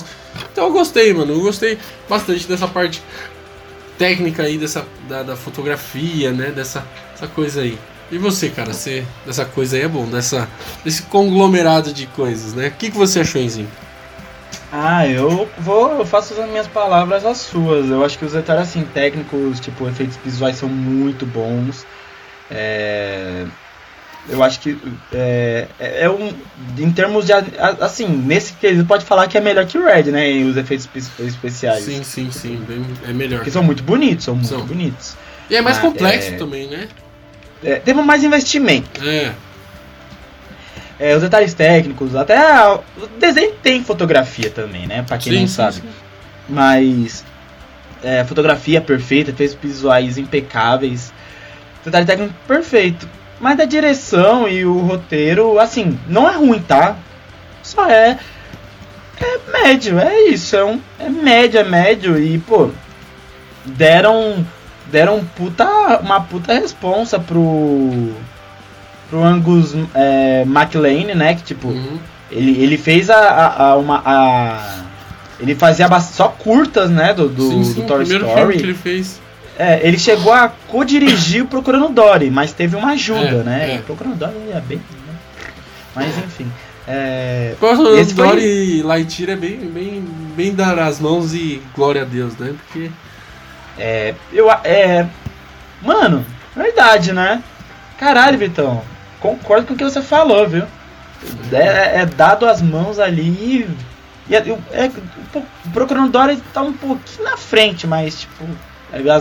Então 0.51 0.65
eu 0.65 0.71
gostei, 0.71 1.13
mano. 1.13 1.33
Eu 1.33 1.41
gostei 1.41 1.77
bastante 2.07 2.47
dessa 2.47 2.67
parte 2.67 3.01
técnica 3.97 4.43
aí, 4.43 4.57
dessa, 4.57 4.85
da, 5.07 5.23
da 5.23 5.35
fotografia, 5.35 6.31
né? 6.31 6.51
Dessa, 6.51 6.85
dessa 7.11 7.27
coisa 7.27 7.61
aí. 7.61 7.77
E 8.11 8.17
você, 8.17 8.49
cara, 8.49 8.73
você, 8.73 9.05
dessa 9.25 9.43
coisa 9.43 9.75
aí 9.75 9.83
é 9.83 9.87
bom, 9.87 10.05
dessa, 10.05 10.47
desse 10.83 11.03
conglomerado 11.03 11.91
de 11.91 12.07
coisas, 12.07 12.53
né? 12.53 12.67
O 12.67 12.71
que, 12.71 12.89
que 12.89 12.97
você 12.97 13.19
achou, 13.19 13.41
Enzinho? 13.41 13.69
Ah, 14.71 15.07
eu 15.07 15.49
vou, 15.57 15.91
eu 15.91 16.05
faço 16.05 16.39
as 16.39 16.49
minhas 16.49 16.67
palavras 16.67 17.25
as 17.25 17.37
suas. 17.37 17.89
Eu 17.89 18.03
acho 18.03 18.17
que 18.17 18.25
os 18.25 18.33
detalhes 18.33 18.69
assim 18.69 18.83
técnicos, 18.83 19.59
tipo 19.59 19.87
efeitos 19.87 20.17
visuais 20.23 20.57
são 20.57 20.69
muito 20.69 21.25
bons. 21.25 21.85
É, 22.49 23.45
eu 24.29 24.43
acho 24.43 24.59
que 24.59 24.77
é, 25.13 25.67
é, 25.79 26.03
é 26.03 26.09
um, 26.09 26.33
em 26.77 26.91
termos 26.91 27.25
de 27.25 27.33
assim 27.79 28.07
nesse 28.07 28.53
quesito 28.53 28.85
pode 28.85 29.05
falar 29.05 29.27
que 29.27 29.37
é 29.37 29.41
melhor 29.41 29.65
que 29.65 29.77
o 29.77 29.85
Red, 29.85 30.03
né? 30.03 30.29
Os 30.43 30.57
efeitos 30.57 30.89
especiais. 31.19 31.83
Sim, 31.83 32.03
sim, 32.03 32.31
sim, 32.31 32.63
bem, 32.67 32.85
é 33.07 33.13
melhor. 33.13 33.43
Que 33.43 33.51
são 33.51 33.63
muito 33.63 33.83
bonitos, 33.83 34.25
são 34.25 34.35
muito 34.35 34.49
são. 34.49 34.65
bonitos. 34.65 35.15
E 35.49 35.55
é 35.55 35.61
mais 35.61 35.77
ah, 35.77 35.81
complexo 35.81 36.33
é, 36.33 36.37
também, 36.37 36.67
né? 36.67 36.87
É, 37.63 37.75
teve 37.75 38.01
mais 38.01 38.23
investimento. 38.23 39.01
É. 39.03 39.33
É, 40.99 41.15
os 41.15 41.21
detalhes 41.21 41.53
técnicos, 41.53 42.15
até 42.15 42.37
o 42.69 43.07
desenho 43.19 43.53
tem 43.61 43.83
fotografia 43.83 44.49
também, 44.49 44.87
né? 44.87 45.03
Pra 45.03 45.17
quem 45.17 45.33
sim, 45.33 45.39
não 45.39 45.47
sim, 45.47 45.53
sabe. 45.53 45.75
Sim. 45.75 45.89
Mas 46.49 47.23
é, 48.03 48.23
fotografia 48.25 48.81
perfeita, 48.81 49.31
efeitos 49.31 49.57
visuais 49.61 50.17
impecáveis, 50.17 51.13
detalhe 51.85 52.05
técnico 52.05 52.33
perfeito. 52.47 53.07
Mas 53.39 53.59
a 53.59 53.65
direção 53.65 54.47
e 54.47 54.65
o 54.65 54.79
roteiro, 54.79 55.59
assim, 55.59 55.97
não 56.07 56.27
é 56.27 56.35
ruim, 56.35 56.59
tá? 56.59 56.95
Só 57.61 57.85
é. 57.87 58.17
É 59.19 59.51
médio, 59.51 59.99
é 59.99 60.29
isso. 60.29 60.55
É, 60.55 60.63
um, 60.63 60.79
é 60.99 61.09
médio, 61.09 61.59
é 61.59 61.63
médio. 61.63 62.19
E, 62.19 62.37
pô, 62.39 62.69
deram. 63.65 64.45
Deram 64.91 65.23
puta, 65.35 65.99
uma 66.01 66.21
puta 66.21 66.53
responsa 66.53 67.19
pro. 67.19 68.13
Pro 69.09 69.23
Angus 69.23 69.73
é, 69.93 70.43
McLean, 70.45 71.15
né? 71.15 71.35
Que, 71.35 71.43
tipo, 71.43 71.67
uhum. 71.69 71.99
ele, 72.31 72.61
ele 72.61 72.77
fez 72.77 73.09
a, 73.09 73.17
a, 73.17 73.63
a 73.69 73.75
uma. 73.75 74.01
A, 74.05 74.83
ele 75.39 75.55
fazia 75.55 75.87
só 75.99 76.29
curtas, 76.29 76.89
né? 76.89 77.13
Do, 77.13 77.27
do, 77.29 77.49
sim, 77.49 77.63
sim, 77.63 77.81
do 77.81 77.87
Toy 77.87 78.03
Story. 78.03 78.57
que 78.57 78.63
ele 78.63 78.73
fez. 78.73 79.19
É, 79.57 79.79
ele 79.87 79.97
chegou 79.97 80.31
a 80.31 80.49
co-dirigir 80.67 81.43
o 81.43 81.47
Procurando 81.47 81.89
Dory, 81.89 82.29
mas 82.29 82.53
teve 82.53 82.75
uma 82.75 82.91
ajuda, 82.91 83.19
é, 83.19 83.43
né? 83.43 83.75
É. 83.75 83.77
Procurando 83.79 84.15
Dory 84.15 84.51
é 84.53 84.61
bem. 84.61 84.77
Né? 84.77 85.15
Mas 85.95 86.17
enfim. 86.19 86.51
É, 86.87 87.55
Procurando 87.59 87.97
esse 87.97 88.13
Dory 88.13 88.43
e 88.43 88.83
Lightyear 88.83 89.31
é 89.31 89.35
bem, 89.35 89.57
bem, 89.57 90.05
bem 90.35 90.53
dar 90.53 90.77
as 90.77 90.99
mãos 90.99 91.33
e 91.33 91.61
glória 91.75 92.03
a 92.03 92.05
Deus, 92.05 92.37
né? 92.37 92.53
Porque. 92.53 92.91
É. 93.79 94.13
Eu. 94.31 94.51
É. 94.63 95.07
Mano, 95.81 96.23
verdade, 96.55 97.11
né? 97.11 97.41
Caralho, 97.97 98.37
Vitão. 98.37 98.83
Concordo 99.19 99.65
com 99.65 99.73
o 99.73 99.77
que 99.77 99.83
você 99.83 100.03
falou, 100.03 100.47
viu? 100.47 100.65
É, 101.51 102.01
é 102.01 102.05
dado 102.05 102.45
as 102.45 102.61
mãos 102.61 102.99
ali 102.99 103.23
e. 103.27 103.67
É, 104.29 104.37
é, 104.37 104.91
o 105.33 105.71
Procurando 105.71 106.11
Dory 106.11 106.37
tá 106.53 106.61
um 106.61 106.73
pouquinho 106.73 107.23
na 107.23 107.37
frente, 107.37 107.87
mas 107.87 108.21
tipo 108.21 108.45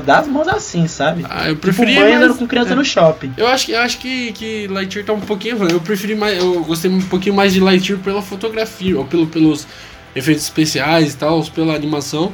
Dá 0.05 0.19
as 0.19 0.29
mãos 0.29 0.47
assim, 0.47 0.87
sabe? 0.87 1.27
Ah, 1.29 1.49
eu 1.49 1.57
preferi. 1.57 1.95
Tipo, 1.95 2.09
mãe 2.09 2.37
com 2.37 2.47
criança 2.47 2.73
é. 2.73 2.75
no 2.77 2.85
shopping. 2.85 3.33
Eu 3.37 3.49
acho, 3.49 3.71
eu 3.71 3.81
acho 3.81 3.99
que, 3.99 4.33
que 4.33 4.69
Lightyear 4.69 5.05
tá 5.05 5.13
um 5.13 5.21
pouquinho. 5.21 5.69
Eu 5.69 5.81
preferi 5.81 6.15
mais. 6.15 6.39
Eu 6.39 6.63
gostei 6.63 6.91
um 6.91 7.03
pouquinho 7.03 7.35
mais 7.35 7.53
de 7.53 7.61
Lightyear 7.61 8.01
pela 8.01 8.23
fotografia, 8.23 8.97
ou 8.97 9.05
pelo, 9.05 9.27
pelos 9.27 9.67
efeitos 10.15 10.45
especiais 10.45 11.15
e 11.15 11.17
tal, 11.17 11.43
pela 11.47 11.75
animação. 11.75 12.33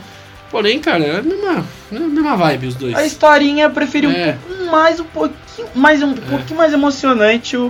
Porém, 0.51 0.79
cara, 0.79 1.03
é 1.03 1.19
a 1.19 1.23
mesma, 1.23 1.65
é 1.91 1.97
a 1.97 2.01
mesma 2.01 2.37
vibe 2.37 2.67
os 2.67 2.75
dois. 2.75 2.95
A 2.95 3.07
historinha 3.07 3.65
eu 3.65 3.71
preferi 3.71 4.07
é. 4.15 4.37
um 4.51 4.71
mais, 4.71 5.01
um 5.01 5.05
pouquinho 5.05 5.69
mais, 5.75 6.03
um 6.03 6.13
é. 6.13 6.17
pouquinho 6.17 6.59
mais 6.59 6.75
emocionante 6.75 7.57
o 7.57 7.69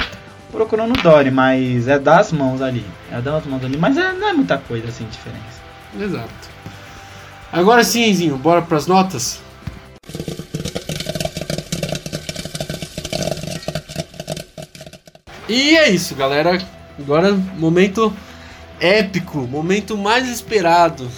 Procurando 0.51 1.01
Dory, 1.01 1.31
mas 1.31 1.87
é 1.87 1.99
das 1.99 2.33
mãos 2.33 2.61
ali. 2.61 2.85
É 3.11 3.21
das 3.21 3.47
mãos 3.47 3.65
ali, 3.65 3.77
mas 3.79 3.97
é, 3.97 4.13
não 4.13 4.29
é 4.29 4.33
muita 4.33 4.59
coisa 4.59 4.89
assim, 4.89 5.07
diferença. 5.09 5.63
Exato. 5.99 6.29
Agora 7.53 7.85
sim, 7.85 8.13
Zinho, 8.13 8.37
bora 8.37 8.61
pras 8.63 8.87
notas? 8.87 9.41
E 15.49 15.77
é 15.77 15.91
isso, 15.91 16.15
galera. 16.15 16.59
Agora, 16.99 17.33
momento 17.35 18.11
épico, 18.81 19.39
momento 19.47 19.99
mais 19.99 20.29
esperado. 20.29 21.09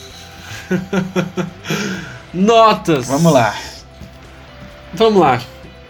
Notas. 2.34 3.06
Vamos 3.06 3.32
lá. 3.32 3.54
Vamos 4.94 5.20
lá. 5.20 5.40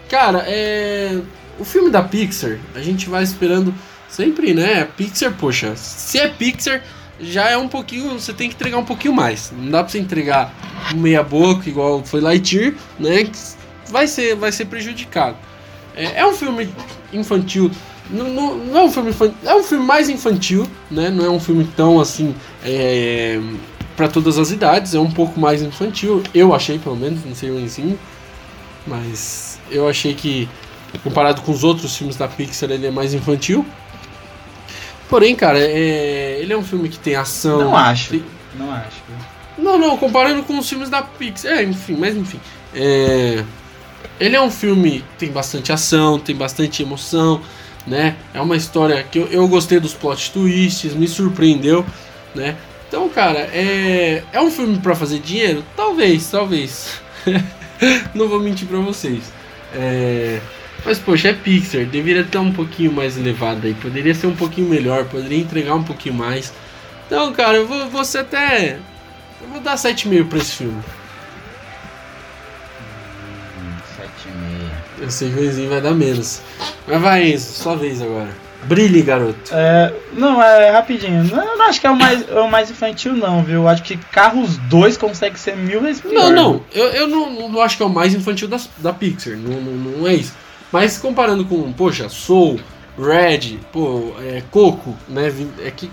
Cara, 0.09 0.43
é. 0.47 1.21
O 1.57 1.65
filme 1.65 1.89
da 1.89 2.03
Pixar, 2.03 2.59
a 2.75 2.81
gente 2.81 3.09
vai 3.09 3.23
esperando 3.23 3.73
sempre, 4.09 4.53
né? 4.53 4.85
Pixar, 4.97 5.33
poxa, 5.33 5.75
se 5.75 6.19
é 6.19 6.27
Pixar, 6.27 6.83
já 7.19 7.49
é 7.49 7.57
um 7.57 7.67
pouquinho. 7.67 8.19
Você 8.19 8.33
tem 8.33 8.49
que 8.49 8.55
entregar 8.55 8.77
um 8.77 8.85
pouquinho 8.85 9.13
mais. 9.13 9.51
Não 9.55 9.71
dá 9.71 9.83
pra 9.83 9.91
você 9.91 9.99
entregar 9.99 10.53
meia 10.95 11.23
boca, 11.23 11.69
igual 11.69 12.03
foi 12.03 12.21
Lightyear, 12.21 12.73
né? 12.99 13.29
Vai 13.89 14.07
ser, 14.07 14.35
vai 14.35 14.51
ser 14.51 14.65
prejudicado. 14.65 15.37
É, 15.95 16.19
é 16.19 16.27
um 16.27 16.33
filme 16.33 16.69
infantil 17.13 17.71
não, 18.09 18.29
não, 18.29 18.57
não, 18.57 18.79
é 18.81 18.83
um 18.83 18.91
filme 18.91 19.09
infantil, 19.09 19.35
é 19.43 19.55
um 19.55 19.63
filme 19.63 19.85
mais 19.85 20.09
infantil, 20.09 20.67
né? 20.91 21.09
Não 21.09 21.25
é 21.25 21.29
um 21.29 21.39
filme 21.39 21.67
tão 21.75 21.99
assim 21.99 22.35
é, 22.63 23.39
para 23.95 24.07
todas 24.07 24.37
as 24.37 24.51
idades, 24.51 24.93
é 24.93 24.99
um 24.99 25.09
pouco 25.09 25.39
mais 25.39 25.61
infantil. 25.61 26.21
Eu 26.33 26.53
achei, 26.53 26.77
pelo 26.77 26.95
menos, 26.95 27.25
não 27.25 27.33
sei 27.33 27.49
o 27.49 27.59
ensino, 27.59 27.97
mas 28.85 29.59
eu 29.71 29.87
achei 29.89 30.13
que 30.13 30.47
comparado 31.03 31.41
com 31.41 31.51
os 31.51 31.63
outros 31.63 31.95
filmes 31.97 32.15
da 32.15 32.27
Pixar, 32.27 32.69
ele 32.69 32.87
é 32.87 32.91
mais 32.91 33.13
infantil. 33.13 33.65
Porém, 35.09 35.35
cara, 35.35 35.59
é, 35.59 36.39
ele 36.41 36.51
é 36.51 36.57
um 36.57 36.63
filme 36.63 36.89
que 36.89 36.97
tem 36.97 37.15
ação. 37.15 37.59
Não 37.59 37.75
acho. 37.75 38.11
Tem... 38.11 38.23
Não 38.55 38.71
acho. 38.71 39.03
Não, 39.57 39.77
não, 39.77 39.97
comparando 39.97 40.43
com 40.43 40.57
os 40.57 40.67
filmes 40.67 40.89
da 40.89 41.01
Pixar. 41.01 41.51
É, 41.51 41.63
enfim, 41.63 41.95
mas 41.97 42.15
enfim. 42.15 42.39
É... 42.73 43.43
Ele 44.19 44.35
é 44.35 44.41
um 44.41 44.51
filme 44.51 44.99
que 44.99 45.25
tem 45.25 45.31
bastante 45.31 45.71
ação, 45.71 46.19
tem 46.19 46.35
bastante 46.35 46.81
emoção, 46.81 47.41
né? 47.85 48.15
É 48.33 48.39
uma 48.39 48.55
história 48.55 49.03
que 49.03 49.19
eu, 49.19 49.27
eu 49.27 49.47
gostei 49.47 49.79
dos 49.79 49.93
plot 49.93 50.31
twists, 50.31 50.93
me 50.93 51.07
surpreendeu, 51.07 51.85
né? 52.33 52.55
Então, 52.87 53.09
cara, 53.09 53.39
é, 53.51 54.23
é 54.31 54.41
um 54.41 54.49
filme 54.49 54.77
para 54.79 54.95
fazer 54.95 55.19
dinheiro? 55.19 55.63
Talvez, 55.75 56.29
talvez. 56.29 57.01
Não 58.13 58.29
vou 58.29 58.39
mentir 58.39 58.67
pra 58.67 58.79
vocês. 58.79 59.23
É, 59.73 60.39
mas, 60.85 60.99
poxa, 60.99 61.29
é 61.29 61.33
Pixar, 61.33 61.85
deveria 61.85 62.21
estar 62.21 62.39
um 62.39 62.51
pouquinho 62.51 62.91
mais 62.91 63.17
elevado 63.17 63.65
aí, 63.65 63.73
poderia 63.73 64.13
ser 64.13 64.27
um 64.27 64.35
pouquinho 64.35 64.69
melhor, 64.69 65.05
poderia 65.05 65.39
entregar 65.39 65.73
um 65.73 65.83
pouquinho 65.83 66.15
mais. 66.15 66.53
Então, 67.07 67.33
cara, 67.33 67.57
eu 67.57 67.67
vou, 67.67 67.89
vou 67.89 68.05
ser 68.05 68.19
até. 68.19 68.77
Eu 69.41 69.47
vou 69.51 69.59
dar 69.59 69.75
7,5 69.75 70.27
pra 70.27 70.37
esse 70.37 70.51
filme. 70.51 70.81
Eu 74.99 75.11
sei 75.11 75.29
que 75.29 75.39
o 75.39 75.45
Enzinho 75.45 75.69
vai 75.69 75.81
dar 75.81 75.93
menos. 75.93 76.41
Mas 76.87 77.01
vai, 77.01 77.31
Enzo, 77.31 77.61
sua 77.61 77.75
vez 77.75 78.01
agora. 78.01 78.29
Brilhe, 78.63 79.01
garoto. 79.01 79.51
É, 79.51 79.93
não, 80.13 80.41
é 80.41 80.71
rapidinho. 80.71 81.23
Não, 81.25 81.57
não 81.57 81.65
acho 81.67 81.79
que 81.79 81.85
é 81.85 81.91
o 81.91 81.95
mais, 81.95 82.27
é 82.27 82.39
o 82.39 82.49
mais 82.49 82.71
infantil, 82.71 83.13
não, 83.13 83.43
viu? 83.43 83.67
Acho 83.67 83.83
que 83.83 83.97
Carros 83.97 84.57
2 84.57 84.97
consegue 84.97 85.39
ser 85.39 85.55
mil 85.55 85.81
vezes 85.81 86.01
pior. 86.01 86.13
Não, 86.13 86.31
não. 86.31 86.63
Eu, 86.73 86.85
eu 86.87 87.07
não, 87.07 87.49
não 87.49 87.61
acho 87.61 87.77
que 87.77 87.83
é 87.83 87.85
o 87.85 87.89
mais 87.89 88.15
infantil 88.15 88.47
da, 88.47 88.59
da 88.79 88.93
Pixar. 88.93 89.35
Não, 89.35 89.61
não, 89.61 89.73
não 89.73 90.07
é 90.07 90.15
isso. 90.15 90.33
Mas 90.71 90.97
comparando 90.97 91.45
com, 91.45 91.71
poxa, 91.71 92.09
Soul, 92.09 92.59
Red, 92.97 93.59
pô, 93.71 94.13
é, 94.19 94.41
Coco, 94.49 94.95
né? 95.07 95.31
É 95.63 95.71
que. 95.71 95.89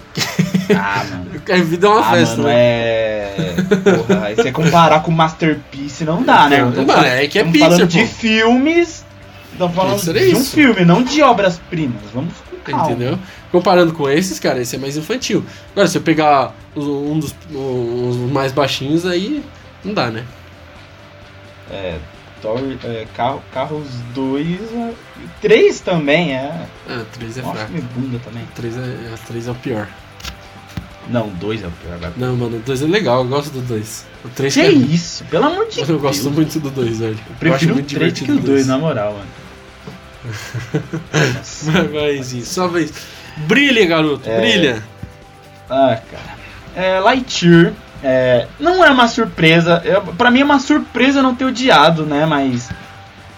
Ah, 0.74 1.04
mano. 1.10 1.30
A 1.48 1.64
vida 1.64 1.86
é 1.86 1.90
uma 1.90 2.00
ah, 2.00 2.10
festa, 2.10 2.36
mano, 2.36 2.48
né? 2.48 2.54
É. 2.54 3.56
Porra, 3.96 4.24
aí 4.24 4.34
você 4.36 4.52
comparar 4.52 5.02
com 5.02 5.10
Masterpiece 5.10 6.04
não 6.04 6.22
dá, 6.22 6.48
né? 6.48 6.62
Não, 6.62 6.84
mano, 6.84 7.04
é 7.04 7.26
que 7.26 7.38
é 7.38 7.44
Pixar. 7.44 7.70
falando 7.70 7.86
de 7.88 8.06
filmes. 8.06 9.04
Estamos 9.52 9.74
falando 9.74 10.16
é 10.16 10.26
de 10.26 10.34
um 10.34 10.44
filme, 10.44 10.84
não 10.84 11.02
de 11.02 11.20
obras-primas. 11.22 12.02
Vamos 12.14 12.32
calma. 12.64 12.90
Entendeu? 12.90 13.18
Comparando 13.50 13.92
com 13.92 14.08
esses, 14.08 14.38
cara, 14.38 14.60
esse 14.60 14.76
é 14.76 14.78
mais 14.78 14.96
infantil. 14.96 15.44
Agora, 15.72 15.86
se 15.88 15.98
eu 15.98 16.02
pegar 16.02 16.54
um 16.76 17.18
dos 17.18 17.34
mais 18.30 18.52
baixinhos, 18.52 19.04
aí 19.04 19.42
Não 19.84 19.92
dá, 19.92 20.10
né? 20.10 20.24
É, 21.70 21.98
Thor, 22.42 22.58
é, 22.84 23.06
carro, 23.16 23.42
Carros 23.54 23.86
2, 24.14 24.58
3 25.40 25.80
também, 25.80 26.34
é. 26.34 26.66
Ah, 26.88 27.04
3 27.12 27.38
é 27.38 27.42
Nossa, 27.42 27.54
fraco. 27.56 27.72
me 27.72 27.80
bunda 27.80 28.18
também. 28.18 28.44
3 28.54 28.76
é, 28.76 29.14
3 29.26 29.48
é 29.48 29.50
o 29.50 29.54
pior. 29.54 29.88
Não, 31.08 31.28
2 31.28 31.62
é 31.62 31.66
o 31.66 31.70
pior. 31.70 31.94
Agora. 31.94 32.12
Não, 32.16 32.36
mano, 32.36 32.56
o 32.56 32.60
2 32.60 32.82
é 32.82 32.86
legal, 32.86 33.22
eu 33.22 33.28
gosto 33.28 33.50
do 33.52 33.60
2. 33.62 34.06
O 34.24 34.28
3 34.28 34.54
Que 34.54 34.60
é 34.60 34.70
isso? 34.70 35.24
Pelo 35.24 35.46
amor 35.46 35.68
de 35.68 35.80
Eu 35.80 35.86
Deus. 35.86 36.00
gosto 36.02 36.30
muito 36.30 36.60
do 36.60 36.70
2, 36.70 36.98
velho. 36.98 37.18
Eu 37.30 37.36
prefiro 37.36 37.76
o 37.76 37.82
3 37.82 38.12
que 38.20 38.30
o 38.32 38.38
2, 38.40 38.66
na 38.66 38.78
moral, 38.78 39.12
mano. 39.14 39.26
Nossa. 41.36 41.84
Vai, 41.88 42.22
Zinho, 42.22 42.44
só 42.44 42.68
vez. 42.68 42.92
Brilha, 43.48 43.86
garoto, 43.86 44.28
É. 44.28 44.40
brilha. 44.40 44.82
Ah, 45.68 45.98
cara. 46.10 46.36
É, 46.76 47.00
Lightyear 47.00 47.72
é, 48.02 48.48
não 48.58 48.84
é 48.84 48.90
uma 48.90 49.06
surpresa. 49.06 49.80
É, 49.84 50.00
pra 50.00 50.30
mim 50.30 50.40
é 50.40 50.44
uma 50.44 50.58
surpresa 50.58 51.22
não 51.22 51.34
ter 51.34 51.44
odiado, 51.44 52.04
né? 52.04 52.26
Mas. 52.26 52.70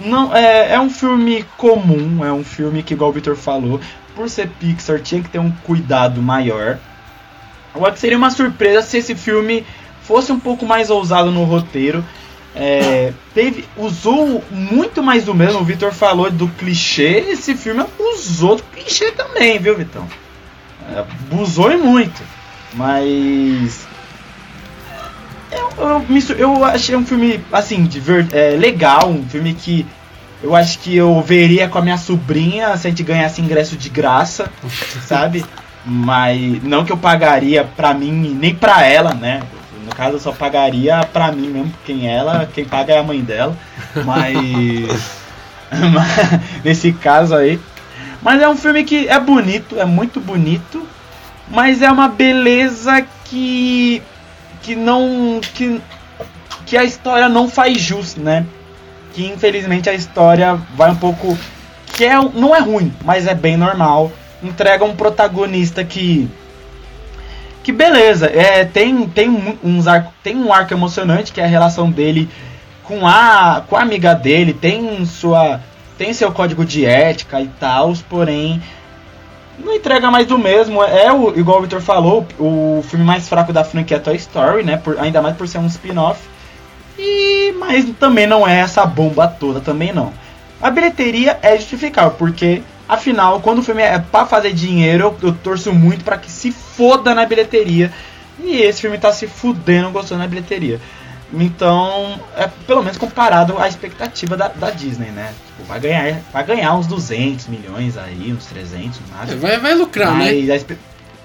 Não, 0.00 0.34
é, 0.34 0.74
é 0.74 0.80
um 0.80 0.90
filme 0.90 1.44
comum, 1.56 2.24
é 2.24 2.32
um 2.32 2.42
filme 2.42 2.82
que, 2.82 2.94
igual 2.94 3.10
o 3.10 3.12
Victor 3.12 3.36
falou, 3.36 3.80
por 4.16 4.28
ser 4.28 4.48
Pixar, 4.48 5.00
tinha 5.00 5.22
que 5.22 5.28
ter 5.28 5.38
um 5.38 5.52
cuidado 5.62 6.20
maior. 6.20 6.78
Que 7.92 7.98
seria 7.98 8.16
uma 8.16 8.30
surpresa 8.30 8.82
se 8.82 8.98
esse 8.98 9.14
filme 9.14 9.64
fosse 10.02 10.32
um 10.32 10.38
pouco 10.38 10.66
mais 10.66 10.90
ousado 10.90 11.30
no 11.30 11.44
roteiro. 11.44 12.04
É, 12.56 13.12
teve, 13.34 13.64
usou 13.76 14.42
muito 14.50 15.02
mais 15.02 15.24
do 15.24 15.34
mesmo. 15.34 15.60
O 15.60 15.64
Victor 15.64 15.92
falou 15.92 16.30
do 16.30 16.48
clichê. 16.48 17.24
Esse 17.28 17.54
filme 17.54 17.84
usou 17.98 18.56
do 18.56 18.62
clichê 18.64 19.12
também, 19.12 19.58
viu, 19.58 19.76
Vitão? 19.76 20.08
É, 20.92 21.00
abusou 21.00 21.70
e 21.70 21.76
muito. 21.76 22.22
Mas. 22.74 23.86
Eu, 25.54 26.04
eu, 26.08 26.36
eu 26.36 26.64
achei 26.64 26.96
um 26.96 27.06
filme, 27.06 27.40
assim, 27.52 27.84
diver, 27.84 28.26
é, 28.32 28.50
legal. 28.56 29.08
Um 29.08 29.24
filme 29.28 29.54
que 29.54 29.86
eu 30.42 30.54
acho 30.54 30.78
que 30.80 30.94
eu 30.94 31.20
veria 31.22 31.68
com 31.68 31.78
a 31.78 31.82
minha 31.82 31.96
sobrinha 31.96 32.76
se 32.76 32.86
a 32.86 32.90
gente 32.90 33.02
ganhasse 33.02 33.40
ingresso 33.40 33.76
de 33.76 33.88
graça, 33.88 34.50
sabe? 35.06 35.44
Mas 35.86 36.62
não 36.62 36.84
que 36.84 36.92
eu 36.92 36.96
pagaria 36.96 37.64
pra 37.64 37.94
mim 37.94 38.36
nem 38.38 38.54
pra 38.54 38.86
ela, 38.86 39.14
né? 39.14 39.42
No 39.84 39.94
caso, 39.94 40.16
eu 40.16 40.20
só 40.20 40.32
pagaria 40.32 41.06
pra 41.12 41.30
mim 41.30 41.48
mesmo, 41.48 41.72
quem 41.84 42.08
ela, 42.08 42.48
quem 42.52 42.64
paga 42.64 42.94
é 42.94 42.98
a 42.98 43.02
mãe 43.02 43.20
dela. 43.20 43.56
Mas 45.92 46.40
nesse 46.64 46.92
caso 46.92 47.34
aí. 47.34 47.60
Mas 48.22 48.40
é 48.40 48.48
um 48.48 48.56
filme 48.56 48.84
que 48.84 49.06
é 49.08 49.20
bonito, 49.20 49.78
é 49.78 49.84
muito 49.84 50.20
bonito. 50.20 50.86
Mas 51.48 51.82
é 51.82 51.90
uma 51.90 52.08
beleza 52.08 53.04
que. 53.24 54.02
Que 54.64 54.74
não. 54.74 55.40
que. 55.54 55.80
que 56.66 56.76
a 56.76 56.82
história 56.82 57.28
não 57.28 57.48
faz 57.48 57.78
jus, 57.78 58.16
né? 58.16 58.46
Que 59.12 59.26
infelizmente 59.26 59.88
a 59.88 59.94
história 59.94 60.58
vai 60.74 60.90
um 60.90 60.96
pouco. 60.96 61.36
que 61.94 62.04
é, 62.04 62.16
não 62.16 62.56
é 62.56 62.60
ruim, 62.60 62.92
mas 63.04 63.26
é 63.26 63.34
bem 63.34 63.56
normal. 63.56 64.10
Entrega 64.42 64.84
um 64.84 64.96
protagonista 64.96 65.84
que. 65.84 66.28
Que 67.62 67.72
beleza, 67.72 68.26
é, 68.26 68.62
tem, 68.66 69.08
tem, 69.08 69.58
uns 69.64 69.86
arco, 69.86 70.12
tem 70.22 70.36
um 70.36 70.52
arco 70.52 70.74
emocionante 70.74 71.32
que 71.32 71.40
é 71.40 71.44
a 71.44 71.46
relação 71.46 71.90
dele 71.90 72.28
com 72.82 73.06
a, 73.06 73.64
com 73.66 73.74
a 73.74 73.80
amiga 73.80 74.14
dele, 74.14 74.52
tem 74.52 75.04
sua. 75.06 75.60
tem 75.96 76.12
seu 76.12 76.30
código 76.30 76.64
de 76.64 76.84
ética 76.84 77.40
e 77.40 77.48
tal, 77.48 77.94
porém 78.08 78.62
não 79.58 79.74
entrega 79.74 80.10
mais 80.10 80.26
do 80.26 80.38
mesmo. 80.38 80.82
É 80.82 81.12
o, 81.12 81.38
igual 81.38 81.58
o 81.58 81.62
Victor 81.62 81.80
falou, 81.80 82.26
o 82.38 82.84
filme 82.88 83.04
mais 83.04 83.28
fraco 83.28 83.52
da 83.52 83.64
franquia 83.64 83.96
é 83.96 84.00
Toy 84.00 84.16
Story, 84.16 84.64
né? 84.64 84.76
Por, 84.76 84.98
ainda 84.98 85.20
mais 85.22 85.36
por 85.36 85.46
ser 85.46 85.58
um 85.58 85.66
spin-off. 85.66 86.20
E 86.98 87.54
mas 87.58 87.84
também 87.98 88.26
não 88.26 88.46
é 88.46 88.60
essa 88.60 88.84
bomba 88.84 89.26
toda, 89.26 89.60
também 89.60 89.92
não. 89.92 90.12
A 90.60 90.70
bilheteria 90.70 91.38
é 91.42 91.56
justificável, 91.56 92.12
porque 92.12 92.62
afinal, 92.88 93.40
quando 93.40 93.58
o 93.58 93.62
filme 93.62 93.82
é 93.82 93.98
pra 93.98 94.26
fazer 94.26 94.52
dinheiro, 94.52 95.16
eu, 95.22 95.28
eu 95.28 95.34
torço 95.34 95.72
muito 95.72 96.04
pra 96.04 96.16
que 96.16 96.30
se 96.30 96.52
foda 96.52 97.14
na 97.14 97.26
bilheteria. 97.26 97.92
E 98.42 98.56
esse 98.56 98.80
filme 98.80 98.98
tá 98.98 99.12
se 99.12 99.26
fudendo 99.26 99.90
gostando 99.90 100.20
na 100.20 100.26
bilheteria. 100.26 100.80
Então, 101.42 102.20
é 102.36 102.46
pelo 102.66 102.82
menos 102.82 102.96
comparado 102.98 103.58
à 103.58 103.66
expectativa 103.68 104.36
da, 104.36 104.48
da 104.48 104.70
Disney, 104.70 105.10
né? 105.10 105.32
Tipo, 105.48 105.64
vai 105.68 105.80
ganhar, 105.80 106.20
vai 106.32 106.44
ganhar 106.44 106.74
uns 106.74 106.86
200 106.86 107.46
milhões 107.48 107.96
aí, 107.96 108.32
uns 108.32 108.46
300, 108.46 109.00
no 109.00 109.16
máximo. 109.16 109.40
vai, 109.40 109.58
vai 109.58 109.74
lucrar, 109.74 110.14
né? 110.16 110.30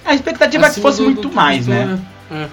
A, 0.06 0.12
a 0.12 0.16
expectativa 0.16 0.66
é 0.66 0.70
que 0.70 0.82
fosse 0.82 0.98
do- 1.00 1.06
muito 1.06 1.28
do- 1.30 1.32
mais, 1.36 1.66
do- 1.66 1.72
né? 1.72 2.00
é. 2.32 2.48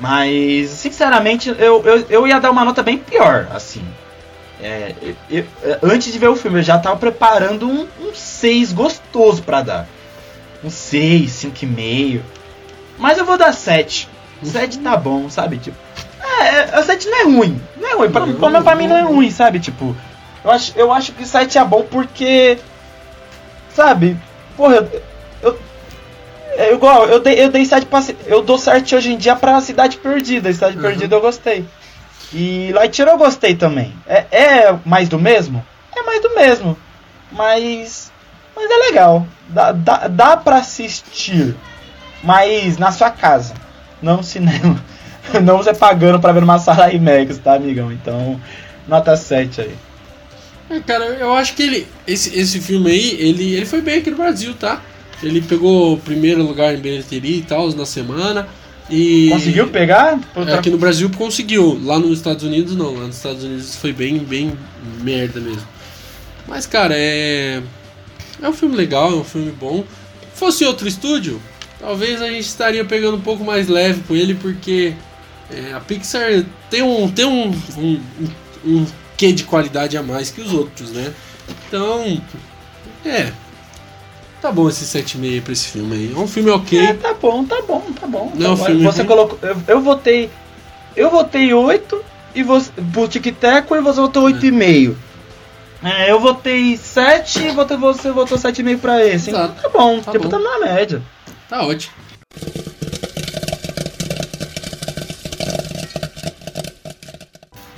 Mas, 0.00 0.70
sinceramente, 0.70 1.48
eu, 1.50 1.82
eu, 1.84 2.06
eu 2.08 2.26
ia 2.26 2.40
dar 2.40 2.50
uma 2.50 2.64
nota 2.64 2.82
bem 2.82 2.98
pior, 2.98 3.46
assim. 3.52 3.84
É, 4.60 4.94
eu- 5.30 5.44
eu- 5.62 5.78
antes 5.82 6.12
de 6.12 6.18
ver 6.18 6.28
o 6.28 6.36
filme, 6.36 6.58
eu 6.60 6.62
já 6.62 6.78
tava 6.78 6.96
preparando 6.96 7.68
um, 7.68 7.86
um 8.00 8.14
6 8.14 8.72
gostoso 8.72 9.42
pra 9.42 9.60
dar. 9.62 9.88
Um 10.64 10.70
6, 10.70 11.30
5,5. 11.32 12.20
Mas 12.98 13.18
eu 13.18 13.24
vou 13.24 13.36
dar 13.36 13.52
7. 13.52 14.08
7 14.42 14.78
tá 14.78 14.96
bom, 14.96 15.28
sabe? 15.30 15.58
Tipo, 15.58 15.76
é, 16.40 16.44
é, 16.44 16.70
a 16.74 16.82
7 16.82 17.08
não 17.08 17.20
é 17.20 17.24
ruim. 17.24 17.60
Não 17.76 17.88
é 17.88 17.94
ruim. 17.94 18.10
Pra, 18.10 18.22
pelo 18.22 18.50
menos 18.50 18.64
pra 18.64 18.74
mim 18.74 18.86
não 18.86 18.96
é 18.96 19.02
não. 19.02 19.14
ruim, 19.14 19.30
sabe? 19.30 19.60
Tipo, 19.60 19.96
eu 20.44 20.50
acho, 20.50 20.72
eu 20.76 20.92
acho 20.92 21.12
que 21.12 21.26
7 21.26 21.58
é 21.58 21.64
bom 21.64 21.82
porque. 21.82 22.58
Sabe? 23.74 24.16
Porra, 24.56 24.76
eu. 24.76 25.02
eu 25.42 25.58
é 26.56 26.74
igual, 26.74 27.06
eu 27.06 27.20
dei, 27.20 27.42
eu 27.42 27.50
dei 27.50 27.64
7 27.64 27.86
pra. 27.86 28.02
Eu 28.26 28.42
dou 28.42 28.58
7 28.58 28.94
hoje 28.94 29.12
em 29.12 29.16
dia 29.16 29.36
pra 29.36 29.60
Cidade 29.60 29.96
Perdida. 29.96 30.52
Cidade 30.52 30.76
Uhum. 30.76 30.82
Perdida 30.82 31.16
eu 31.16 31.20
gostei. 31.20 31.66
E 32.32 32.72
Lightyear 32.72 33.10
eu 33.10 33.18
gostei 33.18 33.54
também. 33.54 33.94
É, 34.06 34.26
é 34.30 34.78
mais 34.84 35.08
do 35.08 35.18
mesmo? 35.18 35.64
É 35.94 36.02
mais 36.02 36.22
do 36.22 36.34
mesmo. 36.34 36.76
Mas. 37.30 38.10
Mas 38.54 38.70
é 38.70 38.76
legal. 38.88 39.26
Dá, 39.48 39.72
dá, 39.72 40.08
dá 40.08 40.36
pra 40.36 40.56
assistir. 40.56 41.54
Mas 42.22 42.78
na 42.78 42.92
sua 42.92 43.10
casa. 43.10 43.54
Não 44.00 44.18
no 44.18 44.22
cinema. 44.22 44.82
Não 45.42 45.58
você 45.58 45.72
pagando 45.72 46.20
pra 46.20 46.32
ver 46.32 46.40
numa 46.40 46.58
sala 46.58 46.92
IMAX, 46.92 47.38
tá, 47.38 47.54
amigão? 47.54 47.92
Então, 47.92 48.40
nota 48.86 49.16
7 49.16 49.60
aí. 49.60 49.74
É, 50.70 50.80
cara, 50.80 51.04
eu 51.04 51.32
acho 51.34 51.54
que 51.54 51.62
ele. 51.62 51.86
Esse, 52.06 52.38
esse 52.38 52.60
filme 52.60 52.90
aí, 52.90 53.16
ele, 53.20 53.54
ele 53.54 53.66
foi 53.66 53.80
bem 53.80 53.98
aqui 53.98 54.10
no 54.10 54.16
Brasil, 54.16 54.54
tá? 54.54 54.80
Ele 55.22 55.40
pegou 55.40 55.94
o 55.94 55.98
primeiro 55.98 56.42
lugar 56.42 56.74
em 56.74 56.78
bilheteria 56.80 57.36
e 57.36 57.42
tal 57.42 57.70
na 57.72 57.86
semana. 57.86 58.48
E. 58.90 59.28
Conseguiu 59.30 59.68
pegar? 59.68 60.18
É, 60.34 60.54
Aqui 60.54 60.70
no 60.70 60.78
Brasil 60.78 61.10
conseguiu, 61.10 61.80
lá 61.84 61.98
nos 61.98 62.18
Estados 62.18 62.44
Unidos 62.44 62.74
não, 62.74 62.94
lá 62.94 63.06
nos 63.06 63.16
Estados 63.16 63.44
Unidos 63.44 63.76
foi 63.76 63.92
bem, 63.92 64.18
bem 64.18 64.52
merda 65.00 65.40
mesmo. 65.40 65.66
Mas 66.48 66.66
cara, 66.66 66.94
é. 66.96 67.62
É 68.40 68.48
um 68.48 68.52
filme 68.52 68.74
legal, 68.74 69.12
é 69.12 69.16
um 69.16 69.24
filme 69.24 69.52
bom. 69.52 69.84
Fosse 70.34 70.64
outro 70.64 70.88
estúdio, 70.88 71.40
talvez 71.78 72.20
a 72.20 72.28
gente 72.28 72.46
estaria 72.46 72.84
pegando 72.84 73.16
um 73.16 73.20
pouco 73.20 73.44
mais 73.44 73.68
leve 73.68 74.00
com 74.08 74.16
ele, 74.16 74.34
porque 74.34 74.94
é, 75.54 75.72
a 75.74 75.80
Pixar 75.80 76.44
tem 76.70 76.82
um. 76.82 77.10
tem 77.10 77.24
um, 77.24 77.50
um, 77.78 78.00
um, 78.18 78.30
um 78.64 78.86
quê 79.16 79.32
de 79.32 79.44
qualidade 79.44 79.96
a 79.96 80.02
mais 80.02 80.30
que 80.30 80.40
os 80.40 80.52
outros, 80.52 80.90
né? 80.92 81.12
Então. 81.68 82.20
É. 83.04 83.32
Tá 84.40 84.50
bom 84.50 84.68
esse 84.68 84.84
7,5 84.84 85.42
pra 85.42 85.52
esse 85.52 85.68
filme 85.68 85.94
aí. 85.94 86.12
É 86.12 86.18
um 86.18 86.26
filme 86.26 86.50
ok. 86.50 86.78
É, 86.78 86.94
tá 86.94 87.14
bom, 87.14 87.44
tá 87.44 87.62
bom, 87.62 87.80
tá 88.00 88.06
bom. 88.06 88.32
Não, 88.34 88.56
Tá 88.56 88.56
bom. 88.56 88.64
filme 88.66 88.82
você 88.84 88.98
ruim. 88.98 89.06
colocou. 89.08 89.38
Eu, 89.42 89.56
eu 89.68 89.80
votei. 89.80 90.30
Eu 90.96 91.10
votei 91.10 91.54
8 91.54 92.04
e 92.34 92.42
você. 92.42 92.70
Pro 92.92 93.06
Tic 93.06 93.24
Teco 93.38 93.76
e 93.76 93.80
você 93.80 94.00
votou 94.00 94.24
8,5. 94.24 94.94
É, 95.84 96.10
eu 96.10 96.20
votei 96.20 96.76
7 96.76 97.46
e 97.46 97.50
você, 97.76 98.10
votou 98.12 98.36
7,5 98.38 98.78
pra 98.78 99.04
esse. 99.04 99.30
Então 99.30 99.44
Exato. 99.44 99.62
tá 99.62 99.68
bom, 99.68 100.00
Tá 100.00 100.12
tipo, 100.12 100.24
bom. 100.24 100.30
tá 100.30 100.38
na 100.38 100.58
média. 100.60 101.02
Tá 101.48 101.64
ótimo. 101.66 101.92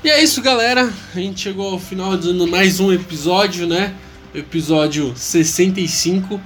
E 0.05 0.11
é 0.11 0.23
isso, 0.23 0.43
galera. 0.43 0.93
A 1.15 1.19
gente 1.19 1.41
chegou 1.41 1.73
ao 1.73 1.79
final 1.79 2.15
de 2.15 2.31
mais 2.47 2.79
um 2.79 2.93
episódio, 2.93 3.67
né? 3.67 3.95
Episódio 4.35 5.15
65. 5.17 6.39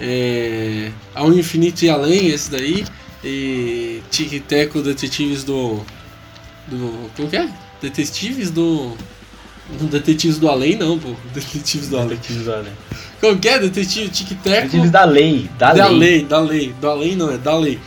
É... 0.00 0.90
Ao 1.14 1.30
infinito 1.30 1.82
e 1.84 1.90
além, 1.90 2.28
esse 2.28 2.50
daí. 2.50 2.86
E 3.22 4.00
Tic 4.10 4.42
Teco 4.46 4.80
Detetives 4.80 5.44
do. 5.44 5.80
Do. 6.66 7.10
Como 7.14 7.28
que 7.28 7.36
é? 7.36 7.50
Detetives 7.82 8.50
do. 8.50 8.96
Detetives 9.90 10.38
do 10.38 10.48
Além, 10.48 10.76
não, 10.76 10.98
pô. 10.98 11.10
Detetives 11.34 11.88
do 11.88 11.98
Além. 11.98 12.16
Detetives 12.16 12.46
da 12.46 12.56
lei. 12.60 12.72
Como 13.20 13.38
que 13.38 13.48
é? 13.48 13.58
Detetive 13.58 14.08
Tic 14.08 14.28
Teco. 14.28 14.62
Detetives 14.62 14.90
da 14.90 15.04
lei. 15.04 15.50
Da, 15.58 15.74
Da 15.74 15.88
lei. 15.88 15.98
lei, 15.98 16.24
da 16.24 16.40
lei. 16.40 16.74
Do 16.80 16.88
além 16.88 17.14
não, 17.14 17.30
é 17.30 17.36
da 17.36 17.58
lei. 17.58 17.78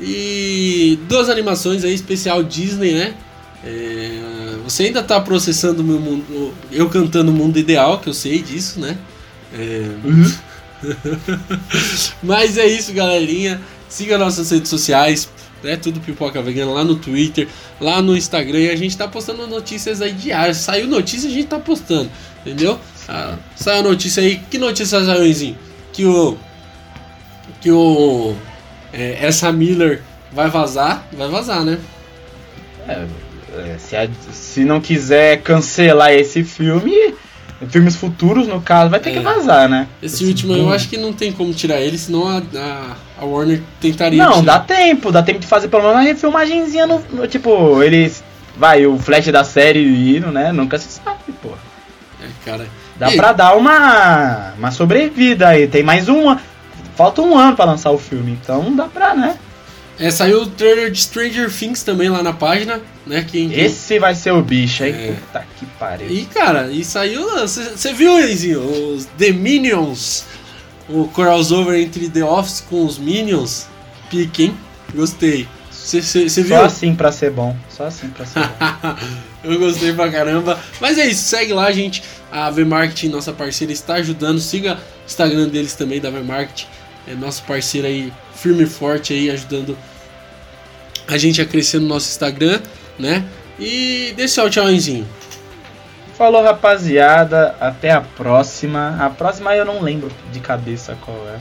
E 0.00 0.98
duas 1.06 1.28
animações 1.28 1.84
aí, 1.84 1.92
especial 1.92 2.42
Disney, 2.42 2.94
né? 2.94 3.14
É, 3.62 4.23
você 4.64 4.84
ainda 4.84 5.02
tá 5.02 5.20
processando 5.20 5.82
o 5.82 5.84
meu 5.84 6.00
mundo. 6.00 6.54
Eu 6.72 6.88
cantando 6.90 7.30
o 7.30 7.34
mundo 7.34 7.58
ideal, 7.58 7.98
que 8.00 8.08
eu 8.08 8.14
sei 8.14 8.42
disso, 8.42 8.80
né? 8.80 8.96
É, 9.52 9.90
Uhum. 10.04 10.32
mas 12.22 12.58
é 12.58 12.66
isso, 12.66 12.92
galerinha. 12.92 13.60
Siga 13.88 14.18
nossas 14.18 14.50
redes 14.50 14.68
sociais. 14.68 15.28
né? 15.62 15.76
Tudo 15.76 16.00
Pipoca 16.00 16.42
Vegana 16.42 16.72
lá 16.72 16.84
no 16.84 16.96
Twitter, 16.96 17.48
lá 17.80 18.02
no 18.02 18.16
Instagram. 18.16 18.58
E 18.58 18.70
a 18.70 18.76
gente 18.76 18.96
tá 18.96 19.08
postando 19.08 19.46
notícias 19.46 20.02
aí 20.02 20.12
diárias. 20.12 20.58
Saiu 20.58 20.86
notícia, 20.86 21.28
a 21.28 21.32
gente 21.32 21.46
tá 21.46 21.58
postando, 21.58 22.10
entendeu? 22.44 22.78
Ah, 23.08 23.36
saiu 23.56 23.80
a 23.80 23.82
notícia 23.82 24.22
aí. 24.22 24.40
Que 24.50 24.58
notícia 24.58 25.02
saiu, 25.04 25.26
Enzinho? 25.26 25.56
Que 25.92 26.04
o. 26.04 26.36
Que 27.60 27.70
o. 27.70 28.34
É, 28.92 29.24
essa 29.24 29.50
Miller 29.52 30.02
vai 30.32 30.50
vazar. 30.50 31.06
Vai 31.12 31.28
vazar, 31.28 31.64
né? 31.64 31.78
É, 32.86 32.92
é, 32.92 33.06
se, 33.78 33.96
a- 33.96 34.08
se 34.32 34.64
não 34.64 34.80
quiser 34.80 35.42
cancelar 35.42 36.12
esse 36.12 36.42
filme, 36.44 36.92
filmes 37.68 37.96
futuros, 37.96 38.46
no 38.46 38.60
caso, 38.60 38.90
vai 38.90 39.00
ter 39.00 39.10
É. 39.10 39.12
que 39.14 39.20
vazar, 39.20 39.68
né? 39.68 39.86
Esse 40.02 40.24
último 40.24 40.54
eu 40.54 40.70
acho 40.72 40.88
que 40.88 40.96
não 40.96 41.12
tem 41.12 41.32
como 41.32 41.52
tirar 41.54 41.80
ele, 41.80 41.96
senão 41.98 42.26
a, 42.28 42.42
a, 42.56 42.96
a 43.20 43.24
Warner 43.24 43.60
tentaria. 43.80 44.22
Não, 44.22 44.40
tirar. 44.40 44.58
dá 44.58 44.60
tempo, 44.60 45.10
dá 45.12 45.22
tempo 45.22 45.38
de 45.40 45.46
fazer 45.46 45.68
pelo 45.68 45.82
menos 45.82 45.96
uma 45.96 46.02
refilmagenzinha 46.04 46.86
no, 46.86 47.02
no- 47.12 47.26
Tipo, 47.26 47.82
eles. 47.82 48.22
Vai, 48.56 48.86
o 48.86 48.96
flash 48.98 49.26
da 49.32 49.42
série 49.42 50.16
indo, 50.16 50.30
né? 50.30 50.52
Nunca 50.52 50.78
se 50.78 50.88
sabe, 50.88 51.18
pô. 51.42 51.48
É, 52.22 52.26
cara. 52.44 52.66
Dá 52.96 53.12
E- 53.12 53.16
pra 53.16 53.32
dar 53.32 53.56
uma. 53.56 54.52
uma 54.56 54.70
sobrevida 54.70 55.48
aí. 55.48 55.66
Tem 55.66 55.82
mais 55.82 56.08
uma. 56.08 56.40
Falta 56.94 57.20
um 57.22 57.36
ano 57.36 57.56
pra 57.56 57.64
lançar 57.64 57.90
o 57.90 57.98
filme, 57.98 58.38
então 58.40 58.76
dá 58.76 58.84
pra, 58.84 59.12
né? 59.14 59.36
É, 59.98 60.10
saiu 60.10 60.42
o 60.42 60.46
trailer 60.46 60.90
de 60.90 61.00
Stranger 61.02 61.50
Things 61.52 61.82
também 61.84 62.08
lá 62.08 62.22
na 62.22 62.32
página, 62.32 62.80
né? 63.06 63.24
Quem, 63.30 63.48
quem- 63.48 63.60
Esse 63.60 63.98
vai 63.98 64.14
ser 64.14 64.32
o 64.32 64.42
bicho 64.42 64.82
aí. 64.82 64.90
É. 64.90 65.12
Puta 65.12 65.46
que 65.58 65.66
pariu. 65.78 66.10
E 66.10 66.24
cara, 66.26 66.68
e 66.70 66.84
saiu. 66.84 67.28
Você 67.46 67.92
viu, 67.92 68.18
Enzinho? 68.18 68.60
Os 68.94 69.04
The 69.18 69.30
Minions. 69.32 70.24
O 70.88 71.08
crossover 71.08 71.80
entre 71.80 72.08
The 72.10 72.24
Office 72.24 72.60
com 72.68 72.84
os 72.84 72.98
Minions. 72.98 73.66
Pique, 74.10 74.44
hein? 74.44 74.56
Gostei. 74.94 75.48
Você 75.70 76.00
viu? 76.42 76.56
Só 76.58 76.64
assim 76.64 76.94
pra 76.94 77.12
ser 77.12 77.30
bom. 77.30 77.56
Só 77.70 77.84
assim 77.86 78.08
pra 78.08 78.24
ser 78.26 78.40
bom. 78.40 78.96
Eu 79.44 79.58
gostei 79.58 79.92
pra 79.92 80.10
caramba. 80.10 80.58
Mas 80.80 80.98
é 80.98 81.06
isso, 81.06 81.22
segue 81.24 81.52
lá, 81.52 81.70
gente. 81.70 82.02
A 82.32 82.50
V-Marketing, 82.50 83.08
nossa 83.08 83.32
parceira, 83.32 83.72
está 83.72 83.94
ajudando. 83.94 84.40
Siga 84.40 84.74
o 84.74 85.06
Instagram 85.06 85.48
deles 85.48 85.74
também, 85.74 86.00
da 86.00 86.10
V-Marketing. 86.10 86.66
É 87.06 87.14
nosso 87.14 87.42
parceiro 87.44 87.86
aí, 87.86 88.10
firme 88.44 88.64
e 88.64 88.66
forte 88.66 89.14
aí, 89.14 89.30
ajudando 89.30 89.74
a 91.08 91.16
gente 91.16 91.40
a 91.40 91.46
crescer 91.46 91.78
no 91.80 91.88
nosso 91.88 92.10
Instagram, 92.10 92.60
né? 92.98 93.24
E 93.58 94.12
dê 94.16 94.28
seu 94.28 94.50
tchauzinho. 94.50 95.06
Falou, 96.18 96.42
rapaziada. 96.42 97.54
Até 97.58 97.90
a 97.90 98.02
próxima. 98.02 98.96
A 99.00 99.08
próxima 99.08 99.54
eu 99.56 99.64
não 99.64 99.80
lembro 99.80 100.10
de 100.30 100.40
cabeça 100.40 100.94
qual 101.04 101.16
é. 101.28 101.38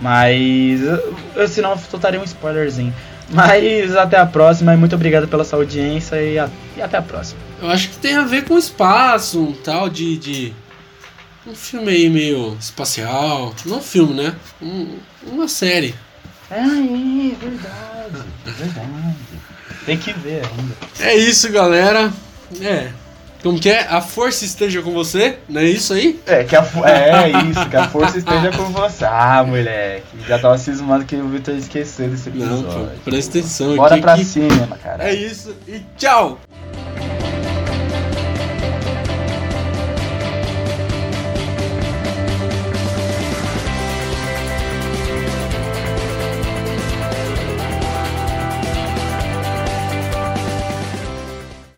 Mas. 0.00 0.80
eu- 0.82 1.14
Eu, 1.36 1.48
senão 1.48 1.72
eu 1.72 1.78
soltaria 1.90 2.18
um 2.20 2.24
spoilerzinho. 2.24 2.94
Mas 3.30 3.94
até 3.94 4.16
a 4.16 4.24
próxima 4.24 4.72
e 4.72 4.76
muito 4.78 4.94
obrigado 4.94 5.28
pela 5.28 5.44
sua 5.44 5.58
audiência 5.58 6.16
e, 6.22 6.38
a- 6.38 6.48
e 6.76 6.80
até 6.80 6.96
a 6.96 7.02
próxima. 7.02 7.38
Eu 7.60 7.68
acho 7.70 7.90
que 7.90 7.96
tem 7.98 8.14
a 8.16 8.22
ver 8.24 8.44
com 8.44 8.56
espaço, 8.56 9.38
um 9.42 9.52
tal 9.52 9.88
de. 9.90 10.16
de 10.16 10.52
um 11.46 11.54
filme 11.54 11.90
aí 11.92 12.08
meio 12.08 12.56
espacial. 12.60 13.54
Não 13.66 13.78
um 13.78 13.82
filme, 13.82 14.14
né? 14.14 14.34
Um- 14.62 14.96
uma 15.26 15.46
série. 15.48 15.94
É, 16.50 16.60
é 16.60 17.34
verdade. 17.40 18.24
Verdade. 18.44 19.16
Tem 19.84 19.96
que 19.96 20.12
ver 20.12 20.42
ainda. 20.44 20.74
É 21.00 21.14
isso, 21.16 21.50
galera. 21.52 22.12
É. 22.60 22.88
Como 23.42 23.58
que 23.60 23.70
é? 23.70 23.86
A 23.88 24.00
força 24.00 24.44
esteja 24.44 24.82
com 24.82 24.90
você, 24.92 25.38
não 25.48 25.60
é 25.60 25.64
isso 25.64 25.92
aí? 25.94 26.18
É, 26.26 26.42
que 26.42 26.56
a, 26.56 26.62
fo- 26.62 26.84
é 26.84 27.30
isso, 27.48 27.68
que 27.70 27.76
a 27.76 27.88
força 27.88 28.18
esteja 28.18 28.50
com 28.50 28.64
você. 28.72 29.04
Ah, 29.04 29.44
moleque. 29.46 30.04
Já 30.26 30.38
tava 30.40 30.58
cismando 30.58 31.04
que 31.04 31.14
o 31.14 31.28
Victor 31.28 31.54
esqueceu 31.54 32.08
desse 32.08 32.30
Não, 32.30 32.60
episódio. 32.60 32.88
pô, 33.04 33.10
presta 33.10 33.38
atenção 33.38 33.76
Bora 33.76 33.94
aqui. 33.94 34.02
pra 34.02 34.16
que- 34.16 34.24
cinema, 34.24 34.76
cara. 34.76 35.04
É 35.08 35.14
isso 35.14 35.54
e 35.68 35.80
tchau! 35.96 36.40